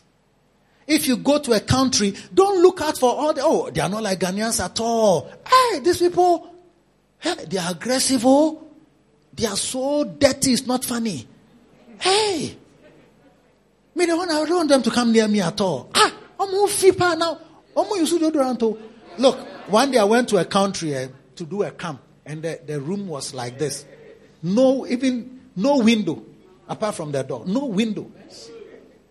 If 0.91 1.07
you 1.07 1.15
go 1.15 1.39
to 1.39 1.53
a 1.53 1.61
country, 1.61 2.13
don't 2.34 2.61
look 2.61 2.81
out 2.81 2.97
for 2.97 3.15
all 3.15 3.34
the, 3.34 3.41
oh, 3.41 3.69
they 3.69 3.80
are 3.80 3.88
not 3.88 4.03
like 4.03 4.19
Ghanaians 4.19 4.61
at 4.61 4.77
all. 4.81 5.31
Hey, 5.49 5.80
these 5.80 5.99
people, 5.99 6.53
hey, 7.18 7.45
they 7.47 7.57
are 7.59 7.72
aggressive, 7.72 8.22
oh. 8.26 8.61
They 9.34 9.45
are 9.45 9.55
so 9.55 10.03
dirty, 10.03 10.51
it's 10.51 10.68
not 10.68 10.84
funny. 10.84 11.26
Hey, 11.97 12.57
me, 13.95 14.05
don't 14.05 14.18
want, 14.18 14.31
I 14.31 14.43
don't 14.43 14.57
want 14.57 14.68
them 14.68 14.84
to 14.84 14.91
come 14.91 15.13
near 15.13 15.30
me 15.30 15.39
at 15.39 15.61
all. 15.61 15.89
Ah, 15.95 16.13
I'm 16.38 16.51
more 16.51 16.68
fipa 16.68 17.18
now. 17.18 17.39
I'm 17.77 17.88
more 17.88 17.97
used 17.97 18.19
to 18.19 18.77
Look, 19.18 19.39
one 19.69 19.91
day 19.91 19.97
I 19.97 20.03
went 20.03 20.27
to 20.27 20.38
a 20.39 20.45
country 20.45 20.93
uh, 20.93 21.07
to 21.38 21.45
do 21.45 21.63
a 21.63 21.72
camp, 21.72 22.01
and 22.26 22.43
the, 22.43 22.59
the 22.65 22.81
room 22.81 23.07
was 23.07 23.34
like 23.34 23.57
this. 23.57 23.85
No, 24.43 24.85
even 24.85 25.39
no 25.55 25.77
window 25.77 26.22
apart 26.68 26.95
from 26.95 27.13
the 27.13 27.23
door. 27.23 27.45
No 27.45 27.63
window. 27.68 28.11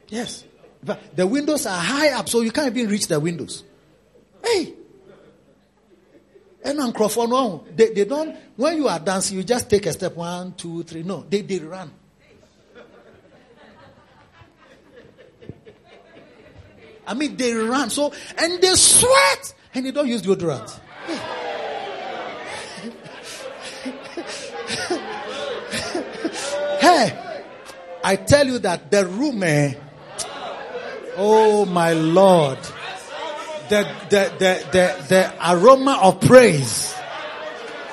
Yes. 0.09 0.45
The 0.83 1.27
windows 1.27 1.67
are 1.67 1.81
high 1.81 2.11
up, 2.11 2.29
so 2.29 2.41
you 2.41 2.51
can't 2.51 2.75
even 2.75 2.91
reach 2.91 3.07
the 3.07 3.21
windows. 3.21 3.65
Hey! 4.43 4.75
And 6.63 6.81
on 6.81 6.93
Crawford, 6.93 7.31
no, 7.31 7.65
they, 7.75 7.93
they 7.93 8.05
don't, 8.05 8.37
when 8.57 8.77
you 8.77 8.89
are 8.89 8.99
dancing, 8.99 9.39
you 9.39 9.45
just 9.45 9.69
take 9.69 9.87
a 9.87 9.93
step 9.93 10.15
one, 10.17 10.53
two, 10.55 10.83
three. 10.83 11.03
No, 11.03 11.25
they, 11.29 11.43
they 11.43 11.59
run. 11.59 11.91
I 17.07 17.15
mean, 17.15 17.37
they 17.37 17.53
run. 17.55 17.91
So, 17.91 18.13
and 18.39 18.61
they 18.63 18.75
sweat, 18.75 19.55
and 19.75 19.85
they 19.85 19.91
don't 19.91 20.07
use 20.07 20.23
deodorant. 20.23 20.79
hey, 26.79 27.43
I 28.05 28.17
tell 28.17 28.47
you 28.47 28.59
that 28.61 28.91
the 28.91 29.07
room, 29.07 29.43
eh, 29.43 29.75
Oh 31.17 31.65
my 31.67 31.93
Lord. 31.93 32.59
The, 33.69 33.89
the, 34.09 34.33
the, 34.39 34.67
the, 34.73 35.05
the 35.09 35.35
aroma 35.53 35.99
of 36.03 36.21
praise. 36.21 36.95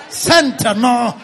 Santa 0.10 0.73
no. 0.73 1.19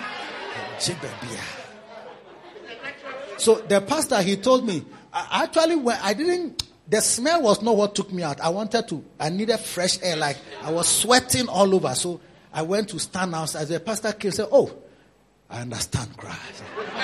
So 3.37 3.55
the 3.55 3.81
pastor, 3.81 4.21
he 4.21 4.37
told 4.37 4.65
me, 4.65 4.85
actually, 5.13 5.75
when 5.75 5.97
I 6.01 6.13
didn't, 6.13 6.63
the 6.87 7.01
smell 7.01 7.41
was 7.41 7.61
not 7.61 7.75
what 7.75 7.95
took 7.95 8.11
me 8.11 8.23
out. 8.23 8.39
I 8.41 8.49
wanted 8.49 8.87
to, 8.89 9.03
I 9.19 9.29
needed 9.29 9.57
fresh 9.59 9.97
air. 10.01 10.15
Like 10.15 10.37
I 10.61 10.71
was 10.71 10.87
sweating 10.87 11.47
all 11.47 11.73
over. 11.73 11.95
So 11.95 12.19
I 12.53 12.61
went 12.61 12.89
to 12.89 12.99
stand 12.99 13.33
outside. 13.33 13.65
The 13.65 13.79
pastor 13.79 14.11
came 14.13 14.29
and 14.29 14.35
said, 14.35 14.47
Oh, 14.51 14.71
I 15.49 15.61
understand 15.61 16.15
Christ. 16.17 16.63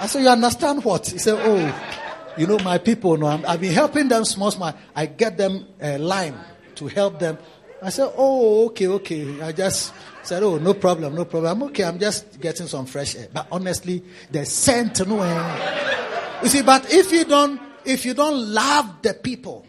I 0.00 0.06
said, 0.08 0.22
You 0.22 0.28
understand 0.28 0.84
what? 0.84 1.06
He 1.08 1.18
said, 1.18 1.36
Oh, 1.38 1.98
you 2.38 2.46
know, 2.46 2.58
my 2.60 2.78
people, 2.78 3.16
know, 3.16 3.26
i 3.26 3.36
have 3.36 3.60
been 3.60 3.72
helping 3.72 4.08
them 4.08 4.24
small, 4.24 4.50
small. 4.50 4.72
I 4.94 5.06
get 5.06 5.36
them 5.36 5.66
a 5.80 5.98
line 5.98 6.38
to 6.76 6.86
help 6.86 7.18
them. 7.18 7.36
I 7.82 7.90
said, 7.90 8.12
oh, 8.16 8.66
okay, 8.66 8.86
okay. 8.86 9.40
I 9.42 9.52
just 9.52 9.92
said, 10.22 10.42
oh, 10.42 10.58
no 10.58 10.74
problem, 10.74 11.14
no 11.14 11.24
problem. 11.24 11.62
I'm 11.62 11.68
okay. 11.68 11.84
I'm 11.84 11.98
just 11.98 12.40
getting 12.40 12.66
some 12.66 12.86
fresh 12.86 13.16
air. 13.16 13.28
But 13.32 13.48
honestly, 13.50 14.04
the 14.30 14.44
scent, 14.46 15.06
no 15.06 15.20
air. 15.20 15.40
Eh? 15.40 16.42
You 16.42 16.48
see, 16.48 16.62
but 16.62 16.92
if 16.92 17.10
you 17.12 17.24
don't, 17.24 17.60
if 17.84 18.04
you 18.04 18.14
don't 18.14 18.38
love 18.52 19.02
the 19.02 19.14
people 19.14 19.66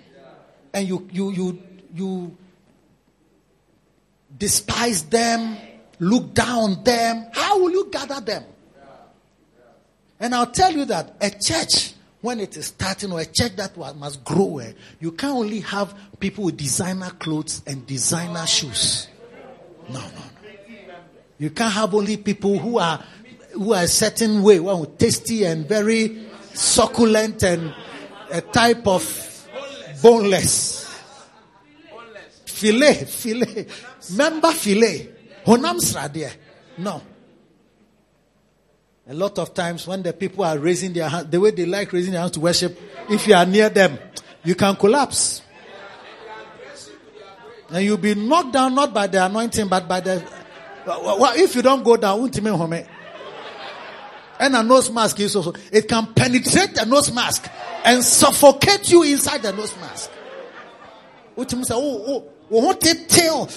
and 0.74 0.88
you, 0.88 1.08
you, 1.12 1.32
you, 1.32 1.64
you 1.96 2.38
despise 4.38 5.04
them, 5.04 5.58
look 6.00 6.34
down 6.34 6.84
them, 6.84 7.28
how 7.34 7.60
will 7.60 7.72
you 7.72 7.90
gather 7.92 8.22
them? 8.22 8.44
And 10.20 10.36
I'll 10.36 10.52
tell 10.52 10.72
you 10.72 10.86
that 10.86 11.16
a 11.22 11.30
church 11.30 11.94
when 12.22 12.40
it 12.40 12.58
is 12.58 12.68
starting 12.68 13.12
or 13.12 13.20
a 13.20 13.26
church 13.26 13.56
that 13.56 13.78
must 13.98 14.24
grow, 14.24 14.60
eh, 14.60 14.74
you 15.00 15.12
can't 15.12 15.36
only 15.36 15.62
have 15.62 15.96
people 16.20 16.46
with 16.46 16.58
designer 16.58 17.10
clothes 17.12 17.62
and 17.66 17.86
designer 17.88 18.46
shoes. 18.46 19.08
No, 19.88 20.00
no, 20.00 20.06
no. 20.08 20.22
You 21.38 21.50
can't 21.52 21.74
have 21.74 21.96
only 21.96 22.18
people 22.18 22.60
who 22.60 22.78
are 22.78 23.04
who 23.54 23.74
are 23.74 23.84
a 23.84 23.88
certain 23.88 24.44
way, 24.44 24.60
one 24.60 24.86
tasty 24.98 25.46
and 25.46 25.68
very 25.68 26.28
succulent 26.54 27.44
and 27.44 27.74
a 28.32 28.42
type 28.42 28.86
of 28.86 29.48
boneless. 30.04 30.86
Filet, 32.46 33.06
filet. 33.06 33.68
Member 34.12 34.52
filet. 34.52 35.10
Honam 35.46 35.80
sradie. 35.80 36.30
No. 36.78 37.02
A 39.10 39.14
lot 39.16 39.40
of 39.40 39.56
times 39.56 39.88
when 39.88 40.04
the 40.04 40.14
people 40.14 40.44
are 40.44 40.60
raising 40.60 40.94
their 40.94 41.10
hands, 41.10 41.32
the 41.32 41.40
way 41.40 41.50
they 41.50 41.66
like 41.66 41.92
raising 41.92 42.12
their 42.12 42.22
hands 42.22 42.34
to 42.34 42.40
worship, 42.40 42.80
if 43.10 43.26
you 43.26 43.34
are 43.34 43.46
near 43.46 43.68
them, 43.68 43.98
you 44.44 44.54
can 44.54 44.76
collapse. 44.76 45.42
And 47.72 47.84
you'll 47.84 47.98
be 47.98 48.14
knocked 48.14 48.54
down 48.54 48.76
not 48.76 48.94
by 48.94 49.08
the 49.08 49.26
anointing, 49.26 49.68
but 49.68 49.88
by 49.88 50.00
the. 50.00 50.24
Well, 50.86 51.34
if 51.36 51.56
you 51.56 51.64
don't 51.64 51.84
go 51.84 51.98
down, 51.98 52.20
home. 52.20 52.86
And 54.40 54.56
a 54.56 54.62
nose 54.62 54.92
mask 54.92 55.20
is 55.20 55.36
also, 55.36 55.54
it 55.72 55.88
can 55.88 56.14
penetrate 56.14 56.76
the 56.76 56.86
nose 56.86 57.12
mask 57.12 57.50
and 57.84 58.04
suffocate 58.04 58.92
you 58.92 59.02
inside 59.02 59.42
the 59.42 59.52
nose 59.52 59.76
mask. 59.78 60.12
Oh, 61.36 61.46
oh, 61.72 62.26
oh 62.52 62.74
tell? 62.74 63.50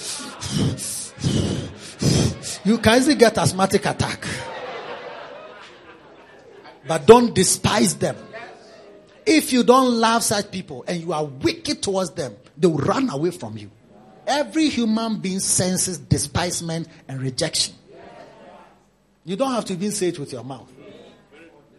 You 2.65 2.77
can 2.79 2.97
easily 2.97 3.15
get 3.15 3.37
asthmatic 3.37 3.85
attack. 3.85 4.25
But 6.87 7.05
don't 7.05 7.33
despise 7.33 7.95
them. 7.95 8.17
If 9.25 9.53
you 9.53 9.63
don't 9.63 9.93
love 9.93 10.23
such 10.23 10.51
people 10.51 10.83
and 10.87 11.01
you 11.01 11.13
are 11.13 11.25
wicked 11.25 11.81
towards 11.81 12.11
them, 12.11 12.35
they 12.57 12.67
will 12.67 12.77
run 12.77 13.09
away 13.09 13.31
from 13.31 13.57
you. 13.57 13.71
Every 14.27 14.69
human 14.69 15.19
being 15.19 15.39
senses 15.39 15.97
despisement 15.97 16.87
and 17.07 17.21
rejection. 17.21 17.75
You 19.25 19.35
don't 19.35 19.51
have 19.51 19.65
to 19.65 19.73
even 19.73 19.91
say 19.91 20.09
it 20.09 20.19
with 20.19 20.33
your 20.33 20.43
mouth. 20.43 20.69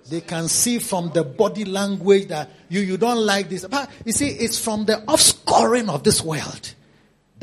They 0.08 0.20
can 0.20 0.48
see 0.48 0.78
from 0.78 1.10
the 1.10 1.24
body 1.24 1.64
language 1.64 2.28
that 2.28 2.50
you, 2.68 2.80
you 2.80 2.96
don't 2.96 3.24
like 3.24 3.48
this. 3.48 3.66
But 3.66 3.90
you 4.04 4.12
see, 4.12 4.28
it's 4.28 4.58
from 4.58 4.84
the 4.84 4.96
offscoring 5.06 5.88
of 5.88 6.02
this 6.02 6.22
world 6.22 6.74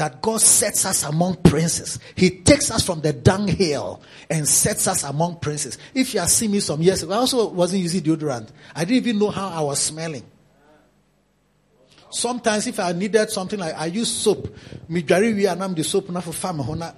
that 0.02 0.19
God 0.19 0.41
sets 0.41 0.84
us 0.88 1.03
among 1.03 1.36
princes. 1.44 1.99
He 2.15 2.32
takes 2.32 2.72
us 2.72 2.84
from 2.84 3.02
the 3.02 3.14
dunghill 3.14 4.02
and 4.32 4.48
sets 4.48 4.88
us 4.88 5.03
among 5.03 5.36
princes. 5.36 5.78
If 5.94 6.15
you 6.15 6.22
have 6.22 6.30
seen 6.32 6.49
me 6.49 6.60
some 6.60 6.82
years 6.82 7.03
ago, 7.03 7.14
I 7.14 7.18
also 7.18 7.49
wasn't 7.49 7.84
using 7.84 8.02
deodorant. 8.02 8.49
I 8.73 8.84
didn't 8.84 9.07
even 9.07 9.19
know 9.19 9.30
how 9.30 9.49
I 9.49 9.61
was 9.61 9.80
smelling. 9.80 10.23
Sometimes 12.10 12.65
if 12.65 12.80
I 12.80 12.94
needed 12.94 13.30
something 13.30 13.60
like 13.60 13.76
I 13.76 13.86
use 13.86 14.11
soap, 14.11 14.48
me 14.90 15.03
dware 15.03 15.30
wi 15.38 15.52
anam 15.52 15.76
the 15.76 15.84
soap 15.84 16.10
na 16.10 16.19
for 16.22 16.34
farm 16.34 16.57
ho 16.57 16.73
na 16.73 16.94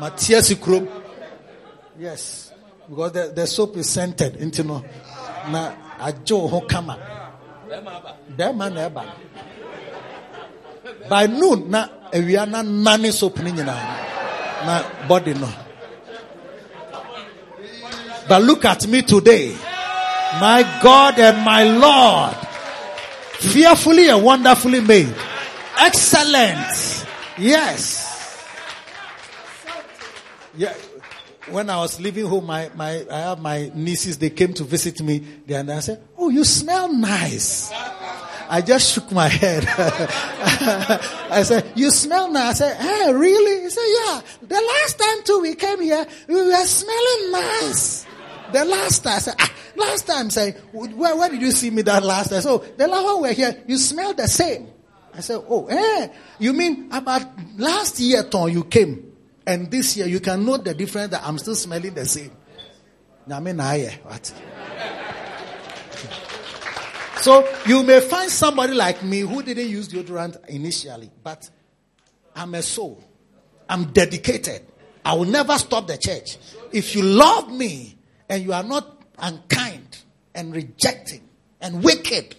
Matthias 0.00 0.54
krom. 0.54 0.88
Yes. 1.98 2.50
Because 2.88 3.12
the, 3.12 3.32
the 3.34 3.46
soap 3.46 3.76
is 3.76 3.90
scented 3.90 4.36
into 4.36 4.64
no 4.64 4.82
na 5.50 5.74
ajo 6.00 6.48
ho 6.48 6.62
kama. 6.62 6.96
By 11.08 11.26
noon 11.26 11.70
na 11.70 11.88
ewia 12.12 12.46
na 12.48 12.62
nane 12.62 13.12
soap 13.12 13.38
ni 13.38 13.52
nyina 13.52 13.74
na 14.66 14.82
body 15.08 15.34
no. 15.34 15.48
But 18.28 18.42
look 18.42 18.64
at 18.64 18.86
me 18.86 19.02
today. 19.02 19.54
My 20.40 20.80
God 20.82 21.18
and 21.18 21.44
my 21.44 21.64
Lord. 21.64 22.34
Fearfully 23.38 24.08
and 24.08 24.24
wonderfully 24.24 24.80
made. 24.80 25.14
Excellent. 25.78 27.06
Yes. 27.38 28.04
Yeah. 30.56 30.72
When 31.50 31.68
I 31.68 31.76
was 31.76 32.00
leaving 32.00 32.24
home, 32.26 32.46
my, 32.46 32.70
my, 32.74 33.04
I 33.10 33.18
have 33.18 33.40
my 33.40 33.70
nieces, 33.74 34.16
they 34.16 34.30
came 34.30 34.54
to 34.54 34.64
visit 34.64 35.02
me. 35.02 35.18
They, 35.46 35.54
and 35.54 35.70
I 35.70 35.80
said, 35.80 36.00
Oh, 36.16 36.30
you 36.30 36.42
smell 36.44 36.90
nice. 36.90 37.70
I 38.48 38.60
just 38.60 38.92
shook 38.92 39.10
my 39.12 39.28
head. 39.28 39.66
I 41.30 41.42
said, 41.42 41.72
you 41.74 41.90
smell 41.90 42.30
now? 42.30 42.48
I 42.48 42.52
said, 42.52 42.76
hey, 42.76 43.12
really? 43.12 43.62
He 43.62 43.70
said, 43.70 43.86
yeah. 43.86 44.20
The 44.42 44.54
last 44.54 44.98
time 44.98 45.24
too 45.24 45.40
we 45.40 45.54
came 45.54 45.80
here, 45.80 46.06
we 46.28 46.34
were 46.34 46.64
smelling 46.64 47.32
nice. 47.32 48.06
The 48.52 48.64
last 48.64 49.02
time, 49.02 49.14
I 49.14 49.18
said, 49.18 49.34
ah, 49.40 49.52
last 49.76 50.06
time, 50.06 50.30
say, 50.30 50.52
where, 50.72 51.16
where 51.16 51.28
did 51.28 51.42
you 51.42 51.50
see 51.50 51.70
me 51.70 51.82
that 51.82 52.02
last 52.02 52.30
time? 52.30 52.40
So 52.40 52.58
the 52.58 52.86
last 52.86 53.04
time 53.04 53.16
we 53.16 53.28
were 53.28 53.34
here, 53.34 53.64
you 53.66 53.78
smell 53.78 54.14
the 54.14 54.28
same. 54.28 54.68
I 55.12 55.20
said, 55.20 55.42
oh, 55.48 55.66
eh, 55.66 56.08
you 56.38 56.52
mean 56.52 56.88
about 56.92 57.22
last 57.56 57.98
year, 58.00 58.22
Tom, 58.24 58.48
you 58.50 58.64
came, 58.64 59.12
and 59.46 59.70
this 59.70 59.96
year 59.96 60.06
you 60.06 60.20
can 60.20 60.44
note 60.44 60.64
the 60.64 60.74
difference 60.74 61.10
that 61.10 61.22
I'm 61.24 61.38
still 61.38 61.54
smelling 61.54 61.94
the 61.94 62.04
same. 62.04 62.32
I 63.30 63.40
mean, 63.40 63.58
I 63.58 63.98
what? 64.02 64.32
So 67.24 67.48
you 67.64 67.82
may 67.82 68.00
find 68.00 68.30
somebody 68.30 68.74
like 68.74 69.02
me 69.02 69.20
who 69.20 69.42
didn't 69.42 69.70
use 69.70 69.88
deodorant 69.88 70.46
initially, 70.46 71.10
but 71.22 71.48
I'm 72.36 72.54
a 72.54 72.60
soul. 72.60 73.02
I'm 73.66 73.84
dedicated. 73.92 74.60
I 75.02 75.14
will 75.14 75.24
never 75.24 75.56
stop 75.56 75.86
the 75.86 75.96
church. 75.96 76.36
If 76.70 76.94
you 76.94 77.02
love 77.02 77.50
me 77.50 77.96
and 78.28 78.44
you 78.44 78.52
are 78.52 78.62
not 78.62 79.00
unkind 79.16 80.02
and 80.34 80.54
rejecting 80.54 81.22
and 81.62 81.82
wicked, 81.82 82.36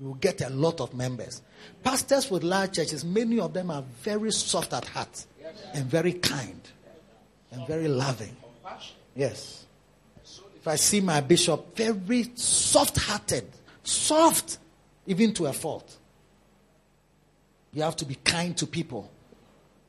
you 0.00 0.06
will 0.08 0.14
get 0.14 0.40
a 0.40 0.50
lot 0.50 0.80
of 0.80 0.92
members. 0.94 1.40
Pastors 1.84 2.28
with 2.28 2.42
large 2.42 2.72
churches, 2.72 3.04
many 3.04 3.38
of 3.38 3.54
them 3.54 3.70
are 3.70 3.84
very 4.00 4.32
soft 4.32 4.72
at 4.72 4.84
heart 4.84 5.26
and 5.74 5.84
very 5.84 6.14
kind 6.14 6.60
and 7.52 7.64
very 7.68 7.86
loving. 7.86 8.36
Yes. 9.14 9.64
If 10.56 10.66
I 10.66 10.74
see 10.74 11.00
my 11.00 11.20
bishop, 11.20 11.76
very 11.76 12.32
soft 12.34 12.98
hearted, 12.98 13.46
soft, 13.82 14.58
even 15.06 15.32
to 15.34 15.46
a 15.46 15.52
fault. 15.52 15.98
You 17.72 17.82
have 17.82 17.96
to 17.96 18.04
be 18.04 18.16
kind 18.16 18.56
to 18.58 18.66
people. 18.66 19.10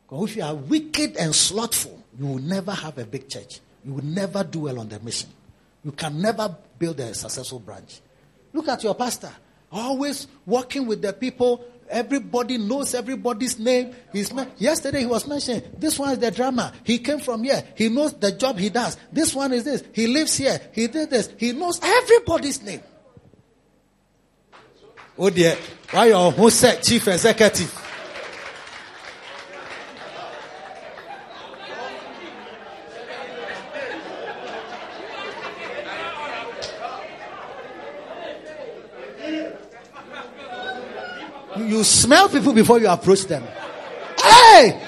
Because 0.08 0.30
if 0.30 0.36
you 0.38 0.44
are 0.44 0.56
wicked 0.56 1.18
and 1.18 1.34
slothful, 1.36 2.02
you 2.18 2.26
will 2.26 2.40
never 2.40 2.72
have 2.72 2.98
a 2.98 3.06
big 3.06 3.30
church. 3.30 3.60
You 3.84 3.94
will 3.94 4.06
never 4.06 4.44
do 4.44 4.62
well 4.62 4.80
on 4.80 4.90
the 4.90 5.00
mission. 5.00 5.30
You 5.84 5.92
can 5.92 6.22
never 6.22 6.56
build 6.80 7.00
a 7.00 7.14
successful 7.14 7.60
branch. 7.60 8.00
Look 8.54 8.68
at 8.68 8.84
your 8.84 8.96
pastor. 8.96 9.32
Always 9.72 10.28
working 10.46 10.86
with 10.86 11.02
the 11.02 11.12
people. 11.12 11.66
Everybody 11.90 12.58
knows 12.58 12.94
everybody's 12.94 13.60
name. 13.60 13.94
He's 14.14 14.32
yesterday 14.58 15.02
he 15.02 15.06
was 15.06 15.28
mentioning 15.28 15.64
this 15.78 16.00
one 16.00 16.14
is 16.14 16.20
the 16.20 16.32
drama. 16.32 16.72
He 16.84 17.00
came 17.00 17.20
from 17.20 17.44
here. 17.44 17.64
He 17.76 17.90
knows 17.90 18.14
the 18.14 18.32
job 18.32 18.58
he 18.58 18.70
does. 18.70 18.98
This 19.12 19.36
one 19.36 19.52
is 19.52 19.66
this. 19.66 19.84
He 19.92 20.08
lives 20.08 20.38
here. 20.38 20.60
He 20.72 20.88
did 20.88 21.10
this. 21.10 21.30
He 21.38 21.52
knows 21.52 21.80
everybody's 21.84 22.62
name. 22.64 22.82
Oh 25.18 25.30
dear. 25.30 25.56
Why 25.92 26.08
your 26.08 26.32
who 26.32 26.50
said 26.50 26.82
chief 26.82 27.08
executive? 27.08 27.80
You 41.56 41.84
smell 41.84 42.28
people 42.30 42.54
before 42.54 42.80
you 42.80 42.90
approach 42.90 43.26
them. 43.26 43.44
Hey! 44.20 44.82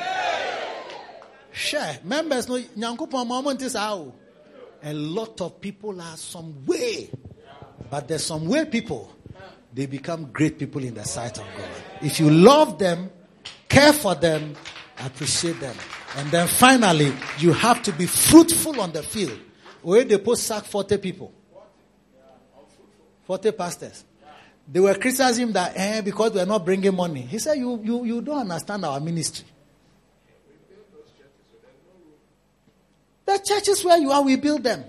Share. 1.52 2.00
Members 2.04 2.50
no 2.50 2.60
nyankopon 2.60 3.28
moment 3.28 3.62
is 3.62 3.74
how. 3.74 4.12
A 4.84 4.94
lot 4.94 5.40
of 5.42 5.62
people 5.62 6.00
are 6.02 6.18
some 6.18 6.66
way. 6.66 7.10
But 7.90 8.08
there's 8.08 8.26
some 8.26 8.48
way 8.48 8.66
people. 8.66 9.15
They 9.76 9.88
become 9.88 10.32
great 10.32 10.58
people 10.58 10.82
in 10.86 10.94
the 10.94 11.04
sight 11.04 11.38
of 11.38 11.44
God. 11.58 11.68
If 12.02 12.22
you 12.22 12.30
love 12.30 12.80
them, 12.80 13.12
care 13.68 13.92
for 13.92 14.16
them, 14.16 14.56
appreciate 15.00 15.60
them. 15.60 15.76
And 16.16 16.32
then 16.32 16.48
finally, 16.48 17.12
you 17.40 17.52
have 17.52 17.84
to 17.84 17.92
be 17.92 18.06
fruitful 18.06 18.80
on 18.80 18.94
the 18.94 19.04
field. 19.04 19.38
Where 19.82 20.06
they 20.06 20.18
post 20.18 20.44
sack 20.44 20.64
40 20.64 20.98
people. 21.00 21.34
40 23.26 23.52
pastors. 23.52 24.06
They 24.66 24.80
were 24.80 24.94
criticizing 24.94 25.52
that 25.52 25.74
eh, 25.76 26.02
because 26.02 26.32
we 26.32 26.40
are 26.40 26.46
not 26.46 26.64
bringing 26.64 26.96
money. 26.96 27.22
He 27.22 27.38
said, 27.38 27.58
you, 27.58 27.82
you, 27.84 28.06
you 28.06 28.22
don't 28.22 28.50
understand 28.50 28.86
our 28.86 29.02
ministry. 29.02 29.46
The 33.26 33.42
churches 33.46 33.84
where 33.84 33.98
you 33.98 34.10
are, 34.10 34.22
we 34.22 34.38
build 34.38 34.64
them. 34.64 34.86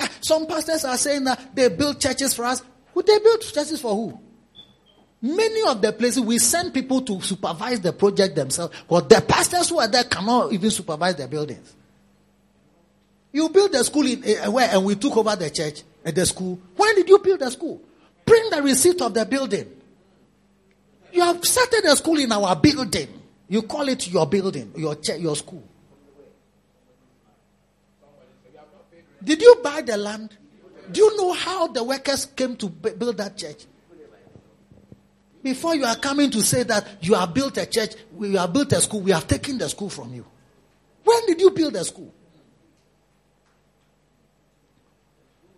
Ah, 0.00 0.08
some 0.22 0.46
pastors 0.46 0.86
are 0.86 0.96
saying 0.96 1.24
that 1.24 1.54
they 1.54 1.68
build 1.68 2.00
churches 2.00 2.32
for 2.32 2.46
us. 2.46 2.62
Would 2.96 3.06
they 3.06 3.18
build 3.18 3.42
churches 3.42 3.78
for 3.78 3.94
who? 3.94 4.18
Many 5.20 5.68
of 5.68 5.82
the 5.82 5.92
places 5.92 6.22
we 6.22 6.38
send 6.38 6.72
people 6.72 7.02
to 7.02 7.20
supervise 7.20 7.78
the 7.78 7.92
project 7.92 8.34
themselves, 8.34 8.74
but 8.88 9.10
the 9.10 9.20
pastors 9.20 9.68
who 9.68 9.78
are 9.78 9.86
there 9.86 10.04
cannot 10.04 10.50
even 10.54 10.70
supervise 10.70 11.14
the 11.14 11.28
buildings. 11.28 11.74
You 13.32 13.50
built 13.50 13.72
the 13.72 13.84
school 13.84 14.06
in 14.06 14.24
uh, 14.24 14.50
where, 14.50 14.70
and 14.70 14.82
we 14.82 14.94
took 14.94 15.14
over 15.14 15.36
the 15.36 15.50
church 15.50 15.82
at 16.06 16.14
the 16.14 16.24
school. 16.24 16.58
When 16.74 16.94
did 16.94 17.06
you 17.06 17.18
build 17.18 17.40
the 17.40 17.50
school? 17.50 17.82
Bring 18.24 18.48
the 18.48 18.62
receipt 18.62 19.02
of 19.02 19.12
the 19.12 19.26
building. 19.26 19.70
You 21.12 21.20
have 21.20 21.44
started 21.44 21.84
a 21.84 21.94
school 21.96 22.18
in 22.18 22.32
our 22.32 22.56
building. 22.56 23.08
You 23.46 23.60
call 23.60 23.86
it 23.90 24.08
your 24.08 24.26
building, 24.26 24.72
your 24.74 24.94
church, 24.94 25.20
your 25.20 25.36
school. 25.36 25.68
Did 29.22 29.42
you 29.42 29.60
buy 29.62 29.82
the 29.82 29.98
land? 29.98 30.34
Do 30.90 31.00
you 31.00 31.16
know 31.16 31.32
how 31.32 31.68
the 31.68 31.82
workers 31.82 32.26
came 32.26 32.56
to 32.56 32.68
build 32.68 33.16
that 33.18 33.36
church? 33.36 33.64
Before 35.42 35.76
you 35.76 35.84
are 35.84 35.96
coming 35.96 36.30
to 36.32 36.42
say 36.42 36.64
that 36.64 36.86
you 37.00 37.14
have 37.14 37.32
built 37.32 37.56
a 37.56 37.66
church, 37.66 37.94
we 38.12 38.34
have 38.34 38.52
built 38.52 38.72
a 38.72 38.80
school, 38.80 39.00
we 39.00 39.12
have 39.12 39.28
taken 39.28 39.58
the 39.58 39.68
school 39.68 39.88
from 39.88 40.12
you. 40.12 40.26
When 41.04 41.26
did 41.26 41.40
you 41.40 41.50
build 41.50 41.76
a 41.76 41.84
school? 41.84 42.12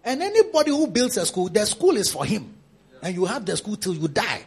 And 0.05 0.23
anybody 0.23 0.71
who 0.71 0.87
builds 0.87 1.17
a 1.17 1.25
school, 1.25 1.49
the 1.49 1.65
school 1.67 1.97
is 1.97 2.11
for 2.11 2.25
him 2.25 2.55
and 3.03 3.15
you 3.15 3.25
have 3.25 3.45
the 3.45 3.57
school 3.57 3.77
till 3.77 3.95
you 3.95 4.09
die. 4.09 4.43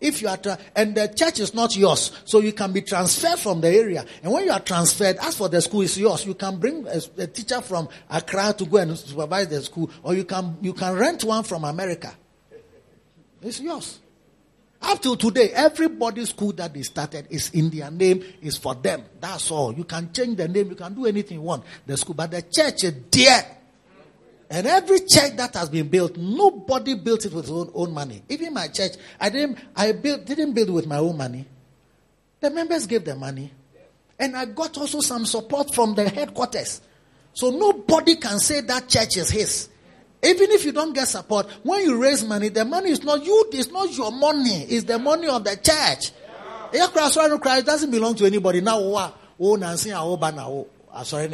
If 0.00 0.20
you 0.20 0.28
are, 0.28 0.36
tra- 0.36 0.58
and 0.74 0.94
the 0.94 1.08
church 1.08 1.40
is 1.40 1.54
not 1.54 1.74
yours, 1.74 2.12
so 2.26 2.40
you 2.40 2.52
can 2.52 2.72
be 2.72 2.82
transferred 2.82 3.38
from 3.38 3.62
the 3.62 3.68
area. 3.68 4.04
And 4.22 4.30
when 4.30 4.44
you 4.44 4.52
are 4.52 4.60
transferred, 4.60 5.16
as 5.16 5.36
for 5.36 5.48
the 5.48 5.60
school 5.62 5.80
is 5.82 5.98
yours, 5.98 6.26
you 6.26 6.34
can 6.34 6.58
bring 6.58 6.86
a, 6.86 7.00
a 7.22 7.26
teacher 7.26 7.62
from 7.62 7.88
Accra 8.10 8.54
to 8.58 8.66
go 8.66 8.76
and 8.76 8.96
supervise 8.98 9.48
the 9.48 9.62
school, 9.62 9.90
or 10.02 10.14
you 10.14 10.24
can 10.24 10.58
you 10.60 10.74
can 10.74 10.94
rent 10.94 11.24
one 11.24 11.44
from 11.44 11.64
America. 11.64 12.14
It's 13.40 13.60
yours. 13.60 14.00
Up 14.82 15.00
till 15.00 15.16
today, 15.16 15.50
everybody's 15.52 16.28
school 16.28 16.52
that 16.52 16.74
they 16.74 16.82
started 16.82 17.26
is 17.30 17.50
in 17.50 17.70
their 17.70 17.90
name, 17.90 18.22
is 18.42 18.58
for 18.58 18.74
them. 18.74 19.02
That's 19.18 19.50
all. 19.50 19.72
You 19.72 19.84
can 19.84 20.12
change 20.12 20.36
the 20.36 20.46
name, 20.46 20.68
you 20.68 20.76
can 20.76 20.94
do 20.94 21.06
anything 21.06 21.38
you 21.38 21.42
want. 21.42 21.64
The 21.86 21.96
school, 21.96 22.14
but 22.14 22.30
the 22.30 22.42
church 22.42 22.84
is 22.84 22.94
there 23.10 23.56
and 24.48 24.66
every 24.66 25.00
church 25.00 25.36
that 25.36 25.54
has 25.54 25.68
been 25.68 25.88
built, 25.88 26.16
nobody 26.16 26.94
built 26.94 27.24
it 27.24 27.32
with 27.32 27.50
own, 27.50 27.70
own 27.74 27.92
money. 27.92 28.22
Even 28.28 28.54
my 28.54 28.68
church, 28.68 28.92
I 29.20 29.28
didn't, 29.28 29.58
I 29.74 29.92
built, 29.92 30.24
didn't 30.24 30.52
build 30.52 30.70
with 30.70 30.86
my 30.86 30.98
own 30.98 31.16
money. 31.16 31.46
The 32.40 32.50
members 32.50 32.86
gave 32.86 33.04
the 33.04 33.16
money. 33.16 33.52
And 34.18 34.36
I 34.36 34.44
got 34.46 34.78
also 34.78 35.00
some 35.00 35.26
support 35.26 35.74
from 35.74 35.94
the 35.94 36.08
headquarters. 36.08 36.80
So 37.34 37.50
nobody 37.50 38.16
can 38.16 38.38
say 38.38 38.60
that 38.62 38.88
church 38.88 39.16
is 39.16 39.30
his. 39.30 39.68
Even 40.22 40.50
if 40.50 40.64
you 40.64 40.72
don't 40.72 40.94
get 40.94 41.08
support, 41.08 41.46
when 41.62 41.82
you 41.82 42.00
raise 42.00 42.24
money, 42.24 42.48
the 42.48 42.64
money 42.64 42.90
is 42.90 43.02
not 43.04 43.24
you, 43.24 43.48
it's 43.52 43.70
not 43.70 43.94
your 43.96 44.10
money, 44.10 44.62
it's 44.62 44.84
the 44.84 44.98
money 44.98 45.28
of 45.28 45.44
the 45.44 45.56
church. 45.56 46.12
Yeah. 46.72 47.58
It 47.58 47.66
doesn't 47.66 47.90
belong 47.90 48.14
to 48.14 48.24
anybody. 48.24 48.60
Now, 48.60 48.78
oh, 48.78 49.56
Nancy, 49.56 49.92
oh, 49.92 50.16
Bana, 50.16 50.48
oh, 50.48 50.66
sorry, 51.04 51.28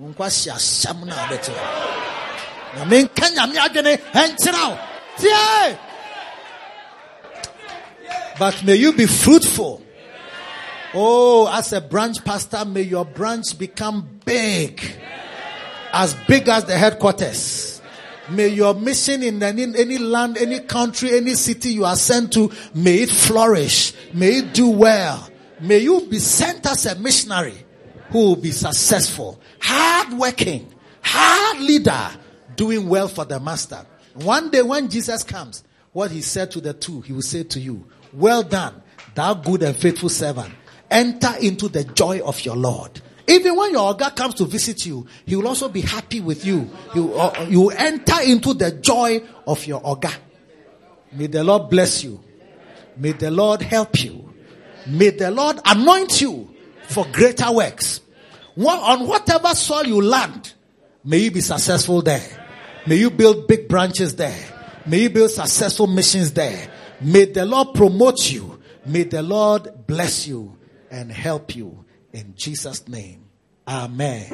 nkwa 0.00 0.28
hyɛ 0.28 0.52
ahyɛm 0.56 1.04
no 1.04 1.14
a 1.14 2.76
na 2.76 2.84
menka 2.84 3.26
nyame 3.34 3.56
adwene 3.58 3.92
ɛnkyerɛ 4.12 4.62
wo 4.68 4.78
tie 5.18 5.78
But 8.38 8.64
may 8.64 8.76
you 8.76 8.94
be 8.94 9.04
fruitful. 9.04 9.82
Oh, 10.94 11.46
as 11.52 11.74
a 11.74 11.80
branch 11.82 12.24
pastor, 12.24 12.64
may 12.64 12.80
your 12.80 13.04
branch 13.04 13.58
become 13.58 14.08
big. 14.24 14.80
As 15.92 16.14
big 16.26 16.48
as 16.48 16.64
the 16.64 16.78
headquarters. 16.78 17.82
May 18.30 18.48
your 18.48 18.72
mission 18.72 19.22
in 19.22 19.42
any, 19.42 19.64
any 19.64 19.98
land, 19.98 20.38
any 20.38 20.60
country, 20.60 21.18
any 21.18 21.34
city 21.34 21.74
you 21.74 21.84
are 21.84 21.96
sent 21.96 22.32
to, 22.32 22.50
may 22.74 23.02
it 23.02 23.10
flourish. 23.10 23.92
May 24.14 24.38
it 24.38 24.54
do 24.54 24.70
well. 24.70 25.28
May 25.60 25.80
you 25.80 26.06
be 26.08 26.18
sent 26.18 26.64
as 26.64 26.86
a 26.86 26.94
missionary 26.94 27.66
who 28.10 28.18
will 28.18 28.36
be 28.36 28.50
successful, 28.50 29.40
hard 29.60 30.12
working, 30.18 30.72
hard 31.02 31.60
leader, 31.60 32.10
doing 32.56 32.88
well 32.88 33.08
for 33.08 33.24
the 33.24 33.38
master. 33.40 33.86
One 34.14 34.50
day 34.50 34.62
when 34.62 34.88
Jesus 34.88 35.22
comes, 35.22 35.64
what 35.92 36.10
he 36.10 36.20
said 36.20 36.50
to 36.52 36.60
the 36.60 36.72
two, 36.72 37.00
he 37.00 37.12
will 37.12 37.22
say 37.22 37.44
to 37.44 37.60
you, 37.60 37.84
well 38.12 38.42
done, 38.42 38.82
thou 39.14 39.34
good 39.34 39.62
and 39.62 39.76
faithful 39.76 40.08
servant. 40.08 40.52
Enter 40.90 41.34
into 41.40 41.68
the 41.68 41.84
joy 41.84 42.20
of 42.20 42.44
your 42.44 42.56
Lord. 42.56 43.00
Even 43.28 43.54
when 43.54 43.70
your 43.70 43.94
Oga 43.94 44.14
comes 44.16 44.34
to 44.34 44.44
visit 44.44 44.84
you, 44.86 45.06
he 45.24 45.36
will 45.36 45.46
also 45.46 45.68
be 45.68 45.80
happy 45.82 46.20
with 46.20 46.44
you. 46.44 46.68
You, 46.94 47.14
uh, 47.14 47.46
you 47.48 47.60
will 47.60 47.72
enter 47.76 48.20
into 48.22 48.54
the 48.54 48.72
joy 48.72 49.22
of 49.46 49.64
your 49.66 49.80
Oga. 49.82 50.12
May 51.12 51.28
the 51.28 51.44
Lord 51.44 51.70
bless 51.70 52.02
you. 52.02 52.20
May 52.96 53.12
the 53.12 53.30
Lord 53.30 53.62
help 53.62 54.02
you. 54.02 54.34
May 54.88 55.10
the 55.10 55.30
Lord 55.30 55.60
anoint 55.64 56.20
you 56.20 56.49
for 56.90 57.06
greater 57.12 57.50
works. 57.52 58.00
On 58.56 59.06
whatever 59.06 59.54
soil 59.54 59.86
you 59.86 60.02
land, 60.02 60.52
may 61.04 61.18
you 61.18 61.30
be 61.30 61.40
successful 61.40 62.02
there. 62.02 62.48
May 62.86 62.96
you 62.96 63.10
build 63.10 63.46
big 63.46 63.68
branches 63.68 64.16
there. 64.16 64.38
May 64.86 65.02
you 65.02 65.10
build 65.10 65.30
successful 65.30 65.86
missions 65.86 66.32
there. 66.32 66.70
May 67.00 67.26
the 67.26 67.44
Lord 67.46 67.74
promote 67.74 68.30
you. 68.30 68.60
May 68.84 69.04
the 69.04 69.22
Lord 69.22 69.86
bless 69.86 70.26
you 70.26 70.56
and 70.90 71.12
help 71.12 71.54
you 71.54 71.84
in 72.12 72.34
Jesus' 72.36 72.88
name. 72.88 73.26
Amen. 73.68 74.26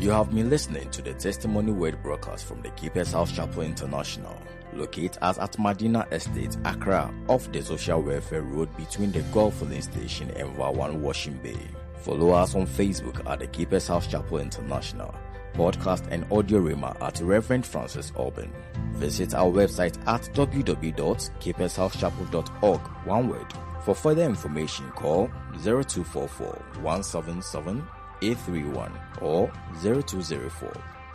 You 0.00 0.10
have 0.10 0.30
been 0.30 0.48
listening 0.48 0.90
to 0.92 1.02
the 1.02 1.12
Testimony 1.12 1.72
Word 1.72 2.02
broadcast 2.02 2.46
from 2.46 2.62
the 2.62 2.70
Keepers 2.70 3.12
House 3.12 3.32
Chapel 3.32 3.62
International, 3.62 4.34
located 4.74 5.18
at 5.22 5.58
Medina 5.58 6.06
Estate, 6.12 6.56
Accra, 6.64 7.12
off 7.28 7.50
the 7.52 7.62
Social 7.62 8.02
Welfare 8.02 8.42
Road 8.42 8.74
between 8.76 9.12
the 9.12 9.22
Gulf 9.32 9.56
Filling 9.56 9.82
Station 9.82 10.30
and 10.32 10.54
Vawan 10.56 11.00
Washing 11.00 11.38
Bay. 11.42 11.58
Follow 11.98 12.30
us 12.30 12.54
on 12.54 12.66
Facebook 12.66 13.28
at 13.30 13.40
the 13.40 13.46
Keepers 13.46 13.88
House 13.88 14.06
Chapel 14.06 14.38
International 14.38 15.14
podcast 15.54 16.06
and 16.10 16.26
audio 16.32 16.58
rima 16.58 16.96
at 17.00 17.20
Reverend 17.20 17.64
Francis 17.66 18.12
Alban. 18.16 18.50
Visit 18.94 19.34
our 19.34 19.50
website 19.50 19.96
at 20.06 20.22
www.keepershousechapel.org, 20.34 22.80
one 23.06 23.28
word. 23.28 23.46
For 23.84 23.94
further 23.94 24.24
information, 24.24 24.90
call 24.90 25.28
0244 25.62 26.46
177 26.82 27.86
831 28.22 28.92
or 29.20 29.50
0204 29.82 30.72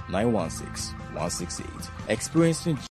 916 0.09 0.95
168. 0.97 1.69
Experiencing 2.09 2.75